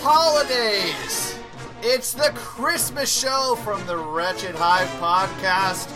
holidays! 0.00 1.38
It's 1.82 2.12
the 2.12 2.30
Christmas 2.34 3.12
show 3.12 3.56
from 3.64 3.84
the 3.86 3.96
Wretched 3.96 4.54
Hive 4.54 4.88
podcast. 5.00 5.86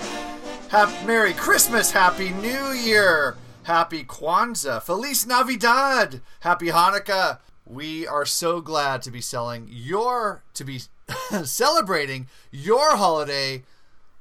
Happy 0.68 1.06
Merry 1.06 1.32
Christmas, 1.32 1.90
Happy 1.92 2.30
New 2.30 2.72
Year, 2.72 3.36
Happy 3.64 4.04
Kwanzaa, 4.04 4.82
Feliz 4.82 5.26
Navidad, 5.26 6.20
Happy 6.40 6.66
Hanukkah. 6.66 7.38
We 7.64 8.06
are 8.06 8.26
so 8.26 8.60
glad 8.60 9.02
to 9.02 9.10
be 9.10 9.20
selling 9.20 9.68
your 9.70 10.42
to 10.54 10.64
be 10.64 10.80
celebrating 11.44 12.26
your 12.50 12.96
holiday 12.96 13.62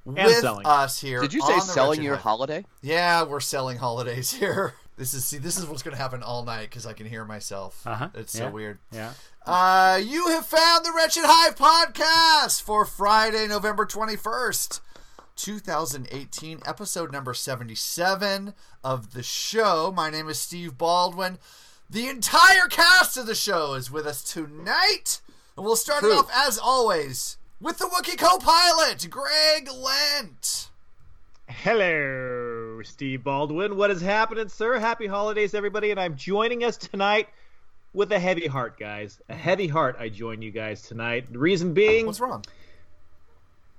with 0.05 0.35
selling. 0.37 0.65
us 0.65 0.99
here. 1.01 1.21
Did 1.21 1.33
you 1.33 1.41
on 1.41 1.47
say 1.47 1.55
the 1.55 1.61
selling 1.61 1.99
Wretched 1.99 2.03
your 2.05 2.15
Hive. 2.15 2.23
holiday? 2.23 2.65
Yeah, 2.81 3.23
we're 3.23 3.39
selling 3.39 3.77
holidays 3.77 4.31
here. 4.39 4.73
This 4.97 5.13
is 5.15 5.25
see, 5.25 5.37
this 5.39 5.57
is 5.57 5.65
what's 5.65 5.81
going 5.81 5.95
to 5.95 6.01
happen 6.01 6.21
all 6.21 6.43
night 6.43 6.69
because 6.69 6.85
I 6.85 6.93
can 6.93 7.07
hear 7.07 7.25
myself. 7.25 7.81
Uh-huh. 7.87 8.09
It's 8.13 8.35
Yeah. 8.35 8.47
so 8.47 8.51
weird. 8.51 8.77
Yeah. 8.91 9.13
Uh, 9.43 9.99
you 10.03 10.27
have 10.27 10.45
found 10.45 10.85
the 10.85 10.91
Wretched 10.95 11.23
Hive 11.25 11.55
podcast 11.55 12.61
for 12.61 12.85
Friday, 12.85 13.47
November 13.47 13.87
21st, 13.87 14.81
2018, 15.35 16.59
episode 16.63 17.11
number 17.11 17.33
77 17.33 18.53
of 18.83 19.13
the 19.13 19.23
show. 19.23 19.91
My 19.95 20.11
name 20.11 20.29
is 20.29 20.39
Steve 20.39 20.77
Baldwin. 20.77 21.39
The 21.89 22.07
entire 22.07 22.67
cast 22.69 23.17
of 23.17 23.25
the 23.25 23.33
show 23.33 23.73
is 23.73 23.89
with 23.89 24.05
us 24.05 24.23
tonight. 24.23 25.21
And 25.57 25.65
we'll 25.65 25.75
start 25.75 26.03
it 26.03 26.11
off, 26.11 26.29
as 26.31 26.59
always, 26.59 27.37
with 27.59 27.79
the 27.79 27.85
Wookiee 27.85 28.19
co 28.19 28.37
pilot, 28.37 29.07
Greg 29.09 29.67
Lent. 29.73 30.69
Hello, 31.47 32.79
Steve 32.83 33.23
Baldwin. 33.23 33.75
What 33.75 33.89
is 33.89 34.01
happening, 34.01 34.49
sir? 34.49 34.77
Happy 34.77 35.07
holidays, 35.07 35.55
everybody. 35.55 35.89
And 35.89 35.99
I'm 35.99 36.15
joining 36.15 36.63
us 36.63 36.77
tonight 36.77 37.27
with 37.93 38.11
a 38.11 38.19
heavy 38.19 38.47
heart, 38.47 38.79
guys. 38.79 39.19
A 39.29 39.33
heavy 39.35 39.67
heart, 39.67 39.97
I 39.99 40.09
join 40.09 40.41
you 40.41 40.51
guys 40.51 40.81
tonight. 40.81 41.31
The 41.31 41.39
reason 41.39 41.73
being, 41.73 42.05
What's 42.05 42.19
wrong? 42.19 42.43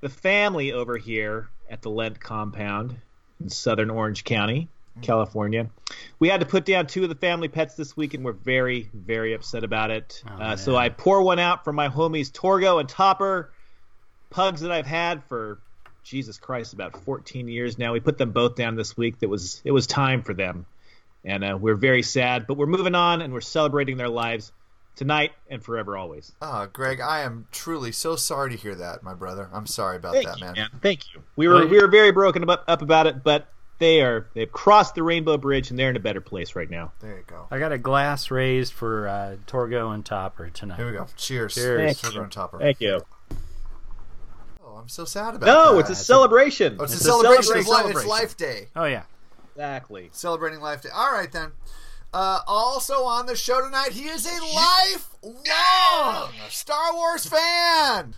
the 0.00 0.08
family 0.08 0.72
over 0.72 0.96
here 0.96 1.48
at 1.70 1.82
the 1.82 1.90
Lent 1.90 2.20
compound 2.20 2.96
in 3.40 3.48
southern 3.48 3.88
Orange 3.90 4.24
County, 4.24 4.68
California. 5.00 5.70
We 6.18 6.28
had 6.28 6.40
to 6.40 6.46
put 6.46 6.64
down 6.64 6.86
two 6.86 7.02
of 7.04 7.08
the 7.08 7.14
family 7.14 7.48
pets 7.48 7.74
this 7.74 7.96
week, 7.96 8.14
and 8.14 8.24
we're 8.24 8.32
very, 8.32 8.90
very 8.92 9.32
upset 9.34 9.64
about 9.64 9.90
it. 9.90 10.22
uh, 10.28 10.56
so 10.56 10.76
I 10.76 10.88
pour 10.90 11.22
one 11.22 11.38
out 11.38 11.64
for 11.64 11.72
my 11.72 11.88
homies 11.88 12.30
Torgo 12.30 12.80
and 12.80 12.88
Topper, 12.88 13.52
pugs 14.30 14.60
that 14.62 14.72
I've 14.72 14.86
had 14.86 15.24
for 15.24 15.60
Jesus 16.02 16.36
Christ 16.38 16.72
about 16.72 17.02
14 17.04 17.48
years 17.48 17.78
now. 17.78 17.92
We 17.92 18.00
put 18.00 18.18
them 18.18 18.32
both 18.32 18.56
down 18.56 18.74
this 18.76 18.96
week. 18.96 19.20
That 19.20 19.28
was 19.28 19.62
it 19.64 19.70
was 19.70 19.86
time 19.86 20.22
for 20.22 20.34
them, 20.34 20.66
and 21.24 21.44
uh, 21.44 21.58
we're 21.60 21.74
very 21.74 22.02
sad. 22.02 22.46
But 22.46 22.56
we're 22.56 22.66
moving 22.66 22.94
on, 22.94 23.22
and 23.22 23.32
we're 23.32 23.40
celebrating 23.40 23.96
their 23.96 24.08
lives 24.08 24.52
tonight 24.96 25.32
and 25.48 25.62
forever, 25.62 25.96
always. 25.96 26.32
Ah, 26.42 26.66
Greg, 26.66 27.00
I 27.00 27.20
am 27.22 27.46
truly 27.50 27.92
so 27.92 28.14
sorry 28.16 28.50
to 28.50 28.56
hear 28.56 28.74
that, 28.74 29.02
my 29.02 29.14
brother. 29.14 29.48
I'm 29.52 29.66
sorry 29.66 29.96
about 29.96 30.12
Thank 30.14 30.26
that, 30.26 30.38
you, 30.38 30.44
man. 30.44 30.54
man. 30.54 30.68
Thank 30.82 31.14
you. 31.14 31.22
We 31.36 31.48
were 31.48 31.66
we 31.66 31.80
were 31.80 31.88
very 31.88 32.12
broken 32.12 32.48
up, 32.48 32.64
up 32.68 32.82
about 32.82 33.06
it, 33.06 33.22
but 33.24 33.48
they 33.78 34.02
are 34.02 34.28
they've 34.34 34.52
crossed 34.52 34.94
the 34.94 35.02
rainbow 35.02 35.36
bridge 35.38 35.70
and 35.70 35.78
they're 35.78 35.90
in 35.90 35.96
a 35.96 36.00
better 36.00 36.20
place 36.20 36.54
right 36.54 36.68
now. 36.70 36.92
There 37.00 37.16
you 37.16 37.24
go. 37.26 37.46
I 37.50 37.58
got 37.58 37.72
a 37.72 37.78
glass 37.78 38.30
raised 38.30 38.74
for 38.74 39.08
uh, 39.08 39.36
Torgo 39.46 39.94
and 39.94 40.04
Topper 40.04 40.50
tonight. 40.50 40.76
Here 40.76 40.86
we 40.86 40.92
go. 40.92 41.06
Cheers. 41.16 41.54
Cheers. 41.54 41.98
Sugar 41.98 42.22
and 42.22 42.30
Topper. 42.30 42.58
Thank 42.58 42.80
you. 42.80 43.00
Oh, 44.62 44.76
I'm 44.76 44.88
so 44.88 45.04
sad 45.04 45.34
about 45.34 45.46
No, 45.46 45.72
that. 45.74 45.80
it's 45.80 45.90
a 45.90 45.94
celebration. 45.94 46.76
Oh, 46.78 46.84
it's, 46.84 46.92
It's 46.92 47.02
a 47.02 47.04
celebration, 47.06 47.42
celebration. 47.44 47.62
of 47.62 47.66
life. 47.68 47.96
It's. 47.96 48.06
Life 48.06 48.36
Day. 48.36 48.68
Oh 48.76 48.84
yeah. 48.84 49.02
Exactly. 49.54 50.10
Celebrating 50.12 50.60
Life 50.60 50.82
Day. 50.82 50.88
All 50.94 51.12
right, 51.12 51.30
then. 51.30 51.52
Uh, 52.14 52.40
also 52.46 53.04
on 53.04 53.24
the 53.24 53.34
show 53.34 53.62
tonight, 53.64 53.92
he 53.92 54.04
is 54.04 54.26
a 54.26 54.38
lifelong 54.54 56.30
Star 56.50 56.92
Wars 56.92 57.24
fan. 57.24 58.14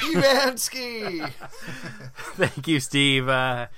Evansky. 0.00 1.30
Thank 2.34 2.66
you, 2.66 2.80
Steve. 2.80 3.28
Uh, 3.28 3.68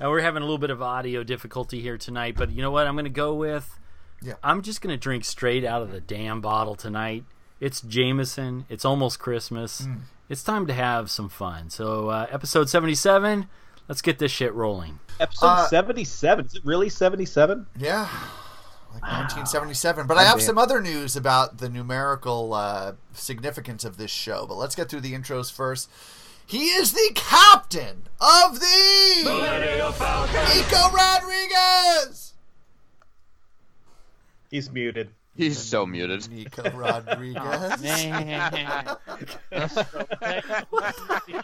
uh, 0.00 0.08
we're 0.08 0.20
having 0.20 0.42
a 0.42 0.44
little 0.44 0.58
bit 0.58 0.70
of 0.70 0.80
audio 0.80 1.24
difficulty 1.24 1.80
here 1.80 1.98
tonight, 1.98 2.36
but 2.36 2.52
you 2.52 2.62
know 2.62 2.70
what? 2.70 2.86
I'm 2.86 2.94
going 2.94 3.04
to 3.04 3.10
go 3.10 3.34
with. 3.34 3.76
Yeah. 4.22 4.34
I'm 4.42 4.62
just 4.62 4.80
going 4.80 4.94
to 4.94 5.00
drink 5.00 5.24
straight 5.24 5.64
out 5.64 5.82
of 5.82 5.90
the 5.90 6.00
damn 6.00 6.40
bottle 6.40 6.76
tonight. 6.76 7.24
It's 7.58 7.80
Jameson. 7.80 8.66
It's 8.68 8.84
almost 8.84 9.18
Christmas. 9.18 9.82
Mm. 9.82 10.02
It's 10.28 10.44
time 10.44 10.66
to 10.68 10.72
have 10.72 11.10
some 11.10 11.28
fun. 11.28 11.70
So, 11.70 12.08
uh, 12.08 12.26
episode 12.30 12.68
77. 12.70 13.48
Let's 13.92 14.00
get 14.00 14.18
this 14.18 14.32
shit 14.32 14.54
rolling. 14.54 15.00
Episode 15.20 15.46
Uh, 15.46 15.66
77. 15.66 16.46
Is 16.46 16.54
it 16.54 16.64
really 16.64 16.88
77? 16.88 17.66
Yeah. 17.76 18.08
Like 18.90 19.02
1977. 19.02 20.06
But 20.06 20.16
I 20.16 20.24
have 20.24 20.40
some 20.40 20.56
other 20.56 20.80
news 20.80 21.14
about 21.14 21.58
the 21.58 21.68
numerical 21.68 22.54
uh, 22.54 22.94
significance 23.12 23.84
of 23.84 23.98
this 23.98 24.10
show. 24.10 24.46
But 24.46 24.54
let's 24.54 24.74
get 24.74 24.88
through 24.88 25.02
the 25.02 25.12
intros 25.12 25.52
first. 25.52 25.90
He 26.46 26.68
is 26.68 26.92
the 26.94 27.10
captain 27.14 28.04
of 28.18 28.60
the 28.60 29.24
Nico 30.54 30.90
Rodriguez. 30.96 32.32
He's 34.50 34.70
muted. 34.70 35.10
He's 35.34 35.58
so 35.58 35.86
muted. 35.86 36.28
Nico 36.30 36.70
Rodriguez. 36.72 37.82
Man. 37.82 38.26
Did 39.50 39.70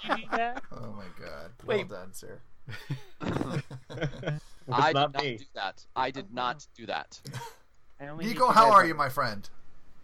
you 0.04 0.16
do 0.16 0.22
that? 0.32 0.62
Oh 0.72 0.92
my 0.92 1.04
god. 1.18 1.50
Well 1.64 1.78
Wait. 1.78 1.88
done, 1.88 2.12
sir. 2.12 2.38
I 4.70 4.92
did 4.92 4.94
not 4.94 4.94
not 4.94 5.22
me. 5.22 5.38
do 5.38 5.44
that. 5.54 5.84
I 5.96 6.10
did 6.10 6.32
not 6.34 6.66
do 6.76 6.86
that. 6.86 7.18
I 8.00 8.08
only 8.08 8.26
Nico, 8.26 8.46
you 8.46 8.52
how 8.52 8.64
guys- 8.66 8.74
are 8.74 8.86
you, 8.86 8.94
my 8.94 9.08
friend? 9.08 9.48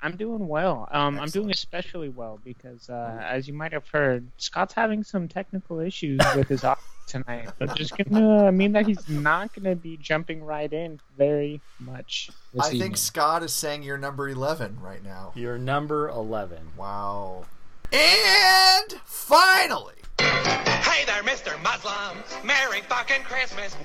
I'm 0.03 0.17
doing 0.17 0.49
well. 0.49 0.87
Um, 0.91 1.19
I'm 1.19 1.29
doing 1.31 1.49
Excellent. 1.51 1.55
especially 1.55 2.09
well 2.11 2.39
because, 2.45 2.91
uh, 2.91 3.23
as 3.27 3.49
you 3.49 3.55
might 3.55 3.73
have 3.73 3.89
heard, 3.89 4.27
Scott's 4.37 4.75
having 4.75 5.03
some 5.03 5.29
technical 5.29 5.81
issues 5.81 6.21
with 6.37 6.49
his 6.49 6.63
audio 6.63 6.83
tonight. 7.15 7.49
But 7.59 7.77
just 7.77 7.97
gonna 7.97 8.51
mean 8.51 8.73
that 8.73 8.87
he's 8.87 9.09
not 9.09 9.55
gonna 9.55 9.77
be 9.77 9.97
jumping 9.97 10.43
right 10.45 10.73
in 10.73 11.01
very 11.17 11.61
much. 11.79 12.31
This 12.53 12.67
I 12.67 12.71
think. 12.71 12.97
Scott 12.97 13.43
is 13.43 13.53
saying 13.53 13.83
you're 13.85 13.99
number 13.99 14.29
11 14.29 14.79
right 14.81 15.03
now. 15.03 15.33
You're 15.37 15.59
number 15.59 16.09
11. 16.09 16.59
Wow. 16.77 17.45
And 17.93 18.93
finally, 19.05 19.95
Hey 20.19 21.05
there, 21.07 21.23
Mr. 21.23 21.61
Muslim. 21.63 22.19
Merry 22.45 22.81
fucking 22.83 23.23
Christmas. 23.23 23.77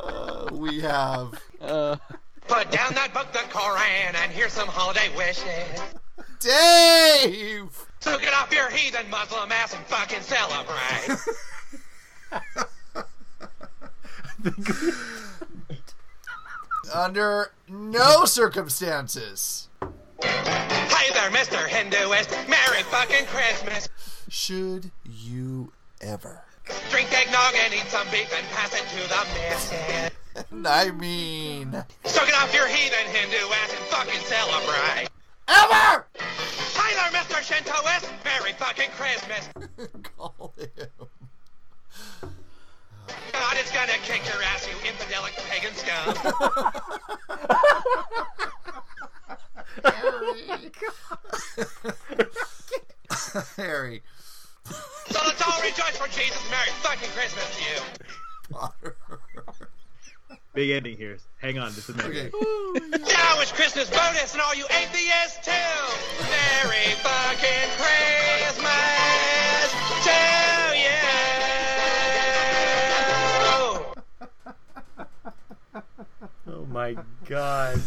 uh, 0.00 0.48
we 0.52 0.80
have 0.80 1.40
Uh, 1.60 1.96
Put 2.48 2.70
down 2.72 2.92
that 2.94 3.14
book, 3.14 3.32
the 3.32 3.38
Koran, 3.50 4.16
and 4.16 4.32
here's 4.32 4.52
some 4.52 4.66
holiday 4.66 5.08
wishes. 5.16 5.80
Dave. 6.40 7.86
So 8.02 8.18
get 8.18 8.34
off 8.34 8.52
your 8.52 8.68
heathen 8.70 9.08
Muslim 9.10 9.50
ass 9.52 9.74
and 9.74 9.84
fucking 9.86 10.20
celebrate. 10.22 11.18
Under 16.94 17.52
no 17.68 18.24
circumstances 18.24 19.68
hey 21.02 21.10
there, 21.14 21.30
Mr. 21.30 21.66
Hinduist. 21.66 22.30
Merry 22.48 22.82
fucking 22.84 23.26
Christmas. 23.26 23.88
should 24.28 24.90
you 25.04 25.72
ever. 26.00 26.42
Drink 26.90 27.12
eggnog 27.12 27.54
and 27.64 27.74
eat 27.74 27.86
some 27.88 28.06
beef 28.10 28.32
and 28.36 28.46
pass 28.50 28.72
it 28.74 28.86
to 28.94 29.08
the 29.08 29.26
missus. 29.50 30.10
I 30.66 30.90
mean, 30.92 31.72
So 32.04 32.24
get 32.24 32.34
off 32.34 32.54
your 32.54 32.68
heathen 32.68 33.06
Hindu 33.12 33.36
ass 33.36 33.70
and 33.72 33.84
fucking 33.86 34.20
celebrate. 34.20 35.08
ever. 35.48 36.06
Santa 37.52 37.82
West. 37.84 38.10
Merry 38.24 38.52
fucking 38.52 38.90
Christmas. 38.96 39.48
Call 40.16 40.54
him. 40.56 40.68
God 43.32 43.56
is 43.62 43.70
gonna 43.72 43.92
kick 44.04 44.22
your 44.24 44.42
ass, 44.42 44.66
you 44.66 44.74
infidelic 44.88 45.36
pagan 45.50 45.74
scum. 45.74 46.14
Harry. 53.56 54.02
so 54.64 55.20
let's 55.26 55.42
all 55.42 55.60
rejoice 55.62 55.96
for 55.98 56.08
Jesus. 56.08 56.42
Merry 56.50 56.70
fucking 56.80 57.10
Christmas 57.10 57.56
to 57.56 57.62
you. 57.64 57.82
Big 60.54 60.70
ending 60.70 60.96
here. 60.98 61.16
Hang 61.40 61.58
on 61.58 61.72
just 61.72 61.88
a 61.88 61.94
minute. 61.94 62.32
Now 62.34 63.40
it's 63.40 63.52
Christmas 63.52 63.88
bonus 63.88 64.34
and 64.34 64.42
all 64.42 64.54
you 64.54 64.66
atheists 64.66 65.42
too. 65.44 65.50
Merry 66.20 66.92
fucking 67.00 67.70
Christmas 67.78 69.72
to 70.04 70.10
you. 70.76 70.92
Oh. 73.44 73.94
oh 76.48 76.66
my 76.66 76.96
god. 77.24 77.80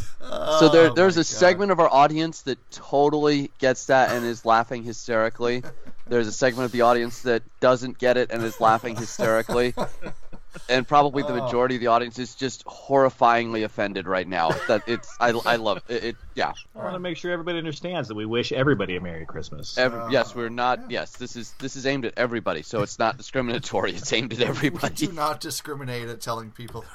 So 0.59 0.69
there, 0.69 0.89
Oh 0.89 0.93
there's 0.93 1.17
a 1.17 1.19
God. 1.19 1.25
segment 1.27 1.71
of 1.71 1.79
our 1.79 1.93
audience 1.93 2.41
that 2.43 2.57
totally 2.71 3.51
gets 3.59 3.85
that 3.85 4.11
and 4.11 4.25
is 4.25 4.43
laughing 4.43 4.81
hysterically. 4.83 5.61
There's 6.07 6.27
a 6.27 6.31
segment 6.31 6.65
of 6.65 6.71
the 6.71 6.81
audience 6.81 7.21
that 7.23 7.43
doesn't 7.59 7.99
get 7.99 8.17
it 8.17 8.31
and 8.31 8.43
is 8.43 8.59
laughing 8.59 8.95
hysterically. 8.95 9.75
And 10.69 10.87
probably 10.87 11.23
the 11.23 11.33
Oh. 11.33 11.43
majority 11.45 11.75
of 11.75 11.81
the 11.81 11.87
audience 11.87 12.17
is 12.19 12.35
just 12.35 12.65
horrifyingly 12.65 13.63
offended 13.63 14.07
right 14.07 14.27
now. 14.27 14.51
That 14.67 14.83
it's 14.87 15.15
I, 15.19 15.29
I 15.45 15.55
love 15.57 15.83
it, 15.87 16.03
it. 16.03 16.15
Yeah. 16.33 16.53
I 16.75 16.79
want 16.79 16.93
to 16.95 16.99
make 16.99 17.17
sure 17.17 17.31
everybody 17.31 17.57
understands 17.57 18.07
that 18.07 18.15
we 18.15 18.25
wish 18.25 18.51
everybody 18.51 18.95
a 18.95 19.01
Merry 19.01 19.25
Christmas. 19.25 19.77
Every, 19.77 19.99
oh, 19.99 20.09
yes, 20.09 20.35
we're 20.35 20.49
not. 20.49 20.89
Yes, 20.89 21.11
this 21.17 21.35
is 21.35 21.53
this 21.59 21.75
is 21.75 21.85
aimed 21.85 22.05
at 22.05 22.13
everybody, 22.17 22.61
so 22.61 22.81
it's 22.81 22.99
not 22.99 23.17
discriminatory. 23.17 23.91
It's 23.93 24.11
aimed 24.13 24.33
at 24.33 24.41
everybody. 24.41 25.07
Do 25.07 25.11
not 25.11 25.39
discriminate 25.39 26.09
at 26.09 26.21
telling 26.21 26.51
people 26.51 26.85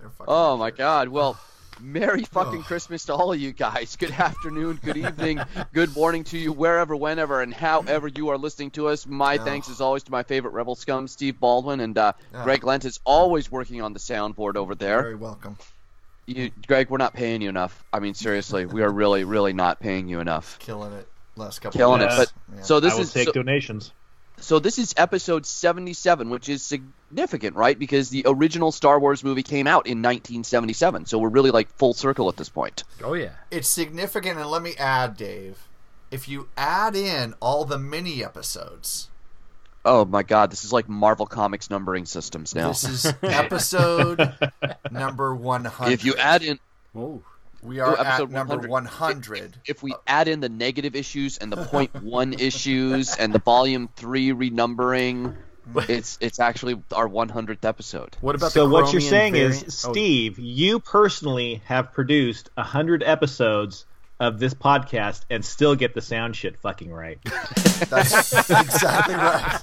they're 0.00 0.10
fucking. 0.10 0.24
Oh 0.28 0.56
my 0.56 0.70
God! 0.70 1.08
Well, 1.08 1.38
Merry 1.80 2.22
fucking 2.24 2.62
Christmas 2.62 3.04
to 3.06 3.14
all 3.14 3.32
of 3.32 3.40
you 3.40 3.52
guys. 3.52 3.96
Good 3.96 4.12
afternoon, 4.12 4.78
good 4.82 4.96
evening, 4.96 5.40
good 5.72 5.94
morning 5.94 6.24
to 6.24 6.38
you 6.38 6.52
wherever, 6.52 6.94
whenever, 6.94 7.42
and 7.42 7.52
however 7.52 8.08
you 8.08 8.28
are 8.30 8.38
listening 8.38 8.70
to 8.72 8.88
us. 8.88 9.06
My 9.06 9.38
thanks 9.38 9.68
as 9.68 9.80
always 9.80 10.04
to 10.04 10.10
my 10.12 10.22
favorite 10.22 10.52
rebel 10.54 10.76
scum, 10.76 11.08
Steve 11.08 11.38
Baldwin, 11.40 11.80
and 11.80 11.96
uh, 11.98 12.12
Yeah. 12.32 12.44
Greg 12.44 12.64
Lent 12.64 12.84
is 12.84 13.00
always 13.04 13.50
working 13.50 13.82
on 13.82 13.92
the 13.92 13.98
soundboard 13.98 14.56
over 14.56 14.74
there. 14.74 15.02
Very 15.02 15.14
welcome. 15.16 15.58
You, 16.26 16.50
Greg, 16.66 16.88
we're 16.90 16.98
not 16.98 17.12
paying 17.12 17.42
you 17.42 17.48
enough. 17.50 17.84
I 17.92 18.00
mean, 18.00 18.14
seriously, 18.14 18.64
we 18.66 18.82
are 18.82 18.90
really, 18.90 19.24
really 19.24 19.52
not 19.52 19.78
paying 19.80 20.08
you 20.08 20.20
enough. 20.20 20.58
Killing 20.60 20.92
it. 20.94 21.06
Last 21.36 21.58
couple. 21.58 21.76
Killing 21.76 22.00
of 22.02 22.10
it. 22.12 22.16
But 22.16 22.32
Yeah. 22.56 22.62
so 22.62 22.80
this 22.80 22.92
I 22.92 22.96
will 22.96 23.02
is 23.02 23.12
take 23.12 23.26
so- 23.26 23.32
donations. 23.32 23.92
So 24.38 24.58
this 24.58 24.78
is 24.78 24.94
episode 24.96 25.46
77, 25.46 26.28
which 26.28 26.48
is 26.48 26.62
significant, 27.14 27.54
right? 27.56 27.78
Because 27.78 28.10
the 28.10 28.24
original 28.26 28.72
Star 28.72 28.98
Wars 28.98 29.22
movie 29.22 29.44
came 29.44 29.66
out 29.68 29.86
in 29.86 29.98
1977. 30.02 31.06
So 31.06 31.18
we're 31.18 31.28
really 31.28 31.52
like 31.52 31.68
full 31.76 31.94
circle 31.94 32.28
at 32.28 32.36
this 32.36 32.48
point. 32.48 32.82
Oh 33.04 33.14
yeah. 33.14 33.30
It's 33.52 33.68
significant, 33.68 34.38
and 34.38 34.50
let 34.50 34.62
me 34.62 34.74
add, 34.78 35.16
Dave. 35.16 35.68
If 36.10 36.28
you 36.28 36.48
add 36.56 36.96
in 36.96 37.34
all 37.40 37.64
the 37.64 37.78
mini 37.78 38.24
episodes, 38.24 39.10
Oh 39.86 40.04
my 40.06 40.22
god, 40.22 40.50
this 40.50 40.64
is 40.64 40.72
like 40.72 40.88
Marvel 40.88 41.26
Comics 41.26 41.68
numbering 41.70 42.06
systems 42.06 42.54
now. 42.54 42.68
this 42.68 42.84
is 42.84 43.06
episode 43.22 44.32
number 44.90 45.34
100. 45.34 45.92
if 45.92 46.04
you 46.04 46.14
add 46.16 46.42
in 46.42 46.58
Oh. 46.96 47.22
we 47.62 47.80
are 47.80 47.90
Oh, 47.90 48.00
at 48.00 48.06
episode 48.06 48.30
number 48.30 48.56
100. 48.56 48.70
100. 48.70 49.56
if 49.66 49.82
we 49.82 49.94
add 50.06 50.26
in 50.28 50.40
the 50.40 50.48
negative 50.48 50.96
issues 50.96 51.36
and 51.38 51.52
the 51.52 51.64
point 51.66 51.94
one 52.02 52.32
issues 52.32 53.14
and 53.16 53.32
the 53.34 53.38
volume 53.40 53.88
3 53.96 54.30
renumbering, 54.30 55.36
it's 55.88 56.18
it's 56.20 56.38
actually 56.40 56.80
our 56.92 57.08
100th 57.08 57.64
episode. 57.64 58.16
What 58.20 58.34
about 58.34 58.52
so 58.52 58.66
the 58.66 58.72
what 58.72 58.92
you're 58.92 59.00
saying 59.00 59.32
variant? 59.34 59.66
is, 59.66 59.84
Oh, 59.86 59.92
Steve, 59.92 60.38
you 60.38 60.80
personally 60.80 61.62
have 61.66 61.92
produced 61.92 62.50
hundred 62.56 63.02
episodes 63.02 63.86
of 64.20 64.38
this 64.38 64.54
podcast 64.54 65.22
and 65.30 65.44
still 65.44 65.74
get 65.74 65.94
the 65.94 66.00
sound 66.00 66.36
shit 66.36 66.56
fucking 66.60 66.92
right. 66.92 67.18
That's 67.88 68.32
exactly 68.50 69.14
right. 69.14 69.60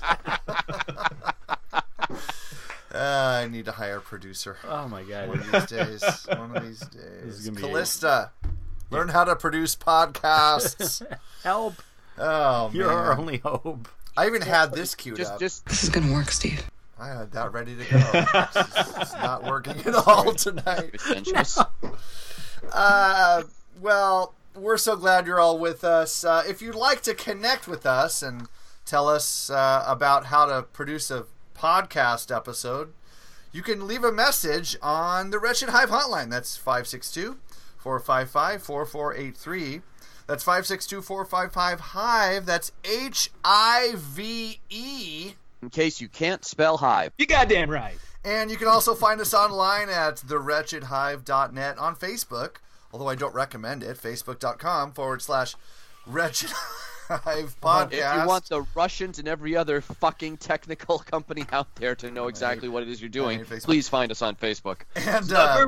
Uh, 2.93 2.93
I 3.43 3.47
need 3.49 3.65
to 3.65 3.71
hire 3.71 3.97
a 3.97 4.01
producer. 4.01 4.57
Oh 4.67 4.87
my 4.87 5.03
god. 5.03 5.29
One 5.29 5.39
of 5.39 5.51
these 5.51 5.65
days. 5.65 6.25
One 6.27 6.55
of 6.57 6.63
these 6.63 6.79
days. 6.81 7.39
is 7.39 7.49
gonna 7.49 7.59
Callista, 7.61 8.31
learn 8.89 9.07
how 9.09 9.23
to 9.23 9.35
produce 9.35 9.75
podcasts. 9.75 11.01
Help! 11.43 11.75
Oh 12.17 12.67
man, 12.67 12.75
You're 12.75 12.91
our 12.91 13.17
only 13.17 13.37
hope. 13.37 13.87
I 14.17 14.27
even 14.27 14.41
had 14.41 14.73
this 14.73 14.95
queued 14.95 15.17
Just 15.17 15.33
up. 15.33 15.39
just 15.39 15.65
This 15.65 15.83
is 15.83 15.89
gonna 15.89 16.13
work, 16.13 16.31
Steve. 16.31 16.63
I 16.99 17.07
had 17.07 17.31
that 17.31 17.51
ready 17.51 17.75
to 17.75 17.83
go. 17.83 17.97
it's, 18.13 18.97
it's 18.97 19.13
not 19.13 19.43
working 19.43 19.77
at 19.85 19.95
all 19.95 20.33
tonight. 20.33 20.91
pretentious. 20.97 21.59
Uh, 22.71 23.41
well, 23.81 24.35
we're 24.55 24.77
so 24.77 24.95
glad 24.95 25.25
you're 25.25 25.39
all 25.39 25.57
with 25.57 25.83
us. 25.83 26.23
Uh, 26.23 26.43
if 26.47 26.61
you'd 26.61 26.75
like 26.75 27.01
to 27.01 27.15
connect 27.15 27.67
with 27.67 27.87
us 27.87 28.21
and 28.21 28.47
tell 28.85 29.09
us 29.09 29.49
uh, 29.49 29.83
about 29.87 30.27
how 30.27 30.45
to 30.45 30.61
produce 30.61 31.09
a 31.09 31.25
podcast 31.57 32.33
episode, 32.33 32.93
you 33.51 33.63
can 33.63 33.87
leave 33.87 34.03
a 34.03 34.11
message 34.11 34.77
on 34.81 35.31
the 35.31 35.39
Wretched 35.39 35.69
Hive 35.69 35.89
hotline. 35.89 36.29
That's 36.29 36.55
562 36.55 37.37
455 37.77 38.61
4483. 38.63 39.81
That's 40.31 40.45
562 40.45 41.01
455 41.01 41.79
Hive. 41.91 42.45
That's 42.45 42.71
H 42.85 43.31
I 43.43 43.95
V 43.97 44.61
E. 44.69 45.33
in 45.61 45.69
case 45.69 45.99
you 45.99 46.07
can't 46.07 46.45
spell 46.45 46.77
hive. 46.77 47.11
You 47.17 47.25
goddamn 47.25 47.69
right. 47.69 47.97
And 48.23 48.49
you 48.49 48.55
can 48.55 48.69
also 48.69 48.95
find 48.95 49.19
us 49.19 49.33
online 49.33 49.89
at 49.89 50.15
thewretchedhive.net 50.15 51.77
on 51.77 51.95
Facebook, 51.97 52.55
although 52.93 53.09
I 53.09 53.15
don't 53.15 53.35
recommend 53.35 53.83
it. 53.83 53.97
Facebook.com 53.97 54.93
forward 54.93 55.21
slash 55.21 55.55
Wretched 56.07 56.51
Hive 57.07 57.55
Podcast. 57.61 57.91
If 57.93 58.21
you 58.21 58.27
want 58.27 58.49
the 58.49 58.65
Russians 58.75 59.19
and 59.19 59.27
every 59.27 59.55
other 59.55 59.81
fucking 59.81 60.37
technical 60.37 60.99
company 61.11 61.45
out 61.51 61.73
there 61.75 61.95
to 61.95 62.11
know 62.11 62.27
exactly 62.27 62.69
what 62.69 62.83
it 62.83 62.89
is 62.89 63.01
you're 63.01 63.09
doing, 63.09 63.43
please 63.45 63.89
find 63.89 64.11
us 64.11 64.21
on 64.21 64.35
Facebook. 64.35 64.81
and 64.95 65.31
uh, 65.31 65.67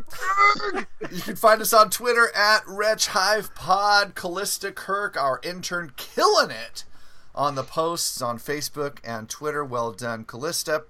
you 1.12 1.22
can 1.22 1.36
find 1.36 1.62
us 1.62 1.74
on 1.74 1.90
Twitter 1.90 2.30
at 2.36 2.64
Wretch 2.68 3.08
Hive 3.08 3.54
Pod. 3.56 4.16
Callista 4.16 4.72
Kirk, 4.72 5.18
our 5.18 5.40
intern, 5.44 5.92
killing 5.98 6.52
it 6.52 6.86
on 7.36 7.56
the 7.56 7.64
posts 7.64 8.22
on 8.22 8.38
Facebook 8.38 8.98
and 9.04 9.30
Twitter. 9.30 9.63
Well 9.66 9.92
done, 9.92 10.24
Callista. 10.24 10.84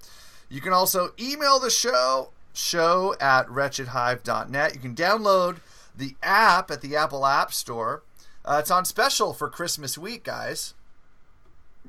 You 0.50 0.62
can 0.62 0.74
also 0.74 1.14
email 1.20 1.60
the 1.60 1.70
show, 1.70 2.30
show 2.54 3.16
at 3.20 3.48
wretchedhive.net. 3.48 4.76
You 4.76 4.80
can 4.80 4.96
download 4.96 5.58
the 5.96 6.16
app 6.22 6.70
at 6.70 6.82
the 6.82 6.96
Apple 6.96 7.26
App 7.26 7.54
Store. 7.54 8.04
Uh, 8.46 8.58
it's 8.60 8.72
on 8.72 8.86
special 8.86 9.34
for 9.34 9.50
Christmas 9.50 9.98
week, 9.98 10.24
guys. 10.24 10.74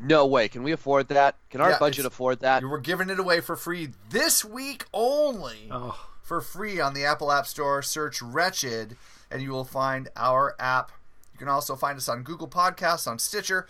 No 0.00 0.26
way. 0.26 0.48
Can 0.48 0.62
we 0.62 0.72
afford 0.72 1.08
that? 1.08 1.36
Can 1.50 1.60
our 1.60 1.70
Yeah, 1.70 1.78
budget 1.78 2.04
afford 2.06 2.40
that? 2.40 2.62
We're 2.64 2.78
giving 2.78 3.10
it 3.10 3.18
away 3.18 3.40
for 3.40 3.56
free 3.56 3.90
this 4.10 4.44
week 4.44 4.84
only. 4.92 5.68
Oh. 5.70 6.08
For 6.22 6.40
free 6.40 6.80
on 6.80 6.94
the 6.94 7.04
Apple 7.04 7.30
App 7.30 7.46
Store. 7.46 7.82
Search 7.82 8.22
Wretched, 8.22 8.96
and 9.30 9.42
you 9.42 9.50
will 9.50 9.64
find 9.64 10.08
our 10.16 10.56
app. 10.58 10.90
You 11.32 11.38
can 11.38 11.48
also 11.48 11.76
find 11.76 11.96
us 11.96 12.08
on 12.08 12.22
Google 12.22 12.48
Podcasts, 12.48 13.06
on 13.06 13.18
Stitcher, 13.18 13.66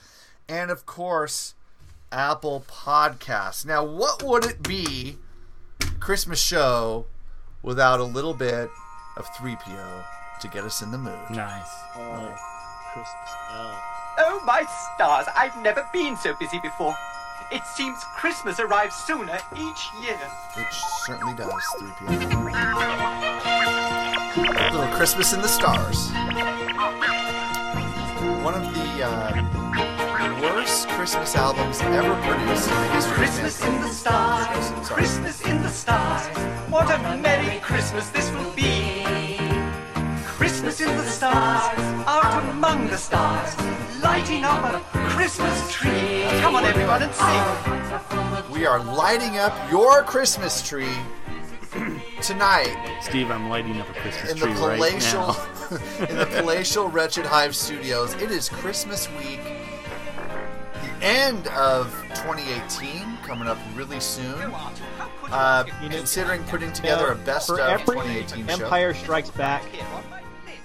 and 0.49 0.71
of 0.71 0.87
course, 0.87 1.55
Apple 2.13 2.65
Podcasts. 2.69 3.67
Now, 3.67 3.85
what 3.85 4.23
would 4.23 4.45
it 4.45 4.63
be, 4.63 5.19
Christmas 6.01 6.41
show, 6.41 7.07
without 7.63 7.99
a 8.01 8.05
little 8.05 8.35
bit 8.35 8.69
of 9.17 9.27
3PO 9.35 10.05
to 10.41 10.49
get 10.49 10.65
us 10.65 10.81
in 10.81 10.91
the 10.91 10.99
mood? 10.99 11.19
Nice. 11.31 11.69
Oh, 11.97 12.35
my 14.45 14.65
stars, 14.95 15.27
I've 15.37 15.57
never 15.63 15.87
been 15.93 16.17
so 16.17 16.35
busy 16.35 16.59
before. 16.61 16.95
It 17.51 17.65
seems 17.67 18.03
Christmas 18.05 18.61
arrives 18.61 18.95
sooner 18.95 19.39
each 19.57 19.91
year. 20.03 20.19
Which 20.57 20.81
certainly 21.07 21.35
does, 21.35 21.53
3PO. 21.81 22.73
little 24.73 24.89
Christmas 24.97 25.33
in 25.33 25.41
the 25.43 25.49
Stars. 25.49 26.11
One 28.43 28.55
of 28.55 28.63
the 28.75 29.05
uh, 29.05 30.41
worst 30.41 30.89
Christmas 30.89 31.35
albums 31.37 31.81
ever 31.81 32.15
produced 32.23 32.69
in 32.69 32.75
the 32.75 32.89
history 32.95 33.11
of 33.11 33.17
Christmas 33.17 33.63
in 33.65 33.81
the 33.81 33.89
stars, 33.89 34.87
Sorry. 34.87 35.03
Christmas 35.03 35.41
in 35.43 35.63
the 35.63 35.69
stars. 35.69 36.27
What 36.71 36.91
a 36.91 36.99
merry 37.19 37.61
Christmas 37.61 38.09
this 38.11 38.31
will 38.33 38.51
be. 38.53 39.05
Christmas 40.25 40.81
in 40.81 40.97
the 40.97 41.05
stars, 41.05 41.79
out 41.79 41.94
among 42.55 42.87
the 42.87 42.97
stars, 42.97 43.57
lighting 44.01 44.45
up 44.45 44.63
a 44.63 44.81
Christmas 45.11 45.73
tree. 45.73 46.23
Come 46.41 46.55
on, 46.55 46.65
everyone, 46.65 47.03
and 47.03 47.13
sing. 47.13 48.53
We 48.53 48.65
are 48.65 48.81
lighting 48.81 49.39
up 49.39 49.53
your 49.73 50.05
Christmas 50.05 50.63
tree 50.67 50.97
tonight 52.23 52.77
Steve, 53.03 53.33
I'm 53.33 53.49
lighting 53.49 53.81
up 53.81 53.91
a 53.91 53.93
Christmas 53.95 54.31
in 54.31 54.39
the 54.39 54.47
tree 54.47 54.55
right 54.55 54.77
palatial 54.79 55.27
now. 55.27 56.07
in 56.09 56.17
the 56.17 56.27
palatial 56.27 56.89
Wretched 56.89 57.27
Hive 57.27 57.57
Studios. 57.57 58.15
It 58.15 58.31
is 58.31 58.49
Christmas 58.49 59.09
week. 59.19 59.41
The 60.75 61.05
end 61.05 61.49
of 61.49 61.93
2018 62.11 63.19
coming 63.25 63.49
up 63.49 63.59
really 63.75 63.99
soon. 63.99 64.55
Uh, 65.25 65.65
considering 65.91 66.45
putting 66.45 66.73
together 66.73 67.09
a 67.09 67.17
best 67.17 67.49
for 67.49 67.61
of 67.61 67.81
every 67.81 67.97
2018 67.97 68.47
show. 68.47 68.53
Empire 68.65 68.95
Strikes 68.95 69.31
Back. 69.31 69.65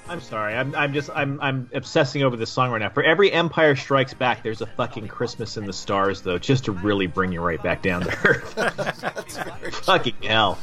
I'm 0.09 0.21
sorry. 0.21 0.55
I'm, 0.55 0.73
I'm 0.75 0.91
just 0.91 1.11
I'm 1.13 1.39
I'm 1.39 1.69
obsessing 1.73 2.23
over 2.23 2.35
this 2.35 2.49
song 2.49 2.71
right 2.71 2.79
now. 2.79 2.89
For 2.89 3.03
every 3.03 3.31
Empire 3.31 3.75
Strikes 3.75 4.13
Back, 4.13 4.41
there's 4.41 4.61
a 4.61 4.65
fucking 4.65 5.07
Christmas 5.07 5.55
in 5.55 5.65
the 5.65 5.73
Stars 5.73 6.21
though, 6.21 6.39
just 6.39 6.65
to 6.65 6.71
really 6.71 7.05
bring 7.05 7.31
you 7.31 7.41
right 7.41 7.61
back 7.61 7.83
down 7.83 8.01
to 8.01 8.17
earth. 8.25 9.75
fucking 9.85 10.15
hell. 10.23 10.57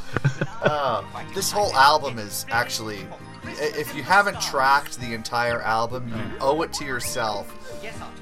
Uh, 0.61 1.01
this 1.33 1.49
whole 1.49 1.73
album 1.75 2.19
is 2.19 2.45
actually, 2.49 2.99
if 3.45 3.95
you 3.95 4.03
haven't 4.03 4.41
tracked 4.41 4.99
the 4.99 5.13
entire 5.13 5.61
album, 5.61 6.09
you 6.09 6.37
owe 6.41 6.61
it 6.63 6.73
to 6.73 6.85
yourself. 6.85 7.53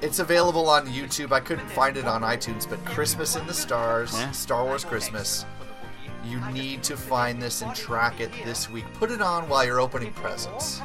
It's 0.02 0.20
available 0.20 0.68
on 0.68 0.86
YouTube. 0.86 1.32
I 1.32 1.40
couldn't 1.40 1.68
find 1.70 1.96
it 1.96 2.04
on 2.06 2.22
iTunes, 2.22 2.68
but 2.68 2.84
Christmas 2.84 3.34
in 3.34 3.46
the 3.46 3.54
Stars, 3.54 4.16
Star 4.32 4.64
Wars 4.64 4.84
Christmas. 4.84 5.44
You 6.28 6.40
need 6.52 6.82
to 6.84 6.96
find 6.96 7.40
this 7.40 7.62
and 7.62 7.74
track 7.74 8.20
it 8.20 8.30
this 8.44 8.68
week. 8.70 8.84
Put 8.94 9.10
it 9.10 9.20
on 9.20 9.48
while 9.48 9.64
you're 9.64 9.80
opening 9.80 10.12
presents. 10.12 10.80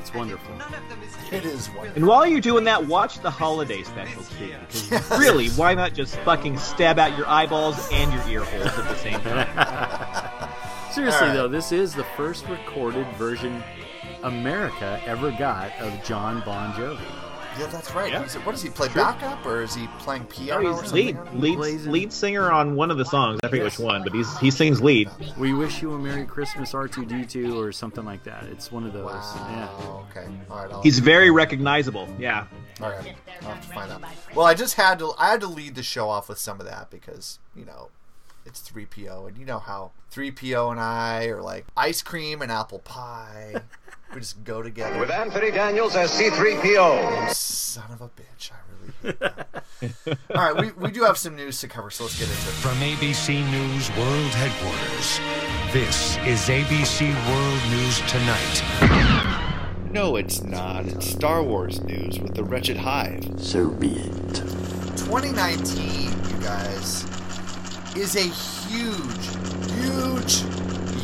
It's 0.00 0.14
wonderful. 0.14 0.54
It 1.32 1.44
is 1.44 1.68
wonderful. 1.70 1.96
And 1.96 2.06
while 2.06 2.26
you're 2.26 2.40
doing 2.40 2.64
that, 2.64 2.86
watch 2.86 3.20
the 3.20 3.30
holiday 3.30 3.82
special 3.82 4.22
too. 4.22 4.54
Because 4.68 5.10
really, 5.18 5.48
why 5.50 5.74
not 5.74 5.94
just 5.94 6.16
fucking 6.18 6.58
stab 6.58 6.98
out 6.98 7.16
your 7.16 7.26
eyeballs 7.26 7.88
and 7.92 8.12
your 8.12 8.28
ear 8.28 8.44
holes 8.44 8.66
at 8.66 8.88
the 8.88 8.96
same 8.96 9.20
time? 9.20 10.50
Seriously 10.92 11.20
All 11.20 11.26
right. 11.28 11.34
though, 11.34 11.48
this 11.48 11.72
is 11.72 11.94
the 11.94 12.04
first 12.16 12.46
recorded 12.48 13.06
version 13.16 13.62
America 14.22 15.00
ever 15.04 15.30
got 15.32 15.72
of 15.80 16.04
Jon 16.04 16.42
Bon 16.44 16.72
Jovi. 16.74 17.23
Yeah, 17.58 17.66
that's 17.66 17.94
right. 17.94 18.10
Yeah. 18.12 18.22
Is 18.24 18.34
it- 18.34 18.44
what 18.44 18.52
does 18.52 18.62
he 18.62 18.68
play 18.70 18.88
True. 18.88 19.02
backup 19.02 19.44
or 19.46 19.62
is 19.62 19.74
he 19.74 19.86
playing 20.00 20.24
piano 20.26 20.68
or 20.68 20.82
he's 20.82 20.90
something? 20.90 21.40
lead 21.40 21.58
lead 21.58 21.80
lead 21.82 22.12
singer 22.12 22.50
on 22.50 22.74
one 22.74 22.90
of 22.90 22.98
the 22.98 23.04
songs. 23.04 23.40
I 23.44 23.48
forget 23.48 23.64
which 23.64 23.78
one, 23.78 24.02
but 24.02 24.12
he's 24.12 24.36
he 24.38 24.50
sings 24.50 24.82
lead. 24.82 25.08
We 25.38 25.54
wish 25.54 25.80
you 25.82 25.92
a 25.94 25.98
Merry 25.98 26.24
Christmas, 26.26 26.72
R2D2, 26.72 27.54
or 27.56 27.72
something 27.72 28.04
like 28.04 28.24
that. 28.24 28.44
It's 28.44 28.72
one 28.72 28.84
of 28.84 28.92
those. 28.92 29.10
Yeah. 29.12 29.68
Okay. 30.10 30.26
All 30.50 30.56
right. 30.62 30.72
I'll 30.72 30.82
He's 30.82 30.98
very 30.98 31.30
recognizable. 31.30 32.08
Yeah. 32.18 32.46
All 32.82 32.90
right, 32.90 33.14
I'll 33.42 33.48
have 33.54 33.66
to 33.68 33.72
find 33.72 33.92
out. 33.92 34.02
Well, 34.34 34.46
I 34.46 34.54
just 34.54 34.74
had 34.74 34.98
to. 34.98 35.12
I 35.16 35.30
had 35.30 35.40
to 35.40 35.46
lead 35.46 35.76
the 35.76 35.82
show 35.84 36.08
off 36.08 36.28
with 36.28 36.38
some 36.38 36.58
of 36.60 36.66
that 36.66 36.90
because 36.90 37.38
you 37.54 37.64
know 37.64 37.90
it's 38.44 38.60
three 38.60 38.84
PO, 38.84 39.26
and 39.26 39.38
you 39.38 39.44
know 39.46 39.60
how 39.60 39.92
three 40.10 40.32
PO 40.32 40.70
and 40.72 40.80
I 40.80 41.26
are 41.26 41.40
like 41.40 41.66
ice 41.76 42.02
cream 42.02 42.42
and 42.42 42.50
apple 42.50 42.80
pie. 42.80 43.54
we 44.12 44.20
just 44.20 44.44
go 44.44 44.62
together. 44.62 44.98
With 44.98 45.10
Anthony 45.10 45.50
Daniels 45.50 45.96
as 45.96 46.10
C3PO. 46.12 47.26
You 47.28 47.34
son 47.34 47.90
of 47.92 48.00
a 48.00 48.08
bitch! 48.08 48.50
I 48.52 48.56
really 48.70 48.92
hate 49.02 49.20
that. 49.20 49.64
All 50.34 50.52
right, 50.52 50.56
we, 50.56 50.70
we 50.82 50.90
do 50.90 51.02
have 51.04 51.18
some 51.18 51.36
news 51.36 51.60
to 51.60 51.68
cover, 51.68 51.90
so 51.90 52.04
let's 52.04 52.18
get 52.18 52.28
into 52.28 52.48
it. 52.48 52.54
From 52.54 52.74
ABC 52.78 53.48
News 53.50 53.90
World 53.96 54.30
Headquarters, 54.34 55.20
this 55.72 56.16
is 56.26 56.48
ABC 56.48 57.12
World 57.28 57.62
News 57.70 58.00
Tonight. 58.10 59.90
No, 59.92 60.16
it's 60.16 60.42
not. 60.42 60.86
It's 60.86 61.08
Star 61.08 61.42
Wars 61.42 61.80
news 61.82 62.18
with 62.18 62.34
the 62.34 62.42
Wretched 62.42 62.76
Hive. 62.76 63.38
So 63.38 63.70
be 63.70 63.92
it. 63.92 64.34
2019, 64.96 66.10
you 66.10 66.42
guys, 66.42 67.04
is 67.96 68.16
a 68.16 68.22
huge, 68.22 69.26
huge 69.72 70.42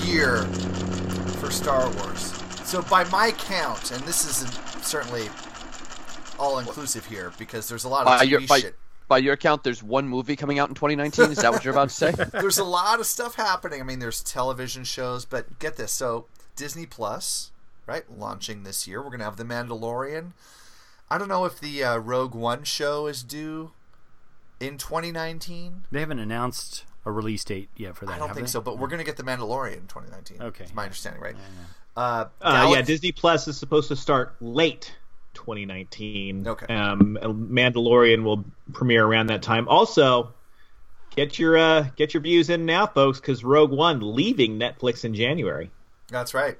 year 0.04 0.42
for 1.38 1.50
Star 1.50 1.88
Wars. 1.99 2.33
So, 2.71 2.83
by 2.83 3.03
my 3.11 3.33
count, 3.33 3.91
and 3.91 4.00
this 4.05 4.25
isn't 4.25 4.53
certainly 4.85 5.29
all 6.39 6.61
inclusive 6.61 7.05
here 7.05 7.33
because 7.37 7.69
there's 7.69 7.83
a 7.83 7.89
lot 7.89 8.03
of 8.03 8.07
By 8.07 8.25
TV 8.25 8.31
your, 8.31 8.41
by, 8.43 8.61
shit. 8.61 8.77
by 9.09 9.19
your 9.19 9.37
count, 9.37 9.65
there's 9.65 9.83
one 9.83 10.07
movie 10.07 10.37
coming 10.37 10.61
out 10.61 10.69
in 10.69 10.77
2019. 10.77 11.33
Is 11.33 11.39
that 11.39 11.50
what 11.50 11.65
you're 11.65 11.75
about 11.75 11.89
to 11.89 11.95
say? 11.97 12.12
there's 12.33 12.59
a 12.59 12.65
lot 12.65 13.00
of 13.00 13.07
stuff 13.07 13.35
happening. 13.35 13.81
I 13.81 13.83
mean, 13.83 13.99
there's 13.99 14.23
television 14.23 14.85
shows, 14.85 15.25
but 15.25 15.59
get 15.59 15.79
this. 15.79 15.91
So, 15.91 16.27
Disney 16.55 16.87
Plus, 16.87 17.50
right, 17.87 18.05
launching 18.17 18.62
this 18.62 18.87
year. 18.87 19.00
We're 19.00 19.09
going 19.09 19.19
to 19.19 19.25
have 19.25 19.37
The 19.37 19.43
Mandalorian. 19.43 20.35
I 21.11 21.19
don't 21.19 21.27
know 21.27 21.47
if 21.47 21.59
the 21.59 21.83
uh, 21.83 21.97
Rogue 21.99 22.37
One 22.37 22.62
show 22.62 23.09
is 23.09 23.25
due 23.25 23.73
in 24.61 24.79
2019. 24.79 25.87
They 25.91 25.99
haven't 25.99 26.21
announced 26.21 26.85
a 27.05 27.11
release 27.11 27.43
date 27.43 27.69
yet 27.77 27.97
for 27.97 28.07
that. 28.07 28.12
I 28.12 28.19
don't 28.19 28.29
have 28.29 28.37
think 28.37 28.47
they? 28.47 28.53
so, 28.53 28.61
but 28.61 28.79
we're 28.79 28.87
going 28.87 29.00
to 29.00 29.05
get 29.05 29.17
The 29.17 29.25
Mandalorian 29.25 29.79
in 29.79 29.87
2019. 29.89 30.41
Okay. 30.41 30.62
It's 30.62 30.73
my 30.75 30.85
understanding, 30.85 31.21
right? 31.21 31.35
Uh, 31.97 32.26
Uh, 32.40 32.70
yeah, 32.75 32.82
Disney 32.82 33.12
Plus 33.12 33.49
is 33.49 33.56
supposed 33.59 33.88
to 33.88 33.97
start 33.97 34.35
late 34.40 34.94
2019. 35.35 36.47
Okay. 36.47 36.75
Um, 36.75 37.18
Mandalorian 37.20 38.23
will 38.23 38.44
premiere 38.73 39.04
around 39.04 39.28
that 39.28 39.42
time. 39.42 39.68
Also, 39.68 40.32
get 41.11 41.38
your 41.38 41.56
uh, 41.59 41.87
get 41.97 42.14
your 42.14 42.23
views 42.23 42.50
in 42.50 42.66
now, 42.66 42.87
folks, 42.87 43.20
because 43.20 43.44
Rogue 43.44 43.73
One 43.73 44.14
leaving 44.14 44.59
Netflix 44.59 45.04
in 45.04 45.14
January. 45.14 45.70
That's 46.09 46.35
right. 46.35 46.59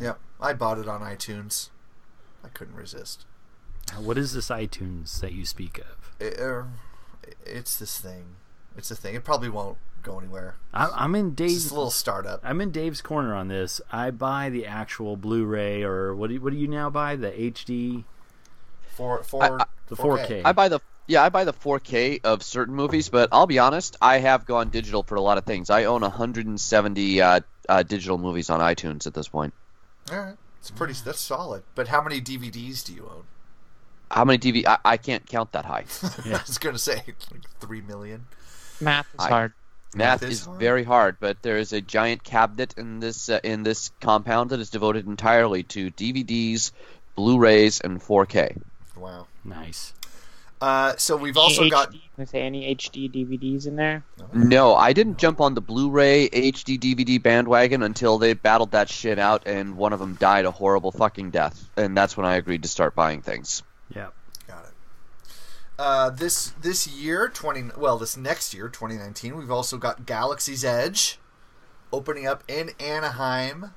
Yep. 0.00 0.18
I 0.40 0.52
bought 0.52 0.78
it 0.78 0.88
on 0.88 1.00
iTunes. 1.00 1.70
I 2.44 2.48
couldn't 2.48 2.76
resist. 2.76 3.24
What 3.98 4.18
is 4.18 4.34
this 4.34 4.48
iTunes 4.48 5.20
that 5.20 5.32
you 5.32 5.44
speak 5.44 5.78
of? 5.78 6.12
It, 6.20 6.38
uh, 6.38 6.64
it's 7.44 7.76
this 7.78 7.98
thing. 7.98 8.36
It's 8.76 8.90
a 8.90 8.96
thing. 8.96 9.14
It 9.14 9.24
probably 9.24 9.48
won't 9.48 9.78
go 10.02 10.18
anywhere. 10.18 10.56
I, 10.72 10.90
I'm 10.94 11.14
in 11.14 11.34
Dave's 11.34 11.54
just 11.54 11.70
a 11.70 11.74
little 11.74 11.90
startup. 11.90 12.40
I'm 12.42 12.60
in 12.60 12.70
Dave's 12.70 13.00
corner 13.00 13.34
on 13.34 13.48
this. 13.48 13.80
I 13.90 14.10
buy 14.10 14.50
the 14.50 14.66
actual 14.66 15.16
Blu-ray, 15.16 15.82
or 15.82 16.14
what? 16.14 16.28
Do 16.28 16.34
you, 16.34 16.40
what 16.40 16.52
do 16.52 16.58
you 16.58 16.68
now 16.68 16.90
buy? 16.90 17.16
The 17.16 17.30
HD, 17.30 18.04
For 18.90 19.22
for 19.22 19.58
the 19.88 19.96
4K. 19.96 20.42
I 20.44 20.52
buy 20.52 20.68
the 20.68 20.80
yeah, 21.06 21.22
I 21.22 21.30
buy 21.30 21.44
the 21.44 21.54
4K 21.54 22.20
of 22.24 22.42
certain 22.42 22.74
movies, 22.74 23.08
but 23.08 23.30
I'll 23.32 23.46
be 23.46 23.58
honest, 23.58 23.96
I 24.02 24.18
have 24.18 24.44
gone 24.44 24.68
digital 24.68 25.02
for 25.02 25.14
a 25.14 25.22
lot 25.22 25.38
of 25.38 25.44
things. 25.44 25.70
I 25.70 25.84
own 25.84 26.02
170 26.02 27.22
uh, 27.22 27.40
uh, 27.66 27.82
digital 27.82 28.18
movies 28.18 28.50
on 28.50 28.60
iTunes 28.60 29.06
at 29.06 29.14
this 29.14 29.28
point. 29.28 29.54
All 30.12 30.18
right. 30.18 30.36
It's 30.60 30.70
pretty. 30.70 30.92
That's 30.92 31.20
solid. 31.20 31.62
But 31.74 31.88
how 31.88 32.02
many 32.02 32.20
DVDs 32.20 32.84
do 32.84 32.92
you 32.92 33.04
own? 33.04 33.24
How 34.10 34.24
many 34.24 34.38
DV? 34.38 34.66
I, 34.66 34.78
I 34.84 34.96
can't 34.96 35.24
count 35.26 35.52
that 35.52 35.64
high. 35.64 35.84
I 36.26 36.42
was 36.46 36.58
going 36.58 36.74
to 36.74 36.80
say 36.80 37.02
like 37.32 37.48
three 37.60 37.80
million. 37.80 38.26
Math 38.80 39.06
is 39.14 39.24
I- 39.24 39.28
hard. 39.28 39.52
Math 39.94 40.22
Math 40.22 40.30
is 40.30 40.40
is 40.40 40.46
hard. 40.46 40.60
very 40.60 40.84
hard, 40.84 41.16
but 41.18 41.42
there 41.42 41.56
is 41.56 41.72
a 41.72 41.80
giant 41.80 42.22
cabinet 42.22 42.74
in 42.76 43.00
this 43.00 43.28
uh, 43.28 43.40
in 43.42 43.62
this 43.62 43.90
compound 44.00 44.50
that 44.50 44.60
is 44.60 44.70
devoted 44.70 45.06
entirely 45.06 45.62
to 45.64 45.90
DVDs, 45.90 46.72
Blu-rays, 47.14 47.80
and 47.80 48.00
4K. 48.00 48.60
Wow. 48.96 49.26
Nice. 49.44 49.94
Uh, 50.60 50.96
so 50.96 51.16
we've 51.16 51.36
also 51.36 51.62
HD, 51.62 51.70
got. 51.70 51.90
Can 51.92 52.00
I 52.18 52.24
say 52.24 52.42
any 52.42 52.74
HD 52.74 53.10
DVDs 53.10 53.66
in 53.66 53.76
there? 53.76 54.02
No, 54.32 54.74
I 54.74 54.92
didn't 54.92 55.18
jump 55.18 55.40
on 55.40 55.54
the 55.54 55.60
Blu-ray 55.60 56.28
HD 56.28 56.78
DVD 56.78 57.22
bandwagon 57.22 57.82
until 57.82 58.18
they 58.18 58.32
battled 58.34 58.72
that 58.72 58.88
shit 58.88 59.18
out, 59.18 59.46
and 59.46 59.76
one 59.76 59.92
of 59.92 60.00
them 60.00 60.14
died 60.14 60.44
a 60.44 60.50
horrible 60.50 60.90
fucking 60.90 61.30
death, 61.30 61.70
and 61.76 61.96
that's 61.96 62.16
when 62.16 62.26
I 62.26 62.36
agreed 62.36 62.64
to 62.64 62.68
start 62.68 62.94
buying 62.94 63.22
things. 63.22 63.62
Yeah. 63.94 64.08
Got 65.78 65.84
it. 65.84 65.88
Uh, 65.88 66.10
this 66.10 66.50
this 66.60 66.86
year, 66.86 67.28
twenty 67.28 67.64
well, 67.76 67.98
this 67.98 68.16
next 68.16 68.52
year, 68.54 68.68
twenty 68.68 68.96
nineteen, 68.96 69.36
we've 69.36 69.50
also 69.50 69.76
got 69.76 70.06
Galaxy's 70.06 70.64
Edge 70.64 71.18
opening 71.92 72.26
up 72.26 72.44
in 72.48 72.70
Anaheim, 72.80 73.72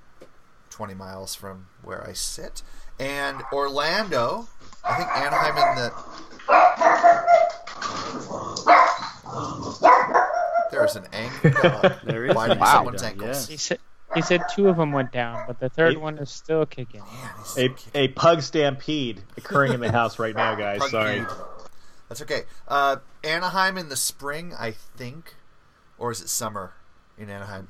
twenty 0.70 0.94
miles 0.94 1.36
from 1.36 1.68
where 1.84 2.06
I 2.08 2.14
sit, 2.14 2.62
and 3.00 3.42
Orlando. 3.54 4.48
I 4.84 4.96
think 4.96 5.10
Anaheim 5.16 5.58
in 5.58 5.76
the. 5.76 5.92
There's 10.72 10.96
an 10.96 11.06
angry 11.12 11.52
dog 11.52 11.94
There 12.04 12.26
is 12.26 12.34
biting 12.34 12.58
an 12.58 12.66
someone's 12.66 13.02
dog, 13.02 13.12
ankles. 13.12 13.48
He 13.48 13.58
said 13.58 13.80
he 14.16 14.22
said 14.22 14.42
two 14.54 14.68
of 14.68 14.78
them 14.78 14.92
went 14.92 15.12
down, 15.12 15.46
but 15.48 15.60
the 15.60 15.70
third 15.70 15.98
one 15.98 16.18
is 16.18 16.30
still 16.30 16.66
kicking. 16.66 17.04
A 17.58 17.70
a 17.94 18.08
pug 18.10 18.42
stampede 18.42 19.22
occurring 19.38 19.74
in 19.74 19.80
the 19.80 19.92
house 19.92 20.20
right 20.20 20.36
now, 20.36 20.56
guys. 20.56 20.80
Pug 20.80 20.90
Sorry. 20.90 21.26
Feed. 22.18 22.28
That's 22.28 22.32
okay. 22.32 22.48
Uh, 22.68 22.98
Anaheim 23.24 23.78
in 23.78 23.90
the 23.90 23.96
spring, 23.96 24.54
I 24.58 24.72
think, 24.72 25.36
or 25.98 26.12
is 26.12 26.22
it 26.22 26.30
summer 26.30 26.74
in 27.18 27.30
Anaheim? 27.30 27.68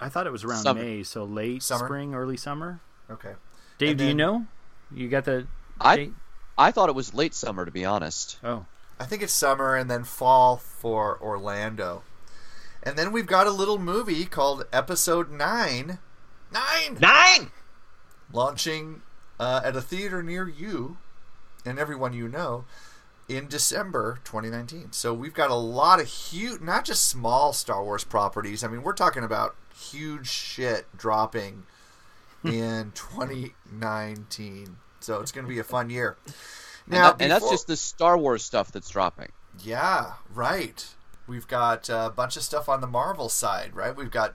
I 0.00 0.08
thought 0.08 0.26
it 0.26 0.32
was 0.32 0.44
around 0.44 0.62
Summer. 0.62 0.82
May, 0.82 1.02
so 1.02 1.24
late 1.24 1.62
Summer? 1.62 1.86
spring, 1.86 2.14
early 2.14 2.36
summer. 2.36 2.80
Okay. 3.10 3.34
Dave, 3.78 3.90
And 3.90 3.98
do 3.98 4.04
you 4.06 4.14
know? 4.14 4.46
You 4.92 5.08
got 5.08 5.24
the 5.24 5.46
I 5.80 5.96
date? 5.96 6.12
I 6.56 6.72
thought 6.72 6.88
it 6.88 6.94
was 6.94 7.14
late 7.14 7.34
summer, 7.34 7.64
to 7.64 7.70
be 7.70 7.84
honest. 7.84 8.38
Oh, 8.42 8.66
I 8.98 9.04
think 9.04 9.22
it's 9.22 9.32
summer 9.32 9.76
and 9.76 9.88
then 9.90 10.02
fall 10.02 10.56
for 10.56 11.18
Orlando. 11.22 12.02
And 12.82 12.96
then 12.98 13.12
we've 13.12 13.26
got 13.26 13.46
a 13.46 13.50
little 13.50 13.78
movie 13.78 14.24
called 14.24 14.66
Episode 14.72 15.30
9. 15.30 15.98
Nine! 16.52 16.98
Nine! 16.98 17.50
Launching 18.32 19.02
uh, 19.38 19.60
at 19.64 19.76
a 19.76 19.80
theater 19.80 20.22
near 20.22 20.48
you 20.48 20.96
and 21.64 21.78
everyone 21.78 22.12
you 22.12 22.28
know 22.28 22.64
in 23.28 23.46
December 23.48 24.18
2019. 24.24 24.92
So 24.92 25.12
we've 25.12 25.34
got 25.34 25.50
a 25.50 25.54
lot 25.54 26.00
of 26.00 26.06
huge, 26.06 26.60
not 26.60 26.84
just 26.84 27.06
small 27.08 27.52
Star 27.52 27.84
Wars 27.84 28.04
properties. 28.04 28.64
I 28.64 28.68
mean, 28.68 28.82
we're 28.82 28.92
talking 28.94 29.22
about 29.24 29.54
huge 29.78 30.28
shit 30.28 30.86
dropping 30.96 31.64
in 32.44 32.92
2019. 32.94 34.76
So 35.00 35.20
it's 35.20 35.32
going 35.32 35.46
to 35.46 35.48
be 35.48 35.58
a 35.58 35.64
fun 35.64 35.90
year. 35.90 36.16
And, 36.26 36.34
Now, 36.94 37.12
that- 37.12 37.22
and 37.22 37.30
that's 37.30 37.48
just 37.50 37.66
the 37.66 37.76
Star 37.76 38.16
Wars 38.16 38.44
stuff 38.44 38.72
that's 38.72 38.88
dropping. 38.90 39.32
Yeah, 39.62 40.14
right. 40.32 40.86
We've 41.26 41.46
got 41.46 41.88
a 41.88 42.10
bunch 42.14 42.36
of 42.36 42.42
stuff 42.42 42.68
on 42.68 42.80
the 42.80 42.86
Marvel 42.86 43.28
side, 43.28 43.74
right? 43.74 43.94
We've 43.94 44.10
got 44.10 44.34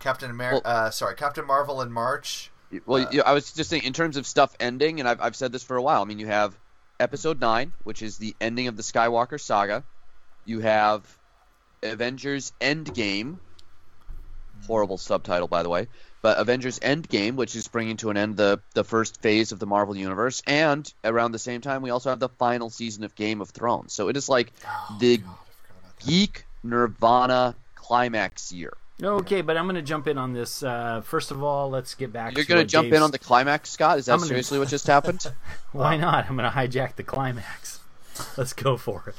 Captain 0.00 0.30
America. 0.30 0.66
uh, 0.66 0.90
sorry, 0.90 1.14
Captain 1.14 1.46
Marvel 1.46 1.80
in 1.80 1.92
March. 1.92 2.50
Well, 2.86 3.06
Uh, 3.06 3.22
I 3.24 3.32
was 3.32 3.52
just 3.52 3.70
saying, 3.70 3.84
in 3.84 3.92
terms 3.92 4.16
of 4.16 4.26
stuff 4.26 4.54
ending, 4.58 4.98
and 4.98 5.08
I've, 5.08 5.20
I've 5.20 5.36
said 5.36 5.52
this 5.52 5.62
for 5.62 5.76
a 5.76 5.82
while. 5.82 6.02
I 6.02 6.04
mean, 6.04 6.18
you 6.18 6.26
have 6.26 6.58
Episode 7.00 7.40
Nine, 7.40 7.72
which 7.82 8.02
is 8.02 8.18
the 8.18 8.34
ending 8.40 8.68
of 8.68 8.76
the 8.76 8.82
Skywalker 8.82 9.40
saga. 9.40 9.84
You 10.44 10.60
have 10.60 11.02
Avengers 11.82 12.52
Endgame. 12.60 13.38
Horrible 14.66 14.98
subtitle, 14.98 15.48
by 15.48 15.62
the 15.62 15.68
way. 15.68 15.88
But 16.22 16.38
Avengers 16.38 16.78
Endgame, 16.78 17.34
which 17.34 17.54
is 17.54 17.68
bringing 17.68 17.98
to 17.98 18.10
an 18.10 18.16
end 18.16 18.36
the 18.36 18.60
the 18.72 18.84
first 18.84 19.20
phase 19.20 19.52
of 19.52 19.58
the 19.58 19.66
Marvel 19.66 19.96
universe, 19.96 20.42
and 20.46 20.90
around 21.04 21.32
the 21.32 21.38
same 21.38 21.60
time, 21.60 21.82
we 21.82 21.90
also 21.90 22.10
have 22.10 22.20
the 22.20 22.30
final 22.30 22.70
season 22.70 23.04
of 23.04 23.14
Game 23.14 23.40
of 23.40 23.50
Thrones. 23.50 23.92
So 23.92 24.08
it 24.08 24.16
is 24.16 24.28
like 24.28 24.52
the 25.00 25.20
geek 26.06 26.46
Nirvana 26.62 27.54
climax 27.74 28.52
year. 28.52 28.72
Okay, 29.02 29.40
but 29.40 29.56
I'm 29.56 29.64
going 29.64 29.74
to 29.74 29.82
jump 29.82 30.06
in 30.06 30.18
on 30.18 30.32
this. 30.32 30.62
Uh, 30.62 31.00
first 31.04 31.30
of 31.30 31.42
all, 31.42 31.68
let's 31.68 31.94
get 31.94 32.12
back. 32.12 32.30
To 32.30 32.36
You're 32.36 32.44
to 32.44 32.48
going 32.48 32.58
to 32.58 32.62
what 32.64 32.82
jump 32.84 32.92
in 32.92 33.02
on 33.02 33.10
the 33.10 33.18
climax, 33.18 33.70
Scott? 33.70 33.98
Is 33.98 34.06
that 34.06 34.16
gonna- 34.16 34.26
seriously 34.26 34.58
what 34.58 34.68
just 34.76 34.86
happened? 34.86 35.26
Why 35.72 35.96
not? 35.96 36.28
I'm 36.28 36.36
going 36.36 36.48
to 36.50 36.56
hijack 36.56 36.94
the 36.96 37.02
climax. 37.02 37.80
Let's 38.36 38.52
go 38.52 38.76
for 38.76 39.04
it. 39.08 39.14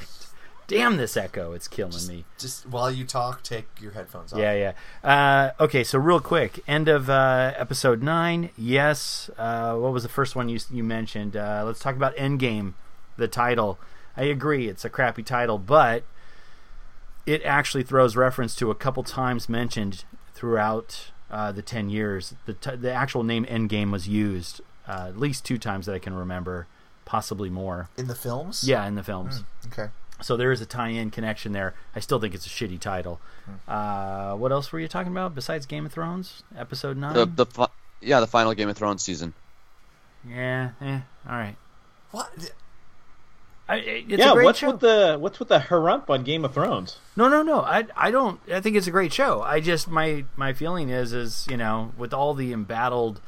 Damn 0.68 0.98
this 0.98 1.16
echo! 1.16 1.54
It's 1.54 1.68
killing 1.68 2.08
me. 2.08 2.26
Just 2.40 2.66
while 2.66 2.90
you 2.90 3.06
talk, 3.06 3.44
take 3.44 3.68
your 3.80 3.92
headphones 3.92 4.34
off. 4.34 4.40
Yeah, 4.40 4.74
yeah. 5.04 5.08
Uh, 5.08 5.64
okay, 5.64 5.84
so 5.84 6.00
real 6.00 6.20
quick, 6.20 6.64
end 6.68 6.88
of 6.88 7.08
uh, 7.08 7.54
episode 7.56 8.02
nine. 8.02 8.50
Yes. 8.58 9.30
Uh, 9.38 9.76
what 9.76 9.94
was 9.94 10.02
the 10.02 10.10
first 10.10 10.36
one 10.36 10.50
you 10.50 10.58
you 10.72 10.84
mentioned? 10.84 11.36
Uh, 11.38 11.62
let's 11.68 11.80
talk 11.80 11.96
about 11.96 12.16
Endgame, 12.16 12.74
the 13.16 13.28
title. 13.28 13.78
I 14.18 14.24
agree, 14.24 14.68
it's 14.68 14.84
a 14.84 14.90
crappy 14.90 15.22
title, 15.22 15.60
but 15.60 16.04
it 17.26 17.42
actually 17.44 17.84
throws 17.84 18.16
reference 18.16 18.56
to 18.56 18.72
a 18.72 18.76
couple 18.76 19.04
times 19.04 19.50
mentioned 19.50 20.06
throughout 20.34 21.12
uh, 21.32 21.52
the 21.52 21.62
ten 21.62 21.90
years. 21.90 22.36
The 22.46 22.54
t- 22.54 22.76
the 22.76 22.92
actual 22.92 23.24
name 23.24 23.46
Endgame 23.46 23.92
was 23.92 24.08
used 24.08 24.62
uh, 24.88 25.06
at 25.10 25.18
least 25.18 25.46
two 25.46 25.58
times 25.58 25.86
that 25.88 25.96
I 25.96 26.00
can 26.00 26.14
remember, 26.14 26.68
possibly 27.06 27.50
more. 27.50 27.90
In 27.98 28.08
the 28.08 28.16
films? 28.16 28.64
Yeah, 28.68 28.86
in 28.88 28.96
the 28.96 29.04
films. 29.04 29.40
Hmm, 29.64 29.68
okay. 29.82 29.92
So 30.22 30.38
there 30.38 30.52
is 30.54 30.62
a 30.62 30.66
tie-in 30.66 31.12
connection 31.12 31.52
there. 31.52 31.74
I 31.94 32.00
still 32.00 32.22
think 32.22 32.34
it's 32.34 32.46
a 32.46 32.50
shitty 32.50 32.80
title. 32.80 33.20
Uh, 33.68 34.34
what 34.36 34.52
else 34.52 34.72
were 34.72 34.80
you 34.80 34.88
talking 34.88 35.12
about 35.12 35.36
besides 35.36 35.66
Game 35.66 35.86
of 35.86 35.92
Thrones? 35.92 36.44
Episode 36.58 36.96
nine. 36.98 37.14
the 37.14 37.26
the 37.26 37.46
fi- 37.46 37.68
yeah, 38.02 38.20
the 38.22 38.28
final 38.28 38.54
Game 38.54 38.70
of 38.70 38.78
Thrones 38.78 39.02
season. 39.04 39.34
Yeah. 40.28 40.72
Eh. 40.82 41.00
All 41.28 41.36
right. 41.36 41.56
What? 42.12 42.30
I, 43.68 43.78
it's 43.78 44.20
yeah, 44.20 44.32
a 44.32 44.34
great 44.34 44.46
what's 44.46 44.60
show. 44.60 44.72
with 44.72 44.80
the 44.82 45.18
what's 45.20 45.40
with 45.40 45.48
the 45.48 45.60
harump 45.60 46.10
on 46.10 46.24
Game 46.24 46.46
of 46.46 46.54
Thrones? 46.54 46.98
No, 47.16 47.28
no, 47.28 47.42
no. 47.42 47.62
I, 47.62 47.86
I 47.96 48.12
don't. 48.12 48.40
I 48.52 48.62
think 48.62 48.76
it's 48.76 48.86
a 48.86 48.92
great 48.92 49.12
show. 49.12 49.42
I 49.42 49.60
just 49.60 49.88
my 49.88 50.26
my 50.36 50.54
feeling 50.54 50.90
is 50.90 51.14
is 51.14 51.48
you 51.50 51.58
know 51.58 51.92
with 51.98 52.14
all 52.14 52.36
the 52.36 52.54
embattled, 52.54 53.22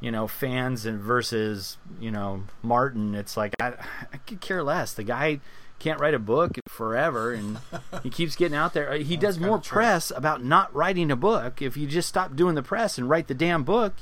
you 0.00 0.10
know 0.10 0.26
fans 0.26 0.86
and 0.86 1.00
versus 1.00 1.78
you 2.00 2.10
know 2.10 2.44
Martin, 2.62 3.14
it's 3.14 3.36
like 3.36 3.54
I 3.60 3.74
I 4.12 4.16
could 4.26 4.40
care 4.40 4.64
less. 4.64 4.92
The 4.92 5.04
guy 5.04 5.40
can't 5.78 6.00
write 6.00 6.14
a 6.14 6.18
book 6.18 6.52
forever, 6.68 7.32
and 7.32 7.58
he 8.02 8.10
keeps 8.10 8.34
getting 8.34 8.56
out 8.56 8.74
there. 8.74 8.90
Uh, 8.90 8.98
he 8.98 9.16
does 9.16 9.38
more 9.38 9.58
press 9.58 10.10
about 10.10 10.44
not 10.44 10.74
writing 10.74 11.12
a 11.12 11.16
book. 11.16 11.62
If 11.62 11.76
you 11.76 11.86
just 11.86 12.08
stop 12.08 12.34
doing 12.34 12.56
the 12.56 12.62
press 12.62 12.98
and 12.98 13.08
write 13.08 13.28
the 13.28 13.34
damn 13.34 13.62
book, 13.62 13.94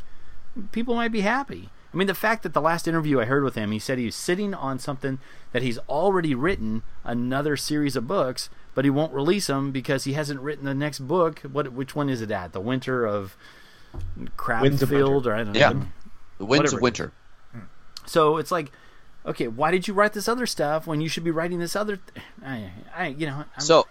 people 0.72 0.94
might 0.94 1.12
be 1.12 1.20
happy. 1.20 1.68
I 1.98 2.02
mean, 2.06 2.06
the 2.06 2.14
fact 2.14 2.44
that 2.44 2.52
the 2.54 2.60
last 2.60 2.86
interview 2.86 3.18
I 3.20 3.24
heard 3.24 3.42
with 3.42 3.56
him, 3.56 3.72
he 3.72 3.80
said 3.80 3.98
he's 3.98 4.14
sitting 4.14 4.54
on 4.54 4.78
something 4.78 5.18
that 5.50 5.62
he's 5.62 5.78
already 5.88 6.32
written 6.32 6.84
another 7.02 7.56
series 7.56 7.96
of 7.96 8.06
books, 8.06 8.50
but 8.76 8.84
he 8.84 8.90
won't 8.90 9.12
release 9.12 9.48
them 9.48 9.72
because 9.72 10.04
he 10.04 10.12
hasn't 10.12 10.38
written 10.38 10.64
the 10.64 10.74
next 10.74 11.00
book. 11.00 11.40
What? 11.40 11.72
Which 11.72 11.96
one 11.96 12.08
is 12.08 12.22
it 12.22 12.30
at? 12.30 12.52
The 12.52 12.60
Winter 12.60 13.04
of 13.04 13.36
Winds 14.16 14.30
Crabfield, 14.36 15.26
or 15.26 15.34
I 15.34 15.42
don't 15.42 15.56
Yeah. 15.56 15.72
The 16.38 16.44
Winds 16.44 16.72
of 16.72 16.80
Winter. 16.80 17.12
So 18.06 18.36
it's 18.36 18.52
like, 18.52 18.70
okay, 19.26 19.48
why 19.48 19.72
did 19.72 19.88
you 19.88 19.92
write 19.92 20.12
this 20.12 20.28
other 20.28 20.46
stuff 20.46 20.86
when 20.86 21.00
you 21.00 21.08
should 21.08 21.24
be 21.24 21.32
writing 21.32 21.58
this 21.58 21.74
other? 21.74 21.96
Th- 21.96 22.24
I, 22.46 22.70
I, 22.96 23.06
you 23.08 23.26
know. 23.26 23.44
I'm, 23.56 23.60
So, 23.60 23.88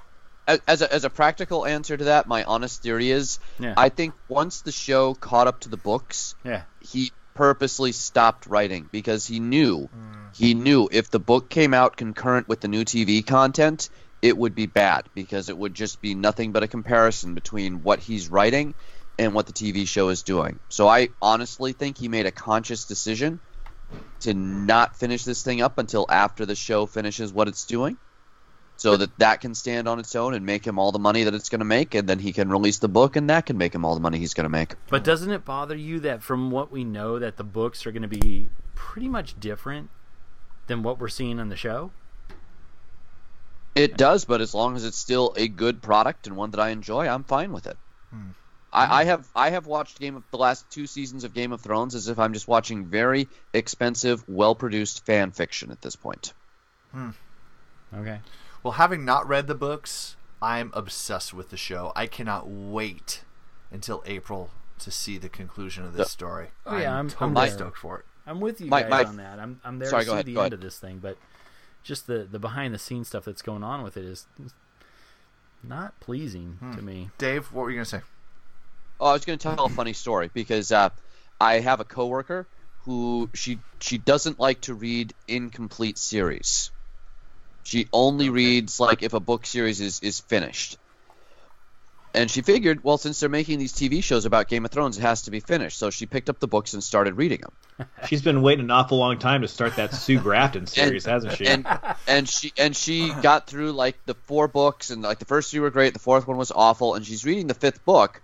as 0.48 0.82
a, 0.82 0.94
as 0.94 1.04
a 1.04 1.10
practical 1.10 1.66
answer 1.66 1.98
to 1.98 2.06
that, 2.06 2.26
my 2.26 2.46
honest 2.46 2.82
theory 2.82 3.12
is, 3.12 3.40
Yeah. 3.60 3.74
I 3.76 3.90
think 3.90 4.14
once 4.30 4.62
the 4.62 4.72
show 4.72 5.14
caught 5.14 5.48
up 5.48 5.60
to 5.62 5.70
the 5.70 5.76
books, 5.76 6.36
Yeah. 6.46 6.62
he 6.80 7.12
purposely 7.38 7.92
stopped 7.92 8.48
writing 8.48 8.90
because 8.92 9.26
he 9.26 9.40
knew 9.40 9.88
Hmm. 9.88 10.14
he 10.34 10.54
knew 10.54 10.90
if 10.92 11.10
the 11.10 11.20
book 11.20 11.50
came 11.50 11.74
out 11.74 11.96
concurrent 11.98 12.48
with 12.48 12.62
the 12.62 12.68
new 12.68 12.84
TV 12.84 13.26
content, 13.26 13.90
it 14.22 14.38
would 14.38 14.56
be 14.56 14.66
bad 14.66 15.08
because 15.16 15.50
it 15.50 15.58
would 15.58 15.74
just 15.74 16.02
be 16.02 16.16
nothing 16.16 16.52
but 16.52 16.64
a 16.64 16.68
comparison 16.68 17.34
between 17.36 17.84
what 17.84 18.00
he's 18.00 18.30
writing 18.30 18.74
and 19.20 19.34
what 19.34 19.46
the 19.48 19.54
TV 19.54 19.88
show 19.88 20.10
is 20.10 20.24
doing. 20.24 20.60
So 20.70 20.88
I 20.88 21.10
honestly 21.22 21.74
think 21.74 21.98
he 21.98 22.08
made 22.08 22.26
a 22.26 22.32
conscious 22.32 22.86
decision 22.86 23.40
to 24.22 24.34
not 24.34 24.98
finish 24.98 25.24
this 25.24 25.44
thing 25.44 25.62
up 25.62 25.78
until 25.78 26.06
after 26.10 26.46
the 26.46 26.56
show 26.56 26.86
finishes 26.88 27.32
what 27.32 27.48
it's 27.48 27.66
doing 27.66 27.98
so 28.78 28.96
that 28.96 29.18
that 29.20 29.42
can 29.42 29.54
stand 29.56 29.88
on 29.88 30.00
its 30.00 30.16
own 30.16 30.34
and 30.34 30.46
make 30.46 30.66
him 30.66 30.80
all 30.80 30.92
the 30.92 31.00
money 31.00 31.24
that 31.24 31.34
it's 31.34 31.50
going 31.50 31.60
to 31.60 31.66
make 31.66 31.96
and 31.96 32.08
then 32.08 32.20
he 32.20 32.32
can 32.32 32.50
release 32.50 32.78
the 32.78 32.88
book 32.88 33.16
and 33.16 33.30
that 33.30 33.46
can 33.46 33.58
make 33.58 33.74
him 33.74 33.84
all 33.84 33.96
the 33.96 34.00
money 34.00 34.20
he's 34.20 34.34
going 34.34 34.46
to 34.46 34.50
make. 34.50 34.76
But 34.90 35.04
doesn't 35.04 35.32
it 35.32 35.44
bother 35.44 35.76
you 35.76 36.00
that 36.02 36.24
from 36.24 36.52
what 36.52 36.72
we 36.72 36.84
know 36.84 37.20
that 37.20 37.38
the 37.38 37.44
books 37.44 37.86
are 37.86 37.92
going 37.92 38.04
to 38.04 38.08
be 38.08 38.50
pretty 38.76 39.10
much 39.10 39.40
different 39.40 39.90
than 40.68 40.84
what 40.84 41.00
we're 41.00 41.08
seeing 41.10 41.40
on 41.40 41.50
the 41.50 41.56
show? 41.56 41.92
It 43.76 43.98
does, 43.98 44.26
but 44.26 44.42
as 44.42 44.54
long 44.54 44.76
as 44.76 44.86
it's 44.86 44.98
still 44.98 45.34
a 45.38 45.48
good 45.48 45.82
product 45.82 46.26
and 46.28 46.36
one 46.36 46.52
that 46.52 46.60
I 46.60 46.70
enjoy, 46.70 47.08
I'm 47.08 47.24
fine 47.24 47.52
with 47.52 47.68
it. 47.68 47.78
Hmm. 48.10 48.30
I, 48.74 49.02
I 49.02 49.04
have 49.06 49.28
I 49.36 49.50
have 49.52 49.66
watched 49.66 50.00
Game 50.00 50.16
of 50.16 50.24
the 50.32 50.38
last 50.38 50.70
two 50.70 50.88
seasons 50.88 51.24
of 51.24 51.34
Game 51.34 51.52
of 51.52 51.62
Thrones 51.62 51.96
as 51.96 52.08
if 52.08 52.20
I'm 52.20 52.34
just 52.34 52.48
watching 52.48 52.86
very 52.86 53.28
expensive, 53.54 54.28
well 54.28 54.56
produced 54.56 55.06
fan 55.06 55.32
fiction 55.32 55.72
at 55.72 55.82
this 55.82 55.96
point. 55.96 56.34
Hmm. 56.92 57.10
Okay. 57.94 58.20
Well, 58.68 58.74
having 58.74 59.06
not 59.06 59.26
read 59.26 59.48
the 59.48 59.56
books, 59.56 60.18
I'm 60.42 60.72
obsessed 60.74 61.34
with 61.34 61.52
the 61.52 61.56
show. 61.56 61.94
I 61.96 62.06
cannot 62.06 62.50
wait 62.50 63.22
until 63.72 64.04
April 64.06 64.50
to 64.80 64.92
see 64.92 65.18
the 65.18 65.30
conclusion 65.30 65.86
of 65.86 65.94
this 65.94 66.08
The- 66.08 66.12
story. 66.12 66.48
Oh 66.66 66.76
yeah, 66.78 66.94
I'm, 67.00 67.10
totally 67.10 67.48
I'm 67.48 67.50
stoked 67.54 67.78
for 67.78 68.00
it. 68.00 68.06
I'm 68.26 68.42
with 68.42 68.60
you 68.60 68.68
My- 68.68 68.82
guys 68.82 68.90
my- 68.92 69.04
on 69.06 69.16
that. 69.18 69.40
I'm 69.40 69.62
I'm 69.64 69.80
there 69.80 69.88
Sorry, 69.90 70.04
to 70.04 70.10
see 70.10 70.14
ahead, 70.16 70.26
the 70.26 70.32
end 70.32 70.38
ahead. 70.40 70.54
of 70.54 70.60
this 70.60 70.78
thing, 70.80 71.00
but 71.00 71.18
just 71.84 72.08
the 72.08 72.28
the 72.30 72.40
behind 72.40 72.74
the 72.74 72.78
scenes 72.78 73.08
stuff 73.08 73.24
that's 73.24 73.42
going 73.42 73.64
on 73.64 73.84
with 73.84 73.96
it 73.96 74.04
is 74.04 74.28
not 75.64 75.98
pleasing 76.02 76.58
Hmm. 76.60 76.76
to 76.76 76.82
me. 76.82 77.10
Dave, 77.18 77.54
what 77.54 77.62
were 77.64 77.70
you 77.72 77.78
gonna 77.78 77.86
say? 77.86 78.02
Oh, 79.00 79.06
I 79.08 79.14
was 79.14 79.24
going 79.24 79.40
to 79.40 79.44
tell 79.44 79.64
a 79.64 79.70
funny 79.70 79.94
story 79.94 80.30
because 80.34 80.74
uh, 80.74 80.90
I 81.40 81.62
have 81.62 81.80
a 81.80 81.86
coworker 81.86 82.48
who 82.84 83.30
she 83.34 83.60
she 83.80 83.98
doesn't 83.98 84.42
like 84.42 84.60
to 84.62 84.74
read 84.74 85.14
incomplete 85.26 85.98
series. 85.98 86.70
She 87.68 87.90
only 87.92 88.30
reads 88.30 88.80
like 88.80 89.04
if 89.04 89.14
a 89.14 89.20
book 89.20 89.46
series 89.46 89.82
is 89.82 90.00
is 90.00 90.22
finished. 90.22 90.78
And 92.14 92.32
she 92.32 92.42
figured, 92.42 92.82
well, 92.82 92.98
since 92.98 93.20
they're 93.20 93.28
making 93.28 93.60
these 93.60 93.74
TV 93.74 94.02
shows 94.02 94.24
about 94.24 94.48
Game 94.48 94.64
of 94.64 94.72
Thrones, 94.72 94.98
it 94.98 95.02
has 95.02 95.24
to 95.24 95.32
be 95.32 95.42
finished. 95.42 95.78
So 95.78 95.90
she 95.90 96.06
picked 96.06 96.30
up 96.30 96.40
the 96.40 96.48
books 96.48 96.74
and 96.74 96.82
started 96.82 97.16
reading 97.16 97.42
them. 97.42 97.88
She's 98.08 98.22
been 98.22 98.42
waiting 98.42 98.64
an 98.64 98.72
awful 98.72 98.98
long 98.98 99.20
time 99.20 99.42
to 99.42 99.50
start 99.50 99.76
that 99.76 99.94
Sue 99.94 100.18
Grafton 100.18 100.66
series, 100.66 101.04
hasn't 101.04 101.36
she? 101.36 101.46
And 101.46 101.68
and 102.08 102.30
she 102.30 102.54
and 102.58 102.74
she 102.74 103.14
got 103.22 103.48
through 103.48 103.74
like 103.74 103.98
the 104.06 104.14
four 104.14 104.48
books, 104.48 104.90
and 104.90 105.02
like 105.02 105.20
the 105.20 105.26
first 105.26 105.52
three 105.52 105.60
were 105.60 105.70
great, 105.70 105.92
the 105.92 106.00
fourth 106.00 106.26
one 106.26 106.38
was 106.38 106.54
awful, 106.56 106.96
and 106.96 107.06
she's 107.06 107.26
reading 107.26 107.48
the 107.48 107.54
fifth 107.54 107.84
book, 107.84 108.22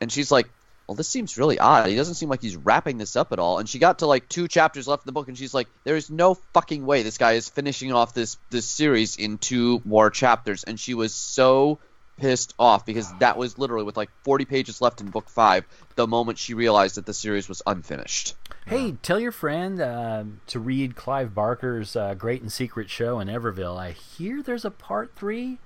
and 0.00 0.10
she's 0.10 0.32
like, 0.32 0.48
"Well, 0.86 0.94
this 0.94 1.08
seems 1.08 1.38
really 1.38 1.58
odd. 1.58 1.88
He 1.88 1.96
doesn't 1.96 2.14
seem 2.14 2.28
like 2.28 2.42
he's 2.42 2.56
wrapping 2.56 2.98
this 2.98 3.16
up 3.16 3.32
at 3.32 3.38
all." 3.38 3.58
And 3.58 3.68
she 3.68 3.78
got 3.78 4.00
to 4.00 4.06
like 4.06 4.28
two 4.28 4.48
chapters 4.48 4.86
left 4.86 5.04
in 5.04 5.06
the 5.06 5.12
book, 5.12 5.28
and 5.28 5.36
she's 5.36 5.54
like, 5.54 5.68
"There 5.84 5.96
is 5.96 6.10
no 6.10 6.34
fucking 6.54 6.84
way 6.84 7.02
this 7.02 7.18
guy 7.18 7.32
is 7.32 7.48
finishing 7.48 7.92
off 7.92 8.14
this 8.14 8.36
this 8.50 8.66
series 8.66 9.16
in 9.16 9.38
two 9.38 9.80
more 9.84 10.10
chapters," 10.10 10.64
and 10.64 10.78
she 10.78 10.94
was 10.94 11.14
so 11.14 11.78
pissed 12.18 12.54
off 12.58 12.86
because 12.86 13.12
that 13.18 13.36
was 13.36 13.58
literally 13.58 13.84
with 13.84 13.96
like 13.96 14.08
40 14.22 14.46
pages 14.46 14.80
left 14.80 15.02
in 15.02 15.10
book 15.10 15.28
five 15.28 15.66
the 15.96 16.06
moment 16.06 16.38
she 16.38 16.54
realized 16.54 16.94
that 16.94 17.04
the 17.04 17.12
series 17.12 17.46
was 17.46 17.60
unfinished 17.66 18.34
Hey, 18.66 18.96
tell 19.00 19.20
your 19.20 19.30
friend 19.30 19.80
uh, 19.80 20.24
to 20.48 20.58
read 20.58 20.96
Clive 20.96 21.32
Barker's 21.32 21.94
uh, 21.94 22.14
Great 22.14 22.42
and 22.42 22.50
Secret 22.50 22.90
Show 22.90 23.20
in 23.20 23.28
Everville. 23.28 23.78
I 23.78 23.92
hear 23.92 24.42
there's 24.42 24.64
a 24.64 24.72
part 24.72 25.12
three, 25.14 25.58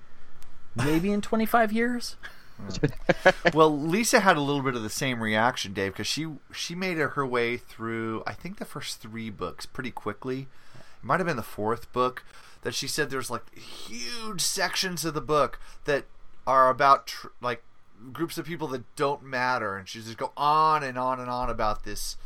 maybe 0.75 1.11
in 1.11 1.19
25 1.19 1.73
years. 1.73 2.15
well, 3.53 3.77
Lisa 3.77 4.19
had 4.19 4.37
a 4.37 4.41
little 4.41 4.61
bit 4.61 4.75
of 4.75 4.83
the 4.83 4.89
same 4.89 5.21
reaction, 5.21 5.73
Dave, 5.73 5.93
because 5.93 6.07
she 6.07 6.27
she 6.53 6.75
made 6.75 6.97
her, 6.97 7.25
way 7.25 7.57
through 7.57 8.23
I 8.25 8.33
think 8.33 8.57
the 8.57 8.65
first 8.65 9.01
three 9.01 9.29
books 9.29 9.65
pretty 9.65 9.91
quickly. 9.91 10.47
It 10.73 11.03
might 11.03 11.19
have 11.19 11.27
been 11.27 11.37
the 11.37 11.43
fourth 11.43 11.91
book 11.93 12.23
that 12.61 12.73
she 12.73 12.87
said 12.87 13.09
there's 13.09 13.31
like 13.31 13.57
huge 13.57 14.41
sections 14.41 15.03
of 15.05 15.13
the 15.13 15.21
book 15.21 15.59
that 15.85 16.05
are 16.45 16.69
about 16.69 17.07
tr- 17.07 17.27
like 17.41 17.63
groups 18.13 18.37
of 18.37 18.45
people 18.45 18.67
that 18.69 18.95
don't 18.95 19.23
matter, 19.23 19.77
and 19.77 19.87
she 19.87 19.99
just 19.99 20.17
go 20.17 20.31
on 20.35 20.83
and 20.83 20.97
on 20.97 21.19
and 21.19 21.29
on 21.29 21.49
about 21.49 21.83
this 21.83 22.17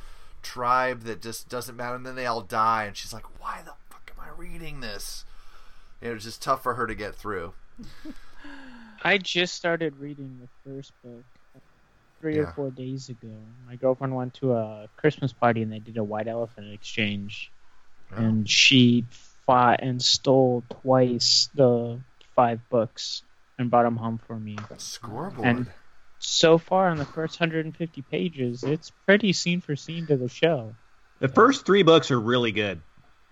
tribe 0.41 1.01
that 1.01 1.21
just 1.21 1.49
doesn't 1.49 1.75
matter, 1.75 1.95
and 1.95 2.05
then 2.05 2.15
they 2.15 2.25
all 2.25 2.41
die, 2.41 2.85
and 2.85 2.95
she's 2.95 3.13
like, 3.13 3.41
why 3.41 3.61
the 3.63 3.73
fuck 3.89 4.11
am 4.15 4.23
I 4.23 4.29
reading 4.37 4.79
this? 4.79 5.25
It 6.01 6.09
was 6.13 6.23
just 6.23 6.41
tough 6.41 6.63
for 6.63 6.75
her 6.75 6.87
to 6.87 6.95
get 6.95 7.15
through. 7.15 7.53
I 9.05 9.19
just 9.19 9.53
started 9.53 9.99
reading 9.99 10.39
the 10.41 10.47
first 10.69 10.91
book 11.03 11.23
three 12.19 12.39
or 12.39 12.47
four 12.47 12.71
days 12.71 13.09
ago. 13.09 13.35
My 13.67 13.75
girlfriend 13.75 14.15
went 14.15 14.33
to 14.35 14.53
a 14.53 14.89
Christmas 14.97 15.31
party 15.31 15.61
and 15.61 15.71
they 15.71 15.77
did 15.77 15.97
a 15.97 16.03
white 16.03 16.27
elephant 16.27 16.73
exchange, 16.73 17.51
Oh. 18.11 18.15
and 18.15 18.49
she 18.49 19.05
fought 19.45 19.81
and 19.83 20.01
stole 20.01 20.63
twice 20.81 21.49
the 21.53 21.99
five 22.35 22.67
books 22.69 23.21
and 23.59 23.69
brought 23.69 23.83
them 23.83 23.95
home 23.97 24.17
for 24.17 24.39
me. 24.39 24.57
Scoreboard. 24.77 25.45
And 25.47 25.67
so 26.17 26.57
far 26.57 26.89
on 26.89 26.97
the 26.97 27.05
first 27.05 27.39
150 27.39 28.01
pages, 28.03 28.63
it's 28.63 28.91
pretty 29.05 29.33
scene 29.33 29.61
for 29.61 29.75
scene 29.75 30.07
to 30.07 30.17
the 30.17 30.29
show. 30.29 30.73
The 31.19 31.27
first 31.27 31.63
three 31.65 31.83
books 31.83 32.09
are 32.09 32.19
really 32.19 32.51
good. 32.51 32.81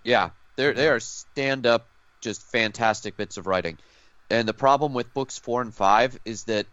Yeah, 0.03 0.29
they're 0.55 0.73
they 0.73 0.87
are 0.87 0.99
stand 0.99 1.65
up, 1.65 1.87
just 2.21 2.43
fantastic 2.51 3.17
bits 3.17 3.37
of 3.37 3.47
writing. 3.47 3.79
And 4.29 4.47
the 4.47 4.53
problem 4.53 4.93
with 4.93 5.13
books 5.13 5.37
four 5.37 5.61
and 5.61 5.73
five 5.73 6.17
is 6.25 6.45
that 6.45 6.65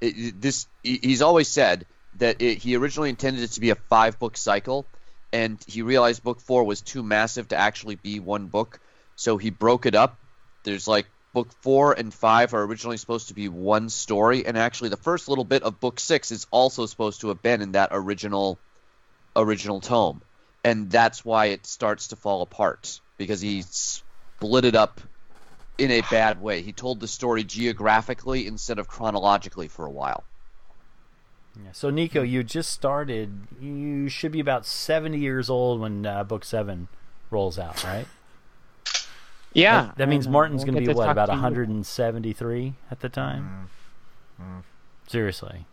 it, 0.00 0.40
this 0.40 0.66
he- 0.82 1.00
he's 1.02 1.22
always 1.22 1.48
said 1.48 1.86
that 2.16 2.40
it, 2.42 2.58
he 2.58 2.76
originally 2.76 3.10
intended 3.10 3.42
it 3.42 3.52
to 3.52 3.60
be 3.60 3.70
a 3.70 3.74
five 3.74 4.18
book 4.18 4.36
cycle, 4.36 4.86
and 5.32 5.62
he 5.66 5.82
realized 5.82 6.22
book 6.22 6.40
four 6.40 6.64
was 6.64 6.80
too 6.80 7.02
massive 7.02 7.48
to 7.48 7.56
actually 7.56 7.96
be 7.96 8.20
one 8.20 8.46
book, 8.46 8.80
so 9.16 9.36
he 9.36 9.50
broke 9.50 9.86
it 9.86 9.94
up. 9.94 10.18
There's 10.64 10.88
like 10.88 11.06
book 11.32 11.52
four 11.62 11.92
and 11.92 12.12
five 12.12 12.54
are 12.54 12.62
originally 12.62 12.96
supposed 12.96 13.28
to 13.28 13.34
be 13.34 13.48
one 13.48 13.88
story, 13.88 14.46
and 14.46 14.58
actually 14.58 14.90
the 14.90 14.96
first 14.96 15.28
little 15.28 15.44
bit 15.44 15.62
of 15.62 15.80
book 15.80 16.00
six 16.00 16.30
is 16.30 16.46
also 16.50 16.86
supposed 16.86 17.20
to 17.20 17.28
have 17.28 17.42
been 17.42 17.62
in 17.62 17.72
that 17.72 17.90
original 17.92 18.60
original 19.36 19.80
tome, 19.80 20.22
and 20.64 20.90
that's 20.90 21.24
why 21.24 21.46
it 21.46 21.66
starts 21.66 22.08
to 22.08 22.16
fall 22.16 22.42
apart 22.42 23.00
because 23.16 23.40
he 23.40 23.62
split 23.62 24.64
it 24.64 24.74
up 24.74 25.00
in 25.78 25.90
a 25.90 26.02
bad 26.10 26.40
way. 26.40 26.62
He 26.62 26.72
told 26.72 27.00
the 27.00 27.08
story 27.08 27.44
geographically 27.44 28.46
instead 28.46 28.78
of 28.78 28.88
chronologically 28.88 29.68
for 29.68 29.86
a 29.86 29.90
while. 29.90 30.24
Yeah, 31.56 31.72
so 31.72 31.90
Nico, 31.90 32.22
you 32.22 32.42
just 32.42 32.70
started. 32.70 33.48
You 33.60 34.08
should 34.08 34.32
be 34.32 34.40
about 34.40 34.66
seventy 34.66 35.18
years 35.18 35.50
old 35.50 35.80
when 35.80 36.06
uh, 36.06 36.24
book 36.24 36.44
seven 36.44 36.88
rolls 37.30 37.58
out, 37.58 37.82
right? 37.84 38.06
Yeah, 39.52 39.82
That, 39.82 39.98
that 39.98 40.08
means 40.08 40.28
Martin's 40.28 40.64
we'll 40.64 40.74
going 40.74 40.84
to 40.84 40.90
be 40.92 40.94
what 40.94 41.08
about 41.08 41.26
to 41.26 41.32
you. 41.32 41.38
173 41.40 42.74
at 42.90 43.00
the 43.00 43.08
time. 43.08 43.68
Mm. 44.40 44.62
Seriously. 45.08 45.66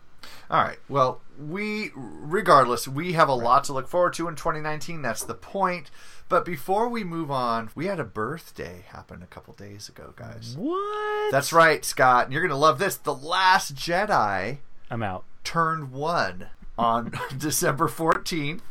All 0.50 0.64
right. 0.64 0.80
Well, 0.88 1.22
we, 1.40 1.92
regardless, 1.96 2.88
we 2.88 3.14
have 3.14 3.30
a 3.30 3.34
lot 3.34 3.64
to 3.66 3.74
look 3.74 3.88
forward 3.88 4.14
to 4.14 4.28
in 4.28 4.36
2019. 4.36 5.02
That's 5.02 5.24
the 5.24 5.34
point. 5.34 5.92
But 6.30 6.46
before 6.46 6.90
we 6.90 7.04
move 7.04 7.32
on, 7.32 7.70
we 7.76 7.86
had 7.86 8.00
a 8.00 8.06
birthday 8.06 8.86
happen 8.88 9.22
a 9.22 9.28
couple 9.28 9.54
days 9.54 9.88
ago, 9.90 10.14
guys. 10.16 10.56
What? 10.58 11.32
That's 11.32 11.54
right, 11.54 11.84
Scott. 11.86 12.26
And 12.26 12.34
you're 12.34 12.42
going 12.42 12.50
to 12.50 12.58
love 12.58 12.80
this. 12.80 12.98
The 12.98 13.14
Last 13.14 13.76
Jedi. 13.76 14.58
I'm 14.90 15.04
out. 15.04 15.24
Turned 15.44 15.92
one 15.92 16.48
on 16.78 17.14
December 17.38 17.88
14th. 17.88 18.62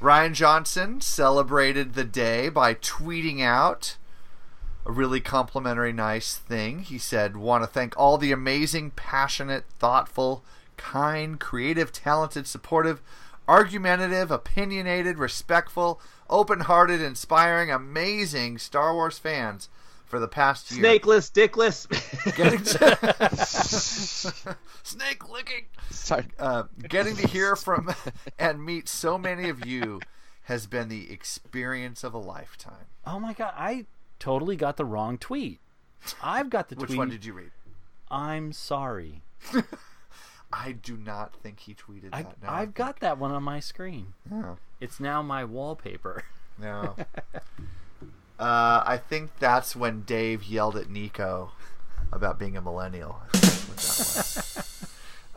Rian 0.00 0.34
Johnson 0.34 1.00
celebrated 1.00 1.94
the 1.94 2.04
day 2.04 2.48
by 2.48 2.74
tweeting 2.74 3.40
out 3.40 3.96
a 4.84 4.92
really 4.92 5.20
complimentary, 5.20 5.92
nice 5.92 6.36
thing. 6.36 6.80
He 6.80 6.98
said, 6.98 7.36
Want 7.36 7.64
to 7.64 7.66
thank 7.66 7.96
all 7.96 8.18
the 8.18 8.30
amazing, 8.30 8.90
passionate, 8.90 9.64
thoughtful, 9.78 10.44
kind, 10.76 11.38
creative, 11.40 11.92
talented, 11.92 12.46
supportive, 12.46 13.02
argumentative, 13.48 14.30
opinionated, 14.30 15.18
respectful, 15.18 16.00
open 16.28 16.60
hearted, 16.60 17.00
inspiring, 17.00 17.70
amazing 17.70 18.58
Star 18.58 18.94
Wars 18.94 19.18
fans 19.18 19.68
for 20.06 20.20
the 20.20 20.28
past 20.28 20.70
year. 20.70 20.84
Snakeless, 20.84 21.30
dickless. 21.30 21.86
Getting 22.36 22.62
to... 24.44 24.56
Snake 24.82 25.28
licking. 25.28 25.66
Sorry. 25.90 26.26
Uh, 26.38 26.64
getting 26.88 27.16
to 27.16 27.26
hear 27.26 27.56
from 27.56 27.94
and 28.38 28.64
meet 28.64 28.88
so 28.88 29.18
many 29.18 29.48
of 29.48 29.66
you 29.66 30.00
has 30.44 30.66
been 30.66 30.88
the 30.88 31.10
experience 31.10 32.04
of 32.04 32.14
a 32.14 32.18
lifetime. 32.18 32.86
Oh 33.04 33.18
my 33.18 33.32
god, 33.32 33.52
I 33.56 33.86
totally 34.18 34.56
got 34.56 34.76
the 34.76 34.84
wrong 34.84 35.18
tweet. 35.18 35.60
I've 36.22 36.50
got 36.50 36.68
the 36.68 36.76
Which 36.76 36.88
tweet. 36.88 36.98
one 36.98 37.10
did 37.10 37.24
you 37.24 37.32
read? 37.32 37.50
I'm 38.08 38.52
sorry. 38.52 39.22
I 40.58 40.72
do 40.72 40.96
not 40.96 41.34
think 41.34 41.60
he 41.60 41.74
tweeted 41.74 42.10
I, 42.12 42.22
that. 42.22 42.42
now. 42.42 42.52
I've 42.52 42.74
got 42.74 43.00
that 43.00 43.18
one 43.18 43.30
on 43.30 43.42
my 43.42 43.60
screen. 43.60 44.14
Oh. 44.32 44.56
It's 44.80 44.98
now 44.98 45.22
my 45.22 45.44
wallpaper. 45.44 46.24
No. 46.58 46.96
uh, 48.38 48.82
I 48.86 48.98
think 49.08 49.30
that's 49.38 49.76
when 49.76 50.02
Dave 50.02 50.44
yelled 50.44 50.76
at 50.76 50.88
Nico 50.88 51.52
about 52.10 52.38
being 52.38 52.56
a 52.56 52.62
millennial. 52.62 53.20
I 53.34 53.36
think 53.36 53.42
that's 53.44 53.68
what 53.68 53.76
that 53.76 54.56
was. 54.56 54.86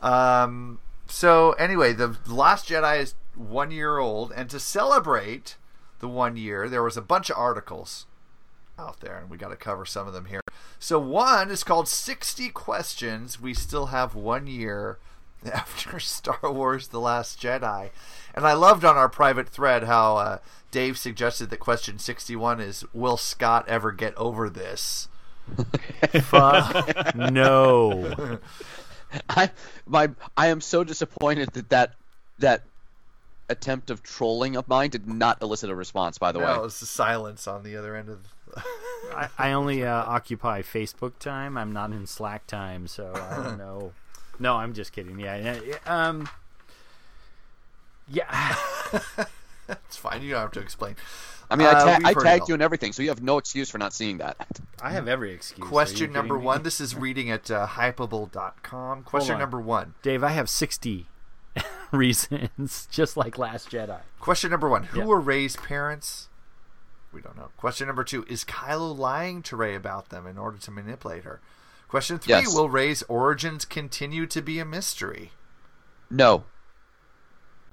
um, 0.00 0.78
so 1.06 1.52
anyway, 1.52 1.92
the 1.92 2.16
Last 2.26 2.68
Jedi 2.68 3.00
is 3.00 3.14
one 3.34 3.70
year 3.70 3.98
old, 3.98 4.32
and 4.32 4.48
to 4.48 4.58
celebrate 4.58 5.56
the 5.98 6.08
one 6.08 6.36
year, 6.36 6.68
there 6.68 6.82
was 6.82 6.96
a 6.96 7.02
bunch 7.02 7.28
of 7.28 7.36
articles 7.36 8.06
out 8.78 9.00
there, 9.00 9.18
and 9.18 9.28
we 9.28 9.36
got 9.36 9.48
to 9.48 9.56
cover 9.56 9.84
some 9.84 10.06
of 10.08 10.14
them 10.14 10.24
here. 10.26 10.40
So 10.78 10.98
one 10.98 11.50
is 11.50 11.62
called 11.62 11.88
60 11.88 12.48
Questions. 12.50 13.38
We 13.38 13.52
still 13.52 13.86
have 13.86 14.14
one 14.14 14.46
year 14.46 14.98
after 15.52 15.98
Star 16.00 16.38
Wars 16.42 16.88
The 16.88 17.00
Last 17.00 17.40
Jedi. 17.40 17.90
And 18.34 18.46
I 18.46 18.52
loved 18.52 18.84
on 18.84 18.96
our 18.96 19.08
private 19.08 19.48
thread 19.48 19.84
how 19.84 20.16
uh, 20.16 20.38
Dave 20.70 20.98
suggested 20.98 21.50
that 21.50 21.58
question 21.58 21.98
61 21.98 22.60
is 22.60 22.84
Will 22.92 23.16
Scott 23.16 23.64
ever 23.68 23.92
get 23.92 24.14
over 24.16 24.48
this? 24.48 25.08
Fuck 26.22 27.14
no. 27.16 28.38
I 29.28 29.50
my 29.86 30.10
I 30.36 30.46
am 30.48 30.60
so 30.60 30.84
disappointed 30.84 31.50
that 31.54 31.68
that 31.70 31.94
that 32.38 32.62
attempt 33.48 33.90
of 33.90 34.02
trolling 34.04 34.54
of 34.54 34.68
mine 34.68 34.90
did 34.90 35.08
not 35.08 35.42
elicit 35.42 35.68
a 35.70 35.74
response. 35.74 36.18
By 36.18 36.30
the 36.30 36.38
No, 36.38 36.46
way, 36.46 36.54
it 36.54 36.60
was 36.62 36.78
the 36.78 36.86
silence 36.86 37.48
on 37.48 37.64
the 37.64 37.76
other 37.76 37.96
end 37.96 38.08
of. 38.10 38.18
I, 39.12 39.28
I 39.38 39.52
only 39.52 39.84
uh, 39.84 39.92
occupy 39.92 40.62
Facebook 40.62 41.18
time. 41.18 41.58
I'm 41.58 41.72
not 41.72 41.90
in 41.90 42.06
Slack 42.06 42.46
time, 42.46 42.86
so 42.86 43.12
I 43.14 43.36
don't 43.42 43.58
know. 43.58 43.92
No, 44.40 44.56
I'm 44.56 44.72
just 44.72 44.92
kidding. 44.92 45.20
Yeah, 45.20 45.36
yeah, 45.36 45.60
yeah, 45.64 45.76
um, 46.08 46.28
yeah. 48.08 48.56
it's 49.68 49.96
fine. 49.96 50.22
You 50.22 50.30
don't 50.32 50.40
have 50.40 50.52
to 50.52 50.60
explain. 50.60 50.96
I 51.50 51.56
mean, 51.56 51.66
I, 51.66 51.70
Uh, 51.72 51.84
ta- 51.84 51.96
we've 51.98 52.16
I 52.16 52.22
tagged 52.22 52.48
you 52.48 52.54
and 52.54 52.62
everything, 52.62 52.92
so 52.92 53.02
you 53.02 53.08
have 53.10 53.22
no 53.22 53.36
excuse 53.38 53.70
for 53.70 53.78
not 53.78 53.92
seeing 53.92 54.18
that. 54.18 54.36
I 54.82 54.90
have 54.92 55.08
every 55.08 55.32
excuse. 55.32 55.68
Question 55.68 55.98
kidding 55.98 56.12
number 56.14 56.38
me? 56.38 56.44
one. 56.44 56.62
This 56.62 56.80
is 56.80 56.94
reading 56.96 57.30
at 57.30 57.50
uh, 57.50 57.66
hypable.com. 57.66 59.02
Question 59.02 59.34
on. 59.34 59.40
number 59.40 59.60
one. 59.60 59.94
Dave, 60.02 60.22
I 60.24 60.28
have 60.30 60.48
60 60.48 61.06
reasons, 61.92 62.88
just 62.90 63.16
like 63.16 63.36
Last 63.36 63.70
Jedi. 63.70 64.00
Question 64.20 64.50
number 64.50 64.68
one. 64.68 64.84
Who 64.84 65.00
Yeah. 65.00 65.06
were 65.06 65.20
Rey's 65.20 65.56
parents? 65.56 66.28
We 67.12 67.20
don't 67.20 67.36
know. 67.36 67.48
Question 67.56 67.88
number 67.88 68.04
two. 68.04 68.24
Is 68.28 68.44
Kylo 68.44 68.96
lying 68.96 69.42
to 69.42 69.56
Rey 69.56 69.74
about 69.74 70.10
them 70.10 70.26
in 70.28 70.38
order 70.38 70.56
to 70.58 70.70
manipulate 70.70 71.24
her? 71.24 71.40
Question 71.90 72.20
three. 72.20 72.34
Yes. 72.34 72.54
Will 72.54 72.68
Rey's 72.68 73.02
origins 73.08 73.64
continue 73.64 74.24
to 74.28 74.40
be 74.40 74.60
a 74.60 74.64
mystery? 74.64 75.32
No, 76.08 76.44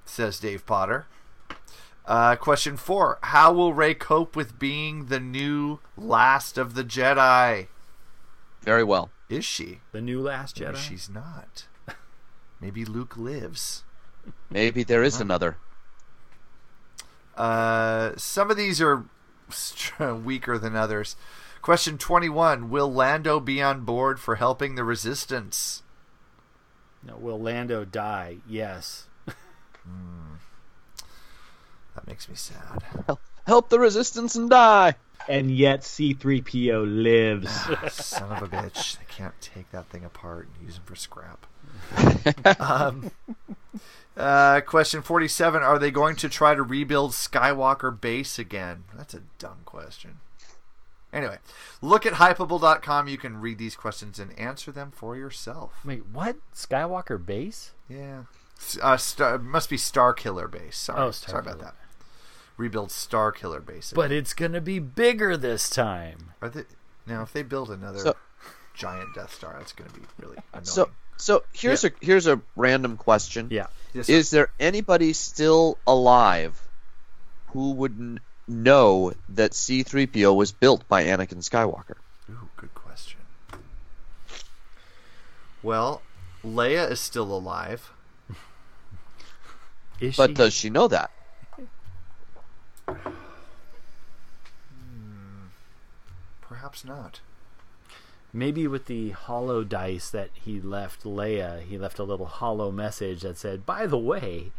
Says 0.04 0.40
Dave 0.40 0.66
Potter. 0.66 1.06
Uh, 2.04 2.34
question 2.34 2.76
four. 2.76 3.18
How 3.22 3.52
will 3.52 3.72
Rey 3.74 3.94
cope 3.94 4.34
with 4.34 4.58
being 4.58 5.06
the 5.06 5.20
new 5.20 5.78
last 5.96 6.58
of 6.58 6.74
the 6.74 6.82
Jedi? 6.82 7.68
very 8.62 8.82
well. 8.82 9.10
Is 9.28 9.44
she? 9.44 9.80
The 9.92 10.00
new 10.00 10.20
Last 10.20 10.58
Maybe 10.58 10.72
Jedi. 10.72 10.76
she's 10.76 11.08
not. 11.08 11.66
Maybe 12.60 12.84
Luke 12.84 13.16
lives. 13.16 13.84
Maybe 14.50 14.82
there 14.82 15.04
is 15.04 15.20
another. 15.20 15.58
Uh, 17.36 18.12
some 18.16 18.50
of 18.50 18.56
these 18.56 18.80
are 18.80 19.04
weaker 20.24 20.58
than 20.58 20.74
others. 20.74 21.14
Question 21.62 21.98
21 21.98 22.70
Will 22.70 22.92
Lando 22.92 23.40
be 23.40 23.60
on 23.62 23.84
board 23.84 24.20
for 24.20 24.36
helping 24.36 24.74
the 24.74 24.84
Resistance? 24.84 25.82
No, 27.02 27.16
will 27.16 27.40
Lando 27.40 27.84
die? 27.84 28.38
Yes. 28.48 29.06
That 31.94 32.06
makes 32.06 32.28
me 32.28 32.34
sad. 32.36 32.82
Help 33.46 33.70
the 33.70 33.78
resistance 33.80 34.36
and 34.36 34.48
die. 34.48 34.94
and 35.28 35.50
yet 35.50 35.80
C3PO 35.80 37.02
lives. 37.02 37.50
Son 37.92 38.30
of 38.30 38.42
a 38.42 38.46
bitch. 38.46 38.98
They 38.98 39.04
can't 39.08 39.34
take 39.40 39.70
that 39.72 39.86
thing 39.86 40.04
apart 40.04 40.48
and 40.58 40.66
use 40.66 40.76
him 40.76 40.84
for 40.84 40.94
scrap. 40.94 41.46
um, 42.60 43.10
uh, 44.16 44.60
question 44.60 45.02
47 45.02 45.62
Are 45.62 45.78
they 45.78 45.90
going 45.90 46.16
to 46.16 46.28
try 46.28 46.54
to 46.54 46.62
rebuild 46.62 47.12
Skywalker 47.12 47.98
Base 47.98 48.38
again? 48.38 48.84
That's 48.96 49.14
a 49.14 49.22
dumb 49.38 49.58
question. 49.64 50.18
Anyway, 51.12 51.38
look 51.80 52.04
at 52.04 52.14
hypable.com. 52.14 53.08
You 53.08 53.16
can 53.18 53.40
read 53.40 53.58
these 53.58 53.74
questions 53.76 54.18
and 54.18 54.38
answer 54.38 54.70
them 54.70 54.90
for 54.90 55.16
yourself. 55.16 55.72
Wait, 55.84 56.04
what? 56.06 56.36
Skywalker 56.54 57.24
base? 57.24 57.72
Yeah. 57.88 58.24
Uh, 58.82 58.96
star, 58.96 59.38
must 59.38 59.70
be 59.70 59.76
Starkiller 59.76 60.50
Base. 60.50 60.76
Sorry, 60.76 61.00
Oh, 61.00 61.10
sorry 61.12 61.38
about 61.40 61.60
that. 61.60 61.74
Rebuild 62.56 62.88
Starkiller 62.90 63.64
Base. 63.64 63.92
But 63.94 64.10
it's 64.12 64.34
gonna 64.34 64.60
be 64.60 64.78
bigger 64.80 65.36
this 65.36 65.70
time. 65.70 66.32
Are 66.42 66.48
they, 66.48 66.64
Now, 67.06 67.22
if 67.22 67.32
they 67.32 67.42
build 67.44 67.70
another 67.70 68.00
So- 68.00 68.16
giant 68.74 69.14
Death 69.14 69.32
Star, 69.32 69.54
that's 69.58 69.72
going 69.72 69.90
to 69.90 69.98
be 70.00 70.06
really 70.18 70.36
annoying. 70.52 70.64
So 70.66 70.90
so 71.16 71.42
here's 71.52 71.84
a 71.84 71.90
here's 72.00 72.26
a 72.26 72.40
random 72.54 72.96
question. 72.96 73.48
Yeah. 73.50 73.66
Yes. 73.94 74.08
Is 74.08 74.30
there 74.30 74.50
anybody 74.60 75.12
still 75.14 75.78
alive 75.86 76.60
who 77.48 77.72
would 77.72 77.92
n- 77.98 78.20
know 78.48 79.12
that 79.28 79.52
C3PO 79.52 80.34
was 80.34 80.52
built 80.52 80.86
by 80.88 81.04
Anakin 81.04 81.38
Skywalker? 81.48 81.96
Ooh, 82.30 82.48
good 82.56 82.74
question. 82.74 83.20
Well, 85.62 86.02
Leia 86.44 86.90
is 86.90 87.00
still 87.00 87.32
alive. 87.32 87.90
Is 90.00 90.16
But 90.16 90.30
she? 90.30 90.34
does 90.34 90.54
she 90.54 90.70
know 90.70 90.88
that? 90.88 91.10
Hmm, 92.86 92.94
perhaps 96.40 96.84
not. 96.84 97.20
Maybe 98.32 98.66
with 98.66 98.86
the 98.86 99.10
hollow 99.10 99.64
dice 99.64 100.10
that 100.10 100.30
he 100.34 100.60
left 100.60 101.04
Leia, 101.04 101.62
he 101.62 101.78
left 101.78 101.98
a 101.98 102.04
little 102.04 102.26
hollow 102.26 102.70
message 102.70 103.22
that 103.22 103.38
said, 103.38 103.64
"By 103.64 103.86
the 103.86 103.96
way, 103.98 104.52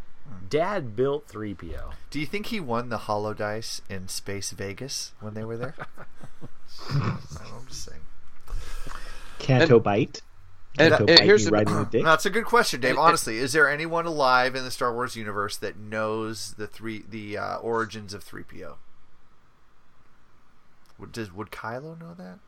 Dad 0.50 0.96
built 0.96 1.28
3PO." 1.28 1.94
Do 2.10 2.20
you 2.20 2.26
think 2.26 2.48
he 2.48 2.60
won 2.60 2.90
the 2.90 2.98
Hollow 3.00 3.34
Dice 3.34 3.82
in 3.90 4.08
Space 4.08 4.52
Vegas 4.52 5.14
when 5.20 5.34
they 5.34 5.44
were 5.44 5.58
there? 5.58 5.76
I'm 6.90 7.20
just 7.68 7.86
saying. 7.86 8.02
Canto 9.40 9.80
Bight. 9.80 10.22
and- 10.78 10.90
Canto 10.92 10.98
and 11.08 11.18
bite 11.18 11.24
here's 11.26 11.44
me 11.44 11.48
an- 11.48 11.54
right 11.54 11.68
in 11.68 11.74
the 11.76 11.86
dick. 11.86 12.04
No, 12.04 12.10
that's 12.12 12.26
a 12.26 12.30
good 12.30 12.46
question, 12.46 12.82
Dave. 12.82 12.98
Honestly, 12.98 13.38
is 13.38 13.54
there 13.54 13.70
anyone 13.70 14.06
alive 14.06 14.56
in 14.56 14.64
the 14.64 14.72
Star 14.72 14.94
Wars 14.94 15.16
universe 15.16 15.56
that 15.58 15.78
knows 15.78 16.54
the 16.56 16.68
three 16.68 17.04
the 17.10 17.38
uh, 17.38 17.58
origins 17.58 18.14
of 18.14 18.24
three 18.24 18.44
PO? 18.44 18.78
Would 20.98 21.12
does 21.12 21.32
would 21.34 21.52
Kylo 21.52 22.00
know 22.00 22.14
that? 22.16 22.40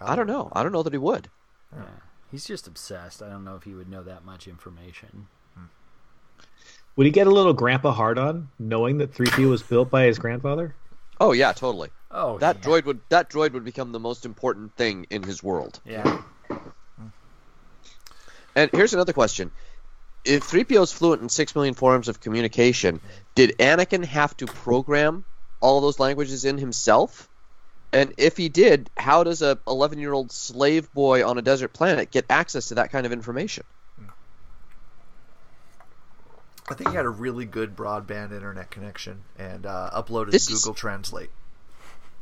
I 0.00 0.16
don't 0.16 0.26
know. 0.26 0.50
I 0.52 0.62
don't 0.62 0.72
know 0.72 0.82
that 0.82 0.92
he 0.92 0.98
would. 0.98 1.28
Yeah. 1.74 1.84
He's 2.30 2.44
just 2.46 2.66
obsessed. 2.66 3.22
I 3.22 3.28
don't 3.28 3.44
know 3.44 3.56
if 3.56 3.62
he 3.64 3.74
would 3.74 3.88
know 3.90 4.02
that 4.02 4.24
much 4.24 4.48
information. 4.48 5.28
Would 6.96 7.06
he 7.06 7.10
get 7.10 7.26
a 7.26 7.30
little 7.30 7.54
grandpa 7.54 7.92
hard 7.92 8.18
on 8.18 8.48
knowing 8.58 8.98
that 8.98 9.14
3P 9.14 9.48
was 9.48 9.62
built 9.62 9.90
by 9.90 10.04
his 10.04 10.18
grandfather? 10.18 10.74
Oh 11.20 11.32
yeah, 11.32 11.52
totally. 11.52 11.90
Oh, 12.10 12.38
that 12.38 12.58
yeah. 12.58 12.62
droid 12.62 12.84
would 12.84 13.00
that 13.08 13.30
droid 13.30 13.52
would 13.52 13.64
become 13.64 13.92
the 13.92 14.00
most 14.00 14.26
important 14.26 14.74
thing 14.76 15.06
in 15.08 15.22
his 15.22 15.42
world. 15.42 15.80
Yeah. 15.84 16.22
Hmm. 16.48 17.06
And 18.54 18.70
here's 18.72 18.92
another 18.92 19.14
question: 19.14 19.50
If 20.24 20.42
3PO 20.50 20.82
is 20.82 20.92
fluent 20.92 21.22
in 21.22 21.28
six 21.28 21.54
million 21.54 21.74
forms 21.74 22.08
of 22.08 22.20
communication, 22.20 23.00
did 23.34 23.56
Anakin 23.58 24.04
have 24.04 24.36
to 24.38 24.46
program 24.46 25.24
all 25.60 25.80
those 25.80 25.98
languages 25.98 26.44
in 26.44 26.58
himself? 26.58 27.28
And 27.94 28.14
if 28.16 28.36
he 28.36 28.48
did, 28.48 28.90
how 28.96 29.22
does 29.22 29.42
a 29.42 29.58
11 29.66 29.98
year 29.98 30.12
old 30.12 30.32
slave 30.32 30.92
boy 30.92 31.26
on 31.26 31.38
a 31.38 31.42
desert 31.42 31.72
planet 31.72 32.10
get 32.10 32.26
access 32.28 32.68
to 32.68 32.76
that 32.76 32.90
kind 32.90 33.06
of 33.06 33.12
information? 33.12 33.64
I 36.70 36.74
think 36.74 36.90
he 36.90 36.96
had 36.96 37.04
a 37.06 37.10
really 37.10 37.44
good 37.44 37.76
broadband 37.76 38.32
internet 38.32 38.70
connection 38.70 39.22
and 39.38 39.66
uh, 39.66 39.90
uploaded 39.92 40.30
This 40.30 40.46
to 40.46 40.52
is- 40.54 40.62
Google 40.62 40.74
Translate. 40.74 41.30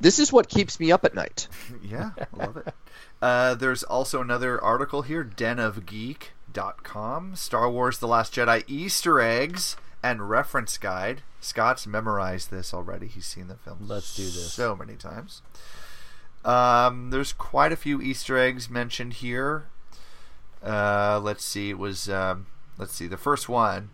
This 0.00 0.18
is 0.18 0.32
what 0.32 0.48
keeps 0.48 0.80
me 0.80 0.90
up 0.90 1.04
at 1.04 1.14
night. 1.14 1.46
yeah, 1.82 2.12
I 2.18 2.24
love 2.34 2.56
it. 2.56 2.72
Uh, 3.20 3.54
there's 3.54 3.82
also 3.82 4.22
another 4.22 4.58
article 4.64 5.02
here, 5.02 5.22
denofgeek.com, 6.52 7.36
Star 7.36 7.70
Wars 7.70 7.98
The 7.98 8.08
Last 8.08 8.34
Jedi 8.34 8.64
Easter 8.66 9.20
eggs 9.20 9.76
and 10.02 10.30
reference 10.30 10.78
guide. 10.78 11.20
Scott's 11.40 11.86
memorized 11.86 12.50
this 12.50 12.72
already. 12.72 13.06
He's 13.08 13.26
seen 13.26 13.48
the 13.48 13.56
film 13.56 13.78
Let's 13.86 14.14
do 14.16 14.24
this. 14.24 14.52
so 14.52 14.74
many 14.74 14.94
times. 14.96 15.42
Um, 16.46 17.10
there's 17.10 17.32
quite 17.34 17.72
a 17.72 17.76
few 17.76 18.00
Easter 18.00 18.38
eggs 18.38 18.70
mentioned 18.70 19.12
here. 19.14 19.66
Uh, 20.64 21.20
let's 21.22 21.44
see. 21.44 21.68
It 21.70 21.78
was 21.78 22.08
um, 22.08 22.46
let's 22.78 22.94
see. 22.94 23.06
The 23.06 23.16
first 23.18 23.48
one, 23.50 23.90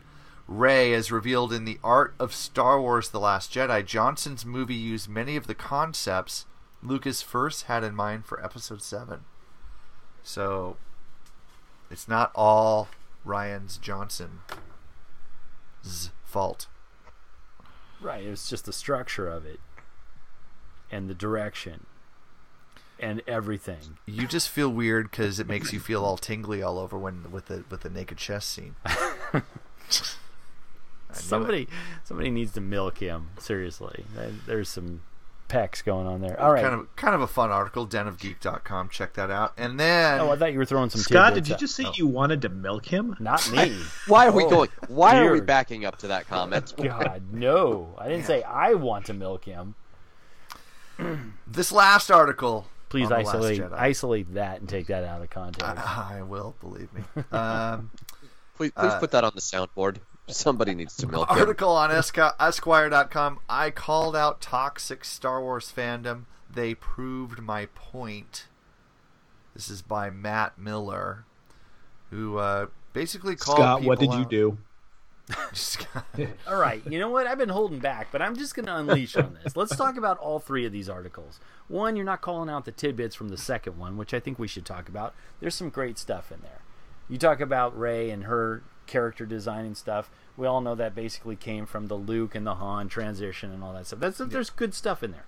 Rey, 0.49 0.95
as 0.95 1.11
revealed 1.11 1.53
in 1.53 1.65
the 1.65 1.79
Art 1.83 2.15
of 2.19 2.35
Star 2.35 2.81
Wars: 2.81 3.11
The 3.11 3.21
Last 3.21 3.53
Jedi. 3.53 3.85
Johnson's 3.85 4.47
movie 4.47 4.75
used 4.75 5.09
many 5.09 5.37
of 5.37 5.47
the 5.47 5.55
concepts 5.55 6.47
Lucas 6.83 7.23
first 7.23 7.65
had 7.65 7.83
in 7.83 7.95
mind 7.95 8.27
for 8.27 8.43
Episode 8.45 8.83
Seven. 8.83 9.25
So, 10.23 10.77
it's 11.91 12.07
not 12.09 12.31
all 12.35 12.89
Rian's 13.25 13.79
Johnson's 13.79 14.41
fault. 16.25 16.67
Right. 18.01 18.25
It's 18.25 18.49
just 18.49 18.67
the 18.67 18.73
structure 18.73 19.29
of 19.29 19.47
it 19.47 19.61
and 20.91 21.09
the 21.09 21.15
direction 21.15 21.87
and 22.99 23.23
everything. 23.27 23.99
You 24.07 24.27
just 24.27 24.49
feel 24.49 24.69
weird 24.69 25.11
because 25.11 25.41
it 25.41 25.47
makes 25.47 25.73
you 25.73 25.81
feel 25.81 26.05
all 26.05 26.17
tingly 26.17 26.63
all 26.63 26.79
over 26.79 26.97
when 26.97 27.31
with 27.31 27.47
the 27.47 27.65
with 27.71 27.81
the 27.83 27.91
naked 27.91 28.19
chest 28.19 28.51
scene. 28.51 28.77
I 31.17 31.23
knew 31.23 31.29
Somebody, 31.29 31.69
somebody 32.05 32.31
needs 32.31 32.53
to 32.53 32.61
milk 32.61 32.99
him. 32.99 33.29
Seriously, 33.39 34.05
there's 34.47 34.69
some 34.69 35.03
pecs 35.49 35.85
going 35.85 36.09
on 36.09 36.21
there. 36.21 36.39
All 36.41 36.53
right. 36.53 36.61
Kind 36.63 36.75
of 36.75 36.97
kind 36.97 37.15
of 37.15 37.21
a 37.21 37.27
fun 37.29 37.51
article, 37.51 37.87
denofgeek.com. 37.87 38.89
Check 38.89 39.15
that 39.15 39.31
out. 39.31 39.53
And 39.57 39.79
then 39.79 40.21
oh, 40.21 40.31
I 40.33 40.37
thought 40.37 40.53
you 40.53 40.59
were 40.59 40.65
throwing 40.65 40.91
some. 40.91 41.01
Scott, 41.01 41.35
did 41.35 41.47
you 41.49 41.55
out. 41.55 41.61
just 41.61 41.77
say 41.77 41.85
Oh. 41.87 41.93
you 41.95 42.07
wanted 42.09 42.43
to 42.43 42.49
milk 42.49 42.87
him? 42.87 43.15
Not 43.21 43.49
me. 43.53 43.77
Why 44.09 44.27
are 44.27 44.33
we 44.33 44.45
Oh, 44.45 44.51
going? 44.51 44.69
Why 44.89 45.19
are 45.19 45.33
we 45.33 45.41
backing 45.41 45.85
up 45.85 45.99
to 45.99 46.09
that 46.09 46.27
comment? 46.29 46.75
God, 46.83 47.23
no! 47.33 47.95
I 47.99 48.09
didn't 48.09 48.25
say 48.27 48.43
I 48.43 48.75
want 48.75 49.07
to 49.07 49.15
milk 49.15 49.45
him. 49.45 49.75
this 51.47 51.73
last 51.73 52.11
article. 52.11 52.67
Please 52.89 53.05
on 53.11 53.19
The 53.19 53.25
Last 53.25 53.29
isolate 53.35 53.63
isolate 53.73 54.35
that 54.35 54.61
and 54.61 54.69
take 54.69 54.87
that 54.87 55.03
out 55.05 55.21
of 55.21 55.29
context. 55.29 55.67
I, 55.87 56.15
I 56.19 56.23
will 56.23 56.55
believe 56.61 56.89
me. 56.95 57.03
Um, 57.33 57.91
Please, 58.57 58.71
please 58.73 58.93
Uh, 58.93 58.99
put 59.01 59.11
that 59.11 59.23
on 59.25 59.33
the 59.35 59.41
soundboard. 59.41 59.97
Somebody 60.29 60.75
needs 60.75 60.97
to 60.97 61.07
milk 61.07 61.31
him. 61.31 61.39
article 61.39 61.71
on 61.71 61.91
Esqu- 61.91 62.35
Esquire.com. 62.41 63.39
I 63.49 63.71
called 63.71 64.17
out 64.17 64.41
toxic 64.41 65.05
Star 65.05 65.41
Wars 65.41 65.73
fandom. 65.75 66.25
They 66.53 66.75
proved 66.75 67.41
my 67.41 67.67
point. 67.75 68.47
This 69.55 69.71
is 69.71 69.83
by 69.83 70.11
Matt 70.11 70.59
Miller, 70.59 71.25
who 72.11 72.39
uh, 72.39 72.67
basically 72.93 73.37
called. 73.37 73.59
Scott, 73.59 73.83
what 73.83 73.99
did 74.01 74.07
people 74.11 74.17
you 74.19 74.25
out- 74.25 74.31
do? 74.31 74.59
All 76.49 76.57
right, 76.57 76.83
you 76.89 77.01
know 77.01 77.09
what? 77.09 77.27
I've 77.27 77.39
been 77.39 77.49
holding 77.49 77.79
back, 77.81 78.09
but 78.13 78.23
I'm 78.23 78.37
just 78.37 78.55
going 78.55 78.67
to 78.67 78.77
unleash 78.77 79.17
on 79.17 79.37
this. 79.43 79.57
Let's 79.57 79.75
talk 79.75 79.97
about 79.97 80.19
all 80.19 80.39
three 80.39 80.65
of 80.65 80.71
these 80.73 80.89
articles. 80.89 81.41
One, 81.67 81.97
you're 81.97 82.05
not 82.05 82.21
calling 82.21 82.49
out 82.49 82.65
the 82.65 82.71
tidbits 82.71 83.17
from 83.17 83.29
the 83.31 83.37
second 83.37 83.77
one, 83.77 83.97
which 83.97 84.15
I 84.15 84.21
think 84.21 84.39
we 84.39 84.47
should 84.47 84.65
talk 84.65 84.89
about. 84.89 85.15
There's 85.41 85.55
some 85.57 85.71
great 85.71 85.99
stuff 85.99 86.31
in 86.31 86.43
there. 86.43 86.61
You 87.09 87.19
talk 87.19 87.41
about 87.41 87.77
Rey 87.77 88.11
and 88.11 88.25
her 88.25 88.63
character 88.87 89.27
design 89.27 89.65
and 89.65 89.77
stuff. 89.77 90.11
We 90.37 90.47
all 90.47 90.61
know 90.61 90.75
that 90.75 90.95
basically 90.95 91.37
came 91.37 91.67
from 91.67 91.87
the 91.87 91.95
Luke 91.95 92.35
and 92.35 92.47
the 92.47 92.57
Han 92.57 92.89
transition 92.89 93.51
and 93.53 93.63
all 93.65 93.73
that 93.73 93.87
stuff. 93.87 94.01
That's 94.01 94.19
there's 94.19 94.51
good 94.51 94.75
stuff 94.75 95.03
in 95.03 95.13
there. 95.13 95.25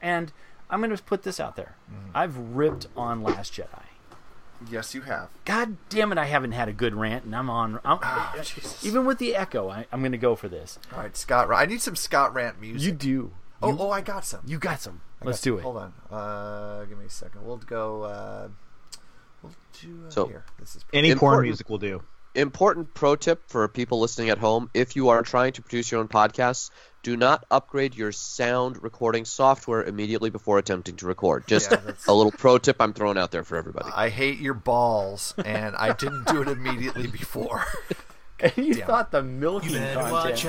And 0.00 0.32
I'm 0.70 0.80
going 0.80 0.94
to 0.96 1.02
put 1.02 1.22
this 1.22 1.40
out 1.40 1.56
there. 1.56 1.76
I've 2.14 2.36
ripped 2.36 2.86
on 2.96 3.22
Last 3.22 3.52
Jedi. 3.54 3.82
Yes, 4.70 4.94
you 4.94 5.02
have. 5.02 5.28
God 5.44 5.76
damn 5.88 6.10
it, 6.12 6.16
I 6.18 6.24
haven't 6.26 6.52
had 6.52 6.68
a 6.68 6.72
good 6.72 6.94
rant, 6.94 7.24
and 7.24 7.34
I'm 7.36 7.50
on. 7.50 7.80
I'm, 7.84 7.98
even 8.82 9.04
with 9.04 9.18
the 9.18 9.34
echo, 9.34 9.68
I, 9.68 9.86
I'm 9.92 10.00
going 10.00 10.12
to 10.12 10.18
go 10.18 10.36
for 10.36 10.48
this. 10.48 10.78
All 10.92 11.00
right, 11.00 11.14
Scott. 11.16 11.50
I 11.52 11.66
need 11.66 11.82
some 11.82 11.96
Scott 11.96 12.32
rant 12.32 12.60
music. 12.60 12.82
You 12.86 12.92
do. 12.92 13.32
Oh, 13.62 13.70
You- 13.72 13.78
oh, 13.80 13.90
I 13.90 14.00
got 14.00 14.24
some. 14.24 14.40
You 14.46 14.58
got 14.58 14.80
some. 14.80 15.00
I 15.20 15.26
Let's 15.26 15.40
got 15.40 15.44
do 15.44 15.50
some. 15.50 15.58
it. 15.58 15.62
Hold 15.62 15.76
on. 15.78 15.92
Uh, 16.10 16.84
give 16.84 16.98
me 16.98 17.06
a 17.06 17.10
second. 17.10 17.44
We'll 17.44 17.56
go. 17.58 18.02
Uh, 18.04 18.48
we'll 19.42 19.52
do 19.82 20.04
uh, 20.06 20.10
So- 20.10 20.26
here. 20.28 20.44
This 20.58 20.76
is 20.76 20.84
Any 20.94 21.14
porn 21.14 21.42
music 21.42 21.68
will 21.68 21.78
do. 21.78 22.02
Important 22.34 22.94
pro 22.94 23.14
tip 23.14 23.48
for 23.48 23.68
people 23.68 24.00
listening 24.00 24.30
at 24.30 24.38
home: 24.38 24.68
If 24.74 24.96
you 24.96 25.10
are 25.10 25.22
trying 25.22 25.52
to 25.52 25.62
produce 25.62 25.92
your 25.92 26.00
own 26.00 26.08
podcasts, 26.08 26.70
do 27.04 27.16
not 27.16 27.44
upgrade 27.48 27.94
your 27.94 28.10
sound 28.10 28.82
recording 28.82 29.24
software 29.24 29.84
immediately 29.84 30.30
before 30.30 30.58
attempting 30.58 30.96
to 30.96 31.06
record. 31.06 31.46
Just 31.46 31.70
Yeah, 31.70 31.92
a 32.08 32.12
little 32.12 32.32
pro 32.32 32.58
tip 32.58 32.76
I'm 32.80 32.92
throwing 32.92 33.18
out 33.18 33.30
there 33.30 33.44
for 33.44 33.56
everybody. 33.56 33.88
I 33.94 34.08
hate 34.08 34.40
your 34.40 34.54
balls, 34.54 35.32
and 35.44 35.76
I 35.76 35.92
didn't 35.92 36.26
do 36.26 36.42
it 36.42 36.48
immediately 36.48 37.06
before. 37.06 37.64
And 38.40 38.52
you 38.56 38.74
Damn. 38.74 38.86
thought 38.88 39.10
the 39.12 39.22
milking 39.22 39.70
content. 39.94 40.42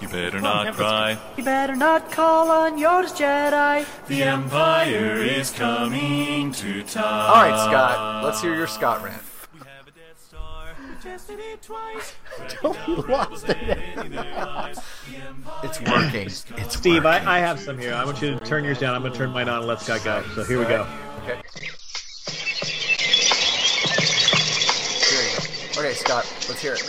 You 0.00 0.08
better 0.08 0.38
Come 0.38 0.42
not 0.42 0.56
on, 0.56 0.66
Empress. 0.68 0.88
cry. 0.88 1.18
You 1.36 1.44
better 1.44 1.74
not 1.74 2.12
call 2.12 2.48
on 2.48 2.78
yours, 2.78 3.12
Jedi. 3.12 3.84
The 4.06 4.22
Empire 4.22 5.16
is 5.16 5.50
coming 5.50 6.52
to 6.52 6.82
town. 6.84 7.04
All 7.04 7.34
right, 7.34 7.64
Scott. 7.68 8.24
Let's 8.24 8.40
hear 8.40 8.54
your 8.54 8.68
Scott 8.68 9.02
rant. 9.02 9.20
You 12.86 12.96
lost 13.08 13.48
it. 13.48 13.78
It's 15.62 15.80
working. 15.80 16.26
It's 16.26 16.76
Steve, 16.76 17.04
working. 17.04 17.28
I, 17.28 17.36
I 17.36 17.38
have 17.38 17.60
some 17.60 17.78
here. 17.78 17.94
I 17.94 18.04
want 18.04 18.20
you 18.20 18.36
to 18.36 18.40
turn 18.44 18.64
yours 18.64 18.80
down. 18.80 18.94
I'm 18.96 19.02
going 19.02 19.12
to 19.12 19.18
turn 19.18 19.30
mine 19.30 19.48
on 19.48 19.58
and 19.58 19.66
let 19.68 19.80
Scott 19.80 20.02
go. 20.02 20.24
So 20.34 20.42
here 20.42 20.58
we 20.58 20.64
go. 20.64 20.86
Okay. 21.22 21.40
Here 25.06 25.22
you 25.22 25.38
go. 25.38 25.80
Okay, 25.80 25.94
Scott. 25.94 26.24
Let's 26.48 26.60
hear 26.60 26.74
it. 26.74 26.82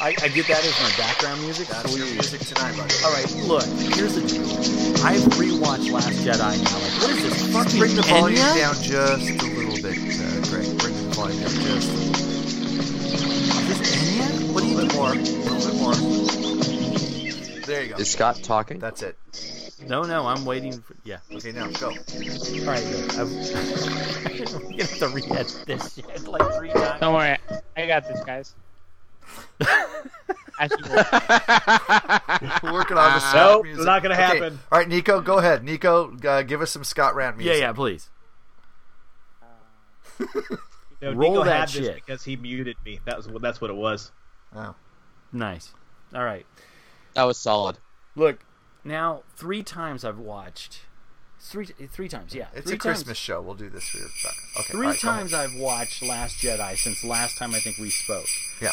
I, 0.00 0.08
I 0.08 0.28
get 0.28 0.48
that 0.48 0.64
as 0.64 0.74
my 0.82 0.90
background 0.98 1.40
music. 1.42 1.68
That's 1.68 1.96
your 1.96 2.06
Sweet. 2.06 2.14
music 2.14 2.40
tonight, 2.40 2.76
buddy. 2.76 2.94
All 3.04 3.12
right, 3.12 3.30
look. 3.46 3.64
Here's 3.94 4.14
the 4.16 4.26
deal. 4.26 4.44
I've 5.06 5.22
rewatched 5.38 5.92
Last 5.92 6.24
Jedi 6.24 6.38
now. 6.38 6.50
Like, 6.50 7.02
what 7.02 7.10
is 7.10 7.22
this? 7.22 7.52
Fucking 7.52 7.78
Bring 7.78 7.94
the 7.94 8.02
volume 8.02 8.38
Enya? 8.38 8.56
down 8.56 8.74
just 8.82 9.30
a 9.30 9.46
little 9.46 9.78
bit, 9.80 9.96
uh, 9.96 10.50
Greg. 10.50 10.78
Bring 10.78 10.94
the 10.94 11.14
volume 11.14 11.40
down 11.40 11.50
just 11.50 12.13
little 14.74 14.88
bit 14.88 14.94
more. 14.96 15.12
A 15.12 15.14
little 15.14 15.70
bit 15.70 15.80
more. 15.80 15.94
There 17.66 17.82
you 17.82 17.88
go. 17.90 17.96
Is 17.96 18.10
Scott 18.10 18.40
talking? 18.42 18.78
That's 18.78 19.02
it. 19.02 19.16
No, 19.86 20.02
no, 20.02 20.26
I'm 20.26 20.44
waiting 20.44 20.80
for. 20.80 20.94
Yeah. 21.04 21.18
Okay, 21.32 21.52
now 21.52 21.66
go. 21.68 21.88
All 21.88 21.94
right, 21.94 22.84
good. 22.84 23.12
I'm, 23.18 23.34
we're 23.34 24.44
gonna 24.44 24.84
have 24.84 24.98
to 24.98 25.08
re-edit 25.12 25.64
this 25.66 25.94
shit 25.94 26.26
like 26.28 26.54
three 26.54 26.70
times. 26.70 27.00
Don't 27.00 27.14
worry, 27.14 27.36
I 27.76 27.86
got 27.86 28.06
this, 28.08 28.22
guys. 28.24 28.54
As 30.60 30.70
you 30.70 30.76
will. 30.84 31.04
We're 32.62 32.72
working 32.72 32.96
on 32.96 33.12
the 33.14 33.18
Scott 33.20 33.34
Nope, 33.34 33.64
music. 33.64 33.84
not 33.84 34.02
gonna 34.02 34.14
Okay, 34.14 34.22
happen. 34.22 34.58
All 34.70 34.78
right, 34.78 34.88
Nico, 34.88 35.20
go 35.20 35.38
ahead. 35.38 35.64
Nico, 35.64 36.16
uh, 36.26 36.42
give 36.42 36.62
us 36.62 36.70
some 36.70 36.84
Scott 36.84 37.14
Rant 37.14 37.36
Yeah, 37.36 37.44
music. 37.44 37.60
yeah, 37.60 37.66
yeah, 37.68 37.72
please. 37.72 38.08
No, 41.02 41.12
Roll 41.12 41.32
Nico 41.32 41.44
that 41.44 41.60
had 41.60 41.68
this 41.70 41.86
shit. 41.86 41.94
because 41.96 42.22
he 42.24 42.36
muted 42.36 42.76
me. 42.84 43.00
That 43.04 43.16
was 43.16 43.28
that's 43.42 43.60
what 43.60 43.70
it 43.70 43.76
was. 43.76 44.12
Oh. 44.54 44.74
Nice. 45.32 45.72
All 46.14 46.24
right. 46.24 46.46
That 47.14 47.24
was 47.24 47.38
solid. 47.38 47.78
Look, 48.14 48.44
now 48.84 49.22
three 49.36 49.62
times 49.62 50.04
I've 50.04 50.18
watched. 50.18 50.82
Three, 51.40 51.66
three 51.66 52.08
times, 52.08 52.34
yeah. 52.34 52.46
It's 52.54 52.66
three 52.66 52.76
a 52.76 52.78
times, 52.78 52.80
Christmas 52.80 53.18
show. 53.18 53.42
We'll 53.42 53.54
do 53.54 53.68
this 53.68 53.88
for 53.88 53.98
you. 53.98 54.04
Okay. 54.60 54.72
Three 54.72 54.86
all 54.86 54.92
right, 54.92 55.02
go 55.02 55.08
ahead. 55.08 55.18
times 55.20 55.34
I've 55.34 55.54
watched 55.60 56.02
Last 56.02 56.36
Jedi 56.36 56.76
since 56.76 57.04
last 57.04 57.36
time 57.36 57.54
I 57.54 57.60
think 57.60 57.76
we 57.76 57.90
spoke. 57.90 58.26
Yeah. 58.62 58.72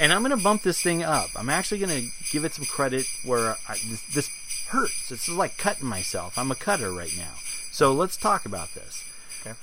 And 0.00 0.12
I'm 0.12 0.22
going 0.22 0.36
to 0.36 0.42
bump 0.42 0.62
this 0.62 0.80
thing 0.80 1.02
up. 1.02 1.28
I'm 1.36 1.50
actually 1.50 1.80
going 1.80 2.00
to 2.00 2.08
give 2.30 2.44
it 2.44 2.54
some 2.54 2.64
credit 2.64 3.04
where 3.24 3.56
I, 3.68 3.76
this, 3.90 4.02
this 4.14 4.30
hurts. 4.68 5.08
This 5.08 5.28
is 5.28 5.34
like 5.34 5.58
cutting 5.58 5.86
myself. 5.86 6.38
I'm 6.38 6.50
a 6.50 6.54
cutter 6.54 6.92
right 6.92 7.12
now. 7.16 7.34
So 7.72 7.92
let's 7.92 8.16
talk 8.16 8.46
about 8.46 8.74
this. 8.74 9.04
Okay. 9.40 9.58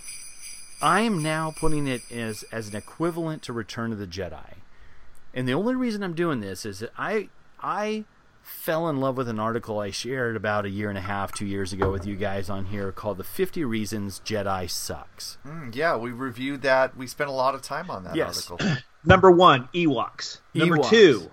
I 0.81 1.01
am 1.01 1.23
now 1.23 1.53
putting 1.55 1.87
it 1.87 2.09
as 2.11 2.43
as 2.51 2.67
an 2.69 2.75
equivalent 2.75 3.41
to 3.43 3.53
Return 3.53 3.91
of 3.91 3.97
the 3.97 4.07
Jedi. 4.07 4.55
And 5.35 5.47
the 5.47 5.53
only 5.53 5.75
reason 5.75 6.01
I'm 6.01 6.13
doing 6.15 6.39
this 6.39 6.65
is 6.65 6.79
that 6.79 6.91
I 6.97 7.29
I 7.61 8.05
fell 8.41 8.87
in 8.89 8.99
love 8.99 9.17
with 9.17 9.27
an 9.27 9.39
article 9.39 9.79
I 9.79 9.89
shared 9.91 10.35
about 10.35 10.65
a 10.65 10.69
year 10.69 10.87
and 10.89 10.97
a 10.97 11.01
half, 11.01 11.31
two 11.33 11.45
years 11.47 11.73
ago 11.73 11.91
with 11.91 12.05
you 12.05 12.15
guys 12.15 12.49
on 12.49 12.65
here 12.65 12.91
called 12.91 13.17
"The 13.17 13.23
50 13.23 13.65
Reasons 13.65 14.21
Jedi 14.23 14.69
Sucks." 14.69 15.37
Mm, 15.45 15.75
yeah, 15.75 15.97
we 15.97 16.11
reviewed 16.11 16.61
that. 16.61 16.95
We 16.95 17.05
spent 17.07 17.29
a 17.29 17.33
lot 17.33 17.53
of 17.55 17.61
time 17.61 17.89
on 17.91 18.03
that 18.05 18.15
Yes. 18.15 18.49
article. 18.49 18.77
Number 19.03 19.29
one, 19.29 19.67
Ewoks. 19.73 20.39
Number 20.53 20.77
Ewoks. 20.77 20.89
two, 20.89 21.31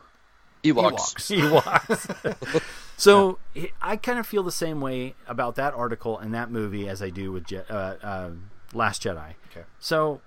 Ewoks. 0.65 1.17
Ewoks. 1.31 1.61
Ewoks. 1.63 2.63
so 2.97 3.39
I 3.81 3.97
kind 3.97 4.19
of 4.19 4.27
feel 4.27 4.43
the 4.43 4.53
same 4.53 4.81
way 4.81 5.15
about 5.27 5.55
that 5.57 5.75
article 5.75 6.19
and 6.19 6.35
that 6.35 6.51
movie 6.51 6.89
as 6.89 7.03
I 7.03 7.11
do 7.11 7.31
with 7.33 7.45
Je- 7.47 7.63
uh, 7.71 7.75
uh, 8.03 8.31
Last 8.75 9.03
Jedi. 9.03 9.35
Okay. 9.51 9.65
So 9.81 10.21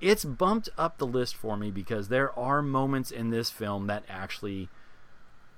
it's 0.00 0.24
bumped 0.24 0.68
up 0.78 0.98
the 0.98 1.06
list 1.06 1.36
for 1.36 1.56
me 1.56 1.70
because 1.70 2.08
there 2.08 2.36
are 2.38 2.62
moments 2.62 3.10
in 3.10 3.30
this 3.30 3.50
film 3.50 3.86
that 3.88 4.04
actually 4.08 4.68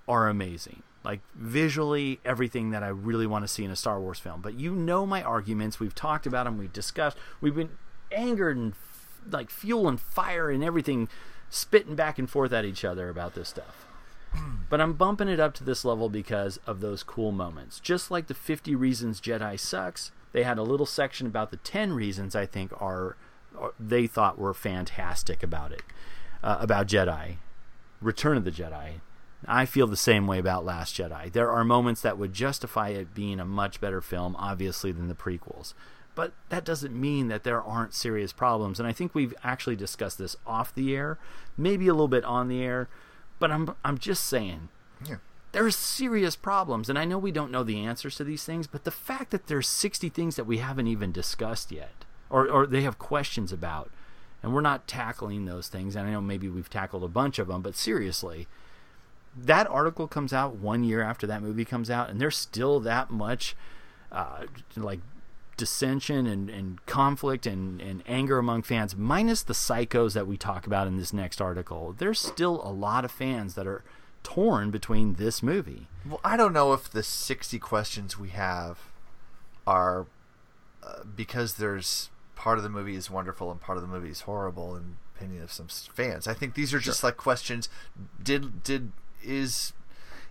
are 0.08 0.28
amazing. 0.28 0.82
Like 1.04 1.20
visually, 1.34 2.20
everything 2.24 2.70
that 2.70 2.82
I 2.82 2.88
really 2.88 3.26
want 3.26 3.44
to 3.44 3.48
see 3.48 3.64
in 3.64 3.70
a 3.70 3.76
Star 3.76 4.00
Wars 4.00 4.18
film. 4.18 4.40
But 4.40 4.54
you 4.54 4.72
know 4.74 5.04
my 5.04 5.22
arguments. 5.22 5.80
We've 5.80 5.94
talked 5.94 6.26
about 6.26 6.44
them. 6.44 6.58
We've 6.58 6.72
discussed. 6.72 7.16
We've 7.40 7.54
been 7.54 7.70
angered 8.12 8.56
and 8.56 8.72
f- 8.72 9.20
like 9.30 9.50
fuel 9.50 9.88
and 9.88 10.00
fire 10.00 10.50
and 10.50 10.62
everything, 10.62 11.08
spitting 11.50 11.96
back 11.96 12.18
and 12.18 12.30
forth 12.30 12.52
at 12.52 12.64
each 12.64 12.84
other 12.84 13.08
about 13.08 13.34
this 13.34 13.48
stuff. 13.48 13.84
Hmm. 14.32 14.56
But 14.70 14.80
I'm 14.80 14.94
bumping 14.94 15.28
it 15.28 15.40
up 15.40 15.54
to 15.54 15.64
this 15.64 15.84
level 15.84 16.08
because 16.08 16.58
of 16.66 16.80
those 16.80 17.02
cool 17.02 17.32
moments. 17.32 17.80
Just 17.80 18.10
like 18.10 18.28
the 18.28 18.34
50 18.34 18.74
Reasons 18.76 19.20
Jedi 19.20 19.58
Sucks, 19.58 20.12
they 20.32 20.44
had 20.44 20.58
a 20.58 20.62
little 20.62 20.86
section 20.86 21.26
about 21.26 21.50
the 21.50 21.56
10 21.58 21.92
reasons 21.92 22.34
I 22.34 22.46
think 22.46 22.72
are, 22.80 22.80
are 22.80 23.16
they 23.78 24.06
thought 24.06 24.38
were 24.38 24.54
fantastic 24.54 25.42
about 25.42 25.72
it, 25.72 25.82
uh, 26.42 26.58
about 26.60 26.86
Jedi. 26.86 27.36
Return 28.00 28.36
of 28.36 28.44
the 28.44 28.50
Jedi. 28.50 29.00
I 29.46 29.66
feel 29.66 29.86
the 29.86 29.96
same 29.96 30.26
way 30.26 30.38
about 30.38 30.64
Last 30.64 30.96
Jedi. 30.96 31.32
There 31.32 31.50
are 31.50 31.64
moments 31.64 32.00
that 32.02 32.16
would 32.18 32.32
justify 32.32 32.90
it 32.90 33.14
being 33.14 33.40
a 33.40 33.44
much 33.44 33.80
better 33.80 34.00
film, 34.00 34.36
obviously, 34.36 34.92
than 34.92 35.08
the 35.08 35.14
prequels. 35.14 35.74
But 36.14 36.32
that 36.50 36.64
doesn't 36.64 36.94
mean 36.98 37.28
that 37.28 37.42
there 37.42 37.62
aren't 37.62 37.94
serious 37.94 38.32
problems. 38.32 38.78
And 38.78 38.86
I 38.86 38.92
think 38.92 39.14
we've 39.14 39.34
actually 39.42 39.76
discussed 39.76 40.18
this 40.18 40.36
off 40.46 40.74
the 40.74 40.94
air, 40.94 41.18
maybe 41.56 41.88
a 41.88 41.92
little 41.92 42.06
bit 42.08 42.24
on 42.24 42.48
the 42.48 42.62
air. 42.62 42.88
But 43.38 43.50
I'm 43.50 43.74
I'm 43.84 43.98
just 43.98 44.24
saying, 44.24 44.68
Yeah. 45.04 45.16
are 45.54 45.70
serious 45.70 46.36
problems, 46.36 46.88
and 46.88 46.98
I 46.98 47.04
know 47.04 47.18
we 47.18 47.32
don't 47.32 47.50
know 47.50 47.64
the 47.64 47.80
answers 47.84 48.16
to 48.16 48.24
these 48.24 48.44
things. 48.44 48.66
But 48.66 48.84
the 48.84 48.90
fact 48.90 49.30
that 49.30 49.46
there's 49.48 49.66
60 49.68 50.08
things 50.10 50.36
that 50.36 50.44
we 50.44 50.58
haven't 50.58 50.86
even 50.86 51.10
discussed 51.12 51.72
yet, 51.72 52.01
or 52.32 52.48
or 52.48 52.66
they 52.66 52.82
have 52.82 52.98
questions 52.98 53.52
about, 53.52 53.90
and 54.42 54.52
we're 54.52 54.60
not 54.60 54.88
tackling 54.88 55.44
those 55.44 55.68
things. 55.68 55.94
And 55.94 56.08
I 56.08 56.12
know 56.12 56.20
maybe 56.20 56.48
we've 56.48 56.70
tackled 56.70 57.04
a 57.04 57.08
bunch 57.08 57.38
of 57.38 57.48
them, 57.48 57.62
but 57.62 57.76
seriously, 57.76 58.48
that 59.36 59.68
article 59.70 60.08
comes 60.08 60.32
out 60.32 60.56
one 60.56 60.82
year 60.82 61.02
after 61.02 61.26
that 61.26 61.42
movie 61.42 61.64
comes 61.64 61.90
out, 61.90 62.10
and 62.10 62.20
there's 62.20 62.36
still 62.36 62.80
that 62.80 63.10
much 63.10 63.54
uh, 64.10 64.46
like 64.76 65.00
dissension 65.56 66.26
and, 66.26 66.50
and 66.50 66.84
conflict 66.86 67.46
and, 67.46 67.80
and 67.80 68.02
anger 68.06 68.38
among 68.38 68.62
fans, 68.62 68.96
minus 68.96 69.42
the 69.42 69.52
psychos 69.52 70.12
that 70.14 70.26
we 70.26 70.36
talk 70.36 70.66
about 70.66 70.86
in 70.86 70.96
this 70.96 71.12
next 71.12 71.40
article. 71.40 71.94
There's 71.96 72.18
still 72.18 72.60
a 72.64 72.72
lot 72.72 73.04
of 73.04 73.10
fans 73.10 73.54
that 73.54 73.66
are 73.66 73.84
torn 74.22 74.70
between 74.70 75.14
this 75.14 75.42
movie. 75.42 75.88
Well, 76.04 76.20
I 76.24 76.36
don't 76.36 76.52
know 76.52 76.72
if 76.72 76.90
the 76.90 77.02
60 77.02 77.58
questions 77.58 78.18
we 78.18 78.30
have 78.30 78.78
are 79.66 80.06
uh, 80.82 81.04
because 81.16 81.54
there's 81.54 82.10
part 82.42 82.58
of 82.58 82.64
the 82.64 82.68
movie 82.68 82.96
is 82.96 83.08
wonderful 83.08 83.52
and 83.52 83.60
part 83.60 83.78
of 83.78 83.82
the 83.82 83.88
movie 83.88 84.08
is 84.10 84.22
horrible 84.22 84.74
in 84.74 84.96
opinion 85.14 85.44
of 85.44 85.52
some 85.52 85.68
fans. 85.68 86.26
I 86.26 86.34
think 86.34 86.54
these 86.54 86.74
are 86.74 86.80
just 86.80 87.04
like 87.04 87.16
questions 87.16 87.68
did 88.20 88.64
did 88.64 88.90
is 89.22 89.72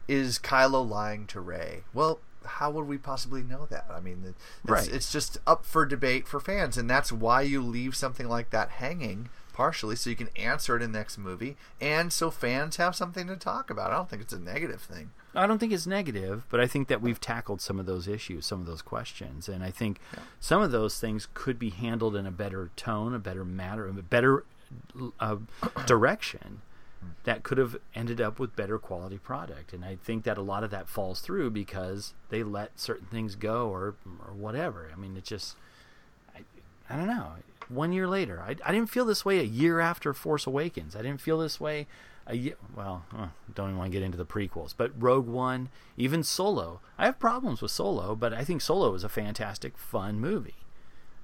is 0.10 0.38
Kylo 0.38 0.86
lying 0.88 1.26
to 1.28 1.40
Rey? 1.40 1.84
Well, 1.94 2.20
how 2.46 2.70
would 2.72 2.86
we 2.86 2.98
possibly 2.98 3.44
know 3.44 3.66
that? 3.70 3.86
I 3.90 4.02
mean, 4.02 4.26
it's, 4.28 4.38
Right. 4.66 4.94
it's 4.94 5.10
just 5.10 5.38
up 5.48 5.64
for 5.64 5.86
debate 5.86 6.28
for 6.28 6.42
fans, 6.42 6.78
and 6.78 6.90
that's 6.90 7.14
why 7.14 7.44
you 7.44 7.62
leave 7.62 7.96
something 7.96 8.28
like 8.28 8.50
that 8.50 8.72
hanging 8.72 9.30
partially 9.54 9.96
so 9.96 10.10
you 10.10 10.16
can 10.18 10.30
answer 10.36 10.76
it 10.76 10.82
in 10.82 10.92
the 10.92 10.98
next 11.00 11.18
movie, 11.18 11.56
and 11.80 12.12
so 12.12 12.30
fans 12.30 12.76
have 12.76 12.94
something 12.94 13.28
to 13.28 13.38
talk 13.38 13.70
about. 13.70 13.92
I 13.92 13.96
don't 13.96 14.10
think 14.10 14.22
it's 14.22 14.34
a 14.34 14.40
negative 14.40 14.82
thing. 14.82 15.12
I 15.34 15.48
don't 15.48 15.60
think 15.60 15.72
it's 15.72 15.88
negative, 15.88 16.46
but 16.50 16.60
I 16.60 16.68
think 16.68 16.88
that 16.90 17.02
we've 17.02 17.20
tackled 17.20 17.62
some 17.62 17.80
of 17.80 17.86
those 17.86 18.08
issues, 18.08 18.46
some 18.46 18.60
of 18.60 18.66
those 18.66 18.82
questions, 18.82 19.48
and 19.48 19.64
I 19.64 19.72
think 19.72 20.00
some 20.40 20.62
of 20.62 20.72
those 20.72 21.00
things 21.00 21.28
could 21.34 21.58
be 21.58 21.70
handled 21.70 22.16
in 22.16 22.26
a 22.26 22.32
better 22.32 22.70
tone, 22.76 23.14
a 23.14 23.20
better 23.20 23.46
matter, 23.46 23.88
a 23.88 23.94
better 23.94 24.44
uh, 25.20 25.38
direction 25.86 26.62
that 27.24 27.44
could 27.44 27.58
have 27.58 27.78
ended 27.96 28.22
up 28.22 28.40
with 28.40 28.56
better 28.56 28.78
quality 28.78 29.18
product. 29.18 29.74
And 29.74 29.84
I 29.84 29.96
think 29.96 30.24
that 30.26 30.38
a 30.38 30.42
lot 30.42 30.64
of 30.64 30.72
that 30.72 30.88
falls 30.88 31.22
through 31.22 31.52
because 31.52 32.14
they 32.30 32.44
let 32.44 32.80
certain 32.80 33.08
things 33.08 33.36
go 33.36 33.70
or 33.70 33.96
or 34.26 34.34
whatever. 34.34 34.90
I 34.94 35.00
mean, 35.00 35.18
it 35.18 35.24
just 35.24 35.56
I, 36.36 36.42
I 36.90 36.98
don't 36.98 37.08
know. 37.08 37.34
One 37.70 37.94
year 37.94 38.08
later, 38.08 38.44
I, 38.46 38.56
I 38.66 38.72
didn't 38.72 38.90
feel 38.90 39.06
this 39.06 39.24
way 39.24 39.40
a 39.40 39.44
year 39.44 39.80
after 39.80 40.14
Force 40.14 40.46
Awakens. 40.46 40.96
I 40.96 41.02
didn't 41.02 41.22
feel 41.22 41.40
this 41.40 41.60
way 41.60 41.88
a 42.32 42.38
year. 42.38 42.56
Well, 42.76 43.06
uh, 43.16 43.28
don't 43.54 43.70
even 43.70 43.78
want 43.78 43.92
to 43.92 43.98
get 43.98 44.04
into 44.04 44.18
the 44.18 44.26
prequels, 44.26 44.74
but 44.76 44.92
Rogue 44.98 45.28
One, 45.28 45.70
even 45.98 46.24
Solo. 46.24 46.80
I 46.98 47.06
have 47.06 47.20
problems 47.20 47.62
with 47.62 47.72
Solo, 47.72 48.16
but 48.16 48.34
I 48.34 48.44
think 48.44 48.62
Solo 48.62 48.94
is 48.94 49.04
a 49.04 49.10
fantastic, 49.10 49.78
fun 49.78 50.20
movie. 50.20 50.56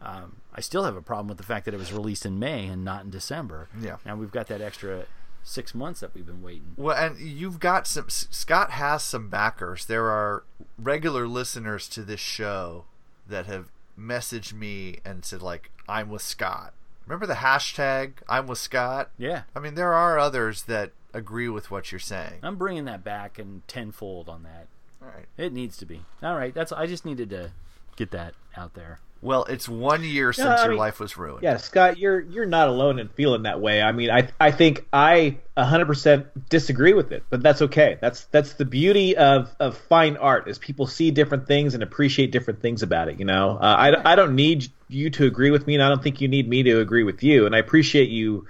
Um, 0.02 0.38
I 0.54 0.62
still 0.62 0.84
have 0.84 0.96
a 0.96 1.02
problem 1.02 1.28
with 1.28 1.38
the 1.38 1.44
fact 1.44 1.66
that 1.66 1.74
it 1.74 1.78
was 1.78 1.92
released 1.92 2.26
in 2.26 2.38
May 2.38 2.68
and 2.68 2.86
not 2.86 3.04
in 3.04 3.10
December. 3.10 3.68
Yeah. 3.80 3.98
Now 4.06 4.16
we've 4.16 4.32
got 4.32 4.48
that 4.48 4.62
extra 4.62 5.06
six 5.44 5.74
months 5.74 6.02
that 6.02 6.14
we've 6.14 6.26
been 6.26 6.44
waiting. 6.44 6.74
Well, 6.76 6.96
and 6.96 7.20
you've 7.20 7.60
got 7.60 7.88
some. 7.88 8.10
Scott 8.10 8.72
has 8.72 9.04
some 9.04 9.30
backers. 9.30 9.86
There 9.86 10.10
are 10.10 10.44
regular 10.78 11.28
listeners 11.28 11.88
to 11.90 12.04
this 12.04 12.20
show 12.20 12.86
that 13.28 13.46
have 13.48 13.72
messaged 14.00 14.54
me 14.54 15.00
and 15.04 15.26
said 15.26 15.42
like, 15.42 15.72
"I'm 15.88 16.10
with 16.10 16.22
Scott." 16.22 16.74
Remember 17.06 17.26
the 17.26 17.36
hashtag 17.36 18.14
"I'm 18.28 18.48
with 18.48 18.60
Scott"? 18.60 19.10
Yeah. 19.18 19.44
I 19.56 19.60
mean, 19.60 19.76
there 19.76 19.94
are 19.94 20.20
others 20.20 20.64
that 20.64 20.92
agree 21.14 21.50
with 21.50 21.72
what 21.72 21.92
you're 21.92 22.00
saying. 22.00 22.40
I'm 22.44 22.56
bringing 22.56 22.86
that 22.86 23.04
back 23.04 23.40
and 23.40 23.68
tenfold 23.68 24.30
on 24.30 24.44
that. 24.44 24.68
All 25.02 25.10
right. 25.10 25.26
It 25.38 25.54
needs 25.54 25.78
to 25.78 25.86
be. 25.86 26.02
All 26.24 26.36
right. 26.36 26.54
That's. 26.54 26.72
I 26.72 26.88
just 26.88 27.06
needed 27.06 27.30
to 27.32 27.52
get 27.96 28.12
that 28.12 28.34
out 28.56 28.74
there. 28.74 29.00
Well, 29.22 29.46
it's 29.46 29.68
one 29.68 30.04
year 30.04 30.32
since 30.32 30.48
I 30.48 30.64
your 30.64 30.70
mean, 30.72 30.80
life 30.80 31.00
was 31.00 31.18
ruined. 31.18 31.42
Yeah, 31.42 31.58
Scott, 31.58 31.98
you're 31.98 32.20
you're 32.20 32.46
not 32.46 32.68
alone 32.68 33.00
in 33.00 33.08
feeling 33.10 33.44
that 33.44 33.60
way. 33.60 33.82
I 33.82 33.92
mean, 33.92 34.12
I 34.12 34.30
I 34.40 34.52
think 34.52 34.86
I 34.94 35.38
100% 35.58 36.28
disagree 36.50 36.94
with 36.94 37.12
it, 37.12 37.24
but 37.30 37.42
that's 37.42 37.64
okay. 37.64 37.98
That's 38.00 38.26
that's 38.26 38.54
the 38.54 38.66
beauty 38.66 39.18
of 39.18 39.56
of 39.60 39.76
fine 39.76 40.18
art 40.18 40.48
is 40.48 40.60
people 40.60 40.86
see 40.86 41.10
different 41.10 41.48
things 41.48 41.74
and 41.74 41.82
appreciate 41.82 42.32
different 42.32 42.62
things 42.62 42.84
about 42.84 43.08
it. 43.10 43.18
You 43.20 43.26
know, 43.26 43.58
uh, 43.60 43.66
I 43.66 44.12
I 44.12 44.16
don't 44.16 44.36
need 44.36 44.68
you 44.88 45.10
to 45.12 45.26
agree 45.26 45.50
with 45.50 45.66
me, 45.66 45.74
and 45.74 45.84
I 45.84 45.90
don't 45.90 46.04
think 46.04 46.22
you 46.22 46.28
need 46.28 46.48
me 46.48 46.62
to 46.64 46.80
agree 46.80 47.04
with 47.04 47.24
you. 47.24 47.48
And 47.48 47.56
I 47.56 47.60
appreciate 47.60 48.10
you 48.10 48.46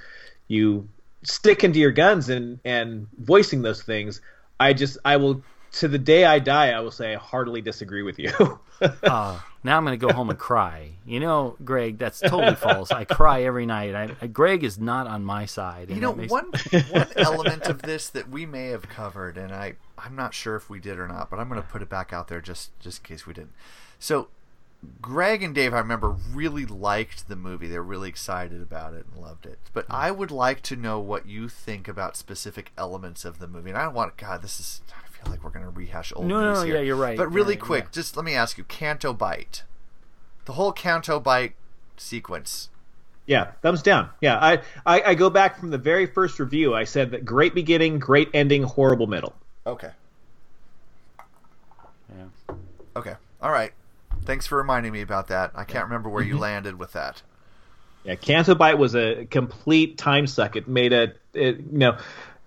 you 0.50 0.90
sticking 1.24 1.74
to 1.74 1.80
your 1.80 1.92
guns 1.92 2.30
and 2.30 2.60
and 2.66 3.08
voicing 3.20 3.62
those 3.62 3.82
things. 3.82 4.22
I 4.60 4.74
just 4.74 4.98
I 5.06 5.18
will 5.18 5.44
to 5.74 5.88
the 5.88 5.98
day 5.98 6.26
I 6.26 6.40
die, 6.40 6.72
I 6.72 6.80
will 6.80 6.92
say 6.92 7.14
I 7.14 7.18
heartily 7.18 7.62
disagree 7.62 8.02
with 8.02 8.18
you. 8.20 8.32
uh, 8.82 9.40
now 9.64 9.78
I'm 9.78 9.86
going 9.86 10.00
to 10.00 10.06
go 10.06 10.14
home 10.14 10.30
and 10.30 10.40
cry. 10.40 10.92
You 11.06 11.20
know, 11.20 11.56
Greg, 11.64 11.98
that's 11.98 12.20
totally 12.20 12.56
false. 12.56 12.92
I 12.92 13.06
cry 13.06 13.44
every 13.44 13.66
night. 13.66 13.94
I, 13.94 14.16
I, 14.22 14.28
Greg 14.28 14.64
is 14.64 14.80
not 14.80 15.08
on 15.08 15.24
my 15.24 15.46
side. 15.46 15.90
You 15.90 16.02
know, 16.02 16.14
makes- 16.14 16.32
one 16.32 16.52
one 16.92 17.08
element 17.16 17.66
of 17.66 17.82
this 17.82 18.10
that 18.10 18.30
we 18.30 18.46
may 18.46 18.68
have 18.68 18.88
covered, 18.90 19.38
and 19.38 19.54
I 19.54 19.76
I'm 19.98 20.16
not 20.16 20.34
sure 20.34 20.56
if 20.56 20.70
we 20.70 20.80
did 20.80 21.00
or 21.00 21.08
not, 21.08 21.30
but 21.30 21.40
I'm 21.40 21.50
going 21.50 21.62
to 21.62 21.68
put 21.68 21.82
it 21.82 21.90
back 21.90 22.14
out 22.14 22.28
there 22.28 22.42
just 22.42 22.78
just 22.80 23.00
in 23.00 23.06
case 23.06 23.28
we 23.28 23.34
didn't. 23.34 23.54
So, 24.00 24.28
Greg 25.02 25.42
and 25.44 25.56
Dave, 25.56 25.74
I 25.74 25.80
remember 25.80 26.10
really 26.32 26.66
liked 26.66 27.28
the 27.28 27.36
movie. 27.36 27.68
They 27.68 27.78
were 27.78 27.84
really 27.84 28.10
excited 28.10 28.62
about 28.62 28.94
it 28.94 29.06
and 29.12 29.22
loved 29.22 29.46
it. 29.46 29.60
But 29.74 29.86
I 29.90 30.12
would 30.12 30.32
like 30.32 30.62
to 30.64 30.76
know 30.76 31.00
what 31.00 31.26
you 31.26 31.50
think 31.50 31.88
about 31.88 32.16
specific 32.16 32.72
elements 32.78 33.26
of 33.26 33.40
the 33.40 33.48
movie. 33.48 33.70
And 33.72 33.78
I 33.80 33.86
don't 33.86 33.96
want 33.96 34.18
God, 34.18 34.42
this 34.42 34.60
is. 34.60 34.82
I 34.94 35.08
feel 35.10 35.32
like 35.32 35.44
we're 35.44 35.50
going 35.50 35.66
to 35.66 35.72
rehash 35.72 36.14
old 36.16 36.28
No, 36.28 36.40
news 36.50 36.60
no, 36.60 36.66
here. 36.66 36.76
yeah, 36.76 36.82
you're 36.82 36.96
right. 36.96 37.18
But 37.18 37.32
really 37.34 37.56
Right, 37.56 37.62
quick, 37.62 37.84
yeah. 37.86 37.92
just 37.92 38.16
let 38.16 38.24
me 38.24 38.36
ask 38.36 38.58
you: 38.58 38.64
Canto 38.66 39.14
Bight, 39.14 39.64
the 40.46 40.54
whole 40.54 40.72
Canto 40.72 41.20
Bight 41.20 41.56
sequence. 41.98 42.70
Yeah, 43.26 43.52
thumbs 43.64 43.82
down. 43.82 44.10
Yeah, 44.22 44.38
I, 44.38 44.62
I, 44.86 45.02
I 45.02 45.16
go 45.16 45.30
back 45.30 45.60
from 45.60 45.70
the 45.72 45.78
very 45.78 46.06
first 46.06 46.40
review. 46.40 46.74
I 46.76 46.84
said 46.86 47.12
that 47.12 47.26
great 47.26 47.54
beginning, 47.56 48.00
great 48.00 48.30
ending, 48.34 48.64
horrible 48.64 49.08
middle. 49.08 49.34
Okay. 49.66 49.92
Yeah. 52.16 52.56
Okay. 52.96 53.16
All 53.42 53.52
right. 53.52 53.74
Thanks 54.28 54.46
for 54.46 54.58
reminding 54.58 54.92
me 54.92 55.02
about 55.02 55.30
that. 55.30 55.52
I 55.56 55.64
can't 55.64 55.86
remember 55.86 56.10
where 56.10 56.22
you 56.24 56.36
Mhm. 56.36 56.40
landed 56.40 56.78
with 56.80 56.92
that. 56.94 57.22
Yeah, 58.04 58.16
Canto 58.16 58.56
Bight 58.56 58.78
was 58.78 58.94
a 58.96 59.26
complete 59.26 59.98
time 59.98 60.28
suck. 60.28 60.56
It 60.56 60.68
made 60.68 60.94
a, 60.94 61.14
it, 61.34 61.58
you 61.60 61.78
know, 61.80 61.98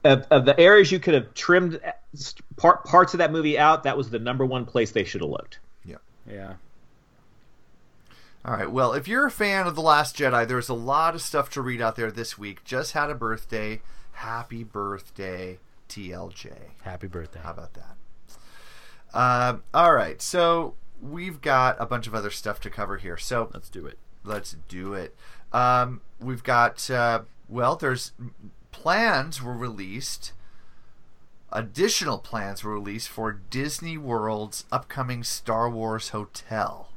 of, 0.05 0.26
of 0.31 0.45
the 0.45 0.59
areas 0.61 0.93
you 0.93 1.01
could 1.01 1.14
have 1.14 1.35
trimmed 1.35 1.81
uh, 1.85 1.93
part, 2.57 2.85
parts 2.85 3.14
of 3.14 3.18
that 3.18 3.33
movie 3.33 3.59
out. 3.59 3.83
That 3.85 3.97
was 3.97 4.11
the 4.11 4.18
number 4.18 4.45
one 4.47 4.64
place 4.66 4.93
they 4.93 5.05
should 5.05 5.20
have 5.22 5.31
looked. 5.31 5.59
Yeah. 5.85 5.97
Yeah. 6.31 6.55
All 8.45 8.55
right. 8.55 8.70
Well, 8.70 8.93
if 8.95 9.07
you're 9.09 9.26
a 9.26 9.31
fan 9.31 9.66
of 9.66 9.74
The 9.74 9.83
Last 9.83 10.16
Jedi, 10.16 10.47
there's 10.49 10.68
a 10.68 10.74
lot 10.74 11.14
of 11.14 11.20
stuff 11.22 11.51
to 11.51 11.62
read 11.62 11.81
out 11.83 11.97
there 11.97 12.11
this 12.11 12.39
week. 12.39 12.64
Just 12.64 12.93
had 12.93 13.11
a 13.11 13.14
birthday. 13.14 13.83
Happy 14.12 14.64
birthday, 14.64 15.59
TLJ. 15.89 16.53
Happy 16.83 17.07
birthday. 17.07 17.41
How 17.43 17.51
about 17.53 17.70
that? 17.74 17.97
Um, 19.12 19.62
all 19.74 19.93
right. 19.95 20.22
So 20.22 20.74
we've 21.01 21.40
got 21.40 21.76
a 21.80 21.86
bunch 21.86 22.07
of 22.07 22.14
other 22.14 22.30
stuff 22.30 22.61
to 22.61 22.70
cover 22.70 22.98
here. 22.98 23.16
So 23.16 23.51
let's 23.53 23.68
do 23.68 23.86
it. 23.86 23.98
Let's 24.24 24.57
do 24.68 24.94
it. 24.94 25.14
Um, 25.53 26.01
we've 26.20 26.42
got 26.42 26.90
uh, 26.90 27.22
well, 27.48 27.76
there's 27.76 28.12
plans 28.72 29.42
were 29.42 29.57
released. 29.57 30.32
Additional 31.53 32.18
plans 32.18 32.62
were 32.62 32.74
released 32.74 33.09
for 33.09 33.32
Disney 33.32 33.98
World's 33.98 34.64
upcoming 34.70 35.24
Star 35.24 35.68
Wars 35.68 36.11
hotel. 36.11 36.90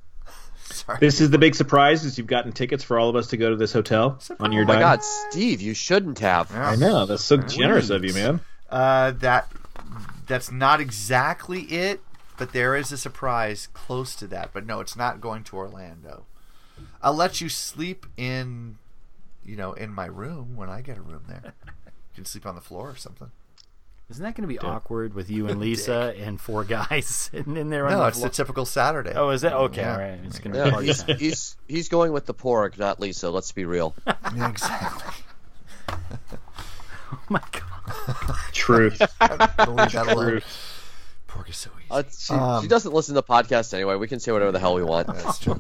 Sorry. 0.72 0.98
This 1.00 1.22
is 1.22 1.30
the 1.30 1.38
big 1.38 1.56
surprise: 1.56 2.06
is 2.06 2.18
you've 2.18 2.28
gotten 2.28 2.52
tickets 2.52 2.84
for 2.84 3.00
all 3.00 3.10
of 3.10 3.16
us 3.16 3.28
to 3.28 3.38
go 3.38 3.50
to 3.50 3.56
this 3.56 3.74
hotel 3.74 4.20
on 4.40 4.52
your 4.52 4.64
oh 4.64 4.68
my. 4.68 4.80
God, 4.80 5.04
Steve, 5.04 5.62
you 5.62 5.74
shouldn't 5.74 6.20
have. 6.20 6.54
I 6.56 6.76
know 6.76 7.06
that's 7.06 7.24
so 7.24 7.38
generous 7.38 7.90
of 7.90 8.04
you, 8.06 8.14
man. 8.14 8.40
Uh, 8.70 9.12
that 9.12 9.52
that's 10.28 10.52
not 10.52 10.80
exactly 10.80 11.62
it, 11.64 12.02
but 12.38 12.54
there 12.54 12.76
is 12.76 12.92
a 12.92 12.98
surprise 12.98 13.68
close 13.74 14.16
to 14.16 14.28
that. 14.28 14.52
But 14.54 14.66
no, 14.66 14.80
it's 14.80 14.96
not 14.96 15.20
going 15.20 15.44
to 15.46 15.56
Orlando. 15.56 16.26
I'll 17.02 17.14
let 17.14 17.42
you 17.42 17.50
sleep 17.50 18.06
in, 18.16 18.78
you 19.44 19.56
know, 19.56 19.74
in 19.74 19.92
my 19.92 20.06
room 20.06 20.56
when 20.56 20.70
I 20.70 20.82
get 20.82 20.98
a 20.98 21.02
room 21.02 21.24
there. 21.28 21.54
You 21.66 22.16
can 22.16 22.26
sleep 22.26 22.46
on 22.46 22.56
the 22.56 22.62
floor 22.62 22.90
or 22.90 22.96
something. 22.96 23.32
Isn't 24.10 24.24
that 24.24 24.36
going 24.36 24.42
to 24.44 24.48
be 24.48 24.56
Dick. 24.56 24.64
awkward 24.64 25.14
with 25.14 25.30
you 25.30 25.48
and 25.50 25.60
Lisa 25.60 26.16
and 26.18 26.42
four 26.42 26.64
guys 26.64 27.06
sitting 27.08 27.56
in 27.58 27.70
there? 27.70 27.86
on 27.86 27.92
No, 27.94 28.00
the 28.02 28.08
it's 28.08 28.22
the 28.22 28.30
typical 28.30 28.66
Saturday. 28.66 29.14
Oh, 29.16 29.30
is 29.30 29.42
that 29.42 29.54
okay? 29.54 29.82
Yeah. 29.82 29.94
All 29.94 30.00
right, 30.00 30.20
it's 30.26 30.40
going 30.40 30.54
to 30.54 30.58
Yeah, 30.58 30.66
be 30.66 30.72
party 30.72 30.88
he's, 30.88 31.04
he's 31.04 31.56
he's 31.68 31.90
going 31.90 32.12
with 32.12 32.26
the 32.26 32.34
pork, 32.34 32.78
not 32.80 33.00
Lisa. 33.00 33.30
Let's 33.30 33.52
be 33.52 33.66
real. 33.66 33.96
Yeah, 34.36 34.50
exactly. 34.50 35.14
oh 35.90 37.20
my 37.30 37.42
god. 37.52 38.36
Truth. 38.54 39.02
I'll 39.22 39.74
leave 39.74 39.92
that 39.92 40.08
alone. 40.08 40.30
Truth. 40.32 40.76
Pork 41.28 41.50
is 41.50 41.58
so 41.58 41.70
easy. 41.80 41.88
Uh, 41.92 42.04
she, 42.16 42.34
Um, 42.34 42.62
she 42.62 42.68
doesn't 42.68 42.92
listen 42.94 43.16
to 43.16 43.22
podcasts 43.22 43.74
anyway. 43.74 43.96
We 43.96 44.08
can 44.08 44.20
say 44.20 44.32
whatever 44.32 44.52
the 44.52 44.60
hell 44.60 44.76
we 44.76 44.84
want. 44.84 45.08
That's 45.08 45.40
true. 45.40 45.60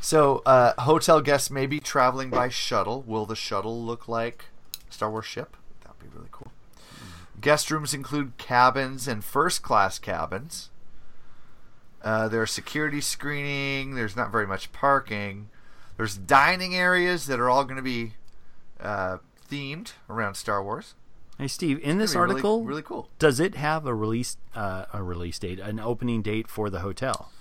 So, 0.00 0.42
uh, 0.46 0.72
hotel 0.80 1.20
guests 1.20 1.50
may 1.50 1.66
be 1.66 1.78
traveling 1.80 2.30
by 2.30 2.48
shuttle. 2.48 3.02
Will 3.06 3.26
the 3.26 3.36
shuttle 3.36 3.84
look 3.84 4.08
like 4.08 4.46
Star 4.88 5.10
Wars 5.10 5.26
ship? 5.26 5.56
That 5.82 5.90
would 6.00 6.10
be 6.10 6.16
really 6.16 6.28
cool. 6.32 6.49
Guest 7.40 7.70
rooms 7.70 7.94
include 7.94 8.36
cabins 8.38 9.08
and 9.08 9.24
first 9.24 9.62
class 9.62 9.98
cabins. 9.98 10.70
Uh, 12.02 12.28
there's 12.28 12.50
security 12.50 13.00
screening. 13.00 13.94
There's 13.94 14.16
not 14.16 14.32
very 14.32 14.46
much 14.46 14.72
parking. 14.72 15.48
There's 15.96 16.16
dining 16.16 16.74
areas 16.74 17.26
that 17.26 17.38
are 17.38 17.50
all 17.50 17.64
going 17.64 17.76
to 17.76 17.82
be 17.82 18.14
uh, 18.80 19.18
themed 19.50 19.92
around 20.08 20.34
Star 20.34 20.62
Wars. 20.62 20.94
Hey 21.38 21.48
Steve, 21.48 21.80
in 21.82 21.96
this 21.96 22.12
gonna 22.12 22.24
really- 22.24 22.34
article, 22.34 22.64
really 22.64 22.82
cool. 22.82 23.08
Does 23.18 23.40
it 23.40 23.54
have 23.54 23.86
a 23.86 23.94
release 23.94 24.36
uh, 24.54 24.84
a 24.92 25.02
release 25.02 25.38
date, 25.38 25.58
an 25.58 25.80
opening 25.80 26.20
date 26.20 26.48
for 26.48 26.68
the 26.68 26.80
hotel? 26.80 27.32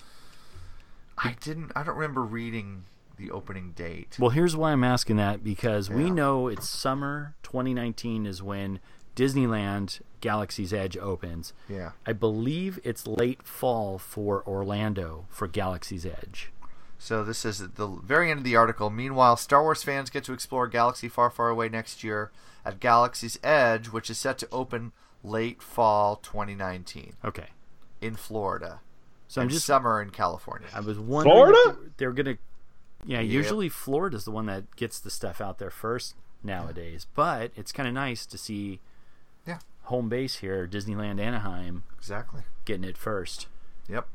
I 1.17 1.35
didn't. 1.41 1.73
I 1.75 1.83
don't 1.83 1.95
remember 1.97 2.21
reading 2.21 2.83
the 3.17 3.29
opening 3.29 3.73
date. 3.73 4.15
Well, 4.17 4.29
here's 4.29 4.55
why 4.55 4.71
I'm 4.71 4.85
asking 4.85 5.17
that 5.17 5.43
because 5.43 5.89
we 5.89 6.09
know 6.09 6.47
it's 6.47 6.69
summer 6.69 7.35
2019 7.43 8.25
is 8.25 8.41
when 8.41 8.79
Disneyland 9.15 10.01
Galaxy's 10.21 10.73
Edge 10.73 10.97
opens. 10.97 11.53
Yeah. 11.67 11.91
I 12.05 12.13
believe 12.13 12.79
it's 12.83 13.07
late 13.07 13.43
fall 13.43 13.97
for 13.97 14.43
Orlando 14.47 15.25
for 15.29 15.47
Galaxy's 15.47 16.05
Edge. 16.05 16.51
So 16.97 17.23
this 17.23 17.45
is 17.45 17.61
at 17.61 17.75
the 17.75 17.87
very 17.87 18.29
end 18.29 18.39
of 18.39 18.43
the 18.43 18.55
article. 18.55 18.89
Meanwhile, 18.89 19.37
Star 19.37 19.61
Wars 19.63 19.83
fans 19.83 20.09
get 20.09 20.23
to 20.25 20.33
explore 20.33 20.67
galaxy 20.67 21.07
far, 21.07 21.29
far 21.29 21.49
away 21.49 21.69
next 21.69 22.03
year 22.03 22.31
at 22.65 22.79
Galaxy's 22.81 23.39
Edge, 23.43 23.87
which 23.87 24.09
is 24.09 24.17
set 24.17 24.37
to 24.39 24.47
open 24.51 24.91
late 25.23 25.61
fall 25.61 26.17
2019 26.17 27.13
Okay. 27.23 27.47
in 28.01 28.15
Florida. 28.15 28.81
So 29.29 29.41
I'm 29.41 29.45
and 29.45 29.51
just- 29.51 29.65
summer 29.65 30.01
in 30.01 30.09
California. 30.09 30.67
I 30.73 30.79
was 30.81 30.99
wondering 30.99 31.35
Florida? 31.35 31.77
they're 31.97 32.11
going 32.11 32.25
to 32.25 32.37
Yeah, 33.05 33.21
Yep. 33.21 33.31
usually 33.31 33.69
Florida's 33.69 34.25
the 34.25 34.31
one 34.31 34.45
that 34.47 34.75
gets 34.75 34.99
the 34.99 35.09
stuff 35.09 35.39
out 35.39 35.57
there 35.57 35.69
first 35.69 36.15
nowadays, 36.43 37.07
but 37.15 37.53
it's 37.55 37.71
kind 37.71 37.87
of 37.87 37.93
nice 37.93 38.25
to 38.25 38.37
see 38.37 38.71
Yeah. 38.71 38.77
Home 39.89 40.09
base 40.09 40.37
here, 40.37 40.67
Disneyland 40.67 41.19
Anaheim, 41.19 41.83
exactly 41.97 42.41
getting 42.65 42.83
it 42.83 42.97
first. 42.97 43.47
Yep. 43.87 44.07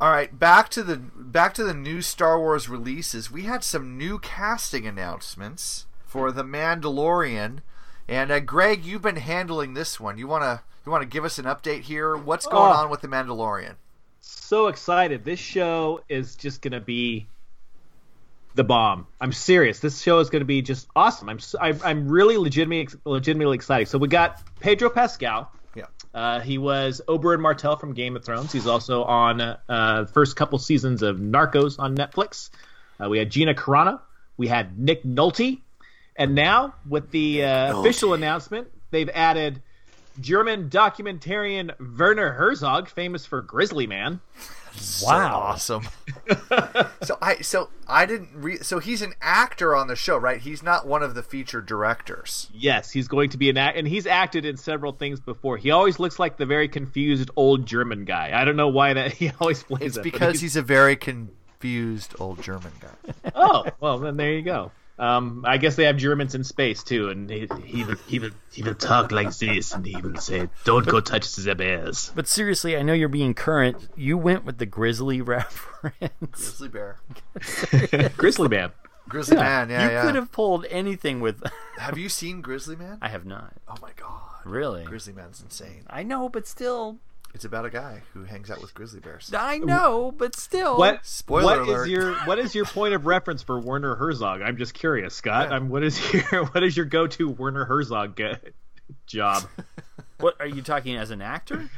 All 0.00 0.10
right, 0.10 0.36
back 0.38 0.70
to 0.70 0.82
the 0.82 0.96
back 0.96 1.52
to 1.54 1.64
the 1.64 1.74
new 1.74 2.00
Star 2.00 2.38
Wars 2.38 2.68
releases. 2.68 3.30
We 3.30 3.42
had 3.42 3.62
some 3.62 3.98
new 3.98 4.18
casting 4.18 4.86
announcements 4.86 5.86
for 6.06 6.32
the 6.32 6.42
Mandalorian, 6.42 7.58
and 8.08 8.30
uh, 8.30 8.40
Greg, 8.40 8.84
you've 8.84 9.02
been 9.02 9.16
handling 9.16 9.74
this 9.74 10.00
one. 10.00 10.16
You 10.16 10.26
wanna 10.26 10.62
you 10.86 10.92
wanna 10.92 11.04
give 11.04 11.24
us 11.24 11.38
an 11.38 11.44
update 11.44 11.82
here? 11.82 12.16
What's 12.16 12.46
going 12.46 12.72
Oh. 12.72 12.76
on 12.84 12.90
with 12.90 13.02
the 13.02 13.08
Mandalorian? 13.08 13.74
so 14.22 14.66
excited. 14.66 15.24
This 15.24 15.38
show 15.40 16.00
is 16.08 16.34
just 16.36 16.60
going 16.60 16.72
to 16.72 16.80
be 16.80 17.26
the 18.54 18.64
bomb. 18.64 19.06
I'm 19.20 19.32
serious. 19.32 19.80
This 19.80 20.00
show 20.00 20.18
is 20.18 20.30
going 20.30 20.40
to 20.40 20.46
be 20.46 20.62
just 20.62 20.88
awesome. 20.94 21.28
I'm 21.28 21.38
I'm 21.82 22.08
really 22.08 22.36
legitimately 22.36 22.98
legitimately 23.04 23.54
excited. 23.54 23.88
So 23.88 23.98
we 23.98 24.08
got 24.08 24.40
Pedro 24.60 24.90
Pascal. 24.90 25.50
Yeah. 25.74 25.84
Uh, 26.12 26.40
he 26.40 26.58
was 26.58 27.00
Oberyn 27.06 27.40
Martell 27.40 27.76
from 27.76 27.94
Game 27.94 28.16
of 28.16 28.24
Thrones. 28.24 28.52
He's 28.52 28.66
also 28.66 29.04
on 29.04 29.40
uh, 29.40 30.06
first 30.06 30.36
couple 30.36 30.58
seasons 30.58 31.02
of 31.02 31.18
Narcos 31.18 31.78
on 31.78 31.96
Netflix. 31.96 32.50
Uh, 33.02 33.08
we 33.08 33.18
had 33.18 33.30
Gina 33.30 33.54
Carano. 33.54 34.00
We 34.36 34.48
had 34.48 34.78
Nick 34.78 35.04
Nolte. 35.04 35.60
And 36.16 36.34
now, 36.34 36.74
with 36.88 37.10
the 37.10 37.44
uh, 37.44 37.78
official 37.78 38.14
announcement, 38.14 38.68
they've 38.90 39.08
added 39.08 39.62
German 40.20 40.68
documentarian 40.68 41.72
Werner 41.98 42.32
Herzog, 42.32 42.88
famous 42.88 43.24
for 43.24 43.40
Grizzly 43.40 43.86
Man. 43.86 44.20
So 44.76 45.06
awesome. 45.08 45.84
so 47.02 47.18
I 47.20 47.36
so 47.42 47.68
I 47.88 48.06
didn't 48.06 48.28
re- 48.34 48.58
so 48.58 48.78
he's 48.78 49.02
an 49.02 49.14
actor 49.20 49.74
on 49.74 49.88
the 49.88 49.96
show, 49.96 50.16
right? 50.16 50.40
He's 50.40 50.62
not 50.62 50.86
one 50.86 51.02
of 51.02 51.14
the 51.14 51.22
featured 51.22 51.66
directors. 51.66 52.48
Yes, 52.52 52.90
he's 52.90 53.08
going 53.08 53.30
to 53.30 53.38
be 53.38 53.50
an 53.50 53.56
act, 53.56 53.76
and 53.76 53.86
he's 53.88 54.06
acted 54.06 54.44
in 54.44 54.56
several 54.56 54.92
things 54.92 55.20
before. 55.20 55.56
He 55.56 55.70
always 55.70 55.98
looks 55.98 56.18
like 56.18 56.36
the 56.36 56.46
very 56.46 56.68
confused 56.68 57.30
old 57.36 57.66
German 57.66 58.04
guy. 58.04 58.30
I 58.34 58.44
don't 58.44 58.56
know 58.56 58.68
why 58.68 58.92
that 58.94 59.12
he 59.14 59.30
always 59.40 59.62
plays 59.62 59.82
It's 59.82 59.96
that. 59.96 60.02
because 60.04 60.40
he's 60.40 60.56
a 60.56 60.62
very 60.62 60.96
confused 60.96 62.14
old 62.18 62.42
German 62.42 62.72
guy. 62.80 63.30
oh 63.34 63.66
well, 63.80 63.98
then 63.98 64.16
there 64.16 64.32
you 64.32 64.42
go. 64.42 64.70
Um, 65.00 65.44
I 65.46 65.56
guess 65.56 65.76
they 65.76 65.84
have 65.84 65.96
Germans 65.96 66.34
in 66.34 66.44
space 66.44 66.82
too, 66.82 67.08
and 67.08 67.30
he, 67.30 67.48
he 67.64 67.84
will 67.84 67.96
he 68.06 68.18
will 68.18 68.30
he 68.52 68.62
will 68.62 68.74
talk 68.74 69.10
like 69.10 69.34
this, 69.34 69.72
and 69.72 69.84
he 69.84 69.96
will 69.96 70.16
say, 70.16 70.50
"Don't 70.64 70.86
go 70.86 71.00
touch 71.00 71.34
the 71.34 71.54
bears." 71.54 72.12
But 72.14 72.28
seriously, 72.28 72.76
I 72.76 72.82
know 72.82 72.92
you're 72.92 73.08
being 73.08 73.32
current. 73.32 73.88
You 73.96 74.18
went 74.18 74.44
with 74.44 74.58
the 74.58 74.66
Grizzly 74.66 75.22
reference. 75.22 76.12
Grizzly 76.32 76.68
bear. 76.68 76.98
Grizzly 78.18 78.48
man. 78.48 78.72
Grizzly 79.08 79.36
man, 79.36 79.70
yeah, 79.70 79.86
you 79.86 79.90
yeah. 79.90 80.02
could 80.02 80.14
have 80.16 80.30
pulled 80.32 80.66
anything 80.70 81.20
with. 81.20 81.42
Have 81.78 81.96
you 81.96 82.10
seen 82.10 82.42
Grizzly 82.42 82.76
Man? 82.76 82.98
I 83.00 83.08
have 83.08 83.24
not. 83.24 83.54
Oh 83.66 83.76
my 83.80 83.90
god. 83.96 84.20
Really? 84.44 84.84
Grizzly 84.84 85.14
Man's 85.14 85.40
insane. 85.40 85.84
I 85.88 86.02
know, 86.02 86.28
but 86.28 86.46
still. 86.46 86.98
It's 87.32 87.44
about 87.44 87.64
a 87.64 87.70
guy 87.70 88.02
who 88.12 88.24
hangs 88.24 88.50
out 88.50 88.60
with 88.60 88.74
grizzly 88.74 89.00
bears. 89.00 89.32
I 89.36 89.58
know, 89.58 90.12
but 90.16 90.34
still. 90.34 90.76
What 90.76 91.06
Spoiler 91.06 91.44
what 91.44 91.58
alert. 91.60 91.82
is 91.84 91.88
your 91.88 92.14
what 92.24 92.38
is 92.38 92.54
your 92.54 92.64
point 92.64 92.92
of 92.94 93.06
reference 93.06 93.42
for 93.42 93.60
Werner 93.60 93.94
Herzog? 93.94 94.42
I'm 94.42 94.56
just 94.56 94.74
curious, 94.74 95.14
Scott. 95.14 95.52
I'm, 95.52 95.68
what 95.68 95.84
is 95.84 96.00
your 96.12 96.44
what 96.52 96.62
is 96.64 96.76
your 96.76 96.86
go 96.86 97.06
to 97.06 97.30
Werner 97.30 97.64
Herzog 97.64 98.20
uh, 98.20 98.36
job? 99.06 99.44
What 100.18 100.38
are 100.38 100.46
you 100.46 100.60
talking 100.60 100.96
as 100.96 101.10
an 101.10 101.22
actor? 101.22 101.70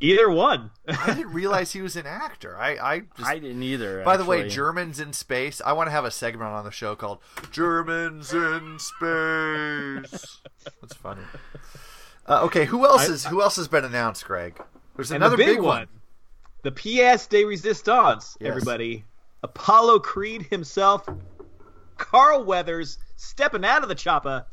Either 0.00 0.28
one. 0.28 0.72
I 0.88 1.14
didn't 1.14 1.32
realize 1.32 1.72
he 1.72 1.80
was 1.80 1.94
an 1.94 2.06
actor. 2.06 2.58
I 2.58 2.70
I, 2.76 2.98
just, 3.16 3.30
I 3.30 3.38
didn't 3.38 3.62
either. 3.62 4.02
By 4.02 4.16
the 4.16 4.24
way. 4.24 4.48
Germans 4.48 4.98
in 4.98 5.12
space. 5.12 5.62
I 5.64 5.72
want 5.74 5.86
to 5.86 5.92
have 5.92 6.04
a 6.04 6.10
segment 6.10 6.50
on 6.50 6.64
the 6.64 6.72
show 6.72 6.96
called 6.96 7.18
"Germans 7.52 8.32
in 8.32 8.80
Space." 8.80 10.40
That's 10.80 10.94
funny. 10.94 11.22
Uh, 12.26 12.42
okay, 12.44 12.64
who 12.64 12.84
else 12.86 13.08
I- 13.08 13.12
is 13.12 13.24
who 13.26 13.42
else 13.42 13.56
has 13.56 13.68
been 13.68 13.84
announced, 13.84 14.24
Greg? 14.24 14.60
There's 14.96 15.10
another 15.10 15.36
the 15.36 15.44
big, 15.44 15.58
one. 15.58 15.64
one, 15.66 15.88
the 16.62 16.70
PS 16.72 17.26
de 17.26 17.44
résistance. 17.44 18.36
Yes. 18.40 18.48
Everybody, 18.50 19.04
Apollo 19.42 20.00
Creed 20.00 20.42
himself, 20.50 21.08
Carl 21.96 22.44
Weathers 22.44 22.98
stepping 23.16 23.64
out 23.64 23.82
of 23.82 23.88
the 23.88 23.94
chopper, 23.94 24.44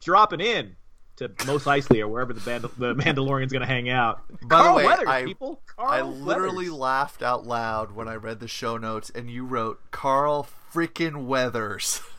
dropping 0.00 0.40
in 0.40 0.76
to 1.16 1.28
Mos 1.46 1.64
Eisley 1.64 2.00
or 2.00 2.06
wherever 2.08 2.32
the, 2.32 2.40
Band- 2.40 2.64
the 2.78 2.94
Mandalorian's 2.94 3.52
going 3.52 3.60
to 3.62 3.66
hang 3.66 3.88
out. 3.90 4.20
By 4.42 4.48
Carl 4.60 4.68
the 4.72 4.76
way, 4.78 4.86
Weathers, 4.86 5.08
I, 5.08 5.24
people. 5.24 5.60
Carl 5.66 5.90
I 5.90 6.00
literally 6.02 6.66
Weathers. 6.66 6.72
laughed 6.78 7.22
out 7.22 7.44
loud 7.46 7.90
when 7.92 8.06
I 8.08 8.14
read 8.14 8.38
the 8.40 8.46
show 8.48 8.76
notes, 8.76 9.10
and 9.10 9.28
you 9.28 9.44
wrote 9.44 9.80
Carl 9.90 10.46
freaking 10.72 11.26
Weathers. 11.26 12.00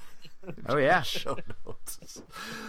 Oh 0.67 0.77
yeah. 0.77 1.01
show 1.03 1.37
notes. 1.65 2.21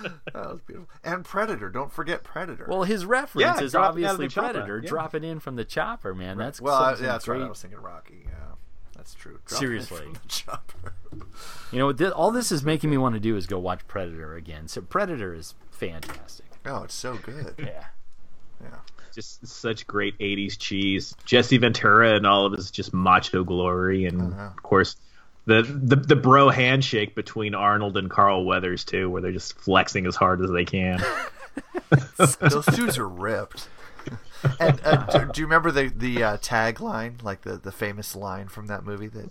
that 0.02 0.34
was 0.34 0.60
beautiful. 0.66 0.88
And 1.04 1.24
Predator. 1.24 1.68
Don't 1.70 1.92
forget 1.92 2.22
Predator. 2.24 2.66
Well, 2.68 2.82
his 2.84 3.04
reference 3.04 3.42
Yeah, 3.58 3.60
is 3.64 3.72
dropping 3.72 4.04
out 4.04 4.14
of 4.14 4.20
obviously 4.20 4.42
Predator, 4.42 4.80
yeah. 4.82 4.88
dropping 4.88 5.24
in 5.24 5.40
from 5.40 5.56
the 5.56 5.64
chopper, 5.64 6.14
man. 6.14 6.36
That's 6.38 6.60
well, 6.60 6.74
I, 6.74 6.90
yeah, 6.92 6.96
that's 6.96 7.24
some 7.24 7.34
right. 7.38 7.44
I 7.44 7.48
was 7.48 7.60
thinking 7.62 7.80
Rocky. 7.80 8.22
Yeah, 8.26 8.32
that's 8.96 9.14
true. 9.14 9.38
Dropping 9.46 9.66
Seriously. 9.66 9.98
from 10.04 10.12
the 10.14 10.20
chopper. 10.28 10.94
You 11.72 11.78
know, 11.78 11.92
thi- 11.92 12.10
all 12.10 12.30
this 12.30 12.52
is 12.52 12.62
making 12.64 12.90
me 12.90 12.96
want 12.98 13.14
to 13.14 13.20
do 13.20 13.36
is 13.36 13.46
go 13.46 13.58
watch 13.58 13.86
Predator 13.88 14.34
again. 14.36 14.68
So 14.68 14.80
Predator 14.80 15.34
is 15.34 15.54
fantastic. 15.70 16.46
Oh, 16.66 16.82
it's 16.84 16.94
so 16.94 17.16
good. 17.22 17.54
Yeah. 17.58 17.84
Yeah. 18.62 18.76
just 19.14 19.46
such 19.46 19.86
great 19.86 20.18
80s 20.18 20.58
cheese. 20.58 21.16
Jesse 21.24 21.56
Ventura 21.56 22.14
and 22.16 22.26
all 22.26 22.44
of 22.44 22.52
his 22.52 22.70
just 22.70 22.92
macho 22.92 23.42
glory, 23.42 24.04
and 24.04 24.20
Uh-huh. 24.34 24.42
of 24.54 24.62
course 24.62 24.96
the, 25.46 25.62
the 25.62 25.96
the 25.96 26.16
bro 26.16 26.48
handshake 26.50 27.14
between 27.14 27.54
Arnold 27.54 27.96
and 27.96 28.10
Carl 28.10 28.44
Weathers 28.44 28.84
too, 28.84 29.08
where 29.10 29.22
they're 29.22 29.32
just 29.32 29.58
flexing 29.58 30.06
as 30.06 30.16
hard 30.16 30.40
as 30.42 30.50
they 30.50 30.64
can. 30.64 31.02
Those 32.16 32.66
dudes 32.66 32.98
are 32.98 33.08
ripped. 33.08 33.68
And 34.58 34.80
uh, 34.84 35.04
do, 35.06 35.32
do 35.32 35.40
you 35.40 35.46
remember 35.46 35.70
the 35.70 35.88
the 35.94 36.22
uh, 36.22 36.36
tagline, 36.38 37.22
like 37.22 37.42
the, 37.42 37.56
the 37.56 37.72
famous 37.72 38.14
line 38.16 38.48
from 38.48 38.66
that 38.68 38.84
movie 38.84 39.08
that 39.08 39.30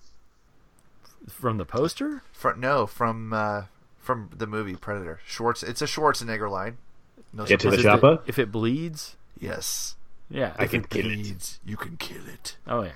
From 1.27 1.57
the 1.57 1.65
poster? 1.65 2.21
from 2.31 2.59
no 2.59 2.85
from 2.85 3.33
uh, 3.33 3.63
from 3.97 4.29
the 4.35 4.45
movie 4.47 4.75
Predator? 4.75 5.19
Schwartz. 5.25 5.63
It's 5.63 5.81
a 5.81 5.85
Schwarzenegger 5.85 6.49
line. 6.49 6.77
No 7.33 7.45
Get 7.45 7.59
to 7.61 7.69
the 7.69 7.73
Is 7.75 7.79
it 7.81 7.83
chopper. 7.83 8.19
If 8.27 8.37
it 8.39 8.51
bleeds? 8.51 9.15
Yes. 9.39 9.95
Yeah. 10.29 10.53
I 10.59 10.63
If 10.65 10.71
can 10.71 10.81
it 10.81 10.89
kill 10.89 11.09
it. 11.11 11.59
you 11.65 11.77
can 11.77 11.97
kill 11.97 12.27
it. 12.27 12.57
Oh 12.67 12.83
yeah. 12.83 12.91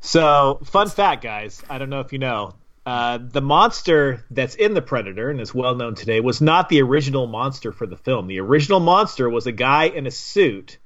So, 0.00 0.60
fun 0.64 0.88
fact, 0.88 1.22
guys. 1.22 1.62
I 1.68 1.78
don't 1.78 1.90
know 1.90 2.00
if 2.00 2.12
you 2.12 2.18
know. 2.18 2.54
Uh, 2.86 3.18
the 3.18 3.40
monster 3.40 4.22
that's 4.30 4.54
in 4.56 4.74
the 4.74 4.82
Predator 4.82 5.30
and 5.30 5.40
is 5.40 5.54
well 5.54 5.74
known 5.74 5.94
today 5.94 6.20
was 6.20 6.42
not 6.42 6.68
the 6.68 6.82
original 6.82 7.26
monster 7.26 7.72
for 7.72 7.86
the 7.86 7.96
film. 7.96 8.26
The 8.26 8.40
original 8.40 8.78
monster 8.80 9.30
was 9.30 9.46
a 9.46 9.52
guy 9.52 9.84
in 9.84 10.06
a 10.06 10.10
suit, 10.10 10.76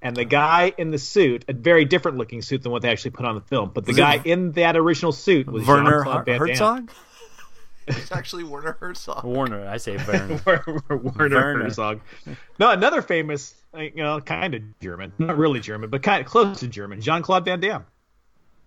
and 0.00 0.14
the 0.16 0.24
guy 0.24 0.72
in 0.78 0.92
the 0.92 0.98
suit, 0.98 1.44
a 1.48 1.52
very 1.52 1.84
different 1.84 2.16
looking 2.16 2.42
suit 2.42 2.62
than 2.62 2.70
what 2.70 2.82
they 2.82 2.90
actually 2.90 3.10
put 3.10 3.26
on 3.26 3.34
the 3.34 3.40
film. 3.40 3.72
But 3.74 3.86
the 3.86 3.90
Was 3.90 3.98
it 3.98 4.02
guy 4.02 4.20
in 4.24 4.52
that 4.52 4.76
original 4.76 5.10
suit 5.10 5.50
was 5.50 5.66
Werner 5.66 6.04
Jean-Claude 6.04 6.14
Har- 6.14 6.24
Van 6.24 6.38
Damme. 6.38 6.48
Herzog? 6.48 6.90
It's 7.88 8.12
actually 8.12 8.44
Werner 8.44 8.76
Herzog. 8.78 9.24
Warner, 9.24 9.66
I 9.66 9.78
say 9.78 9.96
Werner. 9.96 10.38
Werner 10.86 10.98
Werner. 10.98 11.62
Herzog. 11.62 12.00
No, 12.58 12.70
another 12.70 13.00
famous, 13.00 13.54
you 13.74 13.92
know, 13.96 14.20
kind 14.20 14.54
of 14.54 14.78
German, 14.78 15.10
not 15.18 15.38
really 15.38 15.60
German, 15.60 15.88
but 15.88 16.02
kind 16.02 16.20
of 16.20 16.26
close 16.26 16.60
to 16.60 16.68
German, 16.68 17.00
Jean 17.00 17.22
Claude 17.22 17.46
Van 17.46 17.60
Damme. 17.60 17.86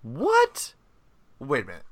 What? 0.04 0.74
Wait 1.39 1.64
a 1.64 1.68
minute. 1.68 1.84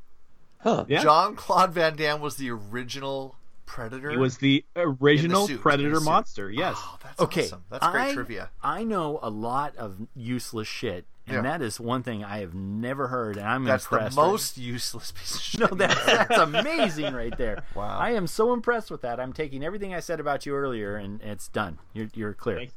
Huh. 0.59 0.85
Yeah. 0.87 1.01
Jean 1.03 1.35
Claude 1.35 1.71
Van 1.71 1.95
Damme 1.95 2.19
was 2.21 2.35
the 2.35 2.49
original 2.51 3.35
Predator. 3.65 4.09
He 4.11 4.17
was 4.17 4.37
the 4.39 4.65
original 4.75 5.47
suit, 5.47 5.57
in 5.57 5.61
Predator 5.61 5.93
the 5.95 6.01
monster. 6.01 6.49
Yes. 6.49 6.75
Oh, 6.77 6.97
that's 7.03 7.19
Okay. 7.21 7.43
awesome. 7.45 7.63
That's 7.69 7.87
great 7.87 8.01
I, 8.01 8.13
trivia. 8.13 8.49
I 8.63 8.83
know 8.83 9.19
a 9.21 9.29
lot 9.29 9.75
of 9.77 9.97
useless 10.15 10.67
shit, 10.67 11.05
and 11.27 11.35
Yeah. 11.35 11.41
that 11.43 11.61
is 11.61 11.79
one 11.79 12.01
thing 12.01 12.23
I 12.23 12.39
have 12.39 12.53
never 12.55 13.07
heard, 13.09 13.37
and 13.37 13.47
I'm 13.47 13.63
That's 13.63 13.85
impressed. 13.85 14.15
the 14.15 14.21
most 14.21 14.57
useless 14.57 15.11
piece 15.11 15.35
of 15.35 15.41
shit. 15.41 15.59
No, 15.61 15.67
that's, 15.67 16.03
that's 16.05 16.37
amazing 16.37 17.13
right 17.13 17.35
there. 17.37 17.63
Wow. 17.75 17.97
I 17.99 18.11
am 18.11 18.25
so 18.27 18.53
impressed 18.53 18.89
with 18.91 19.01
that. 19.01 19.19
I'm 19.19 19.33
taking 19.33 19.63
everything 19.63 19.93
I 19.93 19.99
said 19.99 20.19
about 20.19 20.45
you 20.47 20.55
earlier, 20.55 20.95
and 20.95 21.21
it's 21.21 21.47
done. 21.47 21.77
You're, 21.93 22.09
you're 22.15 22.33
clear. 22.33 22.57
Thank 22.57 22.71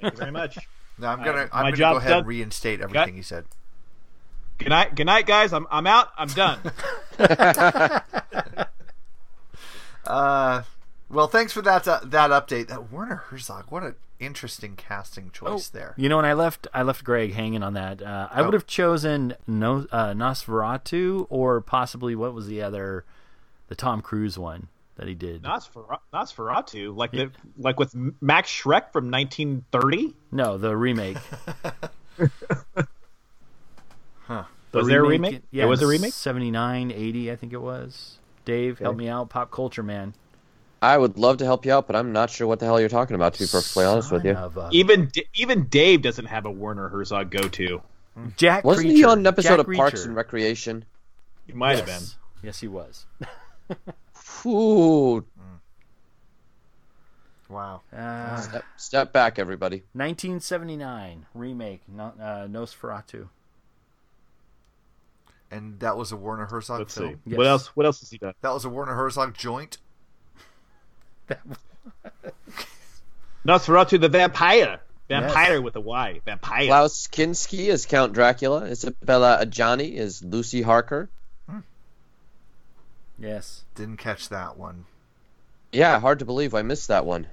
Thank 0.00 0.14
you 0.14 0.18
very 0.18 0.30
much. 0.32 0.58
No, 0.98 1.08
I'm 1.08 1.18
gonna 1.22 1.42
Uh, 1.42 1.48
I'm 1.52 1.64
gonna 1.66 1.76
go 1.76 1.96
ahead 1.98 2.08
done. 2.10 2.18
and 2.20 2.26
reinstate 2.26 2.80
everything 2.80 3.14
he 3.16 3.22
said. 3.22 3.44
Good 4.62 4.68
night, 4.70 4.94
good 4.94 5.06
night, 5.06 5.26
guys. 5.26 5.52
I'm 5.52 5.66
I'm 5.70 5.86
out. 5.86 6.08
I'm 6.16 6.28
done. 6.28 6.58
Uh, 10.04 10.62
well, 11.08 11.28
thanks 11.28 11.52
for 11.52 11.62
that 11.62 11.86
uh, 11.86 12.00
that 12.04 12.30
update. 12.30 12.66
That 12.66 12.90
Werner 12.90 13.16
Herzog, 13.16 13.66
what 13.70 13.84
an 13.84 13.94
interesting 14.18 14.74
casting 14.74 15.30
choice 15.30 15.68
there. 15.68 15.94
You 15.96 16.08
know, 16.08 16.16
when 16.16 16.24
I 16.24 16.32
left, 16.32 16.66
I 16.74 16.82
left 16.82 17.04
Greg 17.04 17.32
hanging 17.34 17.62
on 17.62 17.74
that. 17.74 18.02
Uh, 18.02 18.28
I 18.32 18.40
Oh. 18.40 18.44
would 18.46 18.54
have 18.54 18.66
chosen 18.66 19.34
no, 19.46 19.86
uh, 19.92 20.08
Nosferatu 20.12 21.26
or 21.30 21.60
possibly 21.60 22.16
what 22.16 22.34
was 22.34 22.48
the 22.48 22.62
other, 22.62 23.04
the 23.68 23.76
Tom 23.76 24.02
Cruise 24.02 24.36
one 24.36 24.66
that 24.96 25.06
he 25.06 25.14
did. 25.14 25.42
Nosfer- 25.44 25.98
Nosferatu, 26.12 26.94
like 26.96 27.12
the 27.12 27.30
like 27.56 27.78
with 27.78 27.94
Max 28.20 28.50
Schreck 28.50 28.92
from 28.92 29.08
1930. 29.08 30.14
No, 30.32 30.58
the 30.58 30.76
remake. 30.76 31.18
Huh. 34.32 34.44
The 34.72 34.78
Was 34.78 34.88
there 34.88 35.04
a 35.04 35.08
remake? 35.08 35.42
Yeah, 35.50 35.62
There 35.62 35.68
was 35.68 35.82
a 35.82 35.86
remake? 35.86 36.12
79, 36.14 36.90
80, 36.92 37.30
I 37.30 37.36
think 37.36 37.52
it 37.52 37.60
was. 37.60 38.18
Dave, 38.44 38.78
help 38.78 38.96
me 38.96 39.08
out. 39.08 39.28
Pop 39.28 39.50
culture 39.50 39.82
man. 39.82 40.14
I 40.80 40.96
would 40.98 41.16
love 41.18 41.36
to 41.36 41.44
help 41.44 41.64
you 41.66 41.72
out, 41.72 41.86
but 41.86 41.94
I'm 41.94 42.12
not 42.12 42.30
sure 42.30 42.46
what 42.46 42.58
the 42.58 42.64
hell 42.66 42.80
you're 42.80 42.88
talking 42.88 43.14
about. 43.14 43.34
To 43.34 43.40
be 43.40 43.46
perfectly 43.46 43.84
honest 43.84 44.10
with 44.10 44.24
you, 44.24 44.32
a- 44.32 44.68
Even 44.72 45.06
D- 45.06 45.26
even 45.34 45.64
Dave 45.66 46.02
doesn't 46.02 46.26
have 46.26 46.44
a 46.46 46.50
Werner 46.50 46.88
Herzog 46.88 47.30
go 47.30 47.46
to. 47.48 47.82
Jack 48.36 48.64
wasn't 48.64 48.90
he 48.90 49.04
on 49.04 49.20
an 49.20 49.26
episode 49.26 49.58
Jack 49.58 49.66
of 49.68 49.74
Parks 49.74 50.00
Reacher. 50.02 50.06
and 50.06 50.16
Recreation? 50.16 50.84
He 51.46 51.52
might 51.52 51.76
have 51.76 51.86
been. 51.86 52.02
Yes, 52.42 52.58
he 52.60 52.68
was. 52.68 53.06
Ooh, 54.46 55.24
Wow. 57.48 57.82
Uh, 57.94 58.36
step, 58.40 58.64
step 58.78 59.12
back, 59.12 59.38
everybody. 59.38 59.82
1979 59.92 61.26
remake, 61.34 61.82
no, 61.86 62.04
uh, 62.20 62.46
Nosferatu. 62.48 63.28
And 65.52 65.78
that 65.80 65.96
was 65.96 66.10
a 66.12 66.16
Werner 66.16 66.46
Herzog 66.46 66.78
Let's 66.80 66.94
film. 66.96 67.10
see. 67.14 67.16
Yes. 67.26 67.36
What 67.38 67.46
else? 67.46 67.66
What 67.76 67.86
else 67.86 68.00
has 68.00 68.10
he 68.10 68.18
done? 68.18 68.32
That 68.40 68.52
was 68.54 68.64
a 68.64 68.68
Werner 68.70 68.94
Herzog 68.94 69.34
joint. 69.34 69.78
Nosferatu 73.46 74.00
the 74.00 74.08
vampire. 74.08 74.80
Vampire 75.08 75.60
with 75.60 75.76
a 75.76 75.80
Y. 75.80 76.20
Vampire. 76.24 76.66
Klaus 76.66 77.06
Kinski 77.06 77.66
is 77.66 77.84
Count 77.86 78.12
Dracula. 78.14 78.64
Isabella 78.64 79.44
Adjani 79.44 79.94
is 79.94 80.22
Lucy 80.24 80.62
Harker. 80.62 81.10
Yes. 83.18 83.64
Didn't 83.74 83.98
catch 83.98 84.30
that 84.30 84.56
one. 84.56 84.86
Yeah, 85.70 86.00
hard 86.00 86.18
to 86.20 86.24
believe 86.24 86.54
I 86.54 86.62
missed 86.62 86.88
that 86.88 87.04
one. 87.06 87.26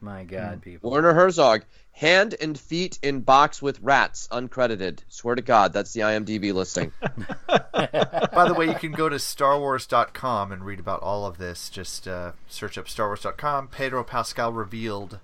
My 0.00 0.22
Hmm. 0.22 0.28
God, 0.28 0.62
people. 0.62 0.90
Werner 0.90 1.14
Herzog, 1.14 1.62
hand 1.92 2.34
and 2.40 2.58
feet 2.58 2.98
in 3.02 3.20
box 3.20 3.60
with 3.60 3.80
rats, 3.80 4.28
uncredited. 4.30 5.00
Swear 5.08 5.34
to 5.34 5.42
God, 5.42 5.72
that's 5.72 5.92
the 5.92 6.00
IMDb 6.00 6.52
listing. 6.52 6.92
By 7.46 8.48
the 8.48 8.54
way, 8.56 8.66
you 8.66 8.74
can 8.74 8.92
go 8.92 9.08
to 9.08 9.16
StarWars.com 9.16 10.52
and 10.52 10.64
read 10.64 10.80
about 10.80 11.02
all 11.02 11.26
of 11.26 11.38
this. 11.38 11.68
Just 11.68 12.08
uh, 12.08 12.32
search 12.48 12.78
up 12.78 12.86
StarWars.com. 12.86 13.68
Pedro 13.68 14.04
Pascal 14.04 14.52
revealed 14.52 15.18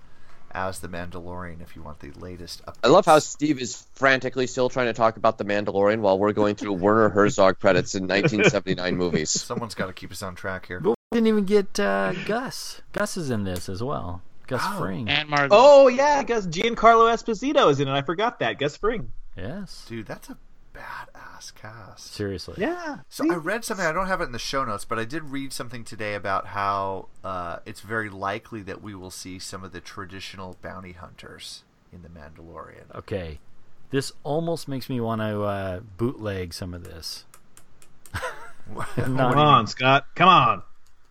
as 0.57 0.81
the 0.81 0.89
Mandalorian 0.89 1.61
if 1.61 1.77
you 1.77 1.83
want 1.83 2.01
the 2.01 2.11
latest. 2.13 2.65
Updates. 2.65 2.79
I 2.85 2.89
love 2.89 3.05
how 3.07 3.19
Steve 3.19 3.61
is 3.61 3.87
frantically 3.93 4.47
still 4.47 4.69
trying 4.69 4.87
to 4.87 4.95
talk 4.95 5.17
about 5.17 5.39
the 5.39 5.45
Mandalorian 5.45 6.01
while 6.01 6.19
we're 6.19 6.33
going 6.33 6.55
through 6.55 6.73
Werner 6.73 7.11
Herzog 7.11 7.61
credits 7.61 7.95
in 7.95 8.05
1979 8.05 8.97
movies. 8.99 9.31
Someone's 9.31 9.75
got 9.75 9.87
to 9.87 9.93
keep 9.93 10.11
us 10.11 10.23
on 10.23 10.35
track 10.35 10.67
here. 10.67 10.81
We 10.81 10.95
didn't 11.13 11.29
even 11.29 11.45
get 11.45 11.79
uh, 11.79 12.13
Gus. 12.25 12.81
Gus 12.93 13.17
is 13.17 13.31
in 13.31 13.45
this 13.45 13.69
as 13.69 13.83
well. 13.83 14.23
Gus 14.47 14.79
Fring. 14.79 15.09
And 15.09 15.29
Margot. 15.29 15.49
Oh 15.51 15.89
yeah, 15.89 16.23
Gus 16.23 16.47
Giancarlo 16.47 17.13
Esposito 17.13 17.71
is 17.71 17.81
in 17.81 17.89
it. 17.89 17.93
I 17.93 18.03
forgot 18.03 18.39
that. 18.41 18.59
Gus 18.59 18.77
Fring. 18.77 19.13
Yes. 19.37 19.85
Dude, 19.89 20.07
that's 20.07 20.29
a 20.31 20.37
badass 20.75 21.55
cast. 21.55 22.13
Seriously. 22.13 22.55
Yeah. 22.59 22.99
So 23.09 23.31
I 23.31 23.37
read 23.37 23.65
something. 23.65 23.85
I 23.85 23.93
don't 23.93 24.07
have 24.07 24.21
it 24.21 24.25
in 24.25 24.33
the 24.33 24.39
show 24.39 24.65
notes, 24.65 24.85
but 24.85 24.99
I 24.99 25.05
did 25.05 25.25
read 25.25 25.53
something 25.53 25.85
today 25.85 26.15
about 26.15 26.49
how 26.49 27.09
uh, 27.25 27.59
it's 27.67 27.81
very 27.81 28.09
likely 28.09 28.63
that 28.63 28.83
we 28.83 28.95
will 28.95 29.11
see 29.11 29.39
some 29.39 29.65
of 29.65 29.73
the 29.73 29.81
traditional 29.81 30.57
bounty 30.63 30.93
hunters 30.93 31.65
in 31.93 32.03
the 32.03 32.09
Mandalorian. 32.09 32.95
Okay. 32.95 33.39
This 33.91 34.13
almost 34.25 34.69
makes 34.69 34.89
me 34.89 35.01
want 35.01 35.21
to 35.21 35.43
uh, 35.43 35.81
bootleg 35.97 36.53
some 36.53 36.75
of 36.75 36.85
this. 36.85 37.25
Come 38.97 39.19
on, 39.21 39.67
Scott. 39.67 40.07
Come 40.15 40.29
on. 40.29 40.63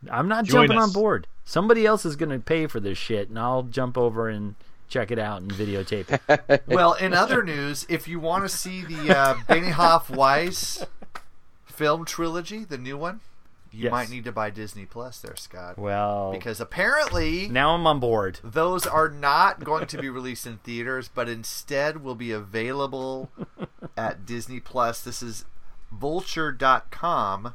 I'm 0.10 0.28
not 0.28 0.46
Join 0.46 0.68
jumping 0.68 0.78
us. 0.78 0.90
on 0.90 0.94
board. 0.94 1.28
Somebody 1.46 1.86
else 1.86 2.06
is 2.06 2.16
going 2.16 2.32
to 2.32 2.40
pay 2.40 2.66
for 2.68 2.80
this 2.80 2.98
shit, 2.98 3.30
and 3.30 3.38
I'll 3.38 3.64
jump 3.64 3.98
over 3.98 4.28
and 4.28 4.56
check 4.90 5.12
it 5.12 5.20
out 5.20 5.42
and 5.42 5.52
videotape 5.52 6.20
it. 6.50 6.64
well, 6.68 6.94
in 6.94 7.14
other 7.14 7.44
news, 7.44 7.86
if 7.88 8.08
you 8.08 8.20
want 8.20 8.44
to 8.44 8.50
see 8.50 8.84
the 8.84 9.16
uh, 9.16 9.34
Benioff 9.48 10.10
Weiss 10.10 10.84
film 11.66 12.04
trilogy, 12.06 12.64
the 12.64 12.78
new 12.80 12.98
one, 12.98 13.20
you 13.72 13.84
Yes. 13.84 13.92
might 13.92 14.10
need 14.10 14.24
to 14.24 14.32
buy 14.32 14.50
Disney 14.50 14.86
Plus 14.86 15.20
there, 15.20 15.36
Scott. 15.36 15.78
Well, 15.78 16.32
because 16.32 16.60
apparently 16.62 17.48
now 17.50 17.76
I'm 17.76 17.86
on 17.86 18.00
board. 18.00 18.40
those 18.44 18.88
are 18.88 19.10
not 19.10 19.64
going 19.64 19.86
to 19.88 19.98
be 19.98 20.10
released 20.10 20.48
in 20.48 20.58
theaters, 20.60 21.10
but 21.14 21.28
instead 21.30 22.02
will 22.02 22.16
be 22.16 22.32
available 22.32 23.30
at 23.98 24.26
Disney 24.26 24.60
Plus. 24.62 25.02
This 25.02 25.22
is 25.22 25.46
Vulture.com 25.92 27.54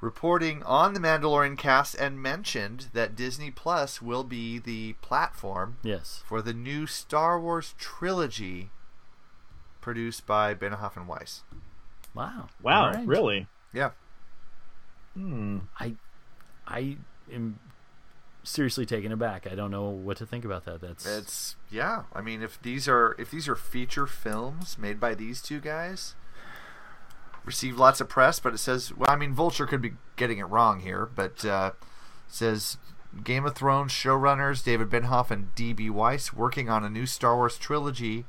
reporting 0.00 0.62
on 0.64 0.92
the 0.94 1.00
Mandalorian 1.00 1.56
cast 1.56 1.94
and 1.94 2.20
mentioned 2.22 2.88
that 2.92 3.16
Disney 3.16 3.50
Plus 3.50 4.00
will 4.02 4.24
be 4.24 4.58
the 4.58 4.92
platform 4.94 5.78
Yes. 5.82 6.22
for 6.26 6.42
the 6.42 6.52
new 6.52 6.86
Star 6.86 7.40
Wars 7.40 7.74
trilogy 7.78 8.70
produced 9.80 10.26
by 10.26 10.54
Benioff 10.54 10.96
and 10.96 11.08
Weiss. 11.08 11.42
Wow. 12.14 12.48
Wow, 12.62 12.86
All 12.86 12.92
right. 12.92 13.06
really? 13.06 13.46
Yeah. 13.72 13.90
Hmm. 15.14 15.58
I, 15.80 15.94
I 16.66 16.96
am 17.32 17.58
seriously 18.42 18.84
taken 18.86 19.12
aback. 19.12 19.46
I 19.50 19.54
don't 19.54 19.70
know 19.70 19.88
what 19.88 20.16
to 20.18 20.26
think 20.26 20.44
about 20.44 20.64
that. 20.66 20.80
That's 20.80 21.06
It's 21.06 21.56
yeah. 21.70 22.04
I 22.14 22.20
mean, 22.20 22.42
if 22.42 22.60
these 22.62 22.86
are 22.88 23.14
if 23.18 23.30
these 23.30 23.48
are 23.48 23.56
feature 23.56 24.06
films 24.06 24.76
made 24.78 25.00
by 25.00 25.14
these 25.14 25.40
two 25.42 25.60
guys, 25.60 26.14
received 27.46 27.78
lots 27.78 28.00
of 28.00 28.08
press, 28.08 28.40
but 28.40 28.52
it 28.52 28.58
says 28.58 28.92
well, 28.94 29.08
I 29.08 29.16
mean, 29.16 29.32
Vulture 29.32 29.66
could 29.66 29.80
be 29.80 29.92
getting 30.16 30.38
it 30.38 30.44
wrong 30.44 30.80
here, 30.80 31.08
but 31.14 31.44
uh, 31.44 31.72
it 31.78 31.86
says 32.34 32.76
Game 33.24 33.46
of 33.46 33.54
Thrones 33.54 33.92
showrunners 33.92 34.62
David 34.62 34.90
Benioff 34.90 35.30
and 35.30 35.54
D.B. 35.54 35.88
Weiss 35.90 36.32
working 36.32 36.68
on 36.68 36.84
a 36.84 36.90
new 36.90 37.06
Star 37.06 37.36
Wars 37.36 37.56
trilogy, 37.56 38.26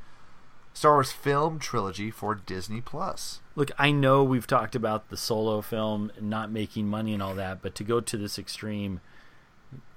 Star 0.74 0.94
Wars 0.94 1.12
film 1.12 1.60
trilogy 1.60 2.12
for 2.12 2.36
Disney 2.36 2.80
Plus. 2.80 3.42
Look, 3.56 3.72
I 3.78 3.92
know 3.92 4.24
we've 4.24 4.48
talked 4.48 4.76
about 4.76 5.10
the 5.10 5.18
solo 5.18 5.62
film 5.62 6.12
not 6.22 6.52
making 6.52 6.88
money 6.88 7.14
and 7.14 7.24
all 7.24 7.36
that, 7.36 7.62
but 7.62 7.76
to 7.76 7.84
go 7.84 8.00
to 8.00 8.18
this 8.18 8.38
extreme, 8.38 9.02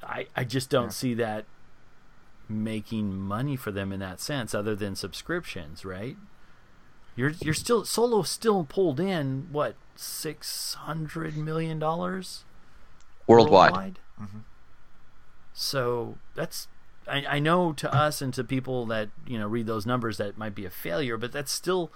I 0.02 0.26
I 0.34 0.44
just 0.44 0.70
don't 0.70 0.92
see 0.92 1.14
that 1.14 1.44
making 2.48 3.16
money 3.16 3.54
for 3.54 3.70
them 3.70 3.92
in 3.92 4.00
that 4.00 4.20
sense, 4.20 4.54
other 4.54 4.74
than 4.74 4.96
subscriptions, 4.96 5.84
right? 5.84 6.16
You're 7.20 7.32
you're 7.42 7.52
still 7.52 7.84
solo 7.84 8.22
still 8.22 8.64
pulled 8.64 8.98
in 8.98 9.48
what 9.52 9.74
six 9.94 10.72
hundred 10.72 11.36
million 11.36 11.78
dollars 11.78 12.44
Worldwide. 13.26 13.98
Mm-hmm. 14.18 14.38
So 15.52 16.16
that's 16.34 16.66
I, 17.06 17.26
I 17.28 17.38
know 17.38 17.74
to 17.74 17.94
us 17.94 18.22
and 18.22 18.32
to 18.32 18.42
people 18.42 18.86
that 18.86 19.10
you 19.26 19.38
know 19.38 19.46
read 19.46 19.66
those 19.66 19.84
numbers 19.84 20.16
that 20.16 20.38
might 20.38 20.54
be 20.54 20.64
a 20.64 20.70
failure, 20.70 21.18
but 21.18 21.30
that's 21.30 21.52
still 21.52 21.92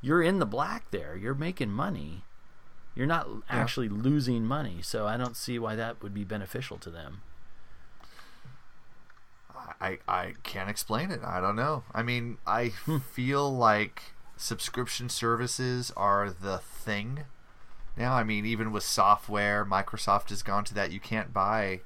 you're 0.00 0.22
in 0.22 0.38
the 0.38 0.46
black 0.46 0.88
there. 0.92 1.16
You're 1.16 1.34
making 1.34 1.72
money. 1.72 2.22
You're 2.94 3.08
not 3.08 3.26
actually 3.48 3.88
losing 3.88 4.44
money, 4.44 4.82
so 4.82 5.04
I 5.04 5.16
don't 5.16 5.36
see 5.36 5.58
why 5.58 5.74
that 5.74 6.00
would 6.00 6.14
be 6.14 6.22
beneficial 6.22 6.78
to 6.78 6.90
them. 6.90 7.22
I, 9.80 9.98
I 10.06 10.34
can't 10.44 10.70
explain 10.70 11.10
it. 11.10 11.22
I 11.24 11.40
don't 11.40 11.56
know. 11.56 11.82
I 11.92 12.04
mean, 12.04 12.38
I 12.46 12.68
hmm. 12.84 12.98
feel 12.98 13.52
like 13.52 14.02
subscription 14.40 15.08
services 15.08 15.92
are 15.96 16.30
the 16.30 16.58
thing 16.58 17.24
now. 17.96 18.14
I 18.14 18.24
mean, 18.24 18.46
even 18.46 18.72
with 18.72 18.82
software, 18.82 19.64
Microsoft 19.64 20.30
has 20.30 20.42
gone 20.42 20.64
to 20.64 20.74
that. 20.74 20.92
You 20.92 21.00
can't 21.00 21.32
buy 21.32 21.80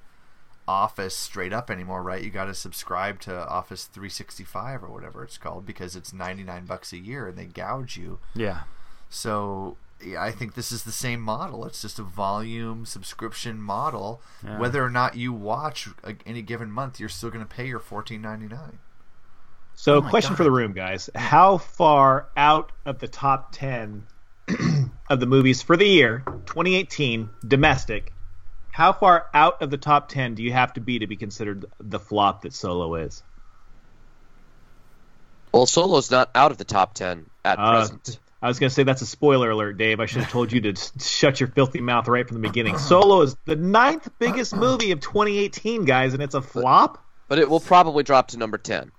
Office 0.66 1.16
straight 1.16 1.52
up 1.52 1.70
anymore, 1.70 2.02
right? 2.02 2.22
You 2.22 2.30
got 2.30 2.44
to 2.46 2.55
subscribe 2.55 3.20
to 3.22 3.46
Office 3.48 3.84
365 3.86 4.84
or 4.84 4.88
whatever 4.88 5.24
it's 5.24 5.36
called 5.36 5.66
because 5.66 5.96
it's 5.96 6.12
99 6.12 6.64
bucks 6.66 6.92
a 6.92 6.98
year 6.98 7.28
and 7.28 7.36
they 7.36 7.46
gouge 7.46 7.96
you. 7.96 8.20
Yeah. 8.34 8.62
So 9.11 9.76
yeah, 10.02 10.22
I 10.22 10.30
think 10.30 10.55
this 10.55 10.70
is 10.70 10.84
the 10.84 10.92
same 10.92 11.20
model. 11.20 11.64
It's 11.64 11.82
just 11.82 11.98
a 11.98 12.02
volume 12.02 12.86
subscription 12.86 13.61
model. 13.61 14.22
Yeah. 14.44 14.59
Whether 14.59 14.84
or 14.84 14.90
not 14.90 15.16
you 15.16 15.32
watch 15.32 15.88
uh, 16.05 16.12
any 16.24 16.42
given 16.42 16.70
month, 16.70 17.00
you're 17.00 17.09
still 17.09 17.30
going 17.30 17.44
to 17.44 17.55
pay 17.55 17.66
your 17.66 17.80
14.99. 17.80 18.74
So, 19.77 19.97
Oh 19.97 20.03
question 20.03 20.31
God. 20.33 20.37
for 20.39 20.45
the 20.45 20.51
room, 20.51 20.72
guys: 20.72 21.11
How 21.14 21.59
far 21.59 22.29
out 22.37 22.72
of 22.87 22.99
the 22.99 23.09
top 23.09 23.53
ten 23.53 24.07
of 25.11 25.20
the 25.20 25.27
movies 25.27 25.62
for 25.62 25.77
the 25.77 25.87
year 25.87 26.22
2018 26.47 27.29
domestic? 27.47 28.12
How 28.70 28.93
far 28.93 29.27
out 29.35 29.62
of 29.62 29.70
the 29.70 29.79
top 29.79 30.09
ten 30.09 30.35
do 30.35 30.43
you 30.43 30.53
have 30.53 30.72
to 30.75 30.81
be 30.81 30.99
to 31.01 31.07
be 31.07 31.16
considered 31.16 31.66
the 31.81 31.99
flop 32.01 32.43
that 32.43 32.53
Solo 32.53 32.95
is? 32.97 33.22
Well, 35.53 35.66
Solo's 35.66 36.11
not 36.11 36.31
out 36.35 36.51
of 36.51 36.59
the 36.59 36.64
top 36.64 36.95
10 36.95 37.27
at 37.45 37.59
Uh, 37.61 37.70
present. 37.72 38.18
I 38.43 38.49
was 38.49 38.59
going 38.59 38.68
to 38.68 38.75
say 38.75 38.83
that's 38.83 39.03
a 39.03 39.07
spoiler 39.07 39.51
alert, 39.51 39.79
Dave. 39.79 40.01
I 40.01 40.07
should 40.07 40.22
have 40.22 40.31
told 40.33 40.51
you 40.51 40.61
to 40.62 40.75
shut 41.01 41.39
your 41.39 41.49
filthy 41.49 41.81
mouth 41.81 42.09
right 42.09 42.27
from 42.27 42.43
the 42.43 42.49
beginning. 42.49 42.77
Solo 42.91 43.20
is 43.22 43.37
the 43.45 43.55
ninth 43.55 44.09
biggest 44.18 44.55
movie 44.57 44.91
of 44.91 44.99
2018, 44.99 45.85
guys, 45.85 46.12
and 46.12 46.20
it's 46.20 46.35
a 46.35 46.43
flop. 46.43 47.07
But 47.29 47.39
it 47.39 47.49
will 47.49 47.61
probably 47.61 48.03
drop 48.03 48.29
to 48.29 48.37
number 48.37 48.59
10. 48.59 48.91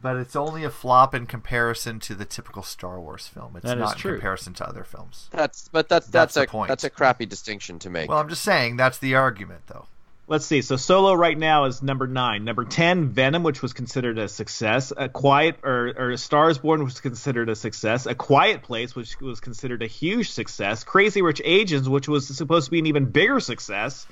But 0.00 0.16
it's 0.16 0.36
only 0.36 0.62
a 0.64 0.70
flop 0.70 1.14
in 1.14 1.26
comparison 1.26 2.00
to 2.00 2.14
the 2.14 2.24
typical 2.26 2.62
Star 2.62 3.00
Wars 3.00 3.28
film. 3.28 3.56
It's 3.56 3.64
That 3.64 3.78
is 3.78 3.82
not 3.82 3.92
in 3.94 3.98
true. 4.00 4.12
comparison 4.14 4.52
to 4.54 4.68
other 4.68 4.84
films. 4.84 5.28
That's 5.32 5.68
but 5.68 5.88
that's 5.88 6.06
That's 6.06 6.34
that's, 6.34 6.48
a 6.48 6.50
point. 6.50 6.68
that's 6.68 6.84
a 6.84 6.90
crappy 6.90 7.24
distinction 7.26 7.78
to 7.80 7.90
make. 7.90 8.08
Well, 8.10 8.18
I'm 8.18 8.28
just 8.28 8.42
saying 8.42 8.76
that's 8.76 8.98
the 8.98 9.14
argument, 9.14 9.62
though. 9.68 9.86
Let's 10.28 10.44
see. 10.44 10.60
So 10.60 10.76
Solo 10.76 11.14
right 11.14 11.38
now 11.38 11.66
is 11.66 11.82
number 11.84 12.06
nine. 12.08 12.44
Number 12.44 12.64
ten, 12.64 13.08
Venom, 13.10 13.42
which 13.44 13.62
was 13.62 13.72
considered 13.72 14.18
a 14.18 14.28
success. 14.28 14.92
A 14.96 15.08
Quiet 15.08 15.56
or, 15.62 15.94
or 15.96 16.16
Stars 16.16 16.58
Born 16.58 16.82
was 16.82 17.00
considered 17.00 17.48
a 17.48 17.54
success. 17.54 18.06
A 18.06 18.14
Quiet 18.14 18.62
Place, 18.62 18.94
which 18.96 19.18
was 19.20 19.38
considered 19.40 19.82
a 19.82 19.86
huge 19.86 20.30
success. 20.30 20.82
Crazy 20.82 21.22
Rich 21.22 21.40
Asians, 21.44 21.88
which 21.88 22.08
was 22.08 22.26
supposed 22.26 22.64
to 22.66 22.70
be 22.72 22.80
an 22.80 22.86
even 22.86 23.04
bigger 23.06 23.38
success. 23.38 24.06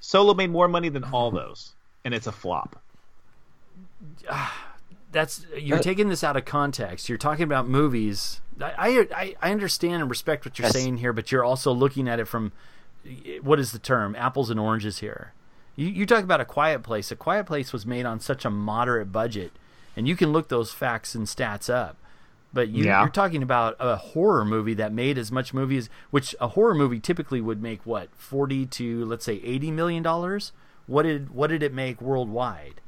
Solo 0.00 0.34
made 0.34 0.50
more 0.50 0.66
money 0.68 0.88
than 0.88 1.04
all 1.04 1.30
those, 1.30 1.72
and 2.04 2.12
it's 2.12 2.26
a 2.26 2.32
flop. 2.32 2.76
Ah, 4.28 4.73
That's 5.14 5.46
you're 5.56 5.78
Uh, 5.78 5.82
taking 5.82 6.08
this 6.10 6.22
out 6.22 6.36
of 6.36 6.44
context. 6.44 7.08
You're 7.08 7.16
talking 7.16 7.44
about 7.44 7.66
movies. 7.68 8.42
I 8.60 9.06
I, 9.14 9.34
I 9.40 9.50
understand 9.52 10.02
and 10.02 10.10
respect 10.10 10.44
what 10.44 10.58
you're 10.58 10.66
Yes. 10.66 10.72
saying 10.74 10.98
here, 10.98 11.12
but 11.14 11.32
you're 11.32 11.44
also 11.44 11.72
looking 11.72 12.06
at 12.08 12.20
it 12.20 12.26
from 12.28 12.52
what 13.42 13.58
is 13.58 13.72
the 13.72 13.78
term? 13.78 14.14
Apples 14.16 14.50
and 14.50 14.60
oranges 14.60 14.98
here. 14.98 15.32
You 15.76 15.88
you 15.88 16.04
talk 16.06 16.22
about 16.24 16.40
a 16.40 16.44
quiet 16.44 16.82
place. 16.82 17.10
A 17.10 17.16
quiet 17.16 17.46
place 17.46 17.72
was 17.72 17.86
made 17.86 18.04
on 18.06 18.20
such 18.20 18.44
a 18.44 18.50
moderate 18.50 19.10
budget, 19.12 19.52
and 19.96 20.06
you 20.06 20.16
can 20.16 20.32
look 20.32 20.48
those 20.48 20.72
facts 20.72 21.14
and 21.14 21.26
stats 21.26 21.72
up. 21.72 21.96
But 22.52 22.68
you, 22.68 22.84
Yeah. 22.84 23.00
you're 23.00 23.10
talking 23.10 23.42
about 23.42 23.74
a 23.80 23.96
horror 23.96 24.44
movie 24.44 24.74
that 24.74 24.92
made 24.92 25.18
as 25.18 25.32
much 25.32 25.52
movie 25.52 25.76
as 25.76 25.88
which 26.10 26.36
a 26.40 26.48
horror 26.48 26.74
movie 26.74 27.00
typically 27.00 27.40
would 27.40 27.60
make 27.60 27.84
what 27.84 28.08
forty 28.14 28.66
to 28.66 29.04
let's 29.04 29.24
say 29.24 29.40
eighty 29.42 29.70
million 29.72 30.02
dollars. 30.02 30.52
What 30.86 31.02
did 31.02 31.30
what 31.30 31.48
did 31.48 31.62
it 31.62 31.72
make 31.72 32.00
worldwide? 32.00 32.80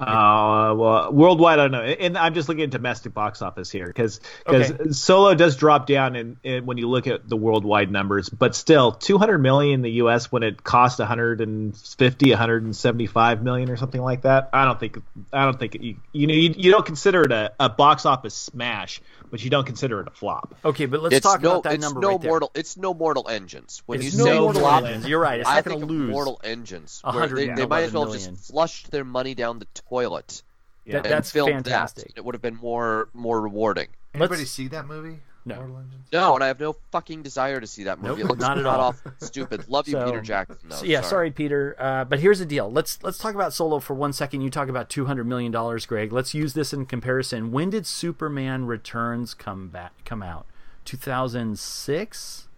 Uh, 0.00 0.74
well, 0.76 1.12
worldwide, 1.12 1.58
I 1.58 1.62
don't 1.62 1.72
know. 1.72 1.82
And 1.82 2.16
I'm 2.16 2.34
just 2.34 2.48
looking 2.48 2.64
at 2.64 2.70
domestic 2.70 3.12
box 3.14 3.42
office 3.42 3.70
here 3.70 3.86
because 3.86 4.20
Okay. 4.46 4.90
Solo 4.90 5.34
does 5.34 5.56
drop 5.56 5.86
down 5.86 6.16
in, 6.16 6.36
in 6.42 6.66
when 6.66 6.78
you 6.78 6.88
look 6.88 7.06
at 7.06 7.28
the 7.28 7.36
worldwide 7.36 7.90
numbers, 7.90 8.28
but 8.28 8.54
still 8.54 8.92
200 8.92 9.38
million 9.38 9.74
in 9.74 9.82
the 9.82 9.90
U.S. 9.92 10.32
when 10.32 10.42
it 10.42 10.62
cost 10.64 10.98
150, 10.98 12.30
175 12.30 13.42
million 13.42 13.70
or 13.70 13.76
something 13.76 14.00
like 14.00 14.22
that. 14.22 14.50
I 14.52 14.64
don't 14.64 14.80
think 14.80 14.98
I 15.32 15.44
don't 15.44 15.58
think 15.58 15.74
you 15.80 15.96
you 16.12 16.26
know 16.26 16.34
you, 16.34 16.54
you 16.56 16.70
don't 16.70 16.86
consider 16.86 17.22
it 17.22 17.32
a, 17.32 17.52
a 17.60 17.68
box 17.68 18.06
office 18.06 18.34
smash, 18.34 19.00
but 19.30 19.42
you 19.42 19.50
don't 19.50 19.64
consider 19.66 20.00
it 20.00 20.08
a 20.08 20.10
flop. 20.10 20.54
Okay, 20.64 20.86
but 20.86 21.02
let's 21.02 21.14
it's 21.16 21.24
talk 21.24 21.40
no, 21.42 21.52
about 21.52 21.62
that 21.64 21.74
it's 21.74 21.82
number 21.82 22.00
no 22.00 22.08
right 22.10 22.20
there. 22.20 22.30
mortal. 22.30 22.50
It's 22.54 22.76
no 22.76 22.92
mortal 22.94 23.28
engines. 23.28 23.82
When 23.86 24.00
It's 24.00 24.06
you 24.06 24.10
say 24.24 24.24
no 24.34 24.40
mortal 24.42 24.60
flop, 24.62 24.84
engines. 24.84 25.08
You're 25.08 25.20
right. 25.20 25.40
It's 25.40 25.48
I 25.48 25.56
not 25.56 25.64
gonna 25.64 25.84
lose 25.86 26.10
mortal 26.10 26.40
engines. 26.44 27.00
where 27.04 27.26
they, 27.28 27.48
and 27.48 27.58
they 27.58 27.66
might 27.66 27.82
as 27.84 27.92
well 27.92 28.02
eleven 28.04 28.18
million. 28.20 28.34
just 28.36 28.50
flushed 28.52 28.90
their 28.90 29.04
money 29.04 29.34
down 29.34 29.58
the 29.58 29.66
toilet 29.88 30.42
Yeah. 30.84 31.00
That- 31.00 31.08
that's 31.08 31.30
fantastic. 31.30 32.08
that. 32.08 32.18
It 32.18 32.24
would 32.24 32.34
have 32.34 32.42
been 32.42 32.56
more 32.56 33.08
more 33.14 33.40
rewarding. 33.40 33.88
Anybody 34.14 34.40
Let's- 34.40 34.50
see 34.50 34.68
that 34.68 34.86
movie? 34.86 35.20
No. 35.44 35.84
No, 36.12 36.34
and 36.34 36.44
I 36.44 36.48
have 36.48 36.60
no 36.60 36.76
fucking 36.92 37.22
desire 37.22 37.60
to 37.60 37.66
see 37.66 37.84
that 37.84 38.00
movie. 38.00 38.22
Nope, 38.22 38.30
it 38.30 38.30
looks 38.30 38.40
not 38.40 38.58
at 38.58 38.66
all. 38.66 38.80
off 38.80 39.02
stupid. 39.18 39.68
Love 39.68 39.88
you, 39.88 39.92
So- 39.92 40.04
Peter 40.04 40.20
Jackson. 40.20 40.56
though. 40.68 40.76
So, 40.76 40.84
yeah, 40.84 41.00
sorry, 41.00 41.30
Peter. 41.30 41.76
Uh, 41.78 42.04
but 42.04 42.20
here's 42.20 42.40
the 42.40 42.44
deal. 42.46 42.70
Let's 42.70 43.02
let's 43.02 43.16
talk 43.18 43.34
about 43.34 43.52
Solo 43.52 43.78
for 43.80 43.94
one 43.94 44.12
second. 44.12 44.42
You 44.42 44.50
talk 44.50 44.68
about 44.68 44.90
two 44.90 45.06
hundred 45.06 45.24
million 45.26 45.50
dollars, 45.50 45.86
Greg. 45.86 46.12
Let's 46.12 46.34
use 46.34 46.52
this 46.54 46.72
in 46.72 46.84
comparison. 46.86 47.52
When 47.52 47.70
did 47.70 47.86
Superman 47.86 48.66
Returns 48.66 49.32
come 49.34 49.68
back 49.68 49.92
come 50.04 50.22
out? 50.22 50.46
Two 50.84 50.96
thousand 50.98 51.58
six. 51.58 52.48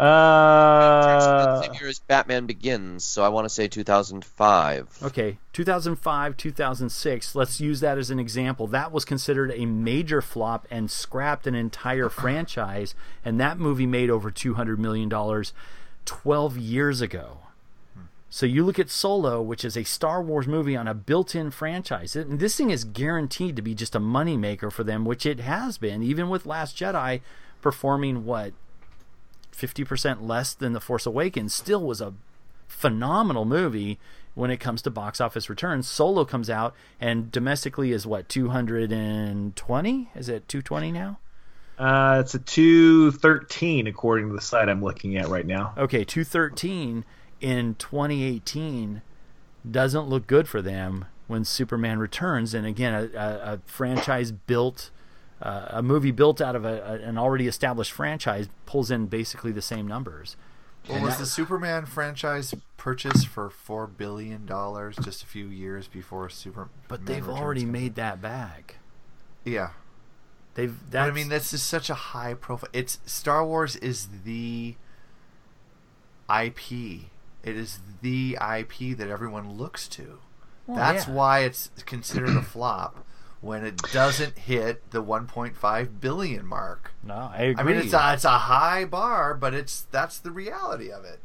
Uh, 0.00 1.60
Same 1.60 1.74
year 1.74 1.88
as 1.88 1.98
Batman 1.98 2.46
Begins, 2.46 3.04
so 3.04 3.22
I 3.22 3.28
want 3.28 3.44
to 3.44 3.50
say 3.50 3.68
2005. 3.68 4.98
Okay, 5.02 5.38
2005, 5.52 6.36
2006. 6.36 7.34
Let's 7.34 7.60
use 7.60 7.80
that 7.80 7.98
as 7.98 8.10
an 8.10 8.18
example. 8.18 8.66
That 8.66 8.92
was 8.92 9.04
considered 9.04 9.52
a 9.54 9.66
major 9.66 10.22
flop 10.22 10.66
and 10.70 10.90
scrapped 10.90 11.46
an 11.46 11.54
entire 11.54 12.08
franchise, 12.08 12.94
and 13.24 13.38
that 13.40 13.58
movie 13.58 13.86
made 13.86 14.08
over 14.08 14.30
$200 14.30 14.78
million 14.78 15.10
12 16.06 16.56
years 16.56 17.00
ago. 17.02 17.38
So 18.32 18.46
you 18.46 18.64
look 18.64 18.78
at 18.78 18.88
Solo, 18.88 19.42
which 19.42 19.64
is 19.64 19.76
a 19.76 19.82
Star 19.82 20.22
Wars 20.22 20.46
movie 20.46 20.76
on 20.76 20.86
a 20.86 20.94
built-in 20.94 21.50
franchise. 21.50 22.14
And 22.14 22.38
this 22.38 22.56
thing 22.56 22.70
is 22.70 22.84
guaranteed 22.84 23.56
to 23.56 23.62
be 23.62 23.74
just 23.74 23.96
a 23.96 24.00
moneymaker 24.00 24.72
for 24.72 24.84
them, 24.84 25.04
which 25.04 25.26
it 25.26 25.40
has 25.40 25.78
been, 25.78 26.02
even 26.02 26.28
with 26.28 26.46
Last 26.46 26.76
Jedi 26.76 27.20
performing 27.60 28.24
what 28.24 28.52
50% 29.60 30.26
less 30.26 30.54
than 30.54 30.72
The 30.72 30.80
Force 30.80 31.06
Awakens, 31.06 31.54
still 31.54 31.82
was 31.82 32.00
a 32.00 32.14
phenomenal 32.66 33.44
movie 33.44 33.98
when 34.34 34.50
it 34.50 34.58
comes 34.58 34.80
to 34.82 34.90
box 34.90 35.20
office 35.20 35.50
returns. 35.50 35.88
Solo 35.88 36.24
comes 36.24 36.48
out 36.48 36.74
and 37.00 37.30
domestically 37.30 37.92
is 37.92 38.06
what 38.06 38.28
220? 38.28 40.10
Is 40.14 40.28
it 40.28 40.48
220 40.48 40.92
now? 40.92 41.18
uh, 41.78 42.18
it's 42.20 42.34
a 42.34 42.38
two 42.38 43.10
thirteen 43.10 43.86
according 43.86 44.28
to 44.28 44.34
the 44.34 44.40
site 44.40 44.68
I'm 44.68 44.82
looking 44.84 45.16
at 45.16 45.28
right 45.28 45.46
now. 45.46 45.72
Okay, 45.78 46.04
213 46.04 47.06
in 47.40 47.74
2018 47.76 49.00
doesn't 49.68 50.06
look 50.06 50.26
good 50.26 50.46
for 50.46 50.60
them 50.60 51.06
when 51.26 51.42
Superman 51.44 51.98
returns. 51.98 52.52
And 52.52 52.66
again, 52.66 52.92
a, 52.92 53.18
a, 53.18 53.54
a 53.54 53.60
franchise 53.64 54.30
built, 54.30 54.90
uh, 55.42 55.66
a 55.70 55.82
movie 55.82 56.10
built 56.10 56.40
out 56.40 56.54
of 56.56 56.64
a, 56.64 56.82
a, 56.82 57.08
an 57.08 57.16
already 57.18 57.46
established 57.46 57.92
franchise 57.92 58.48
pulls 58.66 58.90
in 58.90 59.06
basically 59.06 59.52
the 59.52 59.62
same 59.62 59.86
numbers. 59.86 60.36
Well, 60.86 60.96
And 60.96 61.04
was 61.04 61.14
that- 61.16 61.20
the 61.24 61.26
Superman 61.26 61.86
franchise 61.86 62.54
purchased 62.76 63.26
for 63.28 63.50
four 63.50 63.86
billion 63.86 64.46
dollars 64.46 64.96
just 64.96 65.22
a 65.22 65.26
few 65.26 65.46
years 65.46 65.88
before 65.88 66.28
Superman? 66.30 66.70
But 66.88 67.06
they've 67.06 67.28
already 67.28 67.64
made 67.66 67.94
that 67.96 68.20
back. 68.22 68.76
Yeah, 69.44 69.70
They've. 70.54 70.74
But 70.90 71.00
I 71.02 71.10
mean, 71.12 71.28
this 71.28 71.52
is 71.54 71.62
such 71.62 71.88
a 71.90 71.94
high 71.94 72.34
profile. 72.34 72.70
It's 72.72 72.98
Star 73.06 73.44
Wars 73.46 73.76
is 73.76 74.08
the 74.24 74.74
IP. 76.28 76.70
It 77.42 77.56
is 77.56 77.80
the 78.02 78.36
IP 78.40 78.96
that 78.96 79.08
everyone 79.08 79.52
looks 79.56 79.88
to. 79.88 80.18
Well, 80.66 80.76
That's 80.76 81.06
yeah. 81.08 81.14
why 81.14 81.38
it's 81.40 81.70
considered 81.86 82.36
a 82.36 82.42
flop 82.54 83.04
when 83.40 83.64
it 83.64 83.76
doesn't 83.92 84.38
hit 84.38 84.90
the 84.90 85.02
1.5 85.02 86.00
billion 86.00 86.46
mark. 86.46 86.92
No, 87.02 87.14
I 87.14 87.54
I 87.56 87.62
mean, 87.62 87.76
it's 87.76 87.92
a, 87.92 88.12
it's 88.12 88.24
a 88.24 88.38
high 88.38 88.84
bar, 88.84 89.34
but 89.34 89.54
it's 89.54 89.82
that's 89.90 90.18
the 90.18 90.30
reality 90.30 90.90
of 90.90 91.04
it. 91.04 91.20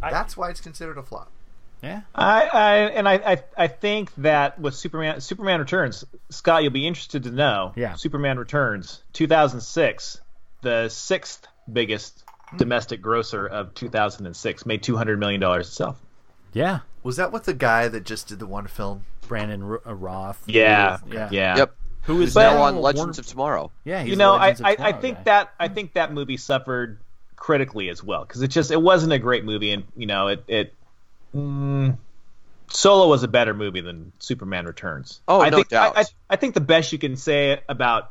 that's 0.00 0.36
why 0.36 0.50
it's 0.50 0.60
considered 0.60 0.98
a 0.98 1.02
flop. 1.02 1.30
Yeah. 1.82 2.00
I, 2.14 2.46
I 2.46 2.76
and 2.76 3.06
I, 3.06 3.14
I 3.14 3.42
I 3.58 3.66
think 3.66 4.14
that 4.16 4.58
with 4.58 4.74
Superman 4.74 5.20
Superman 5.20 5.60
Returns, 5.60 6.04
Scott, 6.30 6.62
you'll 6.62 6.72
be 6.72 6.86
interested 6.86 7.24
to 7.24 7.30
know. 7.30 7.72
Yeah. 7.76 7.94
Superman 7.94 8.38
Returns, 8.38 9.02
2006, 9.12 10.20
the 10.62 10.88
sixth 10.88 11.46
biggest 11.70 12.24
hmm. 12.48 12.56
domestic 12.56 13.02
grosser 13.02 13.46
of 13.46 13.74
2006, 13.74 14.64
made 14.64 14.82
200 14.82 15.18
million 15.18 15.40
dollars 15.40 15.68
itself. 15.68 16.00
Yeah. 16.54 16.80
Was 17.02 17.16
that 17.16 17.32
with 17.32 17.44
the 17.44 17.52
guy 17.52 17.88
that 17.88 18.04
just 18.04 18.28
did 18.28 18.38
the 18.38 18.46
one 18.46 18.66
film? 18.66 19.04
Brandon 19.28 19.62
R- 19.62 19.80
uh, 19.86 19.94
Routh. 19.94 20.42
Yeah, 20.46 20.98
Yeah. 21.10 21.28
yeah. 21.30 21.56
Yep. 21.58 21.74
Who 22.02 22.20
is 22.20 22.34
now 22.34 22.42
now 22.54 22.62
on 22.62 22.74
Warner- 22.76 22.80
Legends 22.98 23.18
of 23.18 23.26
Tomorrow? 23.26 23.70
Yeah, 23.84 24.02
he's 24.02 24.10
you 24.10 24.16
know, 24.16 24.34
I, 24.34 24.54
I, 24.62 24.76
I 24.78 24.92
think 24.92 25.18
guy. 25.18 25.22
that 25.24 25.54
I 25.58 25.68
think 25.68 25.94
that 25.94 26.12
movie 26.12 26.36
suffered 26.36 26.98
critically 27.36 27.88
as 27.88 28.02
well 28.02 28.24
because 28.24 28.42
it 28.42 28.48
just 28.48 28.70
it 28.70 28.80
wasn't 28.80 29.12
a 29.12 29.18
great 29.18 29.44
movie, 29.44 29.70
and 29.72 29.84
you 29.96 30.06
know 30.06 30.28
it 30.28 30.44
it. 30.46 30.74
Mm, 31.34 31.96
Solo 32.68 33.08
was 33.08 33.22
a 33.22 33.28
better 33.28 33.54
movie 33.54 33.80
than 33.80 34.12
Superman 34.18 34.66
Returns. 34.66 35.20
Oh, 35.28 35.40
I 35.40 35.48
no 35.50 35.56
think, 35.58 35.68
doubt. 35.68 35.96
I, 35.96 36.00
I, 36.00 36.04
I 36.30 36.36
think 36.36 36.54
the 36.54 36.60
best 36.60 36.92
you 36.92 36.98
can 36.98 37.16
say 37.16 37.60
about 37.68 38.10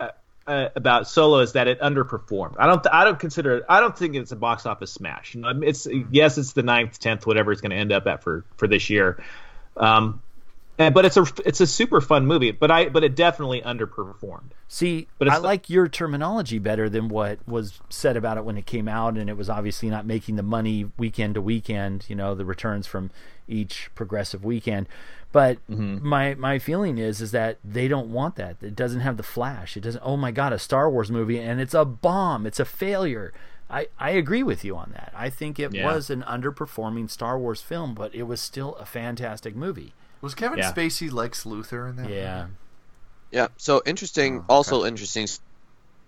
uh, 0.00 0.08
uh, 0.46 0.68
about 0.74 1.08
Solo 1.08 1.38
is 1.38 1.52
that 1.52 1.68
it 1.68 1.80
underperformed. 1.80 2.56
I 2.58 2.66
don't 2.66 2.84
I 2.92 3.04
don't 3.04 3.18
consider 3.20 3.64
I 3.68 3.78
don't 3.80 3.96
think 3.96 4.16
it's 4.16 4.32
a 4.32 4.36
box 4.36 4.66
office 4.66 4.90
smash. 4.92 5.34
You 5.34 5.42
know, 5.42 5.52
it's 5.62 5.86
yes, 6.10 6.38
it's 6.38 6.54
the 6.54 6.62
ninth, 6.64 6.98
tenth, 6.98 7.24
whatever 7.26 7.52
it's 7.52 7.60
going 7.60 7.70
to 7.70 7.76
end 7.76 7.92
up 7.92 8.06
at 8.08 8.22
for 8.24 8.44
for 8.56 8.66
this 8.66 8.90
year. 8.90 9.22
Um, 9.76 10.22
and, 10.78 10.94
but 10.94 11.04
it's 11.04 11.16
a 11.16 11.26
it's 11.44 11.60
a 11.60 11.66
super 11.66 12.00
fun 12.00 12.26
movie. 12.26 12.50
But 12.52 12.70
I 12.70 12.88
but 12.88 13.04
it 13.04 13.14
definitely 13.14 13.60
underperformed. 13.62 14.50
See, 14.68 15.08
But 15.18 15.28
I 15.28 15.38
like 15.38 15.68
your 15.70 15.88
terminology 15.88 16.58
better 16.58 16.88
than 16.88 17.08
what 17.08 17.38
was 17.48 17.80
said 17.88 18.16
about 18.16 18.36
it 18.36 18.44
when 18.44 18.56
it 18.58 18.66
came 18.66 18.86
out, 18.88 19.16
and 19.16 19.28
it 19.30 19.36
was 19.36 19.48
obviously 19.50 19.88
not 19.90 20.06
making 20.06 20.36
the 20.36 20.42
money 20.42 20.90
weekend 20.98 21.34
to 21.34 21.40
weekend. 21.40 22.04
You 22.08 22.16
know, 22.16 22.34
the 22.34 22.44
returns 22.44 22.86
from 22.86 23.10
each 23.48 23.90
progressive 23.94 24.44
weekend. 24.44 24.86
But 25.32 25.58
Mm-hmm. 25.68 26.06
my 26.08 26.34
my 26.34 26.58
feeling 26.58 26.96
is 26.98 27.20
is 27.20 27.32
that 27.32 27.58
they 27.64 27.86
don't 27.88 28.10
want 28.12 28.36
that. 28.36 28.56
It 28.62 28.74
doesn't 28.76 29.00
have 29.00 29.16
the 29.16 29.22
flash. 29.22 29.76
It 29.76 29.80
doesn't. 29.80 30.02
Oh 30.04 30.16
my 30.16 30.30
God, 30.30 30.52
a 30.52 30.58
Star 30.58 30.90
Wars 30.90 31.10
movie, 31.10 31.38
and 31.38 31.60
it's 31.60 31.74
a 31.74 31.84
bomb. 31.84 32.46
It's 32.46 32.60
a 32.60 32.64
failure. 32.64 33.32
I, 33.70 33.88
I 33.98 34.10
agree 34.12 34.42
with 34.42 34.64
you 34.64 34.74
on 34.76 34.92
that. 34.94 35.12
I 35.14 35.28
think 35.28 35.58
it 35.60 35.74
Yeah. 35.74 35.84
was 35.84 36.08
an 36.08 36.22
underperforming 36.22 37.10
Star 37.10 37.38
Wars 37.38 37.60
film, 37.60 37.94
but 37.94 38.14
it 38.14 38.22
was 38.22 38.40
still 38.40 38.74
a 38.76 38.86
fantastic 38.86 39.54
movie. 39.54 39.92
Was 40.20 40.34
Kevin 40.34 40.58
Yeah. 40.58 40.72
Spacey 40.72 41.12
Lex 41.12 41.44
Luthor 41.44 41.88
in 41.90 41.96
that? 41.96 42.10
Yeah. 42.10 42.46
Yeah. 43.30 43.48
So 43.56 43.82
interesting. 43.84 44.38
Oh, 44.48 44.54
Also 44.56 44.84
interesting 44.84 45.26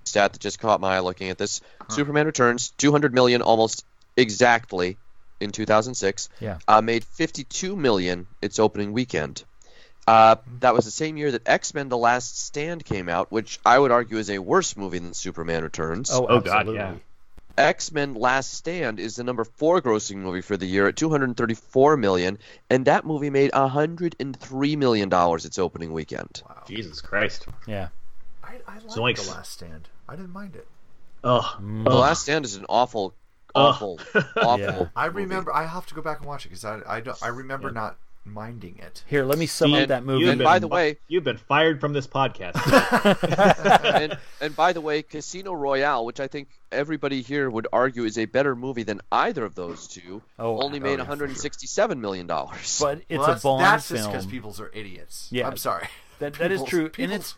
stat 0.05 0.33
that 0.33 0.41
just 0.41 0.59
caught 0.59 0.81
my 0.81 0.97
eye 0.97 1.01
looking 1.01 1.31
at 1.31 1.39
this. 1.39 1.61
Superman 1.89 2.27
Returns, 2.27 2.71
200 2.79 3.13
million 3.15 3.43
almost 3.43 3.85
exactly 4.17 4.97
in 5.41 5.51
2006. 5.53 6.29
Yeah. 6.41 6.59
Uh, 6.67 6.81
made 6.81 7.05
52 7.05 7.77
million 7.77 8.27
its 8.43 8.59
opening 8.59 8.93
weekend. 8.93 9.45
Uh, 10.07 10.37
that 10.61 10.75
was 10.75 10.85
the 10.85 10.91
same 10.91 11.17
year 11.17 11.31
that 11.31 11.43
X 11.47 11.73
Men: 11.75 11.89
The 11.89 11.97
Last 11.97 12.39
Stand 12.39 12.85
came 12.85 13.09
out, 13.09 13.31
which 13.31 13.61
I 13.65 13.79
would 13.79 13.93
argue 13.93 14.17
is 14.17 14.31
a 14.31 14.39
worse 14.39 14.77
movie 14.77 14.99
than 14.99 15.15
Superman 15.15 15.63
Returns. 15.63 16.11
Oh, 16.11 16.27
Oh, 16.29 16.41
God, 16.41 16.73
yeah. 16.73 16.95
X 17.61 17.93
Men: 17.93 18.15
Last 18.15 18.55
Stand 18.55 18.99
is 19.01 19.17
the 19.17 19.25
number 19.25 19.45
four 19.45 19.81
grossing 19.81 20.17
movie 20.17 20.41
for 20.41 20.57
the 20.57 20.67
year 20.67 20.89
at 20.89 20.97
234 20.97 21.97
million, 21.97 22.39
and 22.69 22.85
that 22.87 23.05
movie 23.05 23.31
made 23.31 23.53
103 23.53 24.77
million 24.77 25.09
dollars 25.09 25.45
its 25.45 25.59
opening 25.59 25.93
weekend. 25.93 26.43
Wow. 26.49 26.63
Jesus 26.67 27.01
Christ. 27.01 27.47
Yeah. 27.67 27.89
I, 28.43 28.61
I 28.67 28.75
liked 28.79 28.97
like- 28.97 29.17
The 29.17 29.31
Last 29.31 29.53
Stand. 29.53 29.89
I 30.09 30.17
didn't 30.17 30.33
mind 30.33 30.57
it. 30.57 30.67
Oh, 31.23 31.57
The 31.61 31.91
Last 31.95 32.23
Stand 32.23 32.45
is 32.45 32.57
an 32.57 32.65
awful, 32.69 33.15
awful, 33.55 34.01
awful. 34.37 34.59
Yeah. 34.59 34.89
I 34.97 35.07
remember. 35.07 35.55
I 35.55 35.67
have 35.67 35.87
to 35.87 35.95
go 35.95 36.03
back 36.03 36.19
and 36.19 36.27
watch 36.27 36.47
it 36.47 36.49
because 36.49 36.65
I 36.65 36.81
I, 36.87 37.01
don't, 37.01 37.23
I 37.23 37.29
remember 37.29 37.71
not 37.71 37.97
minding 38.25 38.79
it. 38.79 39.03
Here, 39.07 39.25
let 39.25 39.39
me 39.39 39.47
sum 39.47 39.73
up 39.75 39.89
that 39.89 40.05
movie. 40.05 40.21
You've 40.21 40.31
And 40.31 40.39
been 40.39 40.45
by 40.45 40.59
the 40.59 40.68
way- 40.68 40.99
you've 41.09 41.25
been 41.25 41.37
fired 41.39 41.81
from 41.81 41.93
this 41.93 42.07
podcast. 42.07 42.55
and, 43.95 44.18
and 44.41 44.57
by 44.57 44.73
the 44.73 44.81
way, 44.81 45.03
Casino 45.03 45.53
Royale, 45.53 46.05
which 46.05 46.21
I 46.21 46.29
think 46.29 46.49
everybody 46.71 47.23
here 47.23 47.51
would 47.51 47.66
argue 47.73 48.05
is 48.05 48.18
a 48.18 48.27
better 48.27 48.55
movie 48.55 48.83
than 48.83 49.01
either 49.11 49.45
of 49.45 49.55
those 49.55 49.87
two, 49.89 50.23
Oh, 50.39 50.57
oh 50.59 50.62
only 50.62 50.79
oh, 50.79 50.83
made 50.83 50.91
yeah, 50.99 51.05
for 51.05 51.11
167 51.11 52.01
million 52.01 52.27
dollars. 52.27 52.79
but 52.81 53.03
it's 53.09 53.18
well, 53.18 53.33
a 53.33 53.41
Bond 53.41 53.64
that's 53.64 53.87
film. 53.89 53.99
just 53.99 54.11
because 54.11 54.27
people 54.27 54.55
are 54.61 54.71
idiots. 54.75 55.29
Yeah. 55.31 55.47
I'm 55.47 55.57
sorry. 55.57 55.89
That 56.18 56.35
that 56.35 56.53
is 56.53 56.61
People's- 56.62 56.71
true, 56.71 56.91
and 56.99 57.12
it's 57.12 57.35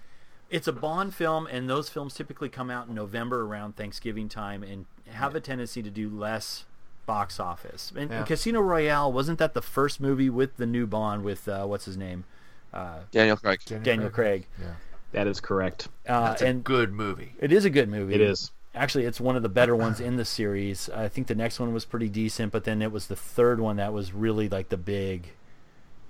it's 0.50 0.66
a 0.68 0.72
Bond 0.72 1.14
film, 1.14 1.46
and 1.46 1.70
those 1.70 1.88
films 1.88 2.14
typically 2.14 2.48
come 2.48 2.70
out 2.70 2.88
in 2.88 2.94
November 2.94 3.42
around 3.46 3.76
Thanksgiving 3.76 4.28
time, 4.28 4.62
and 4.62 4.86
have 5.08 5.34
a 5.34 5.40
tendency 5.40 5.82
to 5.82 5.90
do 5.90 6.10
less 6.10 6.64
box 7.06 7.40
office. 7.40 7.92
And, 7.96 8.10
and 8.10 8.26
Casino 8.26 8.60
Royale 8.60 9.12
wasn't 9.12 9.38
that 9.38 9.54
the 9.54 9.62
first 9.62 10.00
movie 10.00 10.30
with 10.30 10.56
the 10.56 10.66
new 10.66 10.86
Bond 10.86 11.24
with 11.24 11.48
uh, 11.48 11.64
what's 11.66 11.84
his 11.84 11.96
name, 11.96 12.24
uh, 12.72 13.00
Daniel 13.10 13.36
Craig. 13.36 13.60
Daniel 13.82 14.10
Craig, 14.10 14.46
Yeah, 14.60 14.74
that 15.12 15.26
is 15.26 15.40
correct. 15.40 15.88
uh, 16.08 16.28
that's 16.28 16.42
a 16.42 16.46
and 16.46 16.64
good 16.64 16.92
movie. 16.92 17.34
it 17.40 17.52
is 17.52 17.64
a 17.64 17.70
good 17.70 17.88
movie. 17.88 18.14
It 18.14 18.20
is. 18.20 18.50
Actually, 18.74 19.04
it's 19.04 19.20
one 19.20 19.36
of 19.36 19.42
the 19.42 19.50
better 19.50 19.76
ones 19.76 20.00
in 20.00 20.16
the 20.16 20.24
series. 20.24 20.88
I 20.88 21.08
think 21.08 21.26
the 21.26 21.34
next 21.34 21.60
one 21.60 21.74
was 21.74 21.84
pretty 21.84 22.08
decent, 22.08 22.52
but 22.52 22.64
then 22.64 22.80
it 22.80 22.90
was 22.90 23.08
the 23.08 23.16
third 23.16 23.60
one 23.60 23.76
that 23.76 23.92
was 23.92 24.14
really 24.14 24.48
like 24.48 24.70
the 24.70 24.78
big 24.78 25.28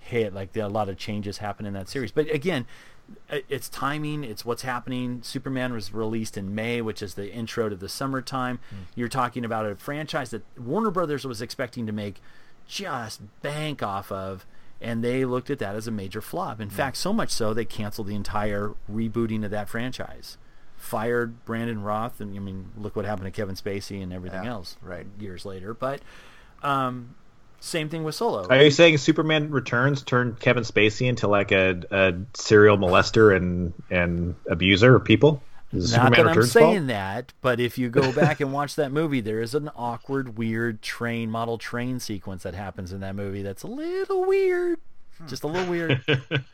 hit. 0.03 0.35
Like 0.35 0.53
there, 0.53 0.65
a 0.65 0.69
lot 0.69 0.89
of 0.89 0.97
changes 0.99 1.39
happen 1.39 1.67
in 1.67 1.73
that 1.75 1.89
series. 1.89 2.13
But 2.13 2.31
again, 2.31 2.67
it's 3.49 3.69
timing. 3.69 4.25
It's 4.25 4.45
what's 4.45 4.63
happening. 4.63 5.21
Superman 5.23 5.73
was 5.73 5.93
released 5.93 6.37
in 6.37 6.55
May, 6.55 6.81
which 6.81 7.03
is 7.03 7.15
the 7.15 7.33
intro 7.33 7.69
to 7.69 7.77
the 7.77 7.89
summertime. 7.89 8.59
You're 8.95 9.09
talking 9.09 9.45
about 9.45 9.67
a 9.67 9.75
franchise 9.77 10.31
that 10.31 10.45
Warner 10.59 10.91
Brothers 10.91 11.27
was 11.27 11.43
expecting 11.43 11.87
to 11.87 11.93
make 11.93 12.21
just 12.67 13.21
bank 13.43 13.83
off 13.83 14.11
of. 14.13 14.47
and 14.81 15.05
they 15.05 15.25
looked 15.25 15.49
at 15.51 15.59
that 15.61 15.77
as 15.77 15.87
a 15.87 15.91
major 15.93 16.21
flop. 16.21 16.61
In 16.61 16.69
fact, 16.71 16.97
so 16.97 17.13
much 17.13 17.31
so 17.31 17.55
they 17.55 17.65
canceled 17.65 18.09
the 18.09 18.17
entire 18.17 18.75
rebooting 18.91 19.45
of 19.45 19.51
that 19.53 19.69
franchise, 19.69 20.39
fired 20.77 21.45
Brandon 21.45 21.83
Routh, 21.85 22.21
and 22.21 22.35
I 22.37 22.41
mean, 22.41 22.71
look 22.77 22.97
what 22.97 23.05
happened 23.05 23.27
to 23.27 23.31
Kevin 23.31 23.55
Spacey 23.55 24.03
and 24.03 24.13
everything 24.13 24.43
Yeah, 24.43 24.51
else 24.51 24.77
right. 24.83 25.07
years 25.21 25.45
later. 25.45 25.73
But 25.73 26.01
um, 26.65 27.15
same 27.63 27.89
thing 27.89 28.03
with 28.03 28.15
Solo. 28.15 28.47
Are 28.49 28.63
you 28.63 28.71
saying 28.71 28.99
Superman 28.99 29.51
Returns 29.51 30.03
turned 30.03 30.41
Kevin 30.41 30.65
Spacey 30.65 31.07
into 31.07 31.29
like 31.29 31.53
a, 31.53 31.81
a 31.91 32.15
serial 32.35 32.77
molester 32.77 33.35
and 33.35 33.73
and 33.91 34.35
abuser 34.51 34.97
of 34.97 35.05
people? 35.05 35.43
Is 35.73 35.93
Not 35.93 36.09
Superman 36.09 36.27
that 36.27 36.37
I'm 36.37 36.43
saying 36.45 36.77
fault? 36.77 36.87
that, 36.89 37.33
but 37.41 37.61
if 37.61 37.79
you 37.79 37.89
go 37.89 38.13
back 38.13 38.41
and 38.41 38.53
watch 38.53 38.75
that 38.75 38.93
movie, 38.93 39.21
there 39.21 39.41
is 39.41 39.55
an 39.55 39.71
awkward, 39.75 40.37
weird 40.37 40.83
train 40.83 41.31
model 41.31 41.57
train 41.57 41.99
sequence 41.99 42.43
that 42.43 42.55
happens 42.55 42.93
in 42.93 43.01
that 43.01 43.15
movie. 43.15 43.43
That's 43.43 43.63
a 43.63 43.69
little 43.69 44.27
weird, 44.27 44.79
hmm. 45.19 45.27
just 45.29 45.45
a 45.45 45.47
little 45.47 45.71
weird. 45.71 46.05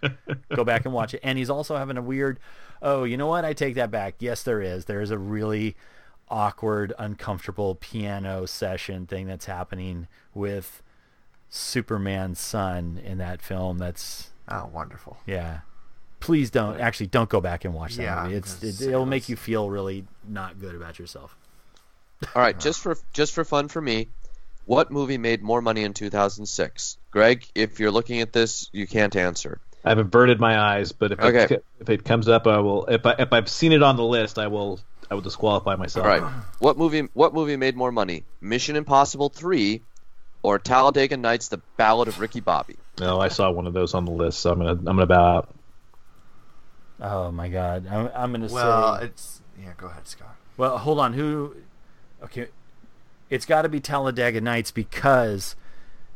go 0.55 0.63
back 0.63 0.85
and 0.85 0.95
watch 0.95 1.15
it. 1.15 1.21
And 1.25 1.37
he's 1.39 1.51
also 1.51 1.77
having 1.77 1.97
a 1.97 2.03
weird. 2.03 2.39
Oh, 2.81 3.03
you 3.05 3.17
know 3.17 3.27
what? 3.27 3.45
I 3.45 3.55
take 3.55 3.75
that 3.75 3.91
back. 3.91 4.17
Yes, 4.21 4.43
there 4.43 4.63
is. 4.63 4.85
There 4.85 5.01
is 5.01 5.11
a 5.11 5.19
really 5.19 5.75
awkward, 6.29 6.93
uncomfortable 6.99 7.75
piano 7.75 8.47
session 8.47 9.07
thing 9.07 9.27
that's 9.27 9.47
happening 9.47 10.07
with 10.35 10.83
Superman's 11.51 12.41
son 12.41 13.01
in 13.05 13.19
that 13.19 13.43
film. 13.43 13.79
That's 13.79 14.31
oh 14.49 14.71
wonderful. 14.73 15.19
Yeah. 15.27 15.61
Please 16.21 16.51
don't 16.51 16.81
actually 16.81 17.07
don't 17.07 17.29
go 17.31 17.41
back 17.41 17.65
and 17.65 17.73
watch 17.75 17.97
that 17.97 18.03
Yeah, 18.03 18.23
movie. 18.25 18.35
It's 18.35 18.55
because 18.55 18.81
it, 18.81 18.89
it'll 18.89 19.07
make 19.07 19.29
you 19.29 19.37
feel 19.37 19.71
really 19.71 20.05
not 20.27 20.59
good 20.59 20.75
about 20.75 20.99
yourself. 20.99 21.37
All 22.35 22.43
right, 22.43 22.59
just 22.59 22.81
for 22.81 22.99
just 23.13 23.33
for 23.35 23.45
fun 23.45 23.69
for 23.69 23.81
me, 23.81 24.09
what 24.65 24.91
movie 24.91 25.19
made 25.19 25.43
more 25.43 25.63
money 25.63 25.85
in 25.85 25.95
2006? 25.95 26.99
Greg, 27.13 27.47
if 27.55 27.79
you're 27.79 27.93
looking 27.93 28.21
at 28.21 28.33
this, 28.33 28.69
you 28.73 28.87
can't 28.87 29.15
answer. 29.15 29.61
I've 29.85 29.99
averted 29.99 30.41
my 30.41 30.59
eyes, 30.59 30.91
but 30.91 31.13
if 31.13 31.21
Okay. 31.21 31.55
it, 31.55 31.65
if 31.81 31.89
it 31.89 32.05
comes 32.05 32.29
up, 32.29 32.49
I 32.49 32.59
will. 32.59 32.87
If 32.87 33.07
I 33.07 33.15
if 33.21 33.33
I've 33.33 33.49
seen 33.49 33.73
it 33.73 33.83
on 33.83 33.97
the 33.97 34.05
list, 34.05 34.39
I 34.39 34.49
will. 34.49 34.81
I 35.11 35.15
will 35.15 35.23
disqualify 35.23 35.77
myself. 35.77 36.05
All 36.05 36.11
right, 36.11 36.23
what 36.59 36.77
movie 36.77 37.09
what 37.15 37.33
movie 37.33 37.57
made 37.57 37.77
more 37.77 37.93
money? 37.93 38.25
Mission 38.43 38.77
Impossible 38.77 39.31
3 39.31 39.81
or 40.43 40.59
Talladega 40.59 41.17
Nights: 41.17 41.49
The 41.49 41.59
Ballad 41.77 42.09
of 42.09 42.21
Ricky 42.21 42.41
Bobby? 42.41 42.77
No, 42.99 43.21
I 43.21 43.29
saw 43.29 43.51
one 43.51 43.67
of 43.67 43.73
those 43.75 43.95
on 43.95 44.05
the 44.05 44.11
list, 44.13 44.41
so 44.41 44.53
I'm 44.53 44.59
gonna 44.59 44.71
I'm 44.73 44.85
gonna 44.85 45.07
bow 45.07 45.37
out. 45.39 45.55
Oh 47.01 47.31
my 47.31 47.49
god. 47.49 47.87
I'm, 47.87 48.11
I'm 48.15 48.33
going 48.33 48.47
to 48.47 48.53
Well, 48.53 48.99
say 48.99 49.05
it's 49.07 49.41
yeah. 49.61 49.73
Go 49.77 49.87
ahead, 49.87 50.07
Scott. 50.09 50.35
Well, 50.57 50.79
hold 50.79 50.99
on. 50.99 51.13
Who 51.13 51.57
Okay. 52.23 52.49
It's 53.31 53.47
got 53.47 53.63
to 53.63 53.69
be 53.69 53.79
Talladega 53.79 54.41
Nights 54.41 54.71
because 54.71 55.55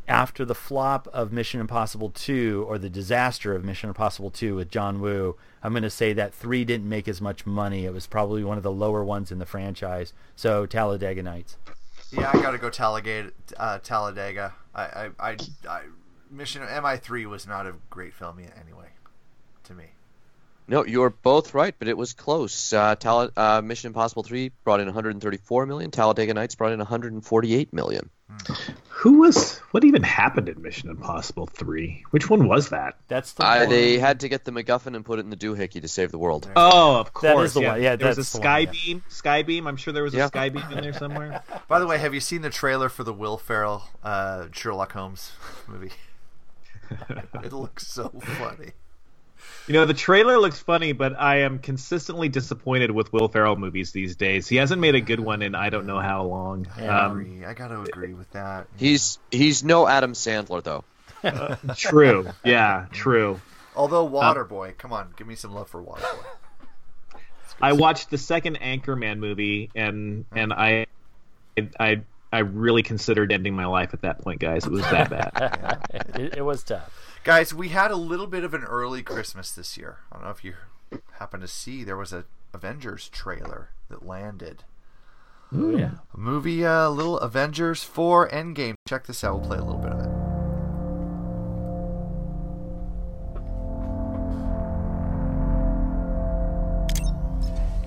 after 0.08 0.44
the 0.44 0.54
flop 0.54 1.06
of 1.12 1.30
Mission 1.30 1.60
Impossible 1.60 2.10
2 2.10 2.64
or 2.66 2.78
the 2.78 2.88
disaster 2.90 3.54
of 3.54 3.64
Mission 3.64 3.88
Impossible 3.88 4.30
2 4.30 4.56
with 4.56 4.70
John 4.70 5.00
Woo, 5.00 5.36
I'm 5.62 5.72
going 5.72 5.82
to 5.82 5.90
say 5.90 6.12
that 6.14 6.34
3 6.34 6.64
didn't 6.64 6.88
make 6.88 7.06
as 7.06 7.20
much 7.20 7.46
money. 7.46 7.84
It 7.84 7.92
was 7.92 8.06
probably 8.06 8.42
one 8.42 8.56
of 8.56 8.62
the 8.64 8.72
lower 8.72 9.04
ones 9.04 9.30
in 9.30 9.38
the 9.38 9.46
franchise. 9.46 10.12
So 10.34 10.64
Talladega 10.66 11.22
Nights. 11.22 11.58
Yeah, 12.12 12.30
I 12.32 12.42
gotta 12.42 12.58
go 12.58 12.68
Talladega. 12.68 13.32
Uh, 13.56 13.78
Talladega. 13.78 14.52
I, 14.74 14.82
I, 14.82 15.10
I, 15.18 15.36
I, 15.68 15.82
Mission 16.30 16.62
MI3 16.62 17.26
was 17.26 17.46
not 17.46 17.66
a 17.66 17.74
great 17.90 18.12
film 18.14 18.38
anyway, 18.38 18.88
to 19.64 19.74
me. 19.74 19.84
No, 20.68 20.84
you're 20.84 21.10
both 21.10 21.54
right, 21.54 21.74
but 21.78 21.88
it 21.88 21.96
was 21.96 22.12
close. 22.12 22.72
Uh, 22.72 22.94
Tal- 22.94 23.30
uh, 23.36 23.60
Mission 23.62 23.88
Impossible 23.88 24.22
3 24.22 24.52
brought 24.64 24.80
in 24.80 24.86
134 24.86 25.66
million. 25.66 25.90
Talladega 25.90 26.34
Nights 26.34 26.54
brought 26.54 26.72
in 26.72 26.78
148 26.78 27.72
million. 27.72 28.10
Who 28.88 29.18
was? 29.18 29.58
What 29.72 29.84
even 29.84 30.02
happened 30.02 30.48
in 30.48 30.62
Mission 30.62 30.88
Impossible 30.88 31.46
Three? 31.46 32.04
Which 32.10 32.30
one 32.30 32.46
was 32.46 32.68
that? 32.68 32.98
That's 33.08 33.32
the 33.32 33.44
Uh, 33.44 33.66
they 33.66 33.98
had 33.98 34.20
to 34.20 34.28
get 34.28 34.44
the 34.44 34.52
MacGuffin 34.52 34.94
and 34.94 35.04
put 35.04 35.18
it 35.18 35.22
in 35.22 35.30
the 35.30 35.36
doohickey 35.36 35.80
to 35.80 35.88
save 35.88 36.12
the 36.12 36.18
world. 36.18 36.48
Oh, 36.54 36.96
of 36.96 37.12
course. 37.12 37.34
That 37.34 37.42
is 37.42 37.54
the 37.54 37.62
yeah. 37.62 37.72
one. 37.72 37.82
Yeah, 37.82 37.96
there 37.96 38.08
was 38.08 38.18
a 38.18 38.20
that's 38.20 38.32
the 38.32 38.40
one, 38.40 38.46
yeah. 38.48 38.66
Skybeam. 38.66 39.02
Skybeam. 39.10 39.66
I'm 39.66 39.76
sure 39.76 39.92
there 39.92 40.04
was 40.04 40.14
a 40.14 40.18
Yeah. 40.18 40.28
Skybeam 40.28 40.70
in 40.70 40.82
there 40.82 40.92
somewhere. 40.92 41.42
By 41.68 41.80
the 41.80 41.86
way, 41.86 41.98
have 41.98 42.14
you 42.14 42.20
seen 42.20 42.42
the 42.42 42.50
trailer 42.50 42.88
for 42.88 43.02
the 43.02 43.12
Will 43.12 43.38
Ferrell 43.38 43.88
uh, 44.04 44.46
Sherlock 44.52 44.92
Holmes 44.92 45.32
movie? 45.66 45.92
it 47.42 47.52
looks 47.52 47.86
so 47.88 48.08
funny. 48.08 48.72
You 49.66 49.74
know, 49.74 49.84
the 49.84 49.94
trailer 49.94 50.38
looks 50.38 50.58
funny, 50.58 50.92
but 50.92 51.18
I 51.18 51.40
am 51.40 51.58
consistently 51.58 52.28
disappointed 52.28 52.90
with 52.90 53.12
Will 53.12 53.28
Ferrell 53.28 53.56
movies 53.56 53.92
these 53.92 54.16
days. 54.16 54.48
He 54.48 54.56
hasn't 54.56 54.80
made 54.80 54.94
a 54.94 55.00
good 55.00 55.20
one 55.20 55.42
in 55.42 55.54
I 55.54 55.70
don't 55.70 55.86
know 55.86 56.00
how 56.00 56.24
long. 56.24 56.66
I 56.76 56.86
Um. 56.86 57.44
I 57.46 57.54
gotta 57.54 57.80
agree 57.80 58.14
with 58.14 58.30
that. 58.32 58.66
He's 58.76 59.18
he's 59.30 59.62
no 59.62 59.86
Adam 59.86 60.14
Sandler 60.14 60.62
though. 60.62 60.84
true. 61.76 62.28
Yeah, 62.44 62.86
true. 62.90 63.40
Although 63.76 64.08
Waterboy, 64.08 64.76
come 64.76 64.92
on, 64.92 65.14
give 65.16 65.26
me 65.26 65.34
some 65.34 65.54
love 65.54 65.68
for 65.68 65.82
Waterboy. 65.82 66.24
I 67.60 67.72
watched 67.72 68.10
the 68.10 68.18
second 68.18 68.58
Anchorman 68.60 69.18
movie, 69.18 69.70
and 69.74 70.24
and 70.32 70.52
I, 70.52 70.86
I, 71.78 72.00
I 72.32 72.38
really 72.40 72.82
considered 72.82 73.30
ending 73.30 73.54
my 73.54 73.66
life 73.66 73.94
at 73.94 74.02
that 74.02 74.20
point, 74.20 74.40
guys. 74.40 74.66
It 74.66 74.72
was 74.72 74.82
that 74.82 75.10
bad. 75.10 75.86
it, 76.20 76.38
it 76.38 76.42
was 76.42 76.64
tough. 76.64 76.92
Guys, 77.24 77.54
we 77.54 77.68
had 77.68 77.92
a 77.92 77.96
little 77.96 78.26
bit 78.26 78.42
of 78.42 78.52
an 78.52 78.64
early 78.64 79.00
Christmas 79.00 79.52
this 79.52 79.76
year. 79.76 79.98
I 80.10 80.16
don't 80.16 80.24
know 80.24 80.30
if 80.30 80.42
you 80.42 80.54
happen 81.20 81.40
to 81.40 81.46
see 81.46 81.84
there 81.84 81.96
was 81.96 82.12
a 82.12 82.24
Avengers 82.52 83.08
trailer 83.08 83.70
that 83.88 84.04
landed. 84.04 84.64
Ooh, 85.56 85.78
yeah. 85.78 85.92
A 86.12 86.18
movie, 86.18 86.66
uh, 86.66 86.88
little 86.88 87.20
Avengers 87.20 87.84
4 87.84 88.28
Endgame. 88.30 88.74
Check 88.88 89.06
this 89.06 89.22
out. 89.22 89.38
We'll 89.38 89.46
play 89.48 89.58
a 89.58 89.64
little 89.64 89.80
bit 89.80 89.92
of 89.92 90.00
it. 90.00 90.08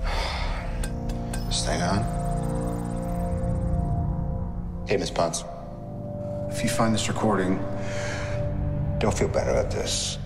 This 1.46 1.66
thing 1.66 1.82
on? 1.82 1.98
Hey, 4.88 4.96
Miss 4.96 5.10
Potts. 5.10 5.44
If 6.48 6.62
you 6.62 6.70
find 6.70 6.94
this 6.94 7.08
recording, 7.08 7.58
don't 8.98 9.16
feel 9.16 9.28
bad 9.28 9.48
about 9.48 9.70
this. 9.70 10.18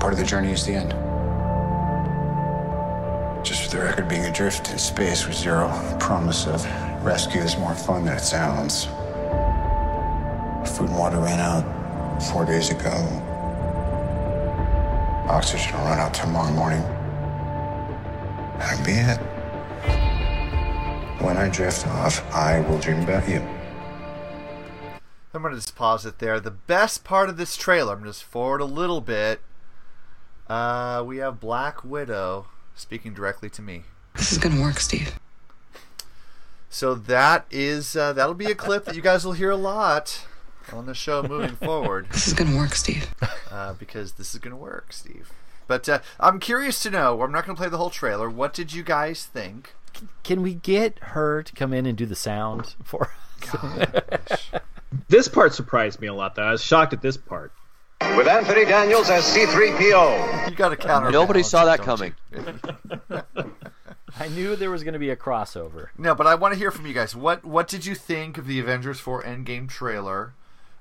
Part 0.00 0.12
of 0.12 0.18
the 0.18 0.24
journey 0.24 0.52
is 0.52 0.64
the 0.64 0.74
end. 0.74 0.90
Just 3.44 3.64
for 3.64 3.76
the 3.76 3.82
record, 3.82 4.08
being 4.08 4.24
adrift 4.24 4.70
in 4.70 4.78
space 4.78 5.26
with 5.26 5.36
zero 5.36 5.68
promise 5.98 6.46
of 6.46 6.64
rescue 7.04 7.40
is 7.40 7.56
more 7.56 7.74
fun 7.74 8.04
than 8.04 8.16
it 8.16 8.20
sounds. 8.20 8.84
Food 10.76 10.88
and 10.88 10.98
water 10.98 11.18
ran 11.18 11.40
out 11.40 12.22
four 12.22 12.44
days 12.44 12.70
ago. 12.70 12.90
Oxygen 15.28 15.72
will 15.72 15.84
run 15.84 15.98
out 15.98 16.14
tomorrow 16.14 16.52
morning. 16.52 16.82
That'll 18.58 18.84
be 18.84 18.92
it. 18.92 19.18
When 21.22 21.36
I 21.36 21.48
drift 21.48 21.86
off, 21.88 22.24
I 22.32 22.60
will 22.60 22.78
dream 22.78 23.02
about 23.02 23.28
you. 23.28 23.40
I'm 25.34 25.42
going 25.42 25.52
to 25.52 25.58
just 25.58 25.76
pause 25.76 26.04
it 26.04 26.18
there. 26.18 26.38
The 26.40 26.50
best 26.50 27.04
part 27.04 27.28
of 27.28 27.36
this 27.36 27.56
trailer, 27.56 27.92
I'm 27.92 28.00
going 28.00 28.12
to 28.12 28.18
just 28.18 28.24
forward 28.24 28.60
a 28.60 28.66
little 28.66 29.00
bit. 29.00 29.40
Uh, 30.48 31.02
we 31.06 31.18
have 31.18 31.40
Black 31.40 31.82
Widow 31.84 32.46
speaking 32.74 33.14
directly 33.14 33.48
to 33.50 33.62
me. 33.62 33.84
This 34.14 34.32
is 34.32 34.38
gonna 34.38 34.60
work, 34.60 34.80
Steve. 34.80 35.18
So 36.68 36.94
that 36.94 37.46
is 37.50 37.96
uh, 37.96 38.12
that'll 38.12 38.34
be 38.34 38.46
a 38.46 38.54
clip 38.54 38.84
that 38.84 38.94
you 38.94 39.02
guys 39.02 39.24
will 39.24 39.32
hear 39.32 39.50
a 39.50 39.56
lot 39.56 40.26
on 40.72 40.86
the 40.86 40.94
show 40.94 41.22
moving 41.22 41.56
forward. 41.62 42.08
This 42.10 42.28
is 42.28 42.34
gonna 42.34 42.56
work, 42.56 42.74
Steve. 42.74 43.14
Uh, 43.50 43.74
because 43.74 44.12
this 44.12 44.34
is 44.34 44.40
going 44.40 44.52
to 44.52 44.56
work, 44.56 44.92
Steve. 44.92 45.30
But 45.66 45.88
uh, 45.88 46.00
I'm 46.18 46.40
curious 46.40 46.80
to 46.82 46.90
know. 46.90 47.22
I'm 47.22 47.32
not 47.32 47.46
going 47.46 47.54
to 47.56 47.60
play 47.60 47.68
the 47.68 47.78
whole 47.78 47.90
trailer. 47.90 48.28
What 48.28 48.52
did 48.52 48.72
you 48.72 48.82
guys 48.82 49.24
think? 49.24 49.74
Can 50.24 50.42
we 50.42 50.54
get 50.54 50.98
her 51.00 51.42
to 51.42 51.52
come 51.54 51.72
in 51.72 51.86
and 51.86 51.96
do 51.96 52.04
the 52.06 52.16
sound 52.16 52.74
for 52.82 53.04
us? 53.04 53.10
this 55.08 55.28
part 55.28 55.54
surprised 55.54 56.00
me 56.00 56.08
a 56.08 56.14
lot, 56.14 56.34
though. 56.34 56.42
I 56.42 56.52
was 56.52 56.62
shocked 56.62 56.92
at 56.92 57.02
this 57.02 57.16
part. 57.16 57.52
With 58.16 58.26
Anthony 58.26 58.64
Daniels 58.64 59.08
as 59.10 59.24
C3PO. 59.24 60.50
You 60.50 60.56
got 60.56 60.70
to 60.70 60.76
counter. 60.76 61.10
Nobody 61.10 61.42
saw 61.42 61.64
that 61.64 61.80
coming. 61.80 62.14
I 64.18 64.28
knew 64.28 64.56
there 64.56 64.70
was 64.70 64.82
going 64.82 64.92
to 64.92 64.98
be 64.98 65.10
a 65.10 65.16
crossover. 65.16 65.88
No, 65.96 66.14
but 66.14 66.26
I 66.26 66.34
want 66.34 66.52
to 66.52 66.58
hear 66.58 66.70
from 66.70 66.86
you 66.86 66.92
guys. 66.92 67.16
What 67.16 67.44
What 67.44 67.68
did 67.68 67.86
you 67.86 67.94
think 67.94 68.38
of 68.38 68.46
the 68.46 68.58
Avengers 68.60 69.00
4 69.00 69.22
Endgame 69.22 69.68
trailer? 69.68 70.34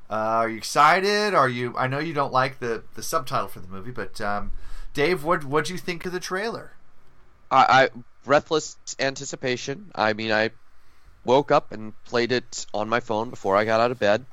Uh, 0.09 0.13
are 0.43 0.49
you 0.49 0.57
excited? 0.57 1.33
Are 1.33 1.47
you? 1.47 1.73
I 1.77 1.87
know 1.87 1.99
you 1.99 2.13
don't 2.13 2.33
like 2.33 2.59
the 2.59 2.83
the 2.95 3.03
subtitle 3.03 3.47
for 3.47 3.59
the 3.59 3.67
movie, 3.67 3.91
but 3.91 4.19
um, 4.19 4.51
Dave, 4.93 5.23
what 5.23 5.45
What 5.45 5.65
do 5.65 5.73
you 5.73 5.79
think 5.79 6.05
of 6.05 6.11
the 6.11 6.19
trailer? 6.19 6.73
I, 7.49 7.65
I 7.83 7.89
breathless 8.25 8.77
anticipation. 8.99 9.91
I 9.95 10.13
mean, 10.13 10.31
I 10.31 10.51
woke 11.23 11.51
up 11.51 11.71
and 11.71 11.93
played 12.05 12.31
it 12.31 12.65
on 12.73 12.89
my 12.89 12.99
phone 12.99 13.29
before 13.29 13.55
I 13.55 13.65
got 13.65 13.79
out 13.79 13.91
of 13.91 13.99
bed 13.99 14.25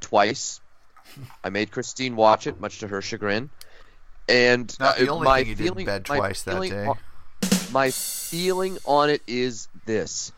twice. 0.00 0.60
I 1.44 1.50
made 1.50 1.70
Christine 1.70 2.16
watch 2.16 2.46
it, 2.46 2.60
much 2.60 2.80
to 2.80 2.88
her 2.88 3.02
chagrin. 3.02 3.50
And 4.28 4.74
Not 4.78 4.98
the 4.98 5.08
uh, 5.10 5.14
only 5.14 5.24
my 5.24 5.40
thing 5.40 5.48
you 5.48 5.54
did 5.54 5.66
in 5.66 5.72
feeling, 5.72 5.86
bed 5.86 6.04
twice 6.04 6.42
that 6.42 6.60
day. 6.62 6.86
on- 6.86 6.98
my 7.72 7.90
feeling 7.90 8.78
on 8.84 9.10
it 9.10 9.22
is 9.26 9.68
this: 9.86 10.32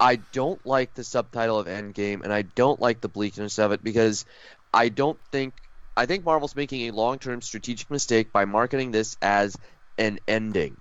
I 0.00 0.16
don't 0.16 0.64
like 0.66 0.94
the 0.94 1.04
subtitle 1.04 1.58
of 1.58 1.66
Endgame, 1.66 2.22
and 2.22 2.32
I 2.32 2.42
don't 2.42 2.80
like 2.80 3.00
the 3.00 3.08
bleakness 3.08 3.58
of 3.58 3.72
it 3.72 3.82
because 3.82 4.24
I 4.72 4.88
don't 4.88 5.18
think 5.30 5.54
I 5.96 6.06
think 6.06 6.24
Marvel's 6.24 6.56
making 6.56 6.82
a 6.88 6.92
long-term 6.92 7.42
strategic 7.42 7.90
mistake 7.90 8.32
by 8.32 8.44
marketing 8.46 8.90
this 8.90 9.16
as 9.22 9.56
an 9.98 10.18
ending, 10.26 10.76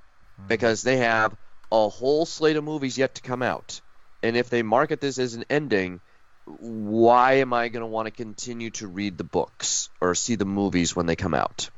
because 0.47 0.81
they 0.81 0.97
have 0.97 1.35
a 1.71 1.89
whole 1.89 2.25
slate 2.25 2.55
of 2.55 2.63
movies 2.63 2.97
yet 2.97 3.15
to 3.15 3.21
come 3.21 3.43
out, 3.43 3.81
and 4.23 4.37
if 4.37 4.49
they 4.49 4.63
market 4.63 5.01
this 5.01 5.19
as 5.19 5.35
an 5.35 5.45
ending, 5.49 5.99
why 6.45 7.33
am 7.33 7.53
I 7.53 7.67
going 7.67 7.81
to 7.81 7.87
want 7.87 8.07
to 8.07 8.11
continue 8.11 8.69
to 8.71 8.87
read 8.87 9.17
the 9.17 9.23
books 9.23 9.89
or 10.01 10.15
see 10.15 10.35
the 10.35 10.45
movies 10.45 10.95
when 10.95 11.05
they 11.05 11.15
come 11.15 11.33
out? 11.33 11.69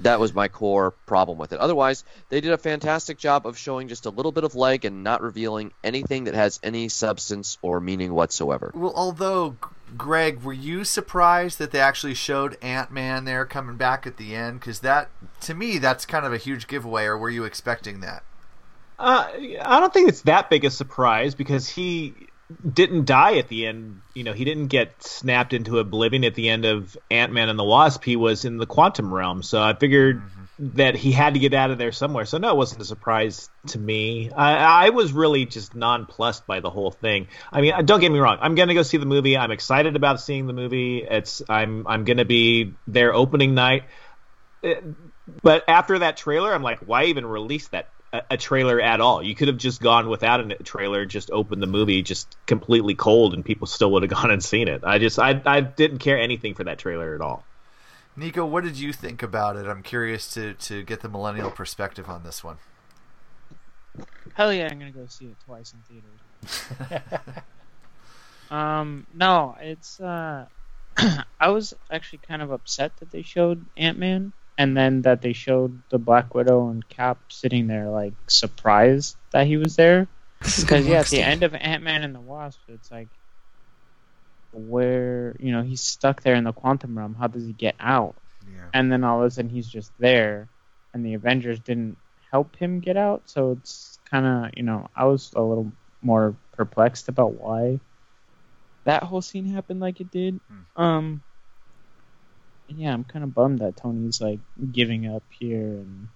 That 0.00 0.20
was 0.20 0.32
my 0.32 0.46
core 0.46 0.92
problem 1.06 1.38
with 1.38 1.52
it. 1.52 1.58
Otherwise, 1.58 2.04
they 2.28 2.40
did 2.40 2.52
a 2.52 2.58
fantastic 2.58 3.18
job 3.18 3.46
of 3.46 3.58
showing 3.58 3.88
just 3.88 4.06
a 4.06 4.10
little 4.10 4.30
bit 4.30 4.44
of 4.44 4.54
leg 4.54 4.84
and 4.84 5.02
not 5.02 5.22
revealing 5.22 5.72
anything 5.82 6.24
that 6.24 6.34
has 6.34 6.60
any 6.62 6.88
substance 6.88 7.58
or 7.62 7.80
meaning 7.80 8.14
whatsoever. 8.14 8.70
Well, 8.74 8.92
although, 8.94 9.56
Greg, 9.96 10.42
were 10.42 10.52
you 10.52 10.84
surprised 10.84 11.58
that 11.58 11.72
they 11.72 11.80
actually 11.80 12.14
showed 12.14 12.56
Ant 12.62 12.92
Man 12.92 13.24
there 13.24 13.44
coming 13.44 13.76
back 13.76 14.06
at 14.06 14.18
the 14.18 14.36
end? 14.36 14.60
Because 14.60 14.80
that, 14.80 15.10
to 15.40 15.54
me, 15.54 15.78
that's 15.78 16.06
kind 16.06 16.24
of 16.24 16.32
a 16.32 16.38
huge 16.38 16.68
giveaway. 16.68 17.04
Or 17.04 17.18
were 17.18 17.30
you 17.30 17.42
expecting 17.42 17.98
that? 18.00 18.22
Uh, 18.98 19.28
I 19.62 19.80
don't 19.80 19.92
think 19.92 20.08
it's 20.08 20.22
that 20.22 20.50
big 20.50 20.64
a 20.64 20.70
surprise 20.70 21.34
because 21.34 21.68
he 21.68 22.28
didn't 22.72 23.04
die 23.04 23.36
at 23.38 23.48
the 23.48 23.66
end. 23.66 24.00
You 24.14 24.24
know, 24.24 24.32
he 24.32 24.44
didn't 24.44 24.68
get 24.68 25.02
snapped 25.02 25.52
into 25.52 25.78
oblivion 25.78 26.24
at 26.24 26.34
the 26.34 26.48
end 26.48 26.64
of 26.64 26.96
Ant 27.10 27.32
Man 27.32 27.48
and 27.48 27.58
the 27.58 27.64
Wasp. 27.64 28.02
He 28.02 28.16
was 28.16 28.44
in 28.44 28.56
the 28.56 28.66
quantum 28.66 29.12
realm, 29.12 29.42
so 29.42 29.62
I 29.62 29.74
figured 29.74 30.22
that 30.58 30.96
he 30.96 31.12
had 31.12 31.34
to 31.34 31.40
get 31.40 31.54
out 31.54 31.70
of 31.70 31.78
there 31.78 31.92
somewhere. 31.92 32.24
So 32.24 32.38
no, 32.38 32.50
it 32.50 32.56
wasn't 32.56 32.82
a 32.82 32.84
surprise 32.84 33.48
to 33.68 33.78
me. 33.78 34.32
I, 34.32 34.86
I 34.86 34.90
was 34.90 35.12
really 35.12 35.46
just 35.46 35.76
nonplussed 35.76 36.46
by 36.48 36.58
the 36.58 36.70
whole 36.70 36.90
thing. 36.90 37.28
I 37.52 37.60
mean, 37.60 37.74
don't 37.84 38.00
get 38.00 38.10
me 38.10 38.18
wrong. 38.18 38.38
I'm 38.40 38.56
gonna 38.56 38.74
go 38.74 38.82
see 38.82 38.96
the 38.96 39.06
movie. 39.06 39.36
I'm 39.36 39.52
excited 39.52 39.94
about 39.94 40.20
seeing 40.20 40.48
the 40.48 40.52
movie. 40.52 41.06
It's 41.08 41.42
I'm 41.48 41.86
I'm 41.86 42.02
gonna 42.02 42.24
be 42.24 42.78
there 42.88 43.14
opening 43.14 43.54
night. 43.54 43.84
Uh, 44.64 44.74
But 45.42 45.64
after 45.68 46.00
that 46.00 46.16
trailer, 46.16 46.52
I'm 46.52 46.62
like, 46.62 46.80
why 46.80 47.04
even 47.04 47.26
release 47.26 47.68
that 47.68 47.90
a, 48.12 48.22
a 48.30 48.36
trailer 48.36 48.80
at 48.80 49.00
all? 49.00 49.22
You 49.22 49.34
could 49.34 49.48
have 49.48 49.58
just 49.58 49.80
gone 49.80 50.08
without 50.08 50.40
a 50.40 50.62
trailer, 50.62 51.04
just 51.06 51.30
opened 51.30 51.62
the 51.62 51.66
movie 51.66 52.02
just 52.02 52.36
completely 52.46 52.94
cold, 52.94 53.34
and 53.34 53.44
people 53.44 53.66
still 53.66 53.90
would 53.92 54.02
have 54.02 54.10
gone 54.20 54.30
and 54.30 54.42
seen 54.42 54.68
it. 54.68 54.82
I 54.84 54.98
just 54.98 55.18
I 55.18 55.40
I 55.44 55.60
didn't 55.60 55.98
care 55.98 56.18
anything 56.18 56.54
for 56.54 56.64
that 56.64 56.78
trailer 56.78 57.14
at 57.14 57.20
all. 57.20 57.44
Nico, 58.16 58.44
what 58.44 58.64
did 58.64 58.76
you 58.76 58.92
think 58.92 59.22
about 59.22 59.54
it? 59.56 59.66
I'm 59.66 59.82
curious 59.82 60.34
to, 60.34 60.54
to 60.54 60.82
get 60.82 61.02
the 61.02 61.08
millennial 61.08 61.52
perspective 61.52 62.08
on 62.08 62.24
this 62.24 62.42
one. 62.42 62.56
Hell 64.34 64.52
yeah, 64.52 64.68
I'm 64.70 64.78
gonna 64.78 64.90
go 64.90 65.06
see 65.06 65.26
it 65.26 65.36
twice 65.44 65.72
in 65.72 66.02
theaters. 66.82 67.02
um, 68.50 69.06
no, 69.14 69.56
it's 69.60 70.00
uh, 70.00 70.46
I 71.40 71.50
was 71.50 71.74
actually 71.90 72.20
kind 72.26 72.42
of 72.42 72.50
upset 72.50 72.96
that 72.98 73.12
they 73.12 73.22
showed 73.22 73.64
Ant 73.76 73.98
Man, 73.98 74.32
and 74.58 74.76
then 74.76 75.02
that 75.02 75.22
they 75.22 75.32
showed 75.32 75.80
the 75.88 75.98
Black 75.98 76.34
Widow 76.34 76.68
and 76.68 76.86
Cap 76.88 77.18
sitting 77.28 77.68
there 77.68 77.88
like 77.88 78.12
surprised 78.26 79.16
that 79.30 79.46
he 79.46 79.56
was 79.56 79.76
there. 79.76 80.08
Because 80.40 80.86
yeah, 80.86 80.98
at 80.98 81.06
the 81.06 81.22
end 81.22 81.44
of 81.44 81.54
Ant 81.54 81.82
Man 81.82 82.02
and 82.02 82.14
the 82.14 82.20
Wasp, 82.20 82.60
it's 82.68 82.90
like 82.90 83.08
where 84.52 85.36
you 85.38 85.52
know 85.52 85.62
he's 85.62 85.80
stuck 85.80 86.22
there 86.22 86.34
in 86.34 86.44
the 86.44 86.52
quantum 86.52 86.98
realm. 86.98 87.14
How 87.14 87.28
does 87.28 87.46
he 87.46 87.52
get 87.52 87.76
out? 87.78 88.16
Yeah. 88.52 88.66
And 88.74 88.90
then 88.90 89.04
all 89.04 89.20
of 89.20 89.26
a 89.26 89.30
sudden 89.30 89.50
he's 89.50 89.68
just 89.68 89.92
there, 89.98 90.48
and 90.92 91.06
the 91.06 91.14
Avengers 91.14 91.60
didn't 91.60 91.96
help 92.30 92.56
him 92.56 92.80
get 92.80 92.96
out. 92.96 93.22
So 93.26 93.52
it's 93.52 93.98
kind 94.10 94.26
of 94.26 94.50
you 94.56 94.64
know 94.64 94.88
I 94.94 95.04
was 95.04 95.32
a 95.34 95.42
little 95.42 95.70
more 96.02 96.34
perplexed 96.52 97.08
about 97.08 97.34
why 97.34 97.78
that 98.84 99.02
whole 99.02 99.22
scene 99.22 99.46
happened 99.46 99.80
like 99.80 100.00
it 100.00 100.10
did. 100.10 100.40
Um, 100.76 101.04
and 101.04 101.20
yeah, 102.68 102.92
I'm 102.92 103.04
kind 103.04 103.24
of 103.24 103.34
bummed 103.34 103.60
that 103.60 103.76
Tony's 103.76 104.20
like 104.20 104.40
giving 104.72 105.06
up 105.06 105.22
here 105.30 105.58
and 105.58 106.08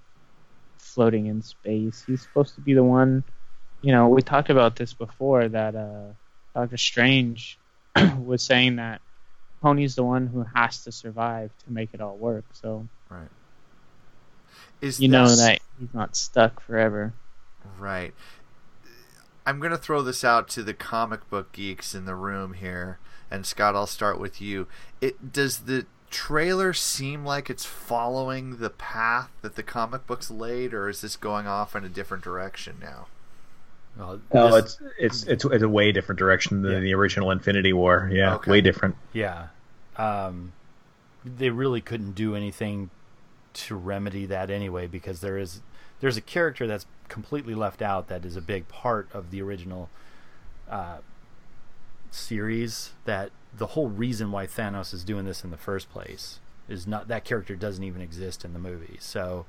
floating 0.79 1.27
in 1.27 1.43
space. 1.43 2.05
He's 2.07 2.23
supposed 2.23 2.55
to 2.57 2.61
be 2.61 2.75
the 2.75 2.85
one. 2.85 3.25
You 3.81 3.93
know, 3.93 4.09
we 4.09 4.23
talked 4.23 4.51
about 4.51 4.77
this 4.77 4.93
before 4.93 5.49
that 5.49 5.75
uh, 5.75 6.13
Doctor 6.55 6.77
Strange 6.77 7.59
was 8.19 8.43
saying 8.43 8.77
that 8.77 9.01
Tony's 9.63 9.95
the 9.95 10.05
one 10.05 10.27
who 10.27 10.45
has 10.55 10.85
to 10.85 10.93
survive 10.93 11.51
to 11.65 11.73
make 11.73 11.95
it 11.95 12.01
all 12.01 12.17
work. 12.17 12.45
So 12.53 12.87
Right. 13.09 13.29
Is 14.81 15.01
you 15.01 15.09
know 15.09 15.29
that 15.29 15.61
he's 15.79 15.95
not 15.95 16.17
stuck 16.17 16.61
forever. 16.61 17.13
Right. 17.79 18.15
I'm 19.45 19.59
going 19.59 19.73
to 19.73 19.79
throw 19.79 20.03
this 20.03 20.25
out 20.25 20.49
to 20.51 20.63
the 20.63 20.75
comic 20.75 21.29
book 21.29 21.53
geeks 21.53 21.95
in 21.95 22.05
the 22.05 22.15
room 22.15 22.55
here. 22.55 22.99
And 23.31 23.47
Scott, 23.47 23.75
I'll 23.75 23.87
start 23.87 24.21
with 24.21 24.41
you. 24.41 24.67
It 25.01 25.33
does 25.33 25.61
the 25.61 25.87
trailer 26.13 26.73
seem 26.73 27.25
like 27.25 27.51
it's 27.51 27.65
following 27.65 28.59
the 28.59 28.71
path 28.71 29.31
that 29.41 29.57
the 29.57 29.63
comic 29.63 30.07
books 30.07 30.31
laid 30.31 30.73
or 30.75 30.89
is 30.89 31.01
this 31.01 31.17
going 31.17 31.47
off 31.49 31.75
in 31.75 31.85
a 31.85 31.89
different 31.89 32.23
direction 32.23 32.77
now? 32.81 33.07
Well, 33.97 34.21
Oh, 34.31 34.61
this- 34.61 34.79
it's, 34.99 35.23
it's 35.23 35.23
it's 35.25 35.45
it's 35.47 35.63
a 35.63 35.69
way 35.69 35.91
different 35.93 36.19
direction 36.19 36.63
than 36.63 36.73
Yeah. 36.73 36.81
the 36.81 36.95
original 36.95 37.31
Infinity 37.31 37.73
War. 37.73 38.09
Yeah, 38.13 38.35
Okay. 38.37 38.51
way 38.51 38.61
different. 38.61 38.97
Yeah. 39.13 39.49
Um, 39.97 40.53
they 41.25 41.51
really 41.51 41.81
couldn't 41.81 42.13
do 42.13 42.35
anything 42.35 42.91
to 43.55 43.75
remedy 43.77 44.25
that 44.27 44.51
anyway 44.51 44.87
because 44.87 45.21
there 45.21 45.37
is 45.37 45.61
there's 46.01 46.17
a 46.17 46.23
character 46.23 46.67
that's 46.67 46.87
completely 47.09 47.55
left 47.55 47.83
out 47.83 48.09
that 48.09 48.25
is 48.25 48.35
a 48.37 48.41
big 48.41 48.67
part 48.69 49.09
of 49.13 49.31
the 49.31 49.43
original 49.43 49.89
uh, 50.71 50.97
series 52.11 52.93
that 53.05 53.31
the 53.57 53.67
whole 53.69 53.89
reason 53.89 54.33
why 54.33 54.47
Thanos 54.47 54.93
is 54.95 55.05
doing 55.05 55.25
this 55.25 55.45
in 55.45 55.51
the 55.51 55.57
first 55.57 55.91
place 55.91 56.41
is 56.69 56.87
not 56.87 57.09
that 57.09 57.25
character 57.25 57.55
doesn't 57.55 57.85
even 57.85 58.01
exist 58.01 58.45
in 58.45 58.53
the 58.53 58.59
movie. 58.59 58.97
So 59.01 59.45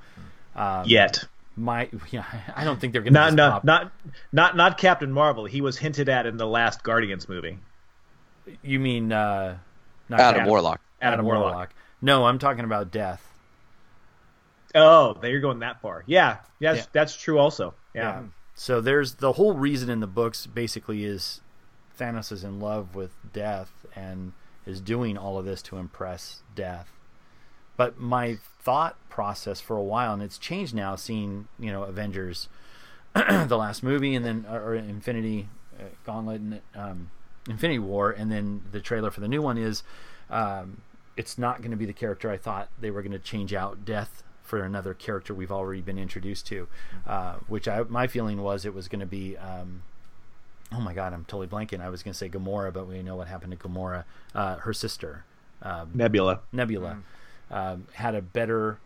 um, 0.55 0.83
Yet. 0.85 1.23
my 1.55 1.89
yeah, 2.11 2.25
I 2.55 2.63
don't 2.63 2.79
think 2.81 2.93
they're 2.93 3.01
gonna 3.01 3.11
Not 3.13 3.33
not 3.33 3.51
pop- 3.51 3.63
not 3.63 3.91
not 4.31 4.55
not 4.57 4.77
Captain 4.77 5.11
Marvel. 5.11 5.45
He 5.45 5.61
was 5.61 5.77
hinted 5.77 6.09
at 6.09 6.25
in 6.25 6.37
the 6.37 6.47
last 6.47 6.83
Guardians 6.83 7.29
movie. 7.29 7.59
You 8.61 8.79
mean 8.79 9.11
uh, 9.11 9.57
not 10.09 10.19
Adam 10.19 10.39
Cap- 10.41 10.47
Warlock. 10.49 10.81
Adam, 11.01 11.13
Adam 11.13 11.25
Warlock. 11.25 11.43
Warlock. 11.51 11.73
No, 12.01 12.25
I'm 12.25 12.39
talking 12.39 12.65
about 12.65 12.91
Death. 12.91 13.25
Oh, 14.75 15.13
there 15.21 15.29
you're 15.31 15.39
going 15.39 15.59
that 15.59 15.81
far. 15.81 16.03
Yeah, 16.07 16.37
yes, 16.59 16.77
Yeah. 16.77 16.83
that's 16.91 17.15
true. 17.15 17.37
Also, 17.37 17.73
yeah. 17.93 18.23
So 18.55 18.81
there's 18.81 19.15
the 19.15 19.33
whole 19.33 19.53
reason 19.53 19.89
in 19.89 19.99
the 19.99 20.07
books 20.07 20.45
basically 20.47 21.05
is 21.05 21.41
Thanos 21.99 22.31
is 22.31 22.43
in 22.43 22.59
love 22.59 22.95
with 22.95 23.11
Death 23.31 23.85
and 23.95 24.33
is 24.65 24.79
doing 24.79 25.17
all 25.17 25.37
of 25.37 25.45
this 25.45 25.61
to 25.63 25.77
impress 25.77 26.41
Death. 26.55 26.91
But 27.75 27.99
my 27.99 28.37
thought 28.59 28.97
process 29.09 29.59
for 29.59 29.75
a 29.75 29.83
while, 29.83 30.13
and 30.13 30.21
it's 30.21 30.37
changed 30.37 30.73
now, 30.73 30.95
seeing 30.95 31.47
you 31.59 31.71
know 31.71 31.83
Avengers, 31.83 32.47
the 33.13 33.57
last 33.57 33.83
movie, 33.83 34.15
and 34.15 34.23
then 34.23 34.45
or 34.49 34.75
Infinity 34.75 35.49
uh, 35.79 35.85
Gauntlet, 36.05 36.41
and 36.41 36.61
um, 36.75 37.11
Infinity 37.49 37.79
War, 37.79 38.11
and 38.11 38.31
then 38.31 38.61
the 38.71 38.79
trailer 38.79 39.11
for 39.11 39.21
the 39.21 39.27
new 39.27 39.41
one 39.41 39.57
is, 39.57 39.83
um, 40.29 40.81
it's 41.17 41.37
not 41.37 41.59
going 41.59 41.71
to 41.71 41.77
be 41.77 41.85
the 41.85 41.93
character 41.93 42.29
I 42.29 42.37
thought 42.37 42.69
they 42.79 42.91
were 42.91 43.01
going 43.01 43.11
to 43.11 43.19
change 43.19 43.53
out 43.53 43.85
Death 43.85 44.23
for 44.43 44.63
another 44.63 44.93
character 44.93 45.33
we've 45.33 45.51
already 45.51 45.81
been 45.81 45.97
introduced 45.97 46.45
to, 46.47 46.67
uh, 47.07 47.35
which 47.47 47.67
I 47.67 47.83
my 47.83 48.07
feeling 48.07 48.41
was 48.41 48.65
it 48.65 48.73
was 48.73 48.87
going 48.87 48.99
to 48.99 49.05
be. 49.05 49.35
Um, 49.37 49.83
oh 50.73 50.81
my 50.81 50.93
god, 50.93 51.13
I'm 51.13 51.25
totally 51.25 51.47
blanking. 51.47 51.81
I 51.81 51.89
was 51.89 52.03
going 52.03 52.13
to 52.13 52.17
say 52.17 52.29
Gamora, 52.29 52.73
but 52.73 52.87
we 52.87 53.01
know 53.03 53.15
what 53.15 53.27
happened 53.27 53.51
to 53.51 53.67
Gamora. 53.67 54.05
Uh, 54.33 54.57
her 54.57 54.73
sister, 54.73 55.23
um, 55.61 55.91
Nebula. 55.93 56.41
Nebula, 56.51 56.97
um, 57.51 57.87
had 57.93 58.15
a 58.15 58.21
better 58.21 58.79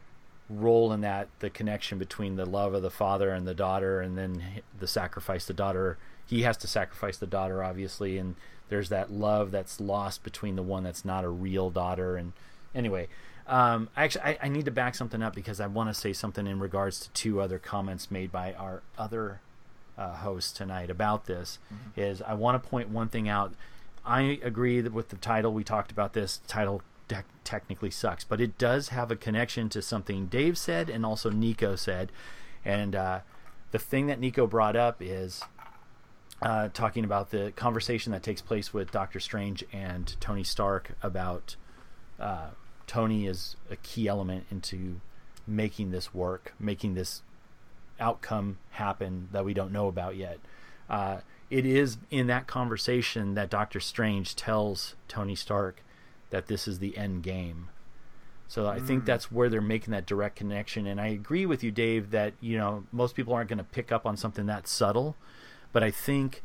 role 0.49 0.91
in 0.93 1.01
that. 1.01 1.27
The 1.39 1.49
connection 1.49 1.97
between 1.97 2.35
the 2.35 2.45
love 2.45 2.73
of 2.73 2.81
the 2.81 2.89
father 2.89 3.31
and 3.31 3.47
the 3.47 3.53
daughter, 3.53 4.01
and 4.01 4.17
then 4.17 4.43
the 4.77 4.87
sacrifice 4.87 5.45
the 5.45 5.53
daughter. 5.53 5.97
He 6.25 6.41
has 6.41 6.57
to 6.57 6.67
sacrifice 6.67 7.17
the 7.17 7.27
daughter, 7.27 7.63
obviously, 7.63 8.17
and 8.17 8.35
there's 8.69 8.89
that 8.89 9.11
love 9.11 9.51
that's 9.51 9.79
lost 9.79 10.23
between 10.23 10.55
the 10.55 10.63
one 10.63 10.83
that's 10.83 11.05
not 11.05 11.23
a 11.23 11.29
real 11.29 11.69
daughter. 11.69 12.17
And 12.17 12.33
anyway, 12.75 13.07
um, 13.47 13.89
actually, 13.95 14.23
I, 14.23 14.37
I 14.43 14.49
need 14.49 14.65
to 14.65 14.71
back 14.71 14.93
something 14.95 15.21
up 15.21 15.33
because 15.33 15.61
I 15.61 15.67
want 15.67 15.89
to 15.89 15.93
say 15.93 16.11
something 16.11 16.45
in 16.45 16.59
regards 16.59 16.99
to 16.99 17.09
two 17.11 17.39
other 17.39 17.59
comments 17.59 18.11
made 18.11 18.31
by 18.31 18.53
our 18.53 18.83
other 18.97 19.39
uh, 19.97 20.13
host 20.15 20.55
tonight 20.55 20.89
about 20.89 21.25
this 21.25 21.59
is 21.95 22.21
I 22.21 22.33
want 22.33 22.61
to 22.61 22.69
point 22.69 22.89
one 22.89 23.09
thing 23.09 23.27
out. 23.27 23.53
I 24.05 24.39
agree 24.43 24.79
that 24.81 24.93
with 24.93 25.09
the 25.09 25.17
title 25.17 25.53
we 25.53 25.63
talked 25.63 25.91
about 25.91 26.13
this 26.13 26.39
title 26.47 26.81
te- 27.07 27.17
technically 27.43 27.91
sucks, 27.91 28.23
but 28.23 28.39
it 28.39 28.57
does 28.57 28.89
have 28.89 29.11
a 29.11 29.15
connection 29.15 29.69
to 29.69 29.81
something 29.81 30.27
Dave 30.27 30.57
said 30.57 30.89
and 30.89 31.05
also 31.05 31.29
Nico 31.29 31.75
said, 31.75 32.11
and 32.63 32.95
uh, 32.95 33.19
the 33.71 33.79
thing 33.79 34.07
that 34.07 34.19
Nico 34.19 34.47
brought 34.47 34.75
up 34.75 35.01
is 35.01 35.43
uh, 36.41 36.69
talking 36.69 37.03
about 37.03 37.31
the 37.31 37.51
conversation 37.55 38.11
that 38.11 38.23
takes 38.23 38.41
place 38.41 38.73
with 38.73 38.91
Doctor 38.91 39.19
Strange 39.19 39.65
and 39.73 40.15
Tony 40.19 40.43
Stark 40.43 40.91
about 41.01 41.55
uh, 42.19 42.49
Tony 42.85 43.27
is 43.27 43.55
a 43.69 43.75
key 43.77 44.07
element 44.07 44.45
into 44.51 45.01
making 45.45 45.91
this 45.91 46.13
work, 46.13 46.53
making 46.59 46.93
this 46.93 47.21
outcome 47.99 48.57
happen 48.71 49.29
that 49.31 49.45
we 49.45 49.53
don't 49.53 49.71
know 49.71 49.87
about 49.87 50.15
yet. 50.15 50.39
Uh, 50.89 51.17
it 51.49 51.65
is 51.65 51.97
in 52.11 52.27
that 52.27 52.47
conversation 52.47 53.33
that 53.35 53.49
Doctor 53.49 53.79
Strange 53.79 54.35
tells 54.35 54.95
Tony 55.07 55.35
Stark 55.35 55.81
that 56.29 56.47
this 56.47 56.67
is 56.67 56.79
the 56.79 56.97
end 56.97 57.23
game. 57.23 57.69
So 58.49 58.67
I 58.67 58.79
think 58.79 59.03
Mm. 59.03 59.05
that's 59.07 59.31
where 59.31 59.49
they're 59.49 59.61
making 59.61 59.91
that 59.91 60.05
direct 60.05 60.35
connection. 60.37 60.87
And 60.87 61.01
I 61.01 61.07
agree 61.07 61.45
with 61.45 61.63
you, 61.63 61.71
Dave, 61.71 62.11
that 62.11 62.33
you 62.39 62.57
know 62.57 62.85
most 62.91 63.15
people 63.15 63.33
aren't 63.33 63.49
going 63.49 63.57
to 63.57 63.63
pick 63.63 63.91
up 63.91 64.05
on 64.05 64.15
something 64.17 64.45
that 64.45 64.67
subtle, 64.67 65.15
but 65.73 65.83
I 65.83 65.91
think 65.91 66.41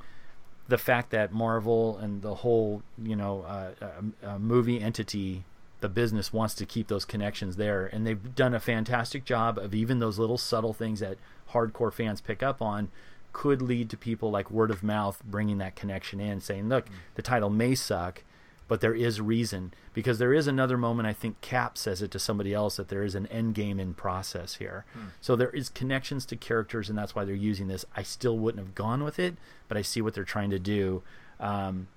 the 0.69 0.79
fact 0.79 1.11
that 1.11 1.33
Marvel 1.33 1.99
and 1.99 2.23
the 2.23 2.37
whole 2.37 2.83
you 3.01 3.15
know 3.17 3.43
uh, 3.43 3.71
uh, 3.81 4.27
uh, 4.27 4.39
movie 4.39 4.81
entity, 4.81 5.45
the 5.81 5.89
business 5.89 6.33
wants 6.33 6.55
to 6.55 6.67
keep 6.67 6.89
those 6.89 7.05
connections 7.05 7.55
there, 7.57 7.87
and 7.87 8.05
they've 8.07 8.35
done 8.35 8.55
a 8.55 8.61
fantastic 8.61 9.25
job 9.25 9.59
of 9.59 9.73
even 9.75 9.99
those 10.01 10.19
little 10.19 10.39
subtle 10.39 10.73
things 10.73 10.99
that 11.01 11.19
hardcore 11.53 11.93
fans 11.93 12.21
pick 12.21 12.43
up 12.43 12.61
on 12.61 12.91
could 13.33 13.63
lead 13.63 13.89
to 13.91 13.97
people 13.97 14.31
like 14.31 14.51
word 14.51 14.71
of 14.71 14.83
mouth 14.83 15.23
bringing 15.25 15.59
that 15.59 15.75
connection 15.75 16.21
in, 16.21 16.41
saying, 16.41 16.69
"Look, 16.69 16.87
the 17.15 17.23
title 17.23 17.51
may 17.51 17.75
suck." 17.75 18.23
But 18.69 18.81
there 18.81 18.95
is 18.95 19.21
reason 19.21 19.75
because 19.93 20.19
there 20.19 20.33
is 20.33 20.47
another 20.47 20.79
moment. 20.79 21.07
I 21.07 21.13
think 21.13 21.41
Cap 21.43 21.77
says 21.77 22.01
it 22.01 22.11
to 22.13 22.19
somebody 22.19 22.55
else 22.55 22.77
that 22.77 22.89
there 22.89 23.03
is 23.03 23.15
an 23.15 23.27
end 23.27 23.55
game 23.55 23.79
in 23.79 23.93
process 23.93 24.55
here. 24.55 24.87
Hmm. 24.95 25.07
So 25.21 25.37
there 25.37 25.51
is 25.51 25.69
connections 25.69 26.25
to 26.27 26.37
characters, 26.37 26.89
and 26.89 26.97
that's 26.97 27.15
why 27.15 27.25
they're 27.25 27.35
using 27.35 27.69
this. 27.69 27.85
I 27.95 28.03
still 28.03 28.39
wouldn't 28.39 28.65
have 28.65 28.75
gone 28.75 29.05
with 29.05 29.19
it, 29.19 29.37
but 29.69 29.77
I 29.77 29.83
see 29.83 30.01
what 30.01 30.15
they're 30.15 30.25
trying 30.25 30.51
to 30.51 30.59
do. 30.59 31.03
Um, 31.39 31.89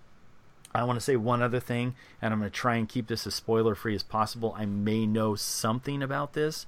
I 0.74 0.84
want 0.84 0.98
to 0.98 1.06
say 1.06 1.16
one 1.16 1.42
other 1.42 1.62
thing, 1.62 1.96
and 2.22 2.34
I'm 2.34 2.40
going 2.40 2.52
to 2.52 2.56
try 2.56 2.76
and 2.76 2.90
keep 2.90 3.08
this 3.08 3.26
as 3.26 3.34
spoiler 3.34 3.76
free 3.76 3.96
as 3.96 4.04
possible. 4.04 4.54
I 4.58 4.66
may 4.66 5.06
know 5.06 5.36
something 5.36 6.04
about 6.04 6.34
this 6.34 6.66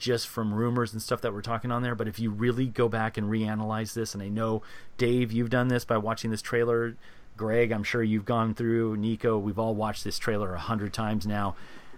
just 0.00 0.26
from 0.26 0.52
rumors 0.52 0.92
and 0.92 1.00
stuff 1.00 1.20
that 1.20 1.32
we're 1.32 1.42
talking 1.42 1.70
on 1.70 1.82
there, 1.82 1.94
but 1.94 2.08
if 2.08 2.18
you 2.18 2.30
really 2.30 2.66
go 2.66 2.88
back 2.88 3.16
and 3.16 3.30
reanalyze 3.30 3.92
this, 3.94 4.14
and 4.14 4.22
I 4.22 4.28
know 4.28 4.62
Dave, 4.98 5.30
you've 5.30 5.50
done 5.50 5.68
this 5.68 5.84
by 5.84 5.98
watching 5.98 6.30
this 6.30 6.42
trailer. 6.42 6.96
Greg, 7.36 7.70
I'm 7.70 7.84
sure 7.84 8.02
you've 8.02 8.24
gone 8.24 8.54
through. 8.54 8.96
Nico, 8.96 9.38
we've 9.38 9.58
all 9.58 9.74
watched 9.74 10.02
this 10.02 10.18
trailer 10.18 10.54
a 10.54 10.58
hundred 10.58 10.92
times 10.92 11.26
now. 11.26 11.54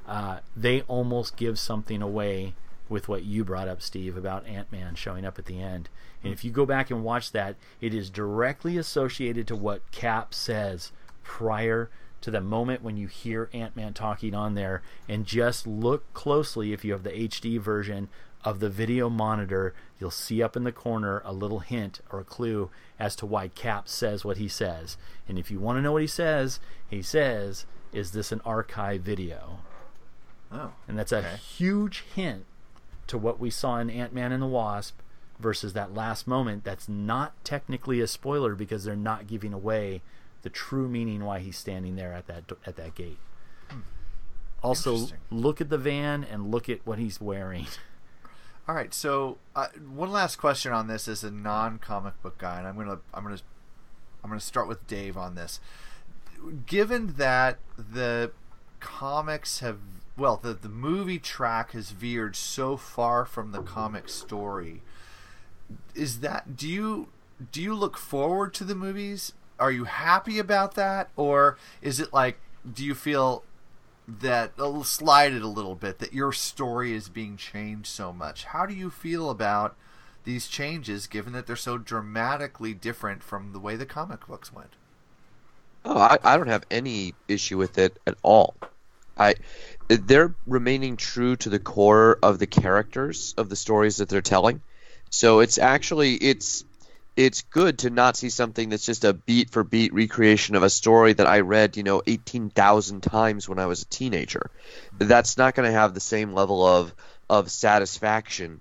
Uh, 0.07 0.40
they 0.57 0.82
almost 0.82 1.36
give 1.36 1.59
something 1.59 2.03
away 2.03 2.55
with 2.88 3.09
what 3.09 3.24
you 3.24 3.44
brought 3.44 3.68
up, 3.68 3.80
Steve, 3.80 4.16
about 4.16 4.46
Ant 4.46 4.70
Man 4.70 4.94
showing 4.94 5.24
up 5.24 5.38
at 5.38 5.46
the 5.46 5.61
end. 5.61 5.88
And 6.22 6.32
if 6.32 6.44
you 6.44 6.50
go 6.50 6.66
back 6.66 6.90
and 6.90 7.03
watch 7.03 7.32
that, 7.32 7.57
it 7.80 7.94
is 7.94 8.11
directly 8.11 8.76
associated 8.76 9.46
to 9.46 9.57
what 9.57 9.90
Cap 9.90 10.34
says 10.34 10.92
prior 11.22 11.88
to 12.22 12.30
the 12.30 12.40
moment 12.40 12.82
when 12.82 12.96
you 12.96 13.06
hear 13.06 13.50
Ant 13.52 13.76
Man 13.76 13.92
talking 13.92 14.34
on 14.34 14.54
there. 14.54 14.82
And 15.08 15.26
just 15.26 15.66
look 15.66 16.12
closely 16.14 16.72
if 16.72 16.84
you 16.84 16.92
have 16.92 17.02
the 17.02 17.10
HD 17.10 17.60
version 17.60 18.08
of 18.44 18.60
the 18.60 18.70
video 18.70 19.08
monitor, 19.08 19.74
you'll 20.00 20.10
see 20.10 20.42
up 20.42 20.56
in 20.56 20.64
the 20.64 20.72
corner 20.72 21.22
a 21.24 21.32
little 21.32 21.60
hint 21.60 22.00
or 22.10 22.20
a 22.20 22.24
clue 22.24 22.70
as 22.98 23.14
to 23.16 23.26
why 23.26 23.48
Cap 23.48 23.88
says 23.88 24.24
what 24.24 24.38
he 24.38 24.48
says. 24.48 24.96
And 25.28 25.38
if 25.38 25.50
you 25.50 25.60
want 25.60 25.78
to 25.78 25.82
know 25.82 25.92
what 25.92 26.02
he 26.02 26.08
says, 26.08 26.58
he 26.88 27.02
says, 27.02 27.66
Is 27.92 28.12
this 28.12 28.32
an 28.32 28.40
archive 28.44 29.02
video? 29.02 29.58
Oh. 30.50 30.72
And 30.88 30.98
that's 30.98 31.12
a 31.12 31.18
okay. 31.18 31.36
huge 31.36 32.04
hint 32.14 32.44
to 33.06 33.18
what 33.18 33.40
we 33.40 33.50
saw 33.50 33.78
in 33.78 33.90
Ant 33.90 34.12
Man 34.12 34.32
and 34.32 34.42
the 34.42 34.46
Wasp 34.46 34.98
versus 35.38 35.72
that 35.72 35.94
last 35.94 36.26
moment. 36.26 36.64
That's 36.64 36.88
not 36.88 37.32
technically 37.44 38.00
a 38.00 38.06
spoiler 38.06 38.54
because 38.54 38.84
they're 38.84 38.96
not 38.96 39.26
giving 39.26 39.52
away 39.52 40.02
the 40.43 40.51
true 40.51 40.88
meaning 40.88 41.24
why 41.24 41.38
he's 41.38 41.57
standing 41.57 41.97
there 41.97 42.12
at 42.12 42.26
that 42.26 42.45
at 42.66 42.76
that 42.76 42.95
gate. 42.95 43.18
Also, 44.62 45.09
look 45.30 45.61
at 45.61 45.70
the 45.70 45.78
van 45.78 46.22
and 46.22 46.53
look 46.53 46.68
at 46.68 46.86
what 46.86 46.99
he's 46.99 47.20
wearing. 47.20 47.66
All 48.68 48.76
right, 48.76 48.95
so 48.95 49.38
uh, 49.57 49.66
one 49.93 50.12
last 50.12 50.36
question 50.36 50.72
on 50.72 50.86
this 50.86 51.09
as 51.09 51.24
a 51.24 51.32
non-comic 51.32 52.22
book 52.22 52.38
guy, 52.38 52.59
and 52.59 52.68
I'm 52.68 52.76
gonna 52.76 53.01
I'm 53.12 53.24
gonna 53.24 53.40
I'm 54.22 54.30
gonna 54.30 54.40
start 54.40 54.68
with 54.68 54.86
Dave 54.86 55.16
on 55.16 55.34
this. 55.34 55.59
Given 56.66 57.14
that 57.14 57.59
the 57.76 58.30
comics 58.78 59.59
have 59.59 59.78
well, 60.16 60.36
the 60.36 60.55
the 60.55 60.68
movie 60.68 61.18
track 61.18 61.72
has 61.72 61.90
veered 61.90 62.36
so 62.36 62.76
far 62.76 63.24
from 63.24 63.51
the 63.51 63.62
comic 63.62 64.09
story, 64.09 64.82
is 65.97 66.20
that 66.20 66.57
do 66.57 66.68
you 66.68 67.09
do 67.51 67.61
you 67.61 67.74
look 67.74 67.99
forward 67.99 68.55
to 68.55 68.64
the 68.64 68.76
movies? 68.76 69.32
Are 69.62 69.70
you 69.70 69.84
happy 69.84 70.40
about 70.40 70.74
that, 70.74 71.10
or 71.16 71.56
is 71.80 72.00
it 72.00 72.12
like 72.12 72.40
do 72.70 72.84
you 72.84 72.96
feel 72.96 73.44
that 74.08 74.52
uh, 74.58 74.82
slide 74.82 75.32
it 75.32 75.42
a 75.42 75.48
little 75.48 75.76
bit 75.76 76.00
that 76.00 76.12
your 76.12 76.32
story 76.32 76.92
is 76.92 77.08
being 77.08 77.36
changed 77.36 77.86
so 77.86 78.12
much. 78.12 78.44
How 78.46 78.66
do 78.66 78.74
you 78.74 78.90
feel 78.90 79.30
about 79.30 79.76
these 80.24 80.48
changes 80.48 81.06
given 81.06 81.32
that 81.34 81.46
they're 81.46 81.54
so 81.54 81.78
dramatically 81.78 82.74
different 82.74 83.22
from 83.22 83.52
the 83.52 83.60
way 83.60 83.76
the 83.76 83.86
comic 83.86 84.26
books 84.26 84.52
went? 84.52 84.74
Oh, 85.84 85.96
I, 85.96 86.18
I 86.24 86.36
don't 86.36 86.48
have 86.48 86.66
any 86.70 87.14
issue 87.28 87.58
with 87.58 87.78
it 87.78 87.96
at 88.04 88.16
all. 88.22 88.56
I 89.16 89.34
they're 89.88 90.34
remaining 90.46 90.96
true 90.96 91.36
to 91.36 91.50
the 91.50 91.58
core 91.58 92.18
of 92.22 92.38
the 92.38 92.46
characters 92.46 93.34
of 93.36 93.48
the 93.48 93.56
stories 93.56 93.98
that 93.98 94.08
they're 94.08 94.22
telling. 94.22 94.62
So 95.10 95.40
it's 95.40 95.58
actually 95.58 96.14
it's 96.14 96.64
it's 97.16 97.42
good 97.42 97.80
to 97.80 97.90
not 97.90 98.16
see 98.16 98.30
something 98.30 98.70
that's 98.70 98.86
just 98.86 99.04
a 99.04 99.12
beat 99.12 99.50
for 99.50 99.64
beat 99.64 99.92
recreation 99.92 100.54
of 100.54 100.62
a 100.62 100.70
story 100.70 101.12
that 101.12 101.26
I 101.26 101.40
read, 101.40 101.76
you 101.76 101.82
know, 101.82 102.02
18,000 102.06 103.02
times 103.02 103.48
when 103.48 103.58
I 103.58 103.66
was 103.66 103.82
a 103.82 103.86
teenager. 103.86 104.50
That's 104.98 105.36
not 105.36 105.54
going 105.54 105.66
to 105.66 105.78
have 105.78 105.94
the 105.94 106.00
same 106.00 106.32
level 106.32 106.64
of 106.64 106.94
of 107.28 107.50
satisfaction 107.50 108.60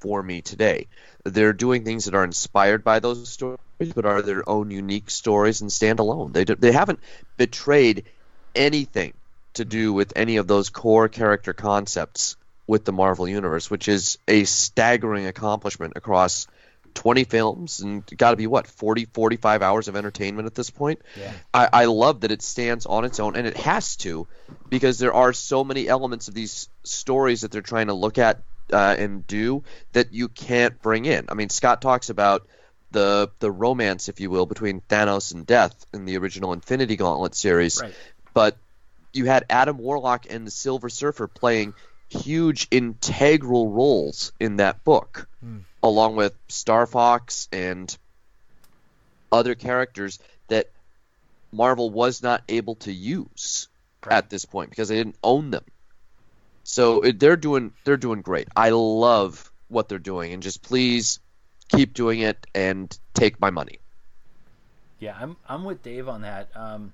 for 0.00 0.22
me 0.22 0.40
today. 0.40 0.86
They're 1.24 1.52
doing 1.52 1.84
things 1.84 2.04
that 2.04 2.14
are 2.14 2.24
inspired 2.24 2.84
by 2.84 3.00
those 3.00 3.28
stories, 3.28 3.58
but 3.94 4.06
are 4.06 4.22
their 4.22 4.48
own 4.48 4.70
unique 4.70 5.10
stories 5.10 5.60
and 5.60 5.72
stand 5.72 5.98
alone. 5.98 6.32
They 6.32 6.44
do, 6.44 6.54
they 6.54 6.72
haven't 6.72 7.00
betrayed 7.36 8.04
anything 8.54 9.12
to 9.54 9.64
do 9.64 9.92
with 9.92 10.12
any 10.16 10.36
of 10.36 10.46
those 10.46 10.70
core 10.70 11.08
character 11.08 11.52
concepts 11.52 12.36
with 12.66 12.84
the 12.84 12.92
Marvel 12.92 13.28
universe, 13.28 13.70
which 13.70 13.88
is 13.88 14.18
a 14.28 14.44
staggering 14.44 15.26
accomplishment 15.26 15.94
across 15.96 16.46
20 16.96 17.24
films 17.24 17.80
and 17.80 18.04
got 18.16 18.30
to 18.32 18.36
be 18.36 18.46
what 18.48 18.66
40 18.66 19.04
45 19.04 19.62
hours 19.62 19.86
of 19.86 19.94
entertainment 19.94 20.46
at 20.46 20.54
this 20.54 20.70
point 20.70 21.00
Yeah. 21.16 21.32
I, 21.54 21.68
I 21.72 21.84
love 21.84 22.22
that 22.22 22.32
it 22.32 22.42
stands 22.42 22.86
on 22.86 23.04
its 23.04 23.20
own 23.20 23.36
and 23.36 23.46
it 23.46 23.56
has 23.58 23.96
to 23.98 24.26
because 24.68 24.98
there 24.98 25.14
are 25.14 25.32
so 25.32 25.62
many 25.62 25.86
elements 25.86 26.26
of 26.28 26.34
these 26.34 26.68
stories 26.82 27.42
that 27.42 27.52
they're 27.52 27.62
trying 27.62 27.86
to 27.86 27.94
look 27.94 28.18
at 28.18 28.42
uh, 28.72 28.96
and 28.98 29.24
do 29.26 29.62
that 29.92 30.12
you 30.12 30.28
can't 30.28 30.82
bring 30.82 31.04
in 31.04 31.26
i 31.28 31.34
mean 31.34 31.48
scott 31.50 31.80
talks 31.80 32.10
about 32.10 32.48
the 32.90 33.30
the 33.38 33.50
romance 33.50 34.08
if 34.08 34.18
you 34.18 34.28
will 34.30 34.46
between 34.46 34.80
thanos 34.80 35.32
and 35.34 35.46
death 35.46 35.84
in 35.94 36.04
the 36.06 36.16
original 36.18 36.52
infinity 36.52 36.96
gauntlet 36.96 37.34
series 37.34 37.80
Right. 37.82 37.94
but 38.34 38.56
you 39.12 39.26
had 39.26 39.44
adam 39.50 39.78
warlock 39.78 40.26
and 40.28 40.46
the 40.46 40.50
silver 40.50 40.88
surfer 40.88 41.28
playing 41.28 41.74
huge 42.08 42.68
integral 42.70 43.68
roles 43.70 44.32
in 44.38 44.56
that 44.56 44.84
book 44.84 45.28
along 45.82 46.16
with 46.16 46.34
Star 46.48 46.86
Fox 46.86 47.48
and 47.52 47.96
other 49.30 49.54
characters 49.54 50.18
that 50.48 50.70
Marvel 51.52 51.90
was 51.90 52.22
not 52.22 52.42
able 52.48 52.74
to 52.76 52.92
use 52.92 53.68
at 54.08 54.30
this 54.30 54.44
point 54.44 54.70
because 54.70 54.88
they 54.88 54.96
didn't 54.96 55.16
own 55.22 55.50
them. 55.50 55.64
So 56.64 57.02
it, 57.02 57.20
they're 57.20 57.36
doing 57.36 57.72
they're 57.84 57.96
doing 57.96 58.22
great. 58.22 58.48
I 58.56 58.70
love 58.70 59.50
what 59.68 59.88
they're 59.88 59.98
doing, 59.98 60.32
and 60.32 60.42
just 60.42 60.62
please 60.62 61.20
keep 61.68 61.94
doing 61.94 62.20
it 62.20 62.44
and 62.54 62.96
take 63.14 63.40
my 63.40 63.50
money. 63.50 63.78
Yeah, 64.98 65.16
I'm 65.18 65.36
I'm 65.48 65.64
with 65.64 65.82
Dave 65.82 66.08
on 66.08 66.22
that. 66.22 66.48
Um, 66.56 66.92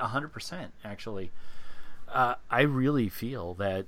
a 0.00 0.08
hundred 0.08 0.32
percent, 0.32 0.72
actually. 0.84 1.30
Uh, 2.08 2.34
I 2.50 2.62
really 2.62 3.08
feel 3.08 3.54
that 3.54 3.86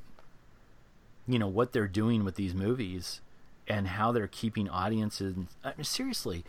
you 1.27 1.39
know 1.39 1.49
what 1.49 1.73
they're 1.73 1.89
doing 1.89 2.25
with 2.25 2.37
these 2.37 2.55
movies 2.55 3.21
and 3.69 3.89
how 3.89 4.13
they're 4.13 4.27
keeping 4.27 4.69
audiences. 4.69 5.35
I 5.65 5.73
mean, 5.77 5.85
seriously, 5.85 6.45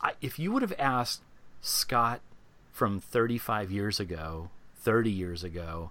I, 0.00 0.12
if 0.20 0.38
you 0.38 0.52
would 0.52 0.62
have 0.62 0.74
asked 0.78 1.22
Scott 1.60 2.20
from 2.72 3.00
35 3.00 3.70
years 3.70 4.00
ago, 4.00 4.50
30 4.80 5.10
years 5.10 5.44
ago, 5.44 5.90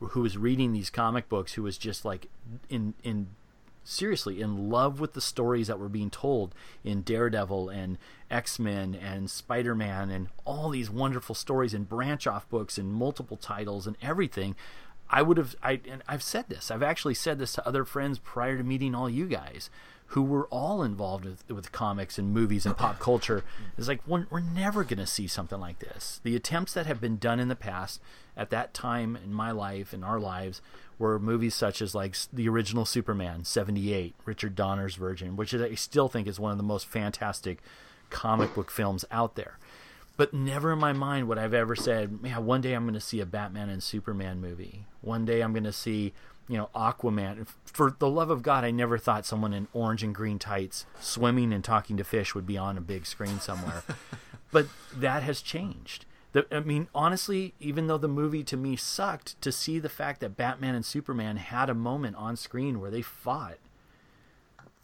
who 0.00 0.20
was 0.20 0.36
reading 0.36 0.72
these 0.72 0.90
comic 0.90 1.28
books, 1.28 1.54
who 1.54 1.62
was 1.62 1.78
just 1.78 2.04
like 2.04 2.28
in 2.68 2.94
in 3.02 3.28
seriously 3.84 4.40
in 4.40 4.70
love 4.70 5.00
with 5.00 5.12
the 5.12 5.20
stories 5.20 5.66
that 5.66 5.78
were 5.78 5.88
being 5.88 6.10
told 6.10 6.54
in 6.84 7.02
Daredevil 7.02 7.68
and 7.68 7.98
X 8.30 8.58
Men 8.58 8.94
and 8.94 9.30
Spider 9.30 9.74
Man 9.74 10.10
and 10.10 10.28
all 10.44 10.70
these 10.70 10.90
wonderful 10.90 11.34
stories 11.34 11.74
and 11.74 11.88
branch 11.88 12.26
off 12.26 12.48
books 12.48 12.78
and 12.78 12.92
multiple 12.92 13.36
titles 13.36 13.86
and 13.86 13.96
everything. 14.00 14.54
I 15.12 15.20
would 15.22 15.36
have, 15.36 15.54
I 15.62 15.80
and 15.88 16.02
I've 16.08 16.22
said 16.22 16.46
this. 16.48 16.70
I've 16.70 16.82
actually 16.82 17.14
said 17.14 17.38
this 17.38 17.52
to 17.52 17.68
other 17.68 17.84
friends 17.84 18.18
prior 18.18 18.56
to 18.56 18.64
meeting 18.64 18.94
all 18.94 19.10
you 19.10 19.26
guys, 19.26 19.68
who 20.06 20.22
were 20.22 20.46
all 20.46 20.82
involved 20.82 21.24
with, 21.24 21.48
with 21.50 21.72
comics 21.72 22.18
and 22.18 22.32
movies 22.32 22.66
and 22.66 22.76
pop 22.76 22.98
culture. 22.98 23.44
It's 23.78 23.88
like 23.88 24.00
we're, 24.06 24.26
we're 24.30 24.40
never 24.40 24.84
going 24.84 24.98
to 24.98 25.06
see 25.06 25.26
something 25.26 25.60
like 25.60 25.78
this. 25.78 26.20
The 26.22 26.36
attempts 26.36 26.74
that 26.74 26.86
have 26.86 27.00
been 27.00 27.18
done 27.18 27.40
in 27.40 27.48
the 27.48 27.56
past, 27.56 28.00
at 28.36 28.50
that 28.50 28.74
time 28.74 29.16
in 29.16 29.32
my 29.32 29.50
life 29.50 29.92
in 29.92 30.02
our 30.02 30.18
lives, 30.18 30.62
were 30.98 31.18
movies 31.18 31.54
such 31.54 31.82
as 31.82 31.94
like 31.94 32.16
the 32.32 32.48
original 32.48 32.84
Superman 32.84 33.44
'78, 33.44 34.14
Richard 34.24 34.54
Donner's 34.54 34.96
version, 34.96 35.36
which 35.36 35.54
I 35.54 35.74
still 35.74 36.08
think 36.08 36.26
is 36.26 36.40
one 36.40 36.52
of 36.52 36.58
the 36.58 36.64
most 36.64 36.86
fantastic 36.86 37.62
comic 38.08 38.54
book 38.54 38.70
films 38.70 39.04
out 39.10 39.34
there. 39.34 39.58
But 40.16 40.34
never 40.34 40.72
in 40.72 40.78
my 40.78 40.92
mind 40.92 41.28
would 41.28 41.38
I've 41.38 41.54
ever 41.54 41.74
said, 41.74 42.22
"Man, 42.22 42.44
one 42.44 42.60
day 42.60 42.74
I'm 42.74 42.84
going 42.84 42.94
to 42.94 43.00
see 43.00 43.20
a 43.20 43.26
Batman 43.26 43.68
and 43.68 43.82
Superman 43.82 44.40
movie. 44.40 44.86
One 45.00 45.24
day 45.24 45.40
I'm 45.40 45.52
going 45.52 45.64
to 45.64 45.72
see, 45.72 46.12
you 46.48 46.56
know, 46.56 46.70
Aquaman." 46.74 47.46
For 47.64 47.94
the 47.98 48.10
love 48.10 48.30
of 48.30 48.42
God, 48.42 48.64
I 48.64 48.70
never 48.70 48.98
thought 48.98 49.24
someone 49.24 49.54
in 49.54 49.68
orange 49.72 50.02
and 50.02 50.14
green 50.14 50.38
tights 50.38 50.84
swimming 51.00 51.52
and 51.52 51.64
talking 51.64 51.96
to 51.96 52.04
fish 52.04 52.34
would 52.34 52.46
be 52.46 52.58
on 52.58 52.76
a 52.76 52.82
big 52.82 53.06
screen 53.06 53.40
somewhere. 53.40 53.82
but 54.52 54.66
that 54.94 55.22
has 55.22 55.40
changed. 55.40 56.04
The, 56.32 56.46
I 56.50 56.60
mean, 56.60 56.88
honestly, 56.94 57.54
even 57.60 57.86
though 57.86 57.98
the 57.98 58.08
movie 58.08 58.42
to 58.44 58.56
me 58.56 58.76
sucked, 58.76 59.40
to 59.42 59.52
see 59.52 59.78
the 59.78 59.88
fact 59.88 60.20
that 60.20 60.36
Batman 60.36 60.74
and 60.74 60.84
Superman 60.84 61.36
had 61.36 61.68
a 61.68 61.74
moment 61.74 62.16
on 62.16 62.36
screen 62.36 62.80
where 62.80 62.90
they 62.90 63.02
fought, 63.02 63.58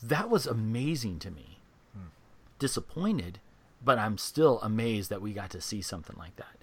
that 0.02 0.28
was 0.28 0.46
amazing 0.46 1.18
to 1.20 1.30
me. 1.30 1.58
Hmm. 1.94 2.08
Disappointed, 2.58 3.40
but 3.82 3.98
I'm 3.98 4.18
still 4.18 4.60
amazed 4.60 5.10
that 5.10 5.22
we 5.22 5.32
got 5.32 5.50
to 5.50 5.60
see 5.60 5.82
something 5.82 6.16
like 6.18 6.36
that. 6.36 6.56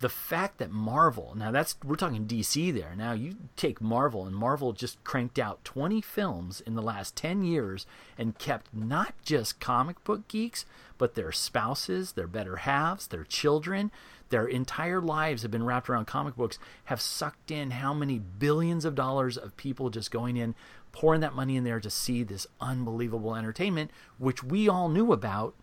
The 0.00 0.08
fact 0.08 0.58
that 0.58 0.72
Marvel, 0.72 1.34
now 1.36 1.52
that's 1.52 1.76
we're 1.84 1.94
talking 1.94 2.26
DC 2.26 2.74
there. 2.74 2.94
Now 2.96 3.12
you 3.12 3.36
take 3.56 3.80
Marvel 3.80 4.26
and 4.26 4.34
Marvel 4.34 4.72
just 4.72 5.02
cranked 5.04 5.38
out 5.38 5.64
20 5.64 6.00
films 6.00 6.60
in 6.60 6.74
the 6.74 6.82
last 6.82 7.14
10 7.14 7.44
years 7.44 7.86
and 8.18 8.36
kept 8.36 8.74
not 8.74 9.14
just 9.24 9.60
comic 9.60 10.02
book 10.02 10.26
geeks, 10.26 10.66
but 10.98 11.14
their 11.14 11.30
spouses, 11.30 12.12
their 12.12 12.26
better 12.26 12.56
halves, 12.56 13.06
their 13.06 13.22
children, 13.22 13.92
their 14.30 14.46
entire 14.46 15.00
lives 15.00 15.42
have 15.42 15.50
been 15.50 15.64
wrapped 15.64 15.88
around 15.88 16.06
comic 16.06 16.34
books, 16.34 16.58
have 16.86 17.00
sucked 17.00 17.50
in 17.50 17.70
how 17.70 17.92
many 17.94 18.18
billions 18.18 18.84
of 18.84 18.94
dollars 18.94 19.36
of 19.36 19.56
people 19.56 19.90
just 19.90 20.10
going 20.10 20.36
in, 20.36 20.54
pouring 20.90 21.20
that 21.20 21.34
money 21.34 21.54
in 21.56 21.64
there 21.64 21.80
to 21.80 21.90
see 21.90 22.22
this 22.22 22.46
unbelievable 22.60 23.36
entertainment, 23.36 23.90
which 24.18 24.42
we 24.42 24.68
all 24.68 24.88
knew 24.88 25.12
about 25.12 25.54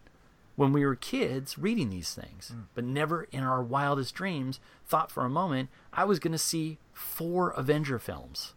when 0.59 0.73
we 0.73 0.85
were 0.85 0.95
kids 0.95 1.57
reading 1.57 1.89
these 1.89 2.13
things, 2.13 2.49
hmm. 2.49 2.63
but 2.75 2.83
never 2.83 3.23
in 3.31 3.43
our 3.43 3.63
wildest 3.63 4.13
dreams 4.13 4.59
thought 4.85 5.09
for 5.09 5.23
a 5.23 5.29
moment 5.29 5.69
I 5.93 6.03
was 6.03 6.19
going 6.19 6.33
to 6.33 6.37
see 6.37 6.79
four 6.91 7.51
Avenger 7.51 7.97
films. 7.97 8.55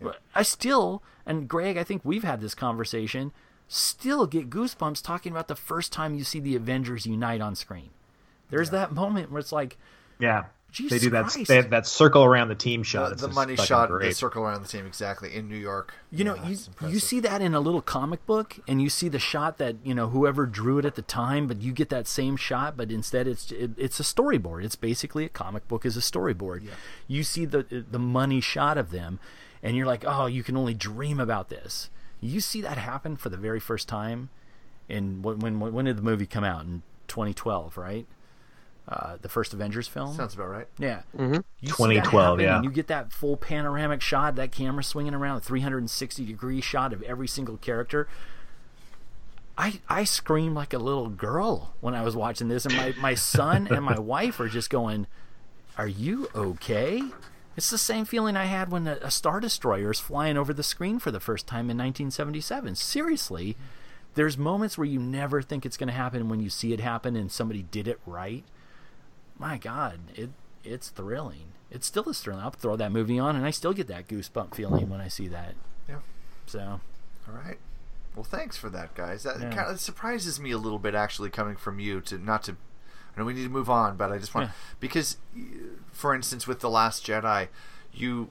But 0.00 0.20
I 0.36 0.44
still, 0.44 1.02
and 1.26 1.48
Greg, 1.48 1.76
I 1.76 1.82
think 1.82 2.02
we've 2.04 2.22
had 2.22 2.40
this 2.40 2.54
conversation, 2.54 3.32
still 3.66 4.28
get 4.28 4.48
goosebumps 4.48 5.02
talking 5.02 5.32
about 5.32 5.48
the 5.48 5.56
first 5.56 5.92
time 5.92 6.14
you 6.14 6.22
see 6.22 6.38
the 6.38 6.54
Avengers 6.54 7.06
unite 7.06 7.40
on 7.40 7.56
screen. 7.56 7.90
There's 8.50 8.70
that 8.70 8.92
moment 8.94 9.32
where 9.32 9.40
it's 9.40 9.50
like, 9.50 9.76
Yeah. 10.20 10.44
Jesus 10.74 10.90
they 10.90 11.06
do 11.06 11.10
that 11.10 11.32
they 11.46 11.54
have 11.54 11.70
that 11.70 11.86
circle 11.86 12.24
around 12.24 12.48
the 12.48 12.56
team 12.56 12.82
shot. 12.82 13.16
The, 13.16 13.28
the 13.28 13.32
money 13.32 13.54
shot, 13.54 13.88
great. 13.88 14.08
the 14.08 14.14
circle 14.14 14.42
around 14.42 14.62
the 14.62 14.68
team 14.68 14.86
exactly 14.86 15.32
in 15.32 15.48
New 15.48 15.56
York. 15.56 15.94
You 16.10 16.24
know, 16.24 16.34
Yeah, 16.34 16.48
you 16.48 16.58
you 16.88 16.98
see 16.98 17.20
that 17.20 17.40
in 17.40 17.54
a 17.54 17.60
little 17.60 17.80
comic 17.80 18.26
book, 18.26 18.58
and 18.66 18.82
you 18.82 18.90
see 18.90 19.08
the 19.08 19.20
shot 19.20 19.58
that 19.58 19.76
you 19.84 19.94
know 19.94 20.08
whoever 20.08 20.46
drew 20.46 20.78
it 20.78 20.84
at 20.84 20.96
the 20.96 21.02
time, 21.02 21.46
but 21.46 21.62
you 21.62 21.72
get 21.72 21.90
that 21.90 22.08
same 22.08 22.36
shot, 22.36 22.76
but 22.76 22.90
instead 22.90 23.28
it's 23.28 23.52
it, 23.52 23.70
it's 23.76 24.00
a 24.00 24.02
storyboard. 24.02 24.64
It's 24.64 24.74
basically 24.74 25.24
a 25.24 25.28
comic 25.28 25.68
book 25.68 25.86
is 25.86 25.96
a 25.96 26.00
storyboard. 26.00 26.64
You 27.06 27.22
see 27.22 27.44
the 27.44 27.84
the 27.88 28.00
money 28.00 28.40
shot 28.40 28.76
of 28.76 28.90
them, 28.90 29.20
and 29.62 29.76
you're 29.76 29.86
like, 29.86 30.04
oh, 30.04 30.26
you 30.26 30.42
can 30.42 30.56
only 30.56 30.74
dream 30.74 31.20
about 31.20 31.50
this. 31.50 31.88
You 32.20 32.40
see 32.40 32.60
that 32.62 32.78
happen 32.78 33.16
for 33.16 33.28
the 33.28 33.36
very 33.36 33.60
first 33.60 33.86
time, 33.86 34.28
in 34.88 35.22
when 35.22 35.38
when 35.38 35.60
when 35.60 35.84
did 35.84 35.98
the 35.98 36.02
movie 36.02 36.26
come 36.26 36.42
out 36.42 36.64
in 36.64 36.82
2012, 37.06 37.76
right? 37.76 38.06
Uh, 38.86 39.16
the 39.22 39.30
first 39.30 39.54
Avengers 39.54 39.88
film. 39.88 40.14
Sounds 40.14 40.34
about 40.34 40.50
right. 40.50 40.66
Yeah. 40.78 41.02
Mm-hmm. 41.16 41.36
You 41.60 41.68
2012, 41.68 42.40
yeah. 42.42 42.56
And 42.56 42.64
you 42.64 42.70
get 42.70 42.86
that 42.88 43.12
full 43.12 43.36
panoramic 43.36 44.02
shot, 44.02 44.36
that 44.36 44.52
camera 44.52 44.84
swinging 44.84 45.14
around, 45.14 45.38
a 45.38 45.40
360 45.40 46.26
degree 46.26 46.60
shot 46.60 46.92
of 46.92 47.02
every 47.02 47.26
single 47.26 47.56
character. 47.56 48.08
I 49.56 49.80
I 49.88 50.04
screamed 50.04 50.54
like 50.54 50.74
a 50.74 50.78
little 50.78 51.08
girl 51.08 51.74
when 51.80 51.94
I 51.94 52.02
was 52.02 52.14
watching 52.14 52.48
this, 52.48 52.66
and 52.66 52.76
my, 52.76 52.94
my 52.98 53.14
son 53.14 53.68
and 53.68 53.84
my 53.84 53.98
wife 53.98 54.38
are 54.38 54.48
just 54.48 54.68
going, 54.68 55.06
Are 55.78 55.88
you 55.88 56.28
okay? 56.34 57.02
It's 57.56 57.70
the 57.70 57.78
same 57.78 58.04
feeling 58.04 58.36
I 58.36 58.44
had 58.46 58.70
when 58.70 58.86
a, 58.86 58.98
a 59.00 59.10
Star 59.10 59.40
Destroyer 59.40 59.92
is 59.92 60.00
flying 60.00 60.36
over 60.36 60.52
the 60.52 60.62
screen 60.62 60.98
for 60.98 61.10
the 61.10 61.20
first 61.20 61.46
time 61.46 61.70
in 61.70 61.78
1977. 61.78 62.74
Seriously, 62.74 63.56
there's 64.14 64.36
moments 64.36 64.76
where 64.76 64.86
you 64.86 64.98
never 64.98 65.40
think 65.40 65.64
it's 65.64 65.76
going 65.76 65.88
to 65.88 65.94
happen 65.94 66.28
when 66.28 66.40
you 66.40 66.50
see 66.50 66.72
it 66.72 66.80
happen 66.80 67.16
and 67.16 67.30
somebody 67.30 67.62
did 67.62 67.86
it 67.86 68.00
right. 68.06 68.44
My 69.44 69.58
God, 69.58 69.98
it 70.14 70.30
it's 70.64 70.88
thrilling. 70.88 71.48
It 71.70 71.84
still 71.84 72.08
is 72.08 72.18
thrilling. 72.20 72.42
I'll 72.42 72.50
throw 72.50 72.76
that 72.76 72.90
movie 72.92 73.18
on, 73.18 73.36
and 73.36 73.44
I 73.44 73.50
still 73.50 73.74
get 73.74 73.88
that 73.88 74.08
goosebump 74.08 74.54
feeling 74.54 74.88
when 74.88 75.00
I 75.02 75.08
see 75.08 75.28
that. 75.28 75.54
Yeah. 75.88 75.98
So, 76.46 76.80
All 77.28 77.34
right. 77.34 77.58
Well, 78.14 78.24
thanks 78.24 78.56
for 78.56 78.70
that, 78.70 78.94
guys. 78.94 79.24
That 79.24 79.40
Yeah. 79.40 79.54
kind 79.54 79.70
of 79.70 79.80
surprises 79.80 80.38
me 80.40 80.50
a 80.52 80.58
little 80.58 80.78
bit, 80.78 80.94
actually, 80.94 81.28
coming 81.30 81.56
from 81.56 81.78
you. 81.80 82.00
To 82.02 82.16
not 82.18 82.44
to, 82.44 82.52
I 83.14 83.20
know 83.20 83.24
we 83.26 83.34
need 83.34 83.42
to 83.42 83.48
move 83.50 83.68
on, 83.68 83.96
but 83.98 84.10
I 84.12 84.18
just 84.18 84.34
want 84.34 84.48
Yeah. 84.48 84.52
because, 84.80 85.18
for 85.92 86.14
instance, 86.14 86.46
with 86.46 86.60
the 86.60 86.70
Last 86.70 87.04
Jedi, 87.04 87.48
you 87.92 88.30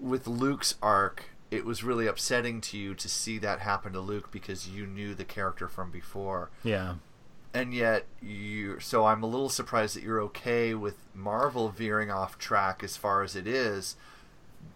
with 0.00 0.26
Luke's 0.26 0.74
arc, 0.82 1.26
it 1.50 1.64
was 1.64 1.84
really 1.84 2.06
upsetting 2.06 2.60
to 2.62 2.76
you 2.78 2.94
to 2.94 3.08
see 3.08 3.38
that 3.38 3.60
happen 3.60 3.92
to 3.92 4.00
Luke 4.00 4.30
because 4.32 4.68
you 4.68 4.86
knew 4.86 5.14
the 5.14 5.24
character 5.24 5.68
from 5.68 5.90
before, 5.90 6.50
yeah. 6.62 6.94
And 7.54 7.74
yet 7.74 8.06
you. 8.22 8.78
So 8.80 9.06
I'm 9.06 9.22
a 9.22 9.26
little 9.26 9.48
surprised 9.48 9.96
that 9.96 10.02
you're 10.02 10.20
okay 10.22 10.74
with 10.74 10.96
Marvel 11.14 11.68
veering 11.68 12.10
off 12.10 12.38
track 12.38 12.82
as 12.82 12.96
far 12.96 13.22
as 13.22 13.34
it 13.36 13.46
is 13.46 13.96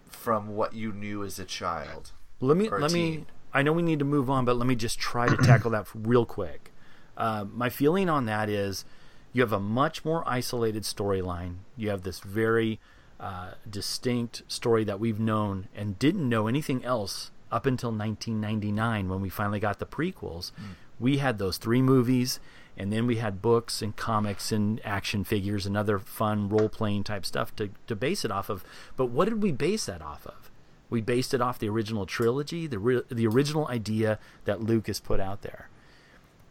from 0.09 0.55
what 0.55 0.74
you 0.74 0.93
knew 0.93 1.23
as 1.24 1.39
a 1.39 1.44
child. 1.44 2.12
Let 2.40 2.57
me 2.57 2.69
let 2.69 2.93
me. 2.93 3.27
I 3.55 3.62
know 3.62 3.73
we 3.73 3.82
need 3.82 3.99
to 3.99 4.05
move 4.05 4.31
on, 4.31 4.44
but 4.44 4.57
let 4.57 4.66
me 4.66 4.74
just 4.74 4.99
try 4.99 5.28
to 5.28 5.36
tackle 5.36 5.70
that 5.73 5.86
real 5.94 6.24
quick. 6.24 6.73
Uh, 7.16 7.44
my 7.53 7.69
feeling 7.69 8.09
on 8.09 8.24
that 8.24 8.49
is 8.49 8.85
you 9.32 9.43
have 9.43 9.53
a 9.53 9.61
much 9.61 10.05
more 10.05 10.23
isolated 10.27 10.85
storyline. 10.85 11.57
You 11.77 11.90
have 11.90 12.03
this 12.03 12.20
very 12.20 12.81
uh, 13.20 13.53
distinct 13.69 14.43
story 14.49 14.85
that 14.85 14.99
we've 14.99 15.20
known 15.20 15.69
and 15.74 15.99
didn't 15.99 16.28
know 16.28 16.47
anything 16.47 16.85
else 16.85 17.31
up 17.51 17.66
until 17.66 17.90
1999 17.90 19.09
when 19.09 19.20
we 19.20 19.28
finally 19.28 19.61
got 19.61 19.78
the 19.78 19.86
prequels. 19.86 20.51
We 20.99 21.19
had 21.19 21.39
those 21.39 21.59
three 21.59 21.82
movies, 21.82 22.40
and 22.77 22.93
then 22.93 23.07
we 23.07 23.16
had 23.16 23.43
books 23.43 23.82
and 23.82 23.97
comics 23.97 24.51
and 24.51 24.81
action 24.85 25.24
figures 25.24 25.66
and 25.66 25.77
other 25.77 25.99
fun 25.99 26.49
role 26.49 26.69
playing 26.69 27.05
type 27.05 27.27
stuff 27.27 27.55
to, 27.57 27.70
to 27.86 27.94
base 27.94 28.24
it 28.24 28.31
off 28.31 28.49
of. 28.49 28.65
But 28.97 29.07
what 29.07 29.27
did 29.28 29.43
we 29.43 29.53
base 29.53 29.86
that 29.86 30.03
off 30.03 30.27
of? 30.27 30.51
We 30.89 31.01
based 31.01 31.32
it 31.32 31.40
off 31.40 31.59
the 31.59 31.69
original 31.69 32.05
trilogy, 32.05 32.66
the 32.66 32.78
re- 32.78 33.03
the 33.11 33.27
original 33.27 33.66
idea 33.69 34.19
that 34.44 34.62
Lucas 34.62 35.01
put 35.01 35.20
out 35.20 35.43
there. 35.43 35.69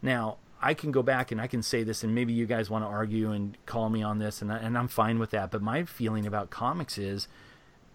Now, 0.00 0.38
I 0.60 0.74
can 0.74 0.92
go 0.92 1.02
back 1.02 1.32
and 1.32 1.40
I 1.40 1.46
can 1.46 1.62
say 1.62 1.82
this, 1.82 2.02
and 2.04 2.14
maybe 2.14 2.32
you 2.32 2.46
guys 2.46 2.70
want 2.70 2.84
to 2.84 2.88
argue 2.88 3.32
and 3.32 3.56
call 3.66 3.88
me 3.88 4.02
on 4.02 4.18
this, 4.18 4.42
and, 4.42 4.52
I, 4.52 4.58
and 4.58 4.78
I'm 4.78 4.88
fine 4.88 5.18
with 5.18 5.30
that. 5.30 5.50
But 5.50 5.62
my 5.62 5.84
feeling 5.84 6.26
about 6.26 6.50
comics 6.50 6.98
is 6.98 7.28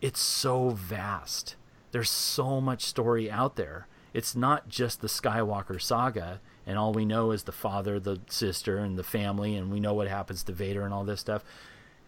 it's 0.01 0.19
so 0.19 0.69
vast. 0.69 1.55
There's 1.91 2.09
so 2.09 2.61
much 2.61 2.83
story 2.83 3.31
out 3.31 3.55
there. 3.55 3.87
It's 4.13 4.35
not 4.35 4.67
just 4.67 5.01
the 5.01 5.07
Skywalker 5.07 5.81
saga, 5.81 6.41
and 6.67 6.77
all 6.77 6.91
we 6.91 7.05
know 7.05 7.31
is 7.31 7.43
the 7.43 7.51
father, 7.53 7.99
the 7.99 8.19
sister, 8.29 8.77
and 8.77 8.99
the 8.99 9.03
family, 9.03 9.55
and 9.55 9.71
we 9.71 9.79
know 9.79 9.93
what 9.93 10.09
happens 10.09 10.43
to 10.43 10.51
Vader 10.51 10.83
and 10.83 10.93
all 10.93 11.05
this 11.05 11.21
stuff. 11.21 11.43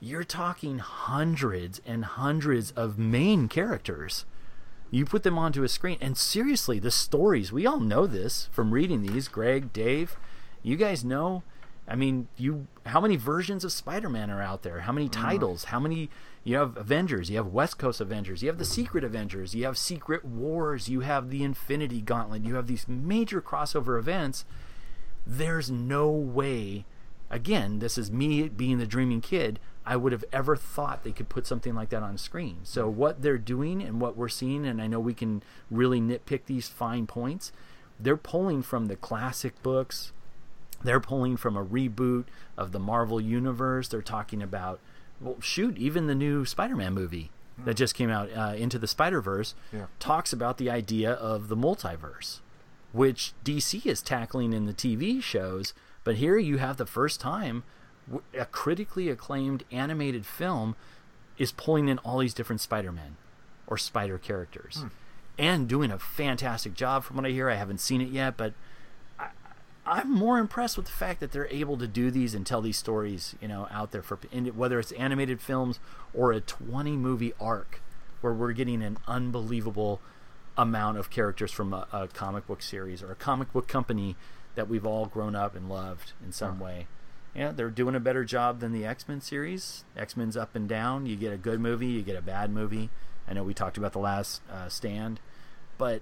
You're 0.01 0.25
talking 0.25 0.79
hundreds 0.79 1.81
and 1.85 2.03
hundreds 2.03 2.71
of 2.71 2.99
main 2.99 3.47
characters. 3.47 4.25
You 4.91 5.05
put 5.05 5.23
them 5.23 5.37
onto 5.37 5.63
a 5.63 5.69
screen, 5.69 5.97
and 6.01 6.17
seriously, 6.17 6.77
the 6.77 6.91
stories, 6.91 7.53
we 7.53 7.65
all 7.65 7.79
know 7.79 8.05
this 8.05 8.49
from 8.51 8.71
reading 8.71 9.01
these. 9.01 9.29
Greg, 9.29 9.71
Dave, 9.71 10.17
you 10.61 10.75
guys 10.75 11.05
know. 11.05 11.43
I 11.87 11.95
mean, 11.95 12.27
you 12.37 12.67
how 12.85 12.99
many 12.99 13.15
versions 13.15 13.63
of 13.63 13.71
Spider-Man 13.71 14.29
are 14.29 14.41
out 14.41 14.63
there? 14.63 14.81
How 14.81 14.91
many 14.91 15.07
mm. 15.07 15.13
titles? 15.13 15.65
How 15.65 15.79
many 15.79 16.09
you 16.43 16.57
have 16.57 16.77
Avengers, 16.77 17.29
you 17.29 17.37
have 17.37 17.47
West 17.47 17.77
Coast 17.77 18.01
Avengers, 18.01 18.41
you 18.41 18.49
have 18.49 18.57
the 18.57 18.65
Secret 18.65 19.03
Avengers, 19.03 19.53
you 19.53 19.65
have 19.65 19.77
Secret 19.77 20.23
Wars, 20.23 20.89
you 20.89 21.01
have 21.01 21.29
the 21.29 21.43
Infinity 21.43 22.01
Gauntlet, 22.01 22.45
you 22.45 22.55
have 22.55 22.67
these 22.67 22.87
major 22.87 23.41
crossover 23.41 23.99
events. 23.99 24.45
There's 25.27 25.69
no 25.69 26.09
way 26.09 26.85
again, 27.29 27.79
this 27.79 27.97
is 27.97 28.11
me 28.11 28.49
being 28.49 28.77
the 28.77 28.87
dreaming 28.87 29.21
kid. 29.21 29.59
I 29.85 29.95
would 29.95 30.11
have 30.11 30.25
ever 30.31 30.55
thought 30.55 31.03
they 31.03 31.11
could 31.11 31.29
put 31.29 31.47
something 31.47 31.73
like 31.73 31.89
that 31.89 32.03
on 32.03 32.17
screen. 32.17 32.59
So 32.63 32.87
what 32.87 33.21
they're 33.21 33.37
doing 33.37 33.81
and 33.81 33.99
what 33.99 34.17
we're 34.17 34.29
seeing, 34.29 34.65
and 34.65 34.81
I 34.81 34.87
know 34.87 34.99
we 34.99 35.13
can 35.13 35.41
really 35.71 35.99
nitpick 35.99 36.45
these 36.45 36.67
fine 36.67 37.07
points. 37.07 37.51
They're 37.99 38.17
pulling 38.17 38.61
from 38.61 38.85
the 38.85 38.95
classic 38.95 39.61
books. 39.63 40.11
They're 40.83 40.99
pulling 40.99 41.37
from 41.37 41.57
a 41.57 41.65
reboot 41.65 42.25
of 42.57 42.71
the 42.71 42.79
Marvel 42.79 43.19
universe. 43.19 43.87
They're 43.87 44.01
talking 44.01 44.43
about, 44.43 44.79
well, 45.21 45.37
shoot, 45.41 45.77
even 45.77 46.07
the 46.07 46.15
new 46.15 46.45
Spider-Man 46.45 46.93
movie 46.93 47.31
that 47.65 47.73
just 47.75 47.93
came 47.95 48.09
out, 48.09 48.29
uh, 48.35 48.53
Into 48.55 48.79
the 48.79 48.87
Spider-Verse, 48.87 49.53
Yeah. 49.73 49.87
talks 49.99 50.31
about 50.31 50.57
the 50.57 50.69
idea 50.69 51.11
of 51.11 51.49
the 51.49 51.57
multiverse, 51.57 52.39
which 52.93 53.33
DC 53.43 53.85
is 53.85 54.01
tackling 54.01 54.53
in 54.53 54.65
the 54.65 54.73
TV 54.73 55.21
shows. 55.21 55.73
But 56.05 56.15
here 56.15 56.37
you 56.37 56.57
have 56.57 56.77
the 56.77 56.85
first 56.85 57.19
time 57.19 57.63
a 58.33 58.45
critically 58.45 59.09
acclaimed 59.09 59.63
animated 59.71 60.25
film 60.25 60.75
is 61.37 61.51
pulling 61.51 61.89
in 61.89 61.97
all 61.99 62.19
these 62.19 62.33
different 62.33 62.61
Spider-Men 62.61 63.17
or 63.67 63.77
Spider 63.77 64.17
characters 64.17 64.77
Hmm. 64.81 64.87
and 65.37 65.67
doing 65.67 65.91
a 65.91 65.99
fantastic 65.99 66.73
job 66.73 67.03
from 67.03 67.17
what 67.17 67.25
I 67.25 67.29
hear. 67.29 67.49
I 67.49 67.55
haven't 67.55 67.79
seen 67.81 68.01
it 68.01 68.09
yet, 68.09 68.35
but 68.37 68.53
I'm 69.85 70.11
more 70.11 70.37
impressed 70.37 70.77
with 70.77 70.85
the 70.85 70.91
fact 70.91 71.19
that 71.19 71.31
they're 71.31 71.47
able 71.47 71.77
to 71.77 71.87
do 71.87 72.11
these 72.11 72.35
and 72.35 72.45
tell 72.45 72.61
these 72.61 72.77
stories, 72.77 73.35
you 73.41 73.47
know, 73.47 73.67
out 73.71 73.91
there 73.91 74.03
for 74.03 74.17
whether 74.55 74.79
it's 74.79 74.91
animated 74.93 75.41
films 75.41 75.79
or 76.13 76.31
a 76.31 76.41
20 76.41 76.91
movie 76.97 77.33
arc, 77.39 77.81
where 78.21 78.33
we're 78.33 78.51
getting 78.51 78.83
an 78.83 78.97
unbelievable 79.07 79.99
amount 80.57 80.97
of 80.97 81.09
characters 81.09 81.51
from 81.51 81.73
a, 81.73 81.87
a 81.91 82.07
comic 82.09 82.45
book 82.45 82.61
series 82.61 83.01
or 83.01 83.11
a 83.11 83.15
comic 83.15 83.51
book 83.53 83.67
company 83.67 84.15
that 84.55 84.67
we've 84.67 84.85
all 84.85 85.05
grown 85.05 85.35
up 85.35 85.55
and 85.55 85.69
loved 85.69 86.11
in 86.23 86.31
some 86.31 86.59
way. 86.59 86.87
Yeah, 87.33 87.51
they're 87.51 87.69
doing 87.69 87.95
a 87.95 87.99
better 87.99 88.25
job 88.25 88.59
than 88.59 88.71
the 88.73 88.85
X 88.85 89.07
Men 89.07 89.21
series. 89.21 89.85
X 89.95 90.17
Men's 90.17 90.35
up 90.35 90.55
and 90.55 90.67
down. 90.67 91.05
You 91.05 91.15
get 91.15 91.31
a 91.31 91.37
good 91.37 91.59
movie, 91.59 91.87
you 91.87 92.01
get 92.01 92.17
a 92.17 92.21
bad 92.21 92.51
movie. 92.51 92.89
I 93.27 93.33
know 93.33 93.43
we 93.43 93.53
talked 93.53 93.77
about 93.77 93.93
the 93.93 93.99
last 93.99 94.41
uh, 94.51 94.67
stand, 94.67 95.19
but 95.77 96.01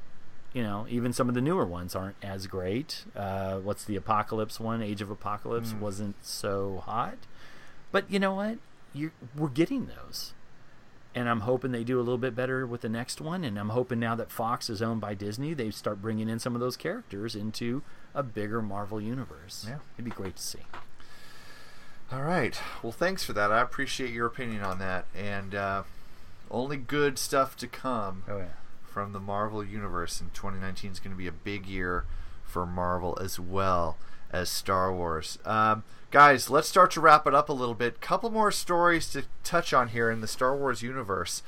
you 0.58 0.64
know, 0.64 0.88
even 0.90 1.14
some 1.14 1.30
of 1.30 1.36
the 1.36 1.42
newer 1.42 1.66
ones 1.66 1.96
aren't 1.96 2.16
as 2.24 2.48
great. 2.48 3.04
Uh, 3.16 3.58
what's 3.60 3.84
the 3.86 3.96
Apocalypse 3.96 4.60
one? 4.60 4.82
Age 4.82 5.02
of 5.04 5.12
Apocalypse 5.12 5.72
Mm. 5.74 5.80
wasn't 5.80 6.16
so 6.26 6.82
hot, 6.84 7.18
but 7.92 8.10
you 8.10 8.18
know 8.18 8.34
what? 8.34 8.58
You 8.92 9.12
we're 9.38 9.50
getting 9.50 9.86
those, 9.86 10.34
and 11.14 11.30
I'm 11.30 11.42
hoping 11.42 11.72
they 11.72 11.84
do 11.84 11.98
a 12.00 12.02
little 12.08 12.18
bit 12.18 12.34
better 12.36 12.66
with 12.66 12.82
the 12.82 12.90
next 12.90 13.22
one. 13.22 13.44
And 13.44 13.60
I'm 13.60 13.70
hoping 13.70 14.00
now 14.00 14.16
that 14.16 14.32
Fox 14.32 14.68
is 14.68 14.82
owned 14.82 15.00
by 15.02 15.14
Disney, 15.14 15.54
they 15.54 15.70
start 15.70 16.02
bringing 16.02 16.28
in 16.28 16.40
some 16.40 16.56
of 16.56 16.62
those 16.62 16.76
characters 16.76 17.36
into 17.36 17.84
a 18.16 18.24
bigger 18.24 18.62
Marvel 18.64 19.00
universe. 19.00 19.66
Yeah. 19.70 19.78
it'd 19.96 20.06
be 20.06 20.10
great 20.12 20.38
to 20.38 20.42
see. 20.44 20.66
All 22.12 22.24
right. 22.24 22.60
Well, 22.82 22.94
thanks 22.94 23.24
for 23.24 23.34
that. 23.34 23.52
I 23.52 23.62
appreciate 23.62 24.12
your 24.12 24.26
opinion 24.26 24.64
on 24.64 24.80
that, 24.80 25.06
and 25.16 25.54
uh, 25.54 25.84
only 26.50 26.78
good 26.78 27.20
stuff 27.20 27.56
to 27.58 27.68
come. 27.68 28.24
Oh 28.28 28.38
yeah. 28.38 28.46
From 28.98 29.14
the 29.14 29.20
Marvel 29.20 29.64
universe, 29.64 30.20
and 30.20 30.34
2019 30.34 30.94
is 30.94 31.00
going 31.00 31.12
to 31.12 31.18
be 31.18 31.28
a 31.28 31.32
big 31.32 31.68
year 31.68 32.06
for 32.44 32.66
Marvel 32.66 33.16
as 33.22 33.40
well 33.40 33.96
as 34.32 34.50
Star 34.50 34.92
Wars. 34.92 35.38
Um, 35.46 35.84
guys, 36.10 36.50
let's 36.50 36.68
start 36.68 36.90
to 36.94 37.00
wrap 37.00 37.28
it 37.28 37.36
up 37.36 37.48
a 37.48 37.54
little 37.54 37.76
bit. 37.76 38.02
Couple 38.02 38.32
more 38.32 38.52
stories 38.52 39.08
to 39.12 39.26
touch 39.44 39.72
on 39.72 39.90
here 39.90 40.10
in 40.10 40.22
the 40.22 40.28
Star 40.28 40.58
Wars 40.58 40.82
universe. 40.82 41.44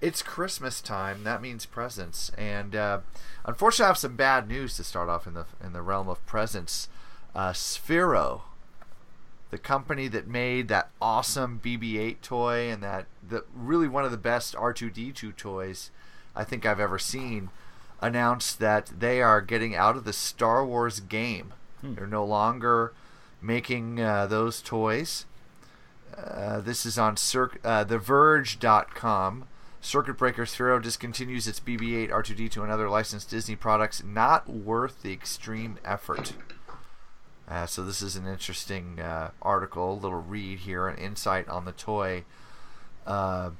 It's 0.00 0.22
Christmas 0.22 0.80
time. 0.80 1.22
That 1.22 1.40
means 1.40 1.66
presents, 1.66 2.32
and 2.36 2.74
uh, 2.74 2.98
unfortunately, 3.44 3.84
I 3.84 3.90
have 3.90 3.98
some 3.98 4.16
bad 4.16 4.48
news 4.48 4.74
to 4.78 4.82
start 4.82 5.08
off 5.08 5.24
in 5.28 5.34
the 5.34 5.46
in 5.64 5.74
the 5.74 5.82
realm 5.82 6.08
of 6.08 6.26
presents. 6.26 6.88
Uh, 7.32 7.52
Sphero, 7.52 8.40
the 9.50 9.58
company 9.58 10.08
that 10.08 10.26
made 10.26 10.66
that 10.66 10.90
awesome 11.00 11.60
BB-8 11.62 12.22
toy 12.22 12.68
and 12.68 12.82
that 12.82 13.06
the 13.22 13.44
really 13.54 13.86
one 13.86 14.04
of 14.04 14.10
the 14.10 14.16
best 14.16 14.56
R2D2 14.56 15.36
toys 15.36 15.92
I 16.38 16.44
think 16.44 16.64
I've 16.64 16.80
ever 16.80 16.98
seen, 16.98 17.50
announced 18.00 18.60
that 18.60 18.92
they 18.98 19.20
are 19.20 19.40
getting 19.40 19.74
out 19.74 19.96
of 19.96 20.04
the 20.04 20.12
Star 20.12 20.64
Wars 20.64 21.00
game. 21.00 21.52
They're 21.82 22.06
no 22.06 22.24
longer 22.24 22.92
making 23.42 24.00
uh, 24.00 24.26
those 24.26 24.62
toys. 24.62 25.26
Uh, 26.16 26.60
this 26.60 26.86
is 26.86 26.98
on 26.98 27.16
Cir- 27.16 27.58
uh, 27.64 27.84
TheVerge.com. 27.84 29.46
Circuit 29.80 30.14
Breaker 30.14 30.44
Sphero 30.44 30.82
discontinues 30.82 31.46
its 31.46 31.60
BB-8, 31.60 32.10
R2D2, 32.10 32.62
and 32.62 32.72
other 32.72 32.88
licensed 32.88 33.30
Disney 33.30 33.54
products. 33.54 34.02
Not 34.04 34.48
worth 34.48 35.02
the 35.02 35.12
extreme 35.12 35.78
effort. 35.84 36.34
Uh, 37.48 37.66
so 37.66 37.84
this 37.84 38.02
is 38.02 38.16
an 38.16 38.26
interesting 38.26 39.00
uh, 39.00 39.30
article, 39.40 39.92
a 39.92 39.94
little 39.94 40.20
read 40.20 40.60
here, 40.60 40.88
an 40.88 40.98
insight 40.98 41.48
on 41.48 41.64
the 41.64 41.72
toy, 41.72 42.24
uh, 43.06 43.50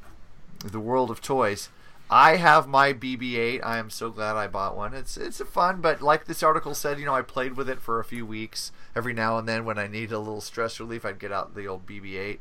the 0.65 0.81
world 0.81 1.11
of 1.11 1.23
toys. 1.23 1.71
I 2.11 2.37
have 2.37 2.67
my 2.67 2.93
BB-8. 2.93 3.61
I 3.65 3.79
am 3.79 3.91
so 3.91 4.11
glad 4.11 4.37
I 4.37 4.47
bought 4.47 4.77
one. 4.77 4.95
It's 4.95 5.17
it's 5.17 5.41
a 5.41 5.45
fun, 5.45 5.81
but 5.81 6.01
like 6.01 6.25
this 6.25 6.43
article 6.43 6.75
said, 6.75 6.99
you 6.99 7.05
know, 7.05 7.15
I 7.15 7.23
played 7.23 7.57
with 7.57 7.69
it 7.69 7.81
for 7.81 8.01
a 8.01 8.05
few 8.05 8.25
weeks. 8.25 8.73
Every 8.97 9.13
now 9.13 9.37
and 9.39 9.47
then, 9.49 9.65
when 9.65 9.79
I 9.79 9.87
need 9.87 10.11
a 10.13 10.19
little 10.19 10.41
stress 10.41 10.81
relief, 10.81 11.05
I'd 11.05 11.19
get 11.19 11.33
out 11.33 11.55
the 11.55 11.67
old 11.67 11.87
BB-8, 11.87 12.39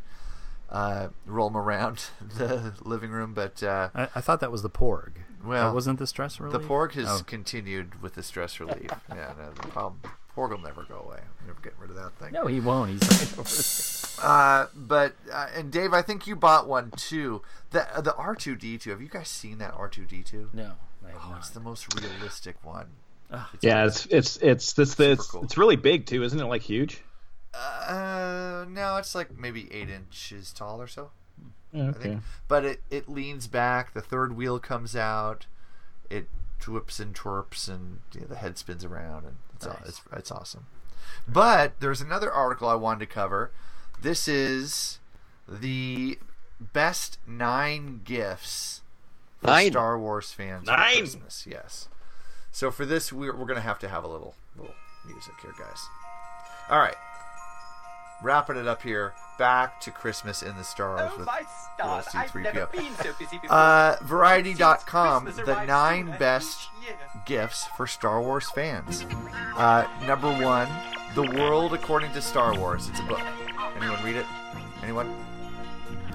uh, 0.70 1.08
roll 1.26 1.50
them 1.50 1.58
around 1.58 2.06
the 2.38 2.74
living 2.84 3.12
room. 3.12 3.34
But 3.34 3.62
uh, 3.62 3.90
I, 3.94 4.04
I 4.16 4.22
thought 4.22 4.40
that 4.40 4.52
was 4.52 4.62
the 4.62 4.70
Porg. 4.70 5.12
well, 5.44 5.68
That 5.70 5.76
wasn't 5.76 6.00
the 6.00 6.08
stress 6.08 6.40
relief. 6.40 6.62
The 6.62 6.68
Porg 6.68 6.94
has 6.94 7.08
Oh. 7.08 7.24
continued 7.26 8.02
with 8.02 8.16
the 8.16 8.24
stress 8.24 8.60
relief. 8.60 8.90
yeah, 9.10 9.34
no, 9.38 9.52
the 9.54 9.68
problem. 9.68 10.00
Porg 10.38 10.52
will 10.52 10.60
never 10.60 10.84
go 10.84 11.00
away. 11.00 11.18
I'm 11.42 11.48
never 11.48 11.60
getting 11.62 11.80
rid 11.80 11.90
of 11.90 11.96
that 11.96 12.14
thing. 12.20 12.32
No, 12.32 12.46
he 12.46 12.60
won't. 12.60 12.92
He's 12.92 13.02
right 13.02 13.40
over 13.40 13.50
there. 13.50 13.94
Uh, 14.20 14.66
but 14.76 15.14
uh, 15.32 15.46
and 15.56 15.72
Dave, 15.72 15.94
I 15.94 16.02
think 16.02 16.26
you 16.26 16.36
bought 16.36 16.68
one 16.68 16.90
too. 16.98 17.44
The 17.70 17.88
the 18.02 18.16
R 18.16 18.34
two 18.34 18.56
D 18.56 18.80
two. 18.80 18.90
Have 18.90 19.00
you 19.00 19.10
guys 19.10 19.28
seen 19.28 19.60
that 19.60 19.76
R 19.76 19.88
two 19.88 20.06
D 20.06 20.24
two? 20.24 20.50
No, 20.54 20.72
I 21.06 21.12
have 21.12 21.22
oh, 21.24 21.30
not. 21.30 21.38
it's 21.38 21.52
the 21.52 21.60
most 21.60 21.94
realistic 21.94 22.56
one. 22.64 22.88
yeah, 23.62 23.86
it's 23.86 24.08
it's 24.08 24.38
it's 24.38 24.74
this 24.74 25.00
it's 25.00 25.36
it's 25.36 25.56
really 25.56 25.76
big 25.76 26.08
too, 26.08 26.24
isn't 26.24 26.40
it? 26.40 26.46
Like 26.46 26.64
huge. 26.64 27.04
Uh, 27.54 28.66
no, 28.68 28.98
it's 28.98 29.14
like 29.14 29.38
maybe 29.38 29.72
eight 29.72 29.92
inches 29.92 30.52
tall 30.52 30.82
or 30.82 30.88
so. 30.88 31.12
Yeah, 31.72 31.84
I 31.84 31.88
okay. 31.90 32.00
think. 32.00 32.22
But 32.48 32.66
it 32.66 32.82
it 32.90 33.08
leans 33.08 33.46
back. 33.46 33.94
The 33.94 34.02
third 34.02 34.36
wheel 34.36 34.58
comes 34.58 34.96
out. 34.96 35.46
It 36.10 36.28
twips 36.60 37.00
and 37.00 37.14
twerps, 37.14 37.70
and 37.70 38.00
you 38.16 38.22
know, 38.22 38.28
the 38.28 38.38
head 38.38 38.58
spins 38.58 38.84
around, 38.84 39.26
and 39.26 39.36
it's 39.58 39.68
aw- 39.68 39.80
it's 39.86 40.02
it's 40.14 40.32
awesome. 40.32 40.66
But 41.28 41.80
there's 41.80 42.02
another 42.02 42.32
article 42.32 42.68
I 42.70 42.76
wanted 42.76 43.00
to 43.08 43.14
cover. 43.14 43.52
This 44.02 44.28
is 44.28 45.00
the 45.48 46.20
best 46.60 47.20
nine 47.28 48.02
gifts 48.04 48.82
for 49.40 49.48
Nine? 49.48 49.72
Star 49.72 50.00
Wars 50.00 50.32
fans 50.32 50.66
for 50.68 50.76
Nine? 50.78 50.98
Christmas. 50.98 51.46
Yes. 51.50 51.90
So 52.52 52.72
for 52.72 52.86
this, 52.86 53.12
we're 53.14 53.36
we're 53.36 53.46
gonna 53.46 53.62
have 53.62 53.80
to 53.80 53.88
have 53.90 54.04
a 54.04 54.08
little 54.08 54.36
little 54.56 54.74
music 55.06 55.34
here, 55.42 55.54
guys. 55.60 55.80
All 56.70 56.80
right. 56.80 56.96
Wrapping 58.22 58.58
it 58.58 58.68
up 58.68 58.82
here. 58.82 59.14
Back 59.38 59.80
to 59.82 59.92
Christmas 59.92 60.42
in 60.42 60.58
the 60.58 60.64
stars 60.64 61.12
Oh 61.14 61.18
with 61.18 61.28
my 61.28 61.42
stars, 61.76 62.06
Little 62.08 62.20
I've 62.22 62.32
C3PO. 62.32 62.44
never 62.56 62.66
been 62.68 62.96
so 63.04 63.14
busy 63.20 63.38
before. 63.42 63.56
Uh, 63.56 63.96
Variety.com, 64.02 65.26
the 65.46 65.64
nine 65.66 66.16
best 66.18 66.70
gifts 67.26 67.66
for 67.78 67.86
Star 67.86 68.20
Wars 68.22 68.50
fans. 68.50 69.06
Uh, 69.56 69.88
number 70.08 70.32
one, 70.44 70.68
The 71.14 71.22
World 71.40 71.74
According 71.76 72.14
to 72.14 72.22
Star 72.22 72.58
Wars. 72.58 72.90
It's 72.90 73.00
a 73.00 73.04
book. 73.04 73.22
Anyone 73.80 74.04
read 74.04 74.16
it? 74.16 74.26
Anyone? 74.82 75.14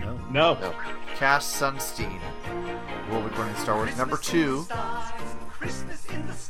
No. 0.01 0.19
No. 0.31 0.75
Cass 1.15 1.47
Sunstein, 1.61 2.19
World 3.09 3.27
According 3.27 3.55
to 3.55 3.61
Star 3.61 3.77
Wars. 3.77 3.97
Number 3.97 4.17
two, 4.17 4.67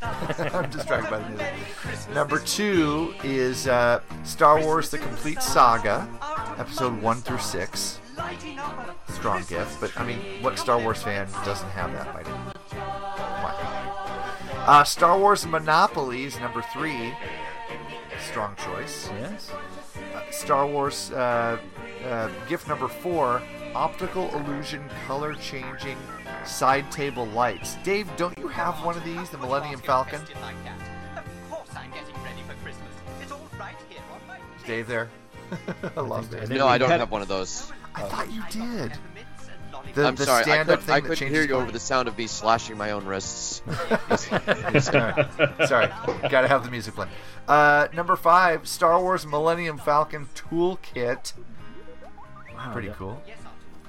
I'm 0.52 0.68
distracted 0.70 1.10
by 1.10 1.18
the 1.18 1.28
music. 1.28 2.14
Number 2.14 2.38
two 2.40 3.14
is 3.22 3.68
uh, 3.68 4.00
Star 4.24 4.60
Wars: 4.60 4.90
The 4.90 4.98
Complete 4.98 5.40
Saga, 5.42 6.08
episode 6.58 7.00
one 7.00 7.18
through 7.18 7.38
six. 7.38 8.00
Lighting 8.16 8.58
up 8.58 8.96
a 9.08 9.12
Strong 9.12 9.44
gift, 9.48 9.80
but 9.80 9.98
I 9.98 10.04
mean, 10.04 10.18
what 10.42 10.58
Star 10.58 10.78
Wars 10.78 11.02
fan 11.02 11.28
doesn't 11.44 11.70
have 11.70 11.92
that 11.92 12.12
by 12.12 12.22
now? 12.22 12.52
Uh, 14.66 14.84
Star 14.84 15.18
Wars 15.18 15.46
Monopoly 15.46 16.24
is 16.24 16.38
number 16.40 16.62
three. 16.72 17.12
Strong 18.30 18.56
choice. 18.56 19.08
Yes. 19.20 19.50
Uh, 20.14 20.30
Star 20.30 20.66
Wars 20.66 21.10
uh, 21.12 21.58
uh, 22.06 22.28
gift 22.48 22.68
number 22.68 22.88
four 22.88 23.42
optical 23.74 24.28
illusion 24.36 24.82
color 25.06 25.34
changing 25.34 25.96
side 26.46 26.90
table 26.90 27.26
lights. 27.26 27.76
Dave, 27.84 28.08
don't 28.16 28.36
you 28.38 28.48
have 28.48 28.84
one 28.84 28.96
of 28.96 29.04
these, 29.04 29.30
the 29.30 29.38
Millennium 29.38 29.80
Falcon? 29.80 30.20
like 30.40 30.64
that. 30.64 30.78
I'm 31.76 31.90
getting 31.90 32.14
ready 32.22 32.42
for 32.46 32.54
Christmas. 32.62 32.88
It's 33.20 33.32
all 33.32 33.40
right 33.58 33.74
here 33.88 34.00
on 34.12 34.20
my 34.28 34.36
Is 34.56 34.62
Dave 34.64 34.86
there? 34.86 35.08
I 35.96 36.00
lost 36.00 36.30
Dave. 36.30 36.50
No, 36.50 36.66
I 36.66 36.78
don't 36.78 36.90
have 36.90 37.10
one 37.10 37.22
of 37.22 37.28
those. 37.28 37.70
I 37.94 38.02
thought 38.02 38.32
you 38.32 38.42
did. 38.50 38.92
The, 39.94 40.06
I'm 40.06 40.14
the 40.14 40.24
sorry, 40.24 40.40
I, 40.40 40.42
stand-up 40.42 40.78
could, 40.78 40.86
thing 40.86 40.94
I 40.94 41.00
that 41.00 41.08
couldn't 41.08 41.28
hear 41.28 41.42
you 41.42 41.48
color. 41.48 41.62
over 41.62 41.72
the 41.72 41.80
sound 41.80 42.08
of 42.08 42.16
me 42.16 42.26
slashing 42.26 42.78
my 42.78 42.92
own 42.92 43.04
wrists. 43.04 43.62
sorry, 44.16 44.80
sorry. 45.66 45.88
Gotta 46.30 46.48
have 46.48 46.64
the 46.64 46.70
music 46.70 46.94
playing. 46.94 47.10
Uh, 47.48 47.88
number 47.92 48.16
five, 48.16 48.66
Star 48.66 49.00
Wars 49.00 49.26
Millennium 49.26 49.78
Falcon 49.78 50.28
Toolkit. 50.34 51.34
Wow, 52.54 52.72
pretty 52.72 52.88
yeah. 52.88 52.94
cool. 52.94 53.22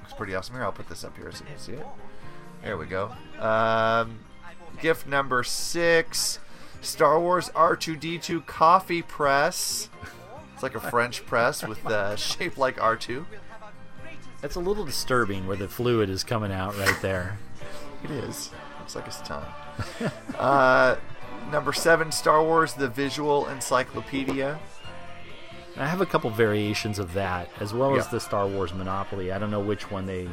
Looks 0.02 0.14
pretty 0.14 0.36
awesome. 0.36 0.56
Here, 0.56 0.64
I'll 0.64 0.72
put 0.72 0.90
this 0.90 1.04
up 1.04 1.16
here 1.16 1.32
so 1.32 1.44
you 1.44 1.50
can 1.52 1.60
see 1.60 1.72
it. 1.74 1.86
There 2.64 2.78
we 2.78 2.86
go. 2.86 3.12
Um, 3.40 4.20
gift 4.82 5.06
number 5.06 5.44
six, 5.44 6.40
Star 6.82 7.20
Wars 7.20 7.50
R2D2 7.50 8.46
coffee 8.46 9.02
press. 9.02 9.90
It's 10.54 10.64
like 10.64 10.76
a 10.76 10.80
French 10.80 11.26
press 11.26 11.66
with 11.68 11.86
uh, 11.86 12.16
shape 12.16 12.58
like 12.58 12.78
R2. 12.78 13.26
That's 14.42 14.56
a 14.56 14.62
little 14.62 14.86
disturbing 14.86 15.46
where 15.46 15.58
the 15.58 15.68
fluid 15.68 16.10
is 16.10 16.24
coming 16.24 16.52
out 16.52 16.78
right 16.78 16.98
there. 17.02 17.38
It 18.04 18.12
is. 18.12 18.50
Looks 18.80 18.96
like 18.96 19.06
his 19.06 19.18
tongue. 19.18 19.46
uh, 20.38 20.96
number 21.52 21.74
seven, 21.74 22.12
Star 22.12 22.42
Wars: 22.44 22.74
The 22.74 22.88
Visual 22.88 23.48
Encyclopedia. 23.48 24.60
I 25.76 25.88
have 25.88 26.02
a 26.02 26.06
couple 26.06 26.30
variations 26.30 27.00
of 27.00 27.14
that, 27.14 27.50
as 27.60 27.74
well 27.74 27.98
as 27.98 28.08
the 28.08 28.20
Star 28.20 28.48
Wars 28.48 28.74
Monopoly. 28.74 29.32
I 29.32 29.40
don't 29.40 29.50
know 29.50 29.60
which 29.60 29.90
one 29.90 30.06
they 30.06 30.30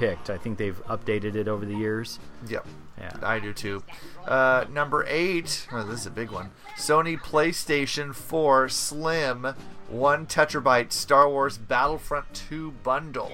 picked. 0.00 0.30
I 0.30 0.38
think 0.38 0.56
they've 0.56 0.82
updated 0.86 1.34
it 1.34 1.46
over 1.46 1.66
the 1.66 1.76
years. 1.76 2.18
Yep. 2.48 2.66
Yeah. 2.98 3.12
I 3.22 3.38
do 3.38 3.52
too. 3.52 3.82
Uh, 4.26 4.64
number 4.72 5.04
eight. 5.06 5.68
Oh, 5.70 5.84
this 5.84 6.00
is 6.00 6.06
a 6.06 6.10
big 6.10 6.30
one. 6.30 6.50
Sony 6.76 7.18
PlayStation 7.18 8.14
4 8.14 8.68
Slim 8.70 9.54
one 9.88 10.26
tetrabyte 10.26 10.92
Star 10.92 11.28
Wars 11.28 11.58
Battlefront 11.58 12.32
2 12.32 12.70
bundle. 12.82 13.32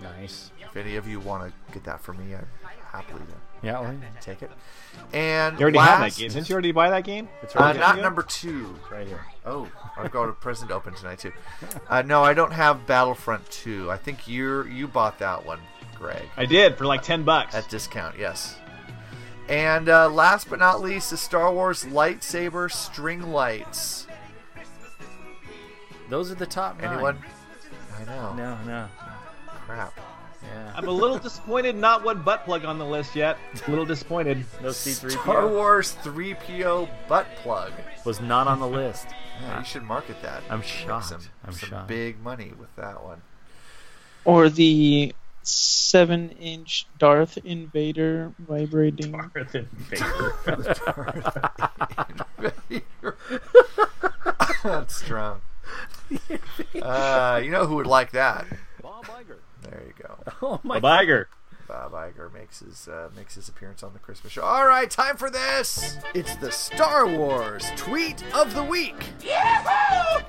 Nice. 0.00 0.52
If 0.60 0.76
any 0.76 0.96
of 0.96 1.08
you 1.08 1.18
want 1.18 1.50
to 1.50 1.72
get 1.72 1.82
that 1.84 2.00
for 2.00 2.12
me, 2.12 2.34
I'd 2.34 2.46
happily 2.92 3.22
Yeah, 3.62 3.80
well, 3.80 3.94
take 4.20 4.42
it. 4.42 4.50
And 5.12 5.58
You 5.58 5.62
already 5.64 5.78
have 5.78 5.98
that 5.98 6.02
last- 6.04 6.18
game. 6.18 6.30
Didn't 6.30 6.48
you 6.48 6.52
already 6.52 6.72
buy 6.72 6.90
that 6.90 7.04
game? 7.04 7.28
It's 7.42 7.56
Uh, 7.56 7.60
already 7.60 7.78
not 7.80 7.94
good? 7.96 8.02
number 8.02 8.22
two. 8.22 8.78
right 8.90 9.06
here. 9.06 9.24
Oh, 9.46 9.68
I've 9.96 10.10
got 10.10 10.28
a 10.28 10.32
present 10.32 10.70
open 10.70 10.94
tonight 10.94 11.18
too. 11.20 11.32
Uh, 11.88 12.02
no, 12.02 12.22
I 12.22 12.34
don't 12.34 12.52
have 12.52 12.86
Battlefront 12.86 13.48
2. 13.50 13.90
I 13.90 13.96
think 13.96 14.28
you 14.28 14.64
you 14.64 14.86
bought 14.86 15.18
that 15.20 15.44
one, 15.46 15.60
Greg. 15.96 16.28
I 16.36 16.44
did 16.46 16.76
for 16.76 16.84
like 16.86 17.02
ten 17.02 17.22
bucks 17.24 17.54
at 17.54 17.68
discount. 17.68 18.16
Yes. 18.18 18.56
And 19.48 19.88
uh, 19.88 20.10
last 20.10 20.50
but 20.50 20.58
not 20.58 20.82
least, 20.82 21.10
the 21.10 21.16
Star 21.16 21.50
Wars 21.52 21.84
lightsaber 21.84 22.70
string 22.70 23.32
lights. 23.32 24.06
Those 26.10 26.30
are 26.30 26.34
the 26.34 26.46
top 26.46 26.80
nine. 26.80 26.92
Anyone? 26.92 27.18
I 27.98 28.04
know. 28.04 28.34
No, 28.34 28.58
no. 28.66 28.88
Crap. 29.66 29.98
Yeah. 30.54 30.72
I'm 30.74 30.88
a 30.88 30.90
little 30.92 31.18
disappointed. 31.18 31.76
Not 31.76 32.04
one 32.04 32.22
butt 32.22 32.44
plug 32.44 32.64
on 32.64 32.78
the 32.78 32.84
list 32.86 33.14
yet. 33.16 33.36
A 33.66 33.70
little 33.70 33.84
disappointed. 33.84 34.44
No 34.62 34.68
C3PO. 34.70 35.10
Star 35.22 35.46
Wars 35.48 35.94
3PO 36.02 36.88
butt 37.08 37.26
plug. 37.42 37.72
Was 38.04 38.20
not 38.20 38.46
on 38.46 38.60
the 38.60 38.68
list. 38.68 39.06
Yeah, 39.40 39.60
you 39.60 39.64
should 39.64 39.84
market 39.84 40.20
that. 40.22 40.42
I'm 40.50 40.62
shocked. 40.62 41.06
Some, 41.06 41.20
I'm 41.44 41.52
some 41.52 41.68
shocked. 41.68 41.86
big 41.86 42.20
money 42.20 42.52
with 42.58 42.74
that 42.74 43.04
one. 43.04 43.22
Or 44.24 44.48
the 44.48 45.14
seven-inch 45.44 46.88
Darth 46.98 47.38
Invader 47.44 48.32
vibrating. 48.40 49.12
Darth 49.32 49.54
Invader. 49.54 50.34
That's 54.64 54.96
strong. 54.96 55.40
Uh, 56.82 57.40
you 57.42 57.50
know 57.52 57.66
who 57.66 57.76
would 57.76 57.86
like 57.86 58.10
that? 58.12 58.44
Bob 58.82 59.04
Iger. 59.06 59.36
There 59.70 59.82
you 59.86 59.92
go. 60.02 60.14
Oh 60.42 60.60
my 60.62 60.78
Bob 60.80 61.00
Iger. 61.04 61.26
Bob 61.66 61.92
Iger 61.92 62.32
makes 62.32 62.60
his 62.60 62.88
uh, 62.88 63.10
makes 63.14 63.34
his 63.34 63.48
appearance 63.48 63.82
on 63.82 63.92
the 63.92 63.98
Christmas 63.98 64.32
show. 64.32 64.42
All 64.42 64.66
right, 64.66 64.90
time 64.90 65.16
for 65.16 65.28
this. 65.30 65.98
It's 66.14 66.34
the 66.36 66.50
Star 66.50 67.06
Wars 67.06 67.66
tweet 67.76 68.22
of 68.34 68.54
the 68.54 68.62
week. 68.62 68.94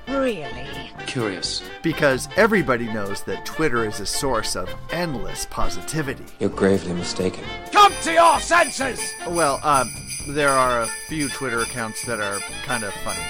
Really? 0.08 0.92
Curious. 1.08 1.62
Because 1.82 2.28
everybody 2.36 2.92
knows 2.92 3.24
that 3.24 3.46
Twitter 3.46 3.86
is 3.86 4.00
a 4.00 4.06
source 4.06 4.56
of 4.56 4.70
endless 4.92 5.46
positivity. 5.50 6.26
You're 6.40 6.50
gravely 6.50 6.94
mistaken. 6.94 7.46
Come 7.72 7.94
to 8.04 8.12
your 8.12 8.40
senses! 8.42 9.00
Well, 9.28 9.60
um, 9.64 9.90
there 10.30 10.50
are 10.50 10.82
a 10.82 10.88
few 11.08 11.30
Twitter 11.30 11.60
accounts 11.62 12.04
that 12.06 12.20
are 12.20 12.40
kind 12.66 12.84
of 12.84 12.94
funny. 12.96 13.24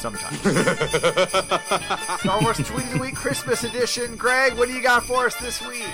Sometimes. 0.00 0.38
Star 2.20 2.40
Wars 2.40 2.56
Tweet 2.56 2.86
of 2.86 2.92
the 2.92 2.98
Week 3.00 3.14
Christmas 3.14 3.64
edition. 3.64 4.16
Greg, 4.16 4.54
what 4.54 4.66
do 4.66 4.74
you 4.74 4.82
got 4.82 5.04
for 5.04 5.26
us 5.26 5.34
this 5.36 5.60
week? 5.66 5.84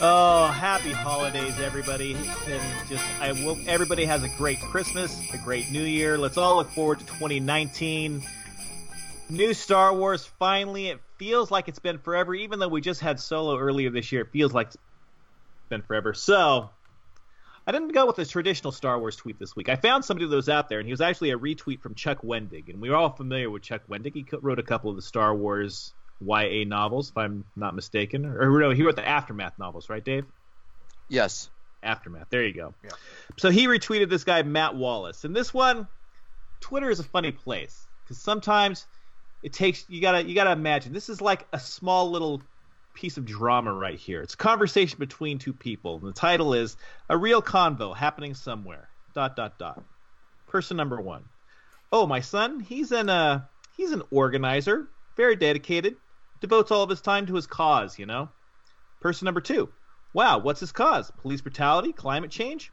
Oh, 0.00 0.46
happy 0.46 0.92
holidays, 0.92 1.58
everybody! 1.58 2.14
And 2.46 2.88
just 2.88 3.04
I 3.20 3.34
hope 3.34 3.58
everybody 3.66 4.04
has 4.04 4.22
a 4.22 4.28
great 4.38 4.60
Christmas, 4.60 5.20
a 5.34 5.38
great 5.38 5.70
New 5.72 5.82
Year. 5.82 6.16
Let's 6.16 6.36
all 6.36 6.56
look 6.56 6.70
forward 6.70 7.00
to 7.00 7.06
2019. 7.06 8.22
New 9.28 9.52
Star 9.52 9.94
Wars. 9.94 10.24
Finally, 10.38 10.86
it 10.86 11.00
feels 11.16 11.50
like 11.50 11.68
it's 11.68 11.80
been 11.80 11.98
forever. 11.98 12.34
Even 12.34 12.60
though 12.60 12.68
we 12.68 12.80
just 12.80 13.00
had 13.00 13.18
Solo 13.18 13.58
earlier 13.58 13.90
this 13.90 14.12
year, 14.12 14.22
it 14.22 14.30
feels 14.30 14.54
like 14.54 14.68
it's 14.68 14.78
been 15.68 15.82
forever. 15.82 16.14
So, 16.14 16.70
I 17.70 17.72
didn't 17.72 17.92
go 17.92 18.04
with 18.04 18.16
the 18.16 18.26
traditional 18.26 18.72
Star 18.72 18.98
Wars 18.98 19.14
tweet 19.14 19.38
this 19.38 19.54
week. 19.54 19.68
I 19.68 19.76
found 19.76 20.04
somebody 20.04 20.26
that 20.26 20.34
was 20.34 20.48
out 20.48 20.68
there, 20.68 20.80
and 20.80 20.88
he 20.88 20.92
was 20.92 21.00
actually 21.00 21.30
a 21.30 21.38
retweet 21.38 21.80
from 21.80 21.94
Chuck 21.94 22.20
Wendig, 22.22 22.68
and 22.68 22.80
we 22.80 22.88
are 22.88 22.96
all 22.96 23.10
familiar 23.10 23.48
with 23.48 23.62
Chuck 23.62 23.82
Wendig. 23.88 24.12
He 24.12 24.26
wrote 24.42 24.58
a 24.58 24.64
couple 24.64 24.90
of 24.90 24.96
the 24.96 25.02
Star 25.02 25.32
Wars 25.36 25.94
YA 26.20 26.64
novels, 26.66 27.10
if 27.10 27.16
I'm 27.16 27.44
not 27.54 27.76
mistaken, 27.76 28.26
or 28.26 28.58
no, 28.58 28.70
he 28.70 28.82
wrote 28.82 28.96
the 28.96 29.06
Aftermath 29.06 29.56
novels, 29.56 29.88
right, 29.88 30.04
Dave? 30.04 30.24
Yes. 31.08 31.48
Aftermath. 31.80 32.26
There 32.28 32.42
you 32.42 32.54
go. 32.54 32.74
Yeah. 32.82 32.90
So 33.36 33.50
he 33.50 33.68
retweeted 33.68 34.10
this 34.10 34.24
guy 34.24 34.42
Matt 34.42 34.74
Wallace, 34.74 35.22
and 35.22 35.36
this 35.36 35.54
one, 35.54 35.86
Twitter 36.60 36.90
is 36.90 36.98
a 36.98 37.04
funny 37.04 37.30
place 37.30 37.86
because 38.02 38.20
sometimes 38.20 38.84
it 39.44 39.52
takes 39.52 39.84
you 39.88 40.00
gotta 40.00 40.24
you 40.24 40.34
gotta 40.34 40.50
imagine 40.50 40.92
this 40.92 41.08
is 41.08 41.20
like 41.20 41.46
a 41.52 41.60
small 41.60 42.10
little 42.10 42.42
piece 42.94 43.16
of 43.16 43.24
drama 43.24 43.72
right 43.72 43.98
here. 43.98 44.22
It's 44.22 44.34
a 44.34 44.38
conversation 44.38 44.98
between 44.98 45.38
two 45.38 45.52
people. 45.52 45.96
And 45.96 46.08
the 46.08 46.12
title 46.12 46.54
is 46.54 46.76
a 47.08 47.16
real 47.16 47.42
convo 47.42 47.96
happening 47.96 48.34
somewhere. 48.34 48.88
Dot 49.14 49.36
dot 49.36 49.58
dot. 49.58 49.82
Person 50.48 50.76
number 50.76 51.00
one. 51.00 51.24
Oh, 51.92 52.06
my 52.06 52.20
son, 52.20 52.60
he's 52.60 52.92
an 52.92 53.08
uh 53.08 53.42
he's 53.76 53.92
an 53.92 54.02
organizer, 54.10 54.88
very 55.16 55.36
dedicated, 55.36 55.96
devotes 56.40 56.70
all 56.70 56.82
of 56.82 56.90
his 56.90 57.00
time 57.00 57.26
to 57.26 57.34
his 57.34 57.46
cause, 57.46 57.98
you 57.98 58.06
know. 58.06 58.28
Person 59.00 59.24
number 59.24 59.40
two. 59.40 59.68
Wow, 60.12 60.38
what's 60.38 60.60
his 60.60 60.72
cause? 60.72 61.10
Police 61.22 61.40
brutality? 61.40 61.92
Climate 61.92 62.30
change? 62.30 62.72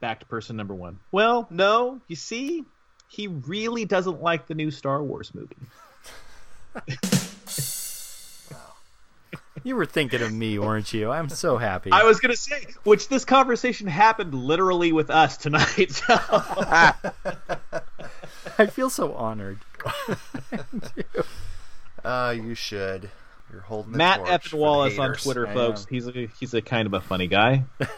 Back 0.00 0.20
to 0.20 0.26
person 0.26 0.56
number 0.56 0.74
one. 0.74 0.98
Well, 1.12 1.46
no, 1.50 2.00
you 2.08 2.16
see, 2.16 2.64
he 3.08 3.28
really 3.28 3.84
doesn't 3.84 4.22
like 4.22 4.46
the 4.46 4.54
new 4.54 4.70
Star 4.70 5.02
Wars 5.02 5.32
movie. 5.34 5.56
You 9.64 9.76
were 9.76 9.86
thinking 9.86 10.22
of 10.22 10.32
me, 10.32 10.58
weren't 10.58 10.92
you? 10.92 11.10
I'm 11.10 11.28
so 11.28 11.56
happy. 11.56 11.90
I 11.92 12.04
was 12.04 12.20
gonna 12.20 12.36
say, 12.36 12.66
which 12.84 13.08
this 13.08 13.24
conversation 13.24 13.86
happened 13.86 14.34
literally 14.34 14.92
with 14.92 15.10
us 15.10 15.36
tonight. 15.36 16.02
So. 16.06 16.08
I 18.58 18.66
feel 18.66 18.90
so 18.90 19.14
honored. 19.14 19.58
Uh, 22.04 22.34
you 22.42 22.54
should. 22.54 23.10
You're 23.50 23.62
holding 23.62 23.92
the 23.92 23.98
Matt 23.98 24.18
torch 24.18 24.30
Evan 24.30 24.58
Wallace 24.58 24.98
on. 24.98 25.14
Twitter, 25.14 25.46
I 25.46 25.54
folks. 25.54 25.80
know. 25.82 25.86
He's 25.90 26.08
a 26.08 26.28
he's 26.38 26.54
a 26.54 26.62
kind 26.62 26.86
of 26.86 26.94
a 26.94 27.00
funny 27.00 27.28
guy, 27.28 27.64
Thanks, 27.78 27.96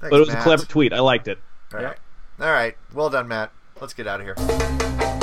but 0.00 0.12
it 0.12 0.18
was 0.18 0.28
Matt. 0.28 0.38
a 0.38 0.42
clever 0.42 0.64
tweet. 0.64 0.92
I 0.92 1.00
liked 1.00 1.28
it. 1.28 1.38
All 1.72 1.82
right. 1.82 1.96
All 2.40 2.52
right. 2.52 2.76
Well 2.92 3.10
done, 3.10 3.28
Matt. 3.28 3.50
Let's 3.80 3.94
get 3.94 4.06
out 4.06 4.20
of 4.20 4.26
here. 4.26 5.20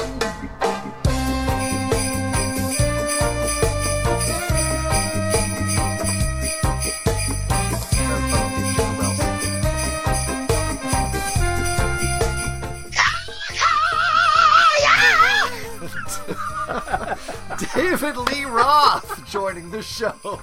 David 18.01 18.31
Lee 18.31 18.45
Roth 18.45 19.29
joining 19.29 19.69
the 19.69 19.83
show. 19.83 20.41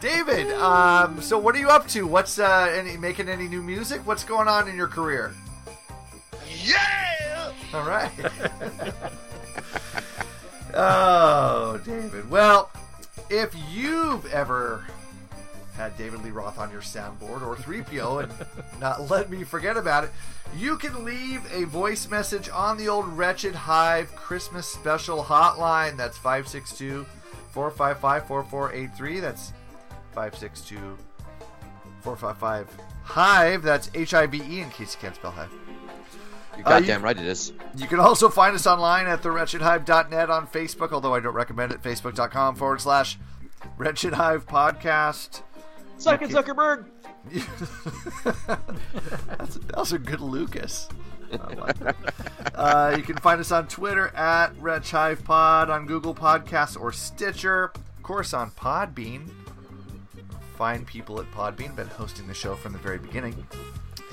David, 0.00 0.50
um, 0.54 1.20
so 1.20 1.38
what 1.38 1.54
are 1.54 1.58
you 1.58 1.68
up 1.68 1.86
to? 1.88 2.06
What's 2.06 2.38
uh, 2.38 2.72
any 2.74 2.96
making 2.96 3.28
any 3.28 3.46
new 3.46 3.62
music? 3.62 4.00
What's 4.06 4.24
going 4.24 4.48
on 4.48 4.68
in 4.68 4.74
your 4.74 4.88
career? 4.88 5.34
Yeah! 6.64 7.52
All 7.74 7.86
right. 7.86 8.10
oh, 10.74 11.78
David. 11.84 12.30
Well, 12.30 12.70
if 13.28 13.54
you've 13.70 14.24
ever 14.32 14.86
had 15.82 15.96
David 15.98 16.22
Lee 16.22 16.30
Roth 16.30 16.58
on 16.58 16.70
your 16.70 16.80
soundboard 16.82 17.42
or 17.42 17.56
3PO 17.56 18.22
and 18.24 18.32
not 18.80 19.10
let 19.10 19.30
me 19.30 19.44
forget 19.44 19.76
about 19.76 20.04
it, 20.04 20.10
you 20.56 20.76
can 20.76 21.04
leave 21.04 21.40
a 21.52 21.64
voice 21.64 22.08
message 22.08 22.48
on 22.48 22.76
the 22.78 22.88
old 22.88 23.06
Wretched 23.08 23.54
Hive 23.54 24.14
Christmas 24.16 24.66
special 24.66 25.22
hotline. 25.24 25.96
That's 25.96 26.16
562 26.18 27.04
455 27.52 28.26
4483. 28.26 29.20
That's 29.20 29.52
562 30.14 30.98
455 32.00 32.68
Hive. 33.04 33.62
That's 33.62 33.90
H 33.94 34.14
I 34.14 34.26
V 34.26 34.40
E 34.48 34.60
in 34.60 34.70
case 34.70 34.94
you 34.94 35.00
can't 35.00 35.14
spell 35.14 35.30
Hive. 35.32 35.50
You're 36.56 36.66
Uh, 36.66 36.70
goddamn 36.80 37.00
you- 37.00 37.04
right 37.04 37.16
it 37.18 37.24
is. 37.24 37.52
You 37.76 37.86
can 37.86 37.98
also 37.98 38.28
find 38.28 38.54
us 38.54 38.66
online 38.66 39.06
at 39.06 39.22
thewretchedhive.net 39.22 40.30
on 40.30 40.46
Facebook, 40.46 40.92
although 40.92 41.14
I 41.14 41.20
don't 41.20 41.34
recommend 41.34 41.72
it. 41.72 41.82
Facebook.com 41.82 42.56
forward 42.56 42.80
slash 42.80 43.18
Wretched 43.78 44.12
Hive 44.14 44.46
Podcast. 44.46 45.42
Suck 46.02 46.20
it, 46.22 46.30
Zuckerberg. 46.30 46.86
That's, 49.38 49.54
that 49.54 49.76
was 49.76 49.92
a 49.92 49.98
good 50.00 50.20
Lucas. 50.20 50.88
I 51.32 51.54
like 51.54 51.78
that. 51.78 51.96
uh, 52.56 52.94
you 52.96 53.04
can 53.04 53.16
find 53.18 53.40
us 53.40 53.52
on 53.52 53.68
Twitter 53.68 54.08
at 54.08 54.48
Wretch 54.60 54.90
Hive 54.90 55.24
Pod, 55.24 55.70
on 55.70 55.86
Google 55.86 56.12
Podcasts 56.12 56.78
or 56.78 56.90
Stitcher. 56.90 57.72
Of 57.74 58.02
course, 58.02 58.34
on 58.34 58.50
Podbean. 58.50 59.30
Fine 60.56 60.84
people 60.86 61.20
at 61.20 61.30
Podbean, 61.30 61.76
been 61.76 61.86
hosting 61.86 62.26
the 62.26 62.34
show 62.34 62.56
from 62.56 62.72
the 62.72 62.78
very 62.78 62.98
beginning. 62.98 63.46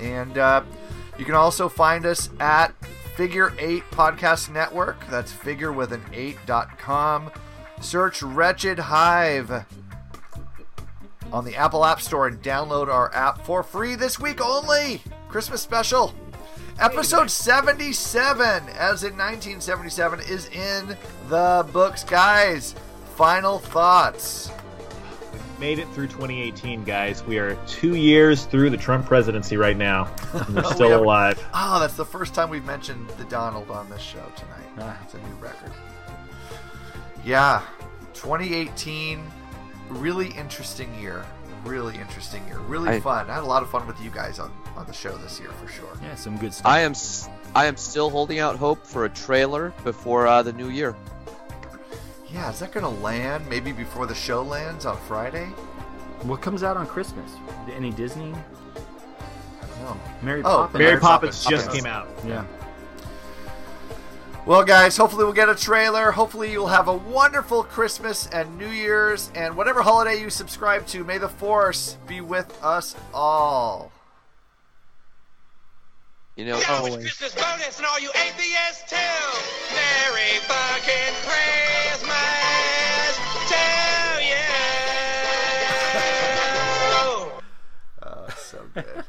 And 0.00 0.38
uh, 0.38 0.62
you 1.18 1.24
can 1.24 1.34
also 1.34 1.68
find 1.68 2.06
us 2.06 2.30
at 2.38 2.72
Figure 3.16 3.52
8 3.58 3.82
Podcast 3.90 4.52
Network. 4.52 5.04
That's 5.08 5.32
figure 5.32 5.72
with 5.72 5.92
an 5.92 6.02
8.com. 6.12 7.32
Search 7.80 8.22
Wretched 8.22 8.78
Hive 8.78 9.66
on 11.32 11.44
the 11.44 11.56
Apple 11.56 11.84
App 11.84 12.00
Store 12.00 12.26
and 12.26 12.42
download 12.42 12.88
our 12.88 13.14
app 13.14 13.44
for 13.44 13.62
free 13.62 13.94
this 13.94 14.18
week 14.18 14.40
only. 14.40 15.00
Christmas 15.28 15.60
special. 15.62 16.14
Episode 16.80 17.30
77, 17.30 18.40
as 18.70 19.04
in 19.04 19.16
1977, 19.16 20.20
is 20.20 20.46
in 20.48 20.96
the 21.28 21.66
books. 21.72 22.04
Guys, 22.04 22.74
final 23.16 23.58
thoughts. 23.58 24.50
We 25.32 25.60
Made 25.60 25.78
it 25.78 25.86
through 25.88 26.06
2018, 26.06 26.84
guys. 26.84 27.22
We 27.22 27.38
are 27.38 27.54
two 27.66 27.96
years 27.96 28.46
through 28.46 28.70
the 28.70 28.78
Trump 28.78 29.04
presidency 29.06 29.58
right 29.58 29.76
now. 29.76 30.10
And 30.32 30.54
we're 30.56 30.62
We 30.68 30.68
still 30.70 30.88
haven't- 30.88 31.04
alive. 31.04 31.46
Oh, 31.52 31.78
that's 31.80 31.94
the 31.96 32.04
first 32.06 32.32
time 32.32 32.48
we've 32.48 32.64
mentioned 32.64 33.08
the 33.18 33.24
Donald 33.26 33.70
on 33.70 33.90
this 33.90 34.00
show 34.00 34.24
tonight. 34.36 34.68
Ah. 34.78 34.98
It's 35.04 35.12
a 35.12 35.18
new 35.18 35.34
record. 35.34 35.72
Yeah, 37.24 37.60
2018, 38.14 39.22
really 39.90 40.28
interesting 40.28 40.94
year. 41.00 41.24
Really 41.64 41.96
interesting 41.96 42.46
year. 42.46 42.58
Really 42.60 42.88
I- 42.88 43.00
fun. 43.00 43.28
I 43.28 43.34
had 43.34 43.42
a 43.42 43.46
lot 43.46 43.62
of 43.62 43.70
fun 43.70 43.86
with 43.86 44.00
you 44.00 44.10
guys 44.10 44.38
on, 44.38 44.50
on 44.76 44.86
the 44.86 44.92
show 44.94 45.16
this 45.18 45.38
year 45.38 45.50
for 45.50 45.68
sure. 45.70 45.90
Yeah, 46.02 46.14
some 46.14 46.36
good 46.38 46.54
stuff. 46.54 46.66
I 46.66 46.80
am 46.80 46.94
I 47.54 47.66
am 47.66 47.76
still 47.76 48.08
holding 48.10 48.38
out 48.38 48.56
hope 48.56 48.86
for 48.86 49.04
a 49.04 49.10
trailer 49.10 49.74
before 49.84 50.26
uh, 50.26 50.42
the 50.42 50.52
new 50.52 50.68
year. 50.70 50.96
Yeah, 52.32 52.48
is 52.50 52.60
that 52.60 52.72
going 52.72 52.84
to 52.84 53.02
land 53.02 53.46
maybe 53.48 53.72
before 53.72 54.06
the 54.06 54.14
show 54.14 54.42
lands 54.42 54.86
on 54.86 54.96
Friday? 54.98 55.46
What 56.22 56.40
comes 56.40 56.62
out 56.62 56.76
on 56.76 56.86
Christmas? 56.86 57.30
Any 57.74 57.90
Disney? 57.90 58.32
No. 59.82 60.00
Mary 60.22 60.40
Oh, 60.44 60.68
Poppins. 60.68 60.78
Mary 60.78 61.00
Poppins 61.00 61.44
just 61.44 61.72
came 61.72 61.86
out. 61.86 62.08
Yeah. 62.24 62.44
Well, 64.50 64.64
guys, 64.64 64.96
hopefully 64.96 65.22
we'll 65.22 65.32
get 65.32 65.48
a 65.48 65.54
trailer. 65.54 66.10
Hopefully 66.10 66.50
you'll 66.50 66.66
have 66.66 66.88
a 66.88 66.96
wonderful 66.96 67.62
Christmas 67.62 68.26
and 68.32 68.58
New 68.58 68.66
Year's 68.66 69.30
and 69.36 69.56
whatever 69.56 69.80
holiday 69.80 70.20
you 70.20 70.28
subscribe 70.28 70.88
to. 70.88 71.04
May 71.04 71.18
the 71.18 71.28
Force 71.28 71.96
be 72.08 72.20
with 72.20 72.52
us 72.60 72.96
all. 73.14 73.92
You 76.34 76.46
know, 76.46 76.60
always. 76.68 76.96
Christmas 76.96 77.32
bonus 77.36 77.78
and 77.78 77.86
all 77.86 78.00
you 78.00 78.10
atheists 78.10 78.90
too. 78.90 78.96
Merry 79.72 80.40
fucking 80.42 81.14
Christmas 81.22 82.10
to 83.50 84.24
you. 84.24 84.34
Oh, 88.02 88.26
so 88.36 88.58
good. 88.74 89.04